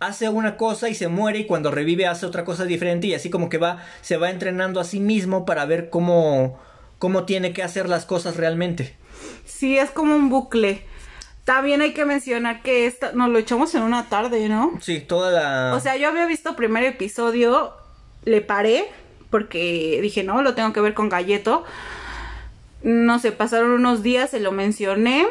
hace 0.00 0.30
una 0.30 0.56
cosa 0.56 0.88
y 0.88 0.94
se 0.94 1.08
muere 1.08 1.40
y 1.40 1.44
cuando 1.44 1.70
revive 1.70 2.06
hace 2.06 2.24
otra 2.24 2.46
cosa 2.46 2.64
diferente 2.64 3.08
y 3.08 3.12
así 3.12 3.28
como 3.28 3.50
que 3.50 3.58
va 3.58 3.84
se 4.00 4.16
va 4.16 4.30
entrenando 4.30 4.80
a 4.80 4.84
sí 4.84 5.00
mismo 5.00 5.44
para 5.44 5.66
ver 5.66 5.90
cómo 5.90 6.58
cómo 6.98 7.24
tiene 7.24 7.52
que 7.52 7.62
hacer 7.62 7.90
las 7.90 8.06
cosas 8.06 8.38
realmente. 8.38 8.96
Sí, 9.44 9.76
es 9.76 9.90
como 9.90 10.16
un 10.16 10.30
bucle. 10.30 10.88
También 11.50 11.82
hay 11.82 11.94
que 11.94 12.04
mencionar 12.04 12.62
que 12.62 12.86
esta, 12.86 13.10
nos 13.10 13.28
lo 13.28 13.36
echamos 13.36 13.74
en 13.74 13.82
una 13.82 14.08
tarde, 14.08 14.48
¿no? 14.48 14.78
Sí, 14.80 15.00
toda 15.00 15.32
la... 15.32 15.74
O 15.74 15.80
sea, 15.80 15.96
yo 15.96 16.06
había 16.06 16.24
visto 16.24 16.54
primer 16.54 16.84
episodio, 16.84 17.72
le 18.24 18.40
paré, 18.40 18.84
porque 19.30 19.98
dije, 20.00 20.22
no, 20.22 20.42
lo 20.42 20.54
tengo 20.54 20.72
que 20.72 20.80
ver 20.80 20.94
con 20.94 21.08
Galleto. 21.08 21.64
no 22.84 23.18
sé, 23.18 23.32
pasaron 23.32 23.72
unos 23.72 24.04
días, 24.04 24.30
se 24.30 24.38
lo 24.38 24.52
mencioné. 24.52 25.26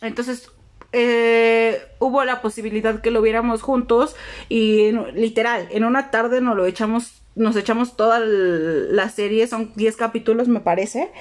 Entonces 0.00 0.50
eh, 0.90 1.80
hubo 2.00 2.24
la 2.24 2.42
posibilidad 2.42 3.00
que 3.00 3.12
lo 3.12 3.22
viéramos 3.22 3.62
juntos 3.62 4.16
y 4.48 4.90
literal, 5.14 5.68
en 5.70 5.84
una 5.84 6.10
tarde 6.10 6.40
nos 6.40 6.56
lo 6.56 6.66
echamos, 6.66 7.22
nos 7.36 7.54
echamos 7.54 7.96
toda 7.96 8.18
la 8.18 9.08
serie, 9.08 9.46
son 9.46 9.72
10 9.76 9.94
capítulos 9.94 10.48
me 10.48 10.58
parece. 10.58 11.12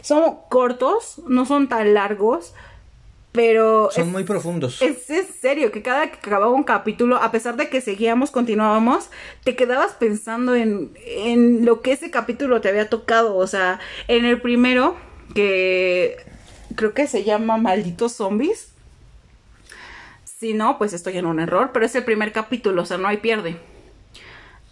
Son 0.00 0.38
cortos, 0.48 1.20
no 1.28 1.44
son 1.44 1.68
tan 1.68 1.92
largos. 1.92 2.54
Pero. 3.34 3.90
Son 3.90 4.12
muy 4.12 4.22
profundos. 4.22 4.80
Es, 4.80 5.10
es 5.10 5.26
serio, 5.26 5.72
que 5.72 5.82
cada 5.82 6.08
que 6.08 6.18
acababa 6.18 6.52
un 6.52 6.62
capítulo, 6.62 7.16
a 7.16 7.32
pesar 7.32 7.56
de 7.56 7.68
que 7.68 7.80
seguíamos, 7.80 8.30
continuábamos, 8.30 9.10
te 9.42 9.56
quedabas 9.56 9.92
pensando 9.94 10.54
en, 10.54 10.96
en 11.04 11.66
lo 11.66 11.82
que 11.82 11.90
ese 11.90 12.12
capítulo 12.12 12.60
te 12.60 12.68
había 12.68 12.88
tocado. 12.88 13.36
O 13.36 13.48
sea, 13.48 13.80
en 14.06 14.24
el 14.24 14.40
primero, 14.40 14.94
que 15.34 16.16
creo 16.76 16.94
que 16.94 17.08
se 17.08 17.24
llama 17.24 17.56
Malditos 17.56 18.12
Zombies. 18.12 18.72
Si 20.24 20.54
no, 20.54 20.78
pues 20.78 20.92
estoy 20.92 21.18
en 21.18 21.26
un 21.26 21.40
error, 21.40 21.70
pero 21.72 21.86
es 21.86 21.94
el 21.96 22.04
primer 22.04 22.30
capítulo, 22.30 22.82
o 22.82 22.86
sea, 22.86 22.98
no 22.98 23.08
hay 23.08 23.16
pierde 23.16 23.56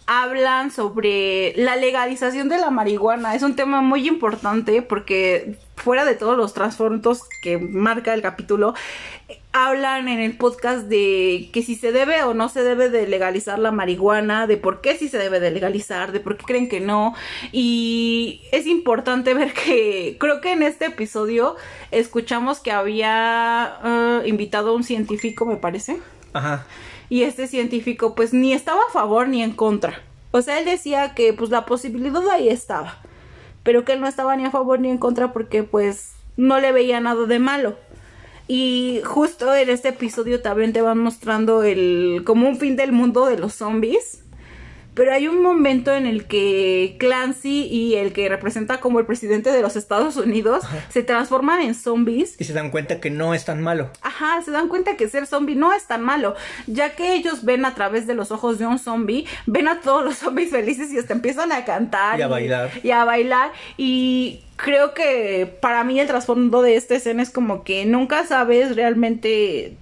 hablan 0.05 0.71
sobre 0.71 1.53
la 1.55 1.75
legalización 1.75 2.49
de 2.49 2.57
la 2.57 2.69
marihuana. 2.69 3.35
Es 3.35 3.43
un 3.43 3.55
tema 3.55 3.81
muy 3.81 4.07
importante 4.07 4.81
porque 4.81 5.57
fuera 5.75 6.05
de 6.05 6.15
todos 6.15 6.37
los 6.37 6.53
trasfondos 6.53 7.23
que 7.41 7.57
marca 7.57 8.13
el 8.13 8.21
capítulo, 8.21 8.73
hablan 9.51 10.07
en 10.07 10.19
el 10.19 10.37
podcast 10.37 10.87
de 10.87 11.49
que 11.53 11.61
si 11.61 11.75
se 11.75 11.91
debe 11.91 12.23
o 12.23 12.33
no 12.33 12.49
se 12.49 12.63
debe 12.63 12.89
de 12.89 13.07
legalizar 13.07 13.59
la 13.59 13.71
marihuana, 13.71 14.47
de 14.47 14.57
por 14.57 14.81
qué 14.81 14.97
sí 14.97 15.09
se 15.09 15.17
debe 15.17 15.39
de 15.39 15.51
legalizar, 15.51 16.11
de 16.11 16.19
por 16.19 16.37
qué 16.37 16.45
creen 16.45 16.69
que 16.69 16.79
no. 16.79 17.13
Y 17.51 18.41
es 18.51 18.65
importante 18.67 19.33
ver 19.33 19.53
que 19.53 20.17
creo 20.19 20.41
que 20.41 20.51
en 20.51 20.63
este 20.63 20.85
episodio 20.85 21.55
escuchamos 21.91 22.59
que 22.59 22.71
había 22.71 23.77
uh, 23.83 24.27
invitado 24.27 24.71
a 24.71 24.73
un 24.73 24.83
científico, 24.83 25.45
me 25.45 25.57
parece. 25.57 25.97
Ajá 26.33 26.65
y 27.09 27.23
este 27.23 27.47
científico 27.47 28.15
pues 28.15 28.33
ni 28.33 28.53
estaba 28.53 28.81
a 28.87 28.91
favor 28.91 29.27
ni 29.27 29.43
en 29.43 29.51
contra. 29.51 30.01
O 30.31 30.41
sea, 30.41 30.59
él 30.59 30.65
decía 30.65 31.13
que 31.13 31.33
pues 31.33 31.49
la 31.49 31.65
posibilidad 31.65 32.27
ahí 32.29 32.49
estaba, 32.49 33.01
pero 33.63 33.85
que 33.85 33.93
él 33.93 34.01
no 34.01 34.07
estaba 34.07 34.35
ni 34.35 34.45
a 34.45 34.51
favor 34.51 34.79
ni 34.79 34.89
en 34.89 34.97
contra 34.97 35.31
porque 35.31 35.63
pues 35.63 36.13
no 36.37 36.59
le 36.59 36.71
veía 36.71 36.99
nada 36.99 37.25
de 37.25 37.39
malo. 37.39 37.75
Y 38.47 39.01
justo 39.05 39.53
en 39.55 39.69
este 39.69 39.89
episodio 39.89 40.41
también 40.41 40.73
te 40.73 40.81
van 40.81 40.97
mostrando 40.97 41.63
el 41.63 42.23
como 42.25 42.47
un 42.47 42.57
fin 42.57 42.75
del 42.75 42.91
mundo 42.91 43.25
de 43.25 43.37
los 43.37 43.53
zombies 43.53 44.22
pero 44.93 45.11
hay 45.11 45.27
un 45.27 45.41
momento 45.41 45.93
en 45.93 46.05
el 46.05 46.25
que 46.25 46.95
Clancy 46.99 47.67
y 47.67 47.95
el 47.95 48.13
que 48.13 48.29
representa 48.29 48.79
como 48.79 48.99
el 48.99 49.05
presidente 49.05 49.51
de 49.51 49.61
los 49.61 49.75
Estados 49.75 50.17
Unidos 50.17 50.63
se 50.89 51.03
transforman 51.03 51.61
en 51.61 51.75
zombies. 51.75 52.35
Y 52.39 52.43
se 52.43 52.53
dan 52.53 52.69
cuenta 52.69 52.99
que 52.99 53.09
no 53.09 53.33
es 53.33 53.45
tan 53.45 53.61
malo. 53.61 53.89
Ajá, 54.01 54.41
se 54.43 54.51
dan 54.51 54.67
cuenta 54.67 54.95
que 54.95 55.07
ser 55.07 55.27
zombie 55.27 55.55
no 55.55 55.73
es 55.73 55.87
tan 55.87 56.01
malo, 56.03 56.35
ya 56.67 56.95
que 56.95 57.13
ellos 57.13 57.43
ven 57.43 57.65
a 57.65 57.75
través 57.75 58.07
de 58.07 58.13
los 58.13 58.31
ojos 58.31 58.59
de 58.59 58.67
un 58.67 58.79
zombie, 58.79 59.25
ven 59.45 59.67
a 59.67 59.81
todos 59.81 60.03
los 60.03 60.17
zombies 60.17 60.51
felices 60.51 60.91
y 60.91 60.99
hasta 60.99 61.13
empiezan 61.13 61.51
a 61.51 61.65
cantar. 61.65 62.19
Y 62.19 62.21
a 62.21 62.27
bailar. 62.27 62.71
Y 62.83 62.91
a 62.91 63.03
bailar. 63.05 63.51
Y 63.77 64.41
creo 64.55 64.93
que 64.93 65.51
para 65.61 65.83
mí 65.83 65.99
el 65.99 66.07
trasfondo 66.07 66.61
de 66.61 66.75
esta 66.75 66.95
escena 66.95 67.23
es 67.23 67.29
como 67.29 67.63
que 67.63 67.85
nunca 67.85 68.25
sabes 68.25 68.75
realmente 68.75 69.77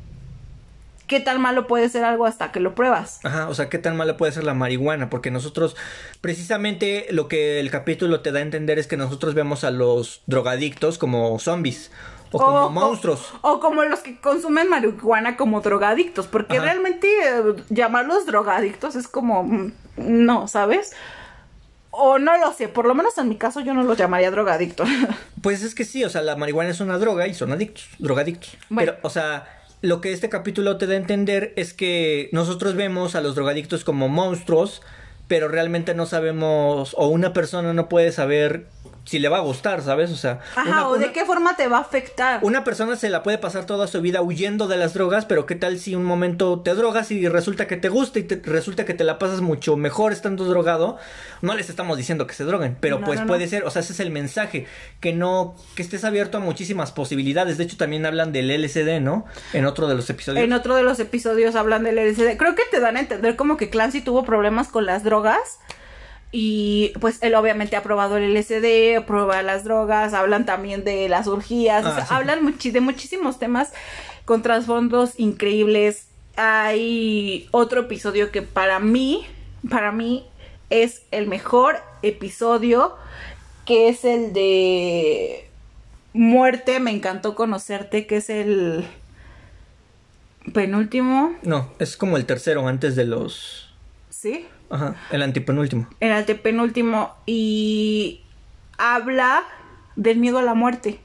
qué 1.12 1.20
tan 1.20 1.42
malo 1.42 1.68
puede 1.68 1.90
ser 1.90 2.06
algo 2.06 2.26
hasta 2.26 2.54
que 2.54 2.62
lo 2.62 2.74
pruebas. 2.74 3.20
Ajá, 3.26 3.50
o 3.50 3.54
sea, 3.54 3.68
qué 3.68 3.78
tan 3.78 3.98
malo 3.98 4.16
puede 4.16 4.32
ser 4.32 4.46
la 4.46 4.54
marihuana, 4.54 5.10
porque 5.10 5.30
nosotros, 5.30 5.76
precisamente 6.22 7.08
lo 7.12 7.28
que 7.28 7.60
el 7.60 7.70
capítulo 7.70 8.22
te 8.22 8.32
da 8.32 8.40
a 8.40 8.44
entender 8.44 8.80
es 8.80 8.88
que 8.88 8.96
nosotros 8.96 9.34
vemos 9.34 9.66
a 9.66 9.72
los 9.72 10.22
drogadictos 10.28 10.98
como 10.98 11.38
zombies. 11.38 11.92
O, 12.32 12.38
como 12.38 12.70
monstruos. 12.70 13.34
O, 13.42 13.60
como 13.60 13.84
los 13.84 14.00
que 14.00 14.22
consumen 14.22 14.70
marihuana 14.70 15.36
como 15.36 15.60
drogadictos. 15.60 16.28
Porque 16.28 16.62
realmente 16.62 17.10
eh, 17.10 17.56
llamarlos 17.70 18.26
drogadictos 18.26 18.96
es 18.96 19.10
como. 19.10 19.44
Mm, 19.44 19.74
no, 19.98 20.48
¿sabes? 20.48 20.94
O 21.90 22.20
no 22.20 22.38
lo 22.38 22.54
sé, 22.54 22.70
por 22.70 22.86
lo 22.86 22.96
menos 22.96 23.18
en 23.18 23.28
mi 23.28 23.36
caso 23.36 23.60
yo 23.60 23.74
no 23.74 23.84
los 23.84 23.98
llamaría 23.98 24.32
drogadictos. 24.32 24.88
Pues 25.42 25.64
es 25.64 25.74
que 25.74 25.86
sí, 25.86 26.04
o 26.04 26.10
sea, 26.10 26.22
la 26.22 26.36
marihuana 26.36 26.70
es 26.70 26.82
una 26.82 27.00
droga 27.00 27.26
y 27.26 27.34
son 27.34 27.52
adictos, 27.52 27.90
drogadictos. 27.98 28.56
Pero, 28.70 28.98
o 29.02 29.10
sea, 29.10 29.61
lo 29.82 30.00
que 30.00 30.14
este 30.14 30.30
capítulo 30.30 30.78
te 30.78 30.88
da 30.88 30.94
a 30.94 30.98
entender 30.98 31.54
es 31.56 31.74
que 31.74 32.30
nosotros 32.32 32.76
vemos 32.76 33.16
a 33.16 33.22
los 33.22 33.36
drogadictos 33.36 33.84
como 33.84 34.10
monstruos, 34.10 34.82
pero 35.32 35.48
realmente 35.48 35.96
no 35.96 36.06
sabemos, 36.08 36.94
o 36.98 37.08
una 37.08 37.32
persona 37.32 37.72
no 37.72 37.88
puede 37.88 38.12
saber 38.12 38.66
si 39.06 39.18
le 39.18 39.30
va 39.30 39.38
a 39.38 39.42
gustar, 39.42 39.82
¿sabes? 39.82 40.12
O 40.12 40.16
sea, 40.16 40.42
Ajá, 40.56 40.88
o 40.88 40.98
de 40.98 41.12
qué 41.12 41.26
forma 41.26 41.56
te 41.56 41.68
va 41.68 41.78
a 41.78 41.82
afectar. 41.82 42.40
Una 42.44 42.64
persona 42.64 42.96
se 42.96 43.10
la 43.10 43.24
puede 43.24 43.38
pasar 43.38 43.66
toda 43.66 43.88
su 43.88 44.02
vida 44.02 44.22
huyendo 44.22 44.68
de 44.68 44.78
las 44.78 44.94
drogas, 44.94 45.26
pero 45.26 45.46
qué 45.46 45.56
tal 45.56 45.80
si 45.80 45.96
un 45.96 46.04
momento 46.04 46.60
te 46.60 46.76
drogas 46.76 47.12
y 47.12 47.28
resulta 47.28 47.66
que 47.66 47.78
te 47.78 47.90
gusta 47.90 48.20
y 48.20 48.24
te, 48.24 48.42
resulta 48.44 48.86
que 48.86 48.94
te 48.94 49.04
la 49.04 49.20
pasas 49.20 49.42
mucho 49.42 49.76
mejor 49.76 50.12
estando 50.12 50.46
drogado. 50.46 50.98
No 51.42 51.56
les 51.56 51.70
estamos 51.70 51.98
diciendo 51.98 52.28
que 52.28 52.34
se 52.34 52.44
droguen, 52.44 52.78
pero 52.80 53.02
pues 53.02 53.22
puede 53.22 53.48
ser, 53.48 53.64
o 53.64 53.72
sea, 53.72 53.82
ese 53.82 53.94
es 53.94 54.00
el 54.02 54.12
mensaje, 54.12 54.68
que 55.00 55.14
no, 55.14 55.56
que 55.76 55.82
estés 55.82 56.04
abierto 56.04 56.38
a 56.38 56.42
muchísimas 56.42 56.92
posibilidades. 56.92 57.58
De 57.58 57.64
hecho, 57.64 57.78
también 57.78 58.06
hablan 58.06 58.32
del 58.32 58.50
LSD, 58.50 59.00
¿no? 59.02 59.26
En 59.54 59.66
otro 59.66 59.88
de 59.88 59.96
los 59.96 60.10
episodios. 60.10 60.44
En 60.44 60.54
otro 60.54 60.76
de 60.76 60.84
los 60.84 61.00
episodios 61.00 61.56
hablan 61.56 61.84
del 61.84 61.96
LSD. 61.96 62.38
Creo 62.38 62.54
que 62.54 62.64
te 62.70 62.80
dan 62.80 62.98
a 62.98 63.00
entender 63.00 63.36
como 63.36 63.58
que 63.58 63.70
Clancy 63.70 64.02
tuvo 64.02 64.24
problemas 64.24 64.68
con 64.68 64.86
las 64.86 65.04
drogas 65.04 65.21
y 66.32 66.94
pues 67.00 67.18
él 67.22 67.36
obviamente 67.36 67.76
ha 67.76 67.84
probado 67.84 68.18
el 68.18 68.34
LSD, 68.34 69.06
prueba 69.06 69.44
las 69.44 69.66
drogas, 69.66 70.14
hablan 70.14 70.46
también 70.46 70.84
de 70.84 71.10
las 71.10 71.28
orgías, 71.28 71.86
ah, 71.86 72.08
hablan 72.10 72.56
de 72.58 72.82
muchísimos 72.82 73.38
temas 73.38 73.74
con 74.24 74.42
trasfondos 74.42 75.20
increíbles. 75.20 76.08
Hay 76.38 77.50
otro 77.52 77.82
episodio 77.82 78.32
que 78.32 78.42
para 78.42 78.80
mí, 78.80 79.26
para 79.70 79.92
mí 79.92 80.26
es 80.70 81.02
el 81.12 81.28
mejor 81.28 81.80
episodio, 82.02 82.96
que 83.66 83.90
es 83.90 84.06
el 84.06 84.32
de 84.32 85.50
muerte, 86.14 86.80
me 86.80 86.92
encantó 86.92 87.36
conocerte, 87.36 88.08
que 88.08 88.18
es 88.18 88.30
el 88.30 88.86
penúltimo. 90.54 91.36
No, 91.44 91.74
es 91.80 91.98
como 91.98 92.16
el 92.16 92.26
tercero 92.26 92.66
antes 92.70 92.96
de 92.96 93.04
los... 93.04 93.74
¿Sí? 94.10 94.48
Ajá, 94.72 94.96
el 95.12 95.22
antepenúltimo. 95.22 95.88
El 96.00 96.14
antepenúltimo. 96.14 97.14
Y 97.26 98.22
habla 98.78 99.44
del 99.96 100.18
miedo 100.18 100.40
a 100.40 100.42
la 100.42 100.54
muerte. 100.54 101.00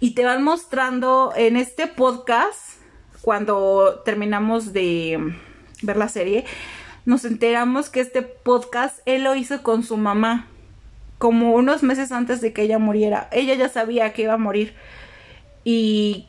Y 0.00 0.12
te 0.14 0.24
van 0.24 0.42
mostrando 0.42 1.32
en 1.36 1.56
este 1.56 1.86
podcast, 1.86 2.78
cuando 3.20 4.00
terminamos 4.04 4.72
de 4.72 5.34
ver 5.82 5.96
la 5.96 6.08
serie, 6.08 6.46
nos 7.04 7.24
enteramos 7.26 7.90
que 7.90 8.00
este 8.00 8.22
podcast 8.22 9.00
él 9.04 9.24
lo 9.24 9.34
hizo 9.34 9.62
con 9.62 9.82
su 9.82 9.98
mamá, 9.98 10.46
como 11.18 11.52
unos 11.52 11.82
meses 11.82 12.12
antes 12.12 12.40
de 12.40 12.54
que 12.54 12.62
ella 12.62 12.78
muriera. 12.78 13.28
Ella 13.30 13.54
ya 13.54 13.68
sabía 13.68 14.14
que 14.14 14.22
iba 14.22 14.32
a 14.32 14.38
morir. 14.38 14.74
Y 15.64 16.26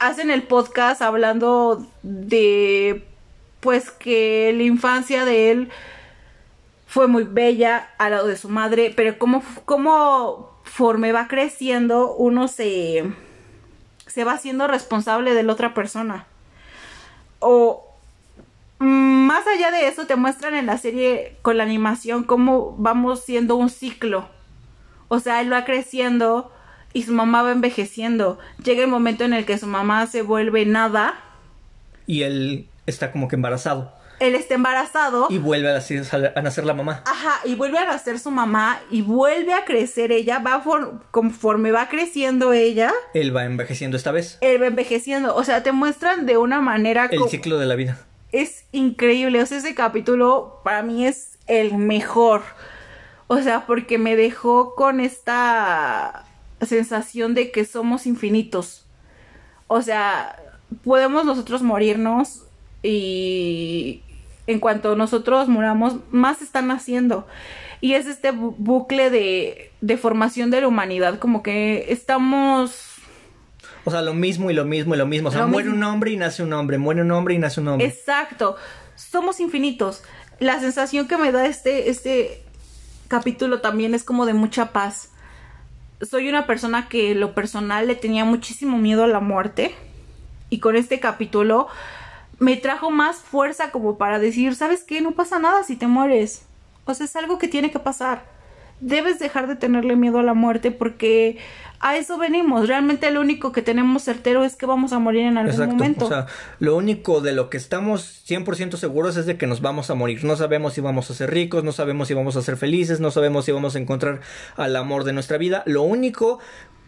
hacen 0.00 0.32
el 0.32 0.42
podcast 0.42 1.02
hablando 1.02 1.86
de 2.02 3.06
pues 3.62 3.92
que 3.92 4.52
la 4.56 4.64
infancia 4.64 5.24
de 5.24 5.52
él 5.52 5.70
fue 6.88 7.06
muy 7.06 7.22
bella 7.22 7.90
al 7.96 8.10
lado 8.10 8.26
de 8.26 8.36
su 8.36 8.48
madre, 8.48 8.92
pero 8.94 9.18
como, 9.18 9.40
como 9.64 10.50
forme 10.64 11.12
va 11.12 11.28
creciendo, 11.28 12.12
uno 12.12 12.48
se, 12.48 13.04
se 14.08 14.24
va 14.24 14.36
siendo 14.36 14.66
responsable 14.66 15.32
de 15.32 15.44
la 15.44 15.52
otra 15.52 15.74
persona. 15.74 16.26
O 17.38 17.88
más 18.80 19.46
allá 19.46 19.70
de 19.70 19.86
eso, 19.86 20.08
te 20.08 20.16
muestran 20.16 20.54
en 20.54 20.66
la 20.66 20.76
serie 20.76 21.36
con 21.42 21.56
la 21.56 21.62
animación 21.62 22.24
cómo 22.24 22.74
vamos 22.78 23.24
siendo 23.24 23.54
un 23.54 23.70
ciclo. 23.70 24.28
O 25.06 25.20
sea, 25.20 25.40
él 25.40 25.52
va 25.52 25.64
creciendo 25.64 26.50
y 26.92 27.04
su 27.04 27.12
mamá 27.12 27.42
va 27.42 27.52
envejeciendo. 27.52 28.40
Llega 28.64 28.82
el 28.82 28.90
momento 28.90 29.22
en 29.22 29.34
el 29.34 29.46
que 29.46 29.56
su 29.56 29.68
mamá 29.68 30.08
se 30.08 30.22
vuelve 30.22 30.66
nada. 30.66 31.14
Y 32.08 32.22
él 32.22 32.66
está 32.86 33.12
como 33.12 33.28
que 33.28 33.36
embarazado. 33.36 33.92
Él 34.22 34.36
está 34.36 34.54
embarazado. 34.54 35.26
Y 35.30 35.38
vuelve 35.38 35.68
a, 35.68 36.42
nacer 36.42 36.64
la 36.64 36.74
mamá. 36.74 37.02
Ajá, 37.06 37.40
y 37.44 37.56
vuelve 37.56 37.78
a 37.78 37.86
nacer 37.86 38.20
su 38.20 38.30
mamá 38.30 38.80
y 38.88 39.02
vuelve 39.02 39.52
a 39.52 39.64
crecer 39.64 40.12
ella, 40.12 40.38
va 40.38 40.62
conforme 41.10 41.72
va 41.72 41.88
creciendo 41.88 42.52
ella. 42.52 42.92
Él 43.14 43.34
va 43.34 43.44
envejeciendo 43.44 43.96
esta 43.96 44.12
vez. 44.12 44.38
Él 44.40 44.62
va 44.62 44.66
envejeciendo, 44.66 45.34
o 45.34 45.42
sea, 45.42 45.64
te 45.64 45.72
muestran 45.72 46.24
de 46.24 46.36
una 46.36 46.60
manera... 46.60 47.08
El 47.10 47.28
ciclo 47.28 47.58
de 47.58 47.66
la 47.66 47.74
vida. 47.74 47.98
Es 48.30 48.64
increíble, 48.70 49.42
o 49.42 49.46
sea, 49.46 49.58
ese 49.58 49.74
capítulo 49.74 50.60
para 50.62 50.84
mí 50.84 51.04
es 51.04 51.38
el 51.48 51.76
mejor. 51.76 52.42
O 53.26 53.40
sea, 53.40 53.66
porque 53.66 53.98
me 53.98 54.14
dejó 54.14 54.76
con 54.76 55.00
esta 55.00 56.26
sensación 56.60 57.34
de 57.34 57.50
que 57.50 57.64
somos 57.64 58.06
infinitos. 58.06 58.86
O 59.66 59.82
sea, 59.82 60.36
podemos 60.84 61.24
nosotros 61.24 61.62
morirnos 61.62 62.44
y 62.82 64.02
en 64.46 64.60
cuanto 64.60 64.96
nosotros 64.96 65.48
muramos, 65.48 65.96
más 66.10 66.42
están 66.42 66.70
haciendo. 66.70 67.26
Y 67.80 67.94
es 67.94 68.06
este 68.06 68.30
bucle 68.30 69.10
de, 69.10 69.72
de 69.80 69.96
formación 69.96 70.50
de 70.50 70.60
la 70.60 70.68
humanidad, 70.68 71.18
como 71.18 71.42
que 71.42 71.86
estamos... 71.88 72.88
O 73.84 73.90
sea, 73.90 74.02
lo 74.02 74.14
mismo 74.14 74.50
y 74.50 74.54
lo 74.54 74.64
mismo 74.64 74.94
y 74.94 74.98
lo 74.98 75.06
mismo. 75.06 75.28
O 75.28 75.32
sea, 75.32 75.46
muere 75.46 75.68
un 75.68 75.82
hombre 75.82 76.12
y 76.12 76.16
nace 76.16 76.44
un 76.44 76.52
hombre, 76.52 76.78
muere 76.78 77.02
un 77.02 77.10
hombre 77.10 77.34
y 77.34 77.38
nace 77.38 77.60
un 77.60 77.68
hombre. 77.68 77.86
Exacto. 77.86 78.54
Somos 78.94 79.40
infinitos. 79.40 80.04
La 80.38 80.60
sensación 80.60 81.08
que 81.08 81.16
me 81.16 81.32
da 81.32 81.46
este, 81.46 81.90
este 81.90 82.44
capítulo 83.08 83.60
también 83.60 83.94
es 83.94 84.04
como 84.04 84.26
de 84.26 84.34
mucha 84.34 84.72
paz. 84.72 85.10
Soy 86.00 86.28
una 86.28 86.46
persona 86.46 86.88
que 86.88 87.16
lo 87.16 87.34
personal 87.34 87.88
le 87.88 87.96
tenía 87.96 88.24
muchísimo 88.24 88.78
miedo 88.78 89.02
a 89.02 89.08
la 89.08 89.18
muerte. 89.18 89.74
Y 90.48 90.60
con 90.60 90.76
este 90.76 91.00
capítulo 91.00 91.66
me 92.38 92.56
trajo 92.56 92.90
más 92.90 93.16
fuerza 93.16 93.70
como 93.70 93.98
para 93.98 94.18
decir, 94.18 94.54
¿sabes 94.54 94.84
qué? 94.84 95.00
No 95.00 95.12
pasa 95.12 95.38
nada 95.38 95.62
si 95.62 95.76
te 95.76 95.86
mueres. 95.86 96.42
O 96.84 96.94
sea, 96.94 97.06
es 97.06 97.16
algo 97.16 97.38
que 97.38 97.48
tiene 97.48 97.70
que 97.70 97.78
pasar. 97.78 98.24
Debes 98.80 99.20
dejar 99.20 99.46
de 99.46 99.54
tenerle 99.54 99.94
miedo 99.94 100.18
a 100.18 100.24
la 100.24 100.34
muerte 100.34 100.72
porque 100.72 101.38
a 101.78 101.96
eso 101.96 102.18
venimos. 102.18 102.66
Realmente 102.66 103.10
lo 103.10 103.20
único 103.20 103.52
que 103.52 103.62
tenemos 103.62 104.02
certero 104.02 104.44
es 104.44 104.56
que 104.56 104.66
vamos 104.66 104.92
a 104.92 104.98
morir 104.98 105.22
en 105.22 105.38
algún 105.38 105.52
Exacto. 105.52 105.74
momento. 105.74 106.04
O 106.06 106.08
sea, 106.08 106.26
lo 106.58 106.76
único 106.76 107.20
de 107.20 107.32
lo 107.32 107.48
que 107.48 107.58
estamos 107.58 108.24
100% 108.26 108.76
seguros 108.76 109.16
es 109.16 109.26
de 109.26 109.36
que 109.36 109.46
nos 109.46 109.60
vamos 109.60 109.90
a 109.90 109.94
morir. 109.94 110.24
No 110.24 110.34
sabemos 110.34 110.74
si 110.74 110.80
vamos 110.80 111.10
a 111.10 111.14
ser 111.14 111.30
ricos, 111.30 111.62
no 111.62 111.70
sabemos 111.70 112.08
si 112.08 112.14
vamos 112.14 112.36
a 112.36 112.42
ser 112.42 112.56
felices, 112.56 112.98
no 112.98 113.12
sabemos 113.12 113.44
si 113.44 113.52
vamos 113.52 113.76
a 113.76 113.78
encontrar 113.78 114.20
al 114.56 114.74
amor 114.74 115.04
de 115.04 115.12
nuestra 115.12 115.38
vida. 115.38 115.62
Lo 115.66 115.82
único 115.82 116.40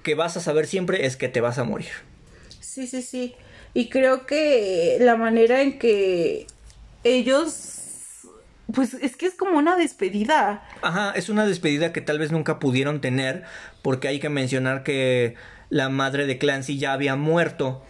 que 0.02 0.14
vas 0.14 0.36
a 0.36 0.40
saber 0.40 0.66
siempre 0.66 1.06
es 1.06 1.16
que 1.16 1.28
te 1.28 1.40
vas 1.40 1.58
a 1.58 1.64
morir. 1.64 1.90
Sí, 2.60 2.86
sí, 2.86 3.02
sí. 3.02 3.34
Y 3.74 3.88
creo 3.88 4.24
que 4.24 4.98
la 5.00 5.16
manera 5.16 5.60
en 5.60 5.78
que 5.78 6.46
ellos 7.02 7.74
pues 8.72 8.94
es 8.94 9.16
que 9.16 9.26
es 9.26 9.34
como 9.34 9.58
una 9.58 9.76
despedida. 9.76 10.62
Ajá, 10.82 11.12
es 11.16 11.28
una 11.28 11.46
despedida 11.46 11.92
que 11.92 12.00
tal 12.00 12.18
vez 12.18 12.32
nunca 12.32 12.58
pudieron 12.58 13.00
tener, 13.00 13.44
porque 13.82 14.08
hay 14.08 14.20
que 14.20 14.28
mencionar 14.28 14.82
que 14.82 15.34
la 15.70 15.88
madre 15.88 16.26
de 16.26 16.38
Clancy 16.38 16.78
ya 16.78 16.92
había 16.92 17.16
muerto. 17.16 17.82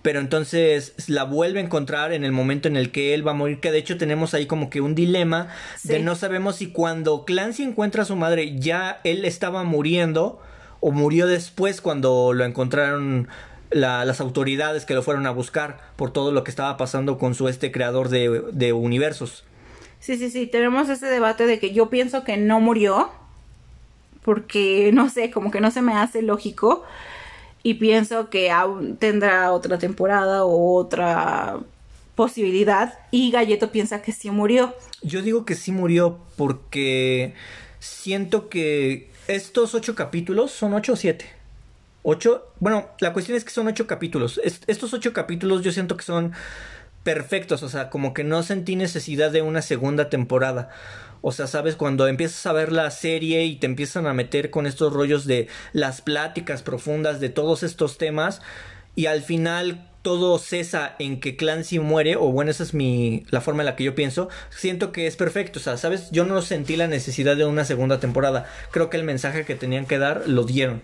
Pero 0.00 0.18
entonces 0.18 0.94
la 1.08 1.24
vuelve 1.24 1.60
a 1.60 1.62
encontrar 1.62 2.14
en 2.14 2.24
el 2.24 2.32
momento 2.32 2.68
en 2.68 2.76
el 2.78 2.90
que 2.90 3.12
él 3.12 3.26
va 3.26 3.32
a 3.32 3.34
morir, 3.34 3.60
que 3.60 3.70
de 3.70 3.76
hecho 3.76 3.98
tenemos 3.98 4.32
ahí 4.32 4.46
como 4.46 4.70
que 4.70 4.80
un 4.80 4.94
dilema 4.94 5.48
de 5.82 5.98
no 5.98 6.14
sabemos 6.14 6.56
si 6.56 6.72
cuando 6.72 7.26
Clancy 7.26 7.62
encuentra 7.62 8.04
a 8.04 8.06
su 8.06 8.16
madre 8.16 8.58
ya 8.58 9.02
él 9.04 9.26
estaba 9.26 9.62
muriendo 9.62 10.40
o 10.80 10.90
murió 10.90 11.26
después 11.26 11.82
cuando 11.82 12.32
lo 12.32 12.46
encontraron 12.46 13.28
las 13.72 14.20
autoridades 14.20 14.84
que 14.84 14.94
lo 14.94 15.02
fueron 15.02 15.26
a 15.26 15.30
buscar 15.30 15.80
por 15.96 16.12
todo 16.12 16.32
lo 16.32 16.44
que 16.44 16.50
estaba 16.50 16.76
pasando 16.76 17.18
con 17.18 17.34
su 17.34 17.48
este 17.48 17.72
creador 17.72 18.08
de, 18.08 18.42
de 18.52 18.72
universos. 18.72 19.44
Sí, 20.00 20.16
sí, 20.16 20.30
sí, 20.30 20.46
tenemos 20.46 20.88
ese 20.88 21.06
debate 21.06 21.46
de 21.46 21.58
que 21.58 21.72
yo 21.72 21.88
pienso 21.88 22.24
que 22.24 22.36
no 22.36 22.60
murió, 22.60 23.10
porque 24.24 24.90
no 24.92 25.08
sé, 25.08 25.30
como 25.30 25.50
que 25.50 25.60
no 25.60 25.70
se 25.70 25.82
me 25.82 25.94
hace 25.94 26.22
lógico, 26.22 26.84
y 27.62 27.74
pienso 27.74 28.28
que 28.28 28.50
aún 28.50 28.96
tendrá 28.96 29.52
otra 29.52 29.78
temporada 29.78 30.44
o 30.44 30.74
otra 30.74 31.60
posibilidad, 32.14 32.98
y 33.10 33.30
Galleto 33.30 33.70
piensa 33.70 34.02
que 34.02 34.12
sí 34.12 34.30
murió. 34.30 34.74
Yo 35.02 35.22
digo 35.22 35.44
que 35.44 35.54
sí 35.54 35.70
murió 35.70 36.18
porque 36.36 37.34
siento 37.78 38.48
que 38.48 39.10
estos 39.28 39.74
ocho 39.74 39.94
capítulos 39.94 40.50
son 40.50 40.74
ocho 40.74 40.94
o 40.94 40.96
siete. 40.96 41.41
Ocho, 42.02 42.52
bueno, 42.58 42.90
la 42.98 43.12
cuestión 43.12 43.36
es 43.36 43.44
que 43.44 43.50
son 43.50 43.68
ocho 43.68 43.86
capítulos. 43.86 44.40
estos 44.66 44.92
ocho 44.92 45.12
capítulos 45.12 45.62
yo 45.62 45.70
siento 45.70 45.96
que 45.96 46.04
son 46.04 46.32
perfectos, 47.04 47.62
o 47.62 47.68
sea, 47.68 47.90
como 47.90 48.12
que 48.12 48.24
no 48.24 48.42
sentí 48.42 48.76
necesidad 48.76 49.30
de 49.30 49.42
una 49.42 49.62
segunda 49.62 50.08
temporada. 50.08 50.70
O 51.20 51.30
sea, 51.30 51.46
sabes, 51.46 51.76
cuando 51.76 52.08
empiezas 52.08 52.44
a 52.46 52.52
ver 52.52 52.72
la 52.72 52.90
serie 52.90 53.44
y 53.44 53.56
te 53.56 53.66
empiezan 53.66 54.06
a 54.06 54.14
meter 54.14 54.50
con 54.50 54.66
estos 54.66 54.92
rollos 54.92 55.26
de 55.26 55.48
las 55.72 56.00
pláticas 56.00 56.62
profundas 56.62 57.20
de 57.20 57.28
todos 57.28 57.62
estos 57.62 57.98
temas 57.98 58.42
y 58.96 59.06
al 59.06 59.22
final 59.22 59.88
todo 60.02 60.36
cesa 60.38 60.96
en 60.98 61.20
que 61.20 61.36
Clancy 61.36 61.78
muere, 61.78 62.16
o 62.16 62.32
bueno, 62.32 62.50
esa 62.50 62.64
es 62.64 62.74
mi 62.74 63.24
la 63.30 63.40
forma 63.40 63.62
en 63.62 63.66
la 63.66 63.76
que 63.76 63.84
yo 63.84 63.94
pienso, 63.94 64.28
siento 64.50 64.90
que 64.90 65.06
es 65.06 65.14
perfecto, 65.14 65.60
o 65.60 65.62
sea, 65.62 65.76
sabes, 65.76 66.10
yo 66.10 66.24
no 66.24 66.42
sentí 66.42 66.74
la 66.74 66.88
necesidad 66.88 67.36
de 67.36 67.44
una 67.44 67.64
segunda 67.64 68.00
temporada. 68.00 68.46
Creo 68.72 68.90
que 68.90 68.96
el 68.96 69.04
mensaje 69.04 69.44
que 69.44 69.54
tenían 69.54 69.86
que 69.86 69.98
dar 69.98 70.24
lo 70.26 70.42
dieron. 70.42 70.82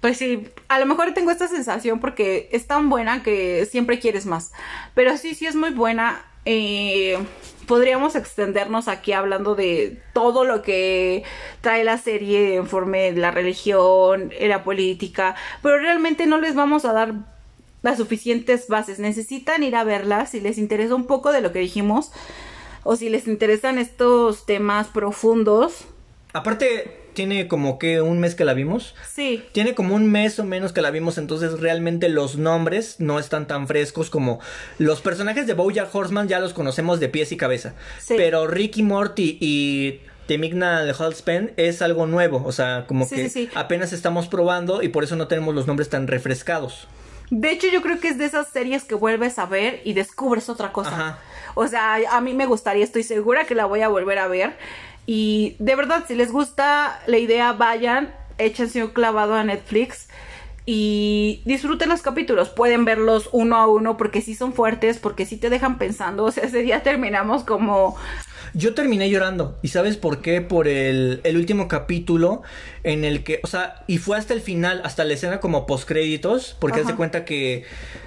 Pues 0.00 0.16
sí, 0.16 0.48
a 0.68 0.78
lo 0.78 0.86
mejor 0.86 1.12
tengo 1.12 1.30
esta 1.30 1.46
sensación 1.46 2.00
porque 2.00 2.48
es 2.52 2.66
tan 2.66 2.88
buena 2.88 3.22
que 3.22 3.66
siempre 3.66 3.98
quieres 3.98 4.24
más. 4.24 4.52
Pero 4.94 5.16
sí, 5.16 5.34
sí 5.34 5.46
es 5.46 5.54
muy 5.54 5.70
buena. 5.70 6.24
Eh, 6.46 7.18
podríamos 7.66 8.16
extendernos 8.16 8.88
aquí 8.88 9.12
hablando 9.12 9.54
de 9.54 10.02
todo 10.14 10.44
lo 10.44 10.62
que 10.62 11.22
trae 11.60 11.84
la 11.84 11.98
serie 11.98 12.56
en 12.56 12.66
forma 12.66 12.96
de 12.96 13.12
la 13.12 13.30
religión, 13.30 14.32
la 14.40 14.64
política, 14.64 15.36
pero 15.62 15.78
realmente 15.78 16.26
no 16.26 16.40
les 16.40 16.54
vamos 16.54 16.84
a 16.84 16.92
dar 16.92 17.14
las 17.82 17.98
suficientes 17.98 18.68
bases. 18.68 18.98
Necesitan 18.98 19.62
ir 19.62 19.76
a 19.76 19.84
verlas 19.84 20.30
si 20.30 20.40
les 20.40 20.58
interesa 20.58 20.94
un 20.94 21.06
poco 21.06 21.30
de 21.30 21.42
lo 21.42 21.52
que 21.52 21.58
dijimos 21.58 22.10
o 22.84 22.96
si 22.96 23.08
les 23.08 23.28
interesan 23.28 23.78
estos 23.78 24.46
temas 24.46 24.88
profundos. 24.88 25.86
Aparte, 26.32 26.99
tiene 27.20 27.48
como 27.48 27.78
que 27.78 28.00
un 28.00 28.18
mes 28.18 28.34
que 28.34 28.46
la 28.46 28.54
vimos. 28.54 28.94
Sí. 29.06 29.44
Tiene 29.52 29.74
como 29.74 29.94
un 29.94 30.10
mes 30.10 30.38
o 30.38 30.44
menos 30.44 30.72
que 30.72 30.80
la 30.80 30.90
vimos, 30.90 31.18
entonces 31.18 31.60
realmente 31.60 32.08
los 32.08 32.38
nombres 32.38 32.96
no 32.98 33.18
están 33.18 33.46
tan 33.46 33.66
frescos 33.66 34.08
como 34.08 34.40
los 34.78 35.02
personajes 35.02 35.46
de 35.46 35.52
Bojack 35.52 35.94
Horseman 35.94 36.28
ya 36.28 36.40
los 36.40 36.54
conocemos 36.54 36.98
de 36.98 37.10
pies 37.10 37.30
y 37.30 37.36
cabeza. 37.36 37.74
Sí. 37.98 38.14
Pero 38.16 38.46
Ricky 38.46 38.82
Morty 38.82 39.36
y 39.38 40.00
Temigna 40.28 40.82
de 40.82 40.94
Halspen 40.98 41.52
es 41.58 41.82
algo 41.82 42.06
nuevo, 42.06 42.42
o 42.42 42.52
sea, 42.52 42.86
como 42.88 43.06
que 43.06 43.50
apenas 43.54 43.92
estamos 43.92 44.26
probando 44.26 44.82
y 44.82 44.88
por 44.88 45.04
eso 45.04 45.14
no 45.14 45.28
tenemos 45.28 45.54
los 45.54 45.66
nombres 45.66 45.90
tan 45.90 46.06
refrescados. 46.06 46.88
De 47.28 47.50
hecho, 47.50 47.66
yo 47.70 47.82
creo 47.82 48.00
que 48.00 48.08
es 48.08 48.16
de 48.16 48.24
esas 48.24 48.48
series 48.48 48.84
que 48.84 48.94
vuelves 48.94 49.38
a 49.38 49.44
ver 49.44 49.82
y 49.84 49.92
descubres 49.92 50.48
otra 50.48 50.72
cosa. 50.72 50.90
Ajá. 50.90 51.18
O 51.54 51.66
sea, 51.66 51.98
a 52.10 52.20
mí 52.20 52.34
me 52.34 52.46
gustaría, 52.46 52.84
estoy 52.84 53.02
segura 53.02 53.44
que 53.44 53.54
la 53.54 53.66
voy 53.66 53.82
a 53.82 53.88
volver 53.88 54.18
a 54.18 54.26
ver. 54.26 54.56
Y 55.06 55.56
de 55.58 55.74
verdad, 55.76 56.04
si 56.06 56.14
les 56.14 56.32
gusta 56.32 57.00
la 57.06 57.18
idea, 57.18 57.52
vayan, 57.52 58.14
échense 58.38 58.82
un 58.84 58.90
clavado 58.90 59.34
a 59.34 59.44
Netflix 59.44 60.08
y 60.66 61.42
disfruten 61.44 61.88
los 61.88 62.02
capítulos. 62.02 62.50
Pueden 62.50 62.84
verlos 62.84 63.28
uno 63.32 63.56
a 63.56 63.66
uno 63.66 63.96
porque 63.96 64.20
sí 64.20 64.34
son 64.34 64.52
fuertes, 64.52 64.98
porque 64.98 65.26
sí 65.26 65.36
te 65.36 65.50
dejan 65.50 65.78
pensando. 65.78 66.24
O 66.30 66.32
sea, 66.32 66.44
ese 66.44 66.62
día 66.62 66.82
terminamos 66.82 67.42
como... 67.42 67.96
Yo 68.54 68.74
terminé 68.74 69.10
llorando. 69.10 69.58
¿Y 69.62 69.68
sabes 69.68 69.96
por 69.96 70.22
qué? 70.22 70.40
Por 70.40 70.68
el, 70.68 71.20
el 71.24 71.36
último 71.36 71.66
capítulo 71.66 72.42
en 72.82 73.04
el 73.04 73.24
que, 73.24 73.40
o 73.42 73.46
sea, 73.46 73.84
y 73.86 73.98
fue 73.98 74.16
hasta 74.16 74.34
el 74.34 74.40
final, 74.40 74.80
hasta 74.84 75.04
la 75.04 75.14
escena 75.14 75.40
como 75.40 75.66
postcréditos, 75.66 76.56
porque 76.60 76.80
hace 76.80 76.94
cuenta 76.94 77.24
que 77.24 77.64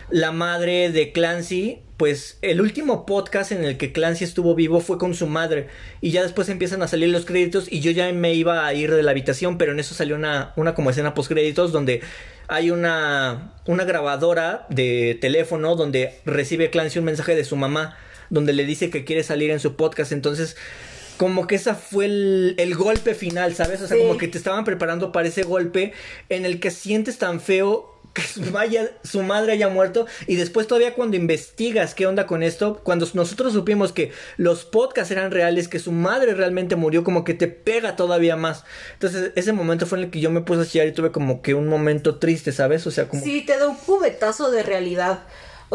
la 0.10 0.32
madre 0.32 0.92
de 0.92 1.12
Clancy 1.12 1.82
pues 2.04 2.38
el 2.42 2.60
último 2.60 3.06
podcast 3.06 3.54
en 3.54 3.64
el 3.64 3.78
que 3.78 3.94
Clancy 3.94 4.26
estuvo 4.26 4.56
vivo 4.56 4.82
fue 4.82 4.98
con 4.98 5.14
su 5.14 5.26
madre 5.26 5.70
y 6.02 6.12
ya 6.12 6.22
después 6.22 6.50
empiezan 6.50 6.84
a 6.84 6.90
salir 6.90 7.08
los 7.08 7.24
créditos 7.24 7.72
y 7.72 7.80
yo 7.80 7.92
ya 7.92 8.12
me 8.12 8.34
iba 8.34 8.68
a 8.68 8.74
ir 8.74 8.94
de 8.94 9.02
la 9.04 9.12
habitación 9.12 9.58
pero 9.58 9.72
en 9.72 9.80
eso 9.80 9.96
salió 9.96 10.18
una, 10.18 10.52
una 10.58 10.76
como 10.76 10.90
escena 10.90 11.14
post 11.14 11.32
créditos 11.32 11.72
donde 11.72 12.02
hay 12.50 12.72
una, 12.72 13.54
una 13.68 13.86
grabadora 13.86 14.66
de 14.68 15.18
teléfono 15.22 15.78
donde 15.78 16.20
recibe 16.26 16.70
Clancy 16.70 17.00
un 17.00 17.06
mensaje 17.06 17.38
de 17.38 17.46
su 17.46 17.56
mamá 17.56 17.98
donde 18.30 18.52
le 18.52 18.66
dice 18.66 18.90
que 18.90 19.06
quiere 19.06 19.24
salir 19.24 19.50
en 19.50 19.62
su 19.62 19.78
podcast 19.78 20.12
entonces 20.12 20.58
como 21.16 21.48
que 21.48 21.56
esa 21.56 21.74
fue 21.74 22.04
el, 22.08 22.56
el, 22.58 22.76
golpe 22.76 23.14
final, 23.14 23.56
¿sabes? 23.56 23.80
O 23.82 23.88
sea, 23.88 23.98
como 23.98 24.18
que 24.18 24.28
te 24.28 24.38
estaban 24.38 24.66
preparando 24.66 25.14
para 25.14 25.30
ese 25.30 25.44
golpe 25.44 25.94
en 26.28 26.44
el 26.44 26.60
que 26.60 26.70
sientes 26.70 27.18
tan 27.18 27.40
feo 27.40 27.93
que 28.14 28.22
su, 28.22 29.24
madre 29.24 29.54
haya 29.54 29.70
muerto 29.70 30.06
y 30.28 30.36
después 30.36 30.68
todavía 30.68 30.94
cuando 30.94 31.18
investigas 31.18 31.96
qué 31.96 32.06
onda 32.06 32.28
con 32.28 32.44
esto, 32.44 32.80
cuando 32.84 33.08
nosotros 33.14 33.54
supimos 33.54 33.92
que 33.92 34.12
los 34.38 34.66
podcasts 34.66 35.12
eran 35.12 35.32
reales, 35.32 35.68
que 35.68 35.80
su 35.80 35.92
madre 35.92 36.36
realmente 36.36 36.76
murió, 36.76 37.04
como 37.04 37.24
que 37.24 37.34
te 37.34 37.48
pega 37.48 37.96
todavía 37.96 38.36
más. 38.36 38.64
Entonces 38.94 39.32
ese 39.36 39.52
momento 39.52 39.86
fue 39.86 39.98
en 39.98 40.06
el 40.06 40.12
que 40.12 40.20
yo 40.20 40.30
me 40.30 40.42
puse 40.42 40.62
a 40.62 40.66
chillar 40.66 40.88
y 40.88 40.92
tuve 40.92 41.12
como 41.12 41.42
que 41.42 41.56
un 41.56 41.68
momento 41.68 42.16
triste, 42.20 42.52
¿sabes? 42.52 42.86
O 42.86 42.92
sea, 42.92 43.08
como... 43.08 43.24
Sí, 43.24 43.42
te 43.42 43.58
da 43.58 43.68
un 43.68 43.78
cubetazo 43.78 44.52
de 44.52 44.64
realidad. 44.64 45.24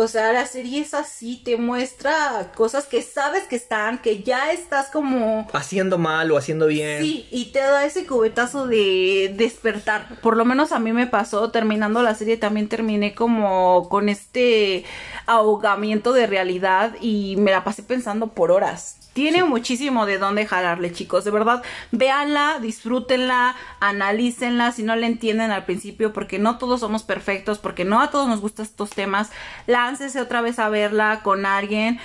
O 0.00 0.06
sea, 0.06 0.32
la 0.32 0.46
serie 0.46 0.80
es 0.80 0.94
así, 0.94 1.42
te 1.44 1.56
muestra 1.56 2.52
cosas 2.54 2.86
que 2.86 3.02
sabes 3.02 3.48
que 3.48 3.56
están, 3.56 3.98
que 3.98 4.22
ya 4.22 4.52
estás 4.52 4.90
como... 4.90 5.48
Haciendo 5.52 5.98
mal 5.98 6.30
o 6.30 6.36
haciendo 6.36 6.68
bien. 6.68 7.02
Sí, 7.02 7.26
y 7.32 7.46
te 7.46 7.58
da 7.58 7.84
ese 7.84 8.06
cubetazo 8.06 8.68
de 8.68 9.34
despertar. 9.36 10.20
Por 10.20 10.36
lo 10.36 10.44
menos 10.44 10.70
a 10.70 10.78
mí 10.78 10.92
me 10.92 11.08
pasó, 11.08 11.50
terminando 11.50 12.00
la 12.00 12.14
serie 12.14 12.36
también 12.36 12.68
terminé 12.68 13.16
como 13.16 13.88
con 13.88 14.08
este 14.08 14.84
ahogamiento 15.26 16.12
de 16.12 16.28
realidad 16.28 16.94
y 17.00 17.34
me 17.34 17.50
la 17.50 17.64
pasé 17.64 17.82
pensando 17.82 18.28
por 18.28 18.52
horas. 18.52 18.97
Tiene 19.18 19.42
muchísimo 19.42 20.06
de 20.06 20.16
dónde 20.16 20.46
jalarle, 20.46 20.92
chicos. 20.92 21.24
De 21.24 21.32
verdad, 21.32 21.64
véanla, 21.90 22.60
disfrútenla, 22.60 23.56
analícenla 23.80 24.70
si 24.70 24.84
no 24.84 24.94
la 24.94 25.08
entienden 25.08 25.50
al 25.50 25.64
principio, 25.64 26.12
porque 26.12 26.38
no 26.38 26.56
todos 26.56 26.78
somos 26.78 27.02
perfectos, 27.02 27.58
porque 27.58 27.84
no 27.84 28.00
a 28.00 28.12
todos 28.12 28.28
nos 28.28 28.40
gustan 28.40 28.66
estos 28.66 28.90
temas. 28.90 29.32
Láncese 29.66 30.20
otra 30.20 30.40
vez 30.40 30.60
a 30.60 30.68
verla 30.68 31.22
con 31.24 31.46
alguien. 31.46 31.98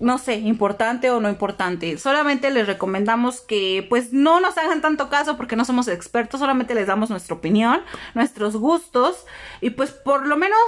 no 0.00 0.16
sé, 0.16 0.36
importante 0.36 1.10
o 1.10 1.20
no 1.20 1.28
importante. 1.28 1.98
Solamente 1.98 2.50
les 2.50 2.66
recomendamos 2.66 3.42
que 3.42 3.86
pues 3.90 4.14
no 4.14 4.40
nos 4.40 4.56
hagan 4.56 4.80
tanto 4.80 5.10
caso 5.10 5.36
porque 5.36 5.54
no 5.54 5.66
somos 5.66 5.86
expertos, 5.86 6.40
solamente 6.40 6.74
les 6.74 6.86
damos 6.86 7.10
nuestra 7.10 7.34
opinión, 7.34 7.82
nuestros 8.14 8.56
gustos 8.56 9.26
y 9.60 9.68
pues 9.68 9.90
por 9.90 10.26
lo 10.26 10.38
menos 10.38 10.58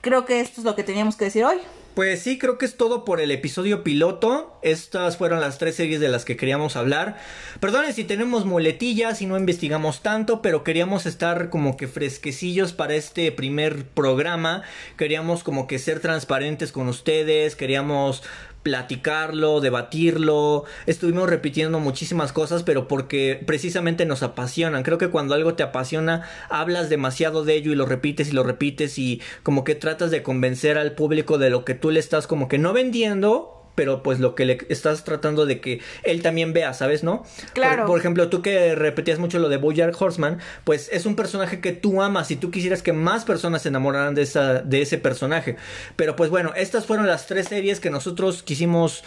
creo 0.00 0.24
que 0.24 0.40
esto 0.40 0.62
es 0.62 0.64
lo 0.64 0.74
que 0.74 0.84
teníamos 0.84 1.16
que 1.16 1.26
decir 1.26 1.44
hoy. 1.44 1.58
Pues 1.96 2.20
sí, 2.20 2.36
creo 2.36 2.58
que 2.58 2.66
es 2.66 2.76
todo 2.76 3.06
por 3.06 3.22
el 3.22 3.30
episodio 3.30 3.82
piloto. 3.82 4.58
Estas 4.60 5.16
fueron 5.16 5.40
las 5.40 5.56
tres 5.56 5.76
series 5.76 5.98
de 5.98 6.10
las 6.10 6.26
que 6.26 6.36
queríamos 6.36 6.76
hablar. 6.76 7.16
Perdonen 7.58 7.94
si 7.94 8.04
tenemos 8.04 8.44
muletillas 8.44 9.22
y 9.22 9.26
no 9.26 9.38
investigamos 9.38 10.02
tanto, 10.02 10.42
pero 10.42 10.62
queríamos 10.62 11.06
estar 11.06 11.48
como 11.48 11.78
que 11.78 11.88
fresquecillos 11.88 12.74
para 12.74 12.96
este 12.96 13.32
primer 13.32 13.86
programa. 13.86 14.62
Queríamos 14.98 15.42
como 15.42 15.66
que 15.66 15.78
ser 15.78 16.00
transparentes 16.00 16.70
con 16.70 16.88
ustedes, 16.88 17.56
queríamos 17.56 18.22
platicarlo, 18.66 19.60
debatirlo. 19.60 20.64
Estuvimos 20.86 21.30
repitiendo 21.30 21.78
muchísimas 21.78 22.32
cosas, 22.32 22.64
pero 22.64 22.88
porque 22.88 23.40
precisamente 23.46 24.06
nos 24.06 24.24
apasionan. 24.24 24.82
Creo 24.82 24.98
que 24.98 25.08
cuando 25.08 25.34
algo 25.36 25.54
te 25.54 25.62
apasiona, 25.62 26.28
hablas 26.50 26.90
demasiado 26.90 27.44
de 27.44 27.54
ello 27.54 27.70
y 27.70 27.76
lo 27.76 27.86
repites 27.86 28.30
y 28.30 28.32
lo 28.32 28.42
repites 28.42 28.98
y 28.98 29.22
como 29.44 29.62
que 29.62 29.76
tratas 29.76 30.10
de 30.10 30.24
convencer 30.24 30.78
al 30.78 30.96
público 30.96 31.38
de 31.38 31.48
lo 31.48 31.64
que 31.64 31.74
tú 31.74 31.92
le 31.92 32.00
estás 32.00 32.26
como 32.26 32.48
que 32.48 32.58
no 32.58 32.72
vendiendo, 32.72 33.65
pero 33.76 34.02
pues 34.02 34.18
lo 34.18 34.34
que 34.34 34.44
le 34.44 34.58
estás 34.68 35.04
tratando 35.04 35.46
de 35.46 35.60
que 35.60 35.80
él 36.02 36.22
también 36.22 36.52
vea, 36.52 36.74
¿sabes? 36.74 37.04
¿No? 37.04 37.24
Claro. 37.52 37.86
Por, 37.86 38.00
ejemplo, 38.00 38.28
tú 38.28 38.42
que 38.42 38.74
repetías 38.74 39.20
mucho 39.20 39.38
lo 39.38 39.48
de 39.48 39.58
Bojack 39.58 40.00
Horseman, 40.00 40.40
pues 40.64 40.88
es 40.92 41.06
un 41.06 41.14
personaje 41.14 41.60
que 41.60 41.72
tú 41.72 42.02
amas 42.02 42.32
y 42.32 42.36
tú 42.36 42.50
quisieras 42.50 42.82
que 42.82 42.92
más 42.92 43.24
personas 43.24 43.62
se 43.62 43.68
enamoraran 43.68 44.16
de, 44.16 44.22
esa, 44.22 44.54
de 44.54 44.82
ese 44.82 44.98
personaje. 44.98 45.56
Pero 45.94 46.16
pues 46.16 46.30
bueno, 46.30 46.52
estas 46.56 46.86
fueron 46.86 47.06
las 47.06 47.26
tres 47.26 47.46
series 47.46 47.78
que 47.78 47.90
nosotros 47.90 48.42
quisimos 48.42 49.04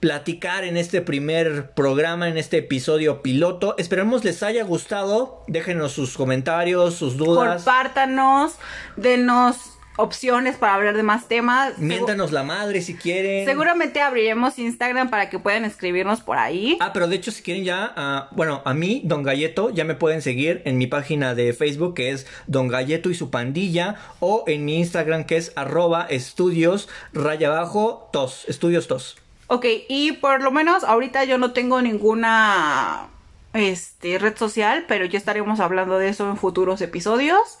platicar 0.00 0.64
en 0.64 0.76
este 0.76 1.00
primer 1.00 1.70
programa, 1.70 2.28
en 2.28 2.38
este 2.38 2.58
episodio 2.58 3.22
piloto. 3.22 3.74
Esperemos 3.78 4.24
les 4.24 4.42
haya 4.42 4.64
gustado. 4.64 5.42
Déjenos 5.48 5.92
sus 5.92 6.16
comentarios, 6.16 6.94
sus 6.94 7.16
dudas. 7.16 7.62
Compártanos, 7.62 8.54
denos 8.96 9.72
opciones 9.96 10.56
para 10.56 10.74
hablar 10.74 10.96
de 10.96 11.02
más 11.02 11.28
temas. 11.28 11.78
Miéntanos 11.78 12.32
la 12.32 12.42
madre 12.42 12.80
si 12.80 12.94
quieren. 12.94 13.46
Seguramente 13.46 14.00
abriremos 14.00 14.58
Instagram 14.58 15.10
para 15.10 15.28
que 15.30 15.38
puedan 15.38 15.64
escribirnos 15.64 16.20
por 16.20 16.38
ahí. 16.38 16.78
Ah, 16.80 16.92
pero 16.92 17.08
de 17.08 17.16
hecho 17.16 17.30
si 17.30 17.42
quieren 17.42 17.64
ya, 17.64 17.92
ah, 17.96 18.28
bueno, 18.32 18.62
a 18.64 18.74
mí, 18.74 19.02
Don 19.04 19.22
Galleto, 19.22 19.70
ya 19.70 19.84
me 19.84 19.94
pueden 19.94 20.22
seguir 20.22 20.62
en 20.64 20.78
mi 20.78 20.86
página 20.86 21.34
de 21.34 21.52
Facebook 21.52 21.94
que 21.94 22.10
es 22.10 22.26
Don 22.46 22.68
Galleto 22.68 23.10
y 23.10 23.14
su 23.14 23.30
pandilla 23.30 23.96
o 24.20 24.44
en 24.46 24.64
mi 24.64 24.78
Instagram 24.78 25.24
que 25.24 25.36
es 25.36 25.52
arroba 25.56 26.06
estudios 26.08 26.88
raya 27.12 27.48
abajo 27.48 28.08
tos, 28.12 28.44
estudios 28.48 28.88
tos. 28.88 29.16
Ok, 29.48 29.66
y 29.88 30.12
por 30.12 30.42
lo 30.42 30.50
menos 30.50 30.84
ahorita 30.84 31.24
yo 31.24 31.36
no 31.36 31.52
tengo 31.52 31.82
ninguna 31.82 33.08
este, 33.52 34.18
red 34.18 34.36
social, 34.36 34.86
pero 34.88 35.04
ya 35.04 35.18
estaremos 35.18 35.60
hablando 35.60 35.98
de 35.98 36.08
eso 36.08 36.28
en 36.30 36.36
futuros 36.36 36.80
episodios. 36.80 37.58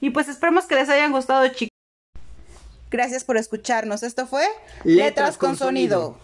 Y 0.00 0.10
pues 0.10 0.28
esperemos 0.28 0.66
que 0.66 0.74
les 0.74 0.88
hayan 0.88 1.12
gustado, 1.12 1.46
chicos. 1.48 1.70
Gracias 2.90 3.24
por 3.24 3.36
escucharnos. 3.36 4.02
Esto 4.02 4.26
fue 4.26 4.44
Letras, 4.84 5.36
con, 5.38 5.56
sonido. 5.56 6.18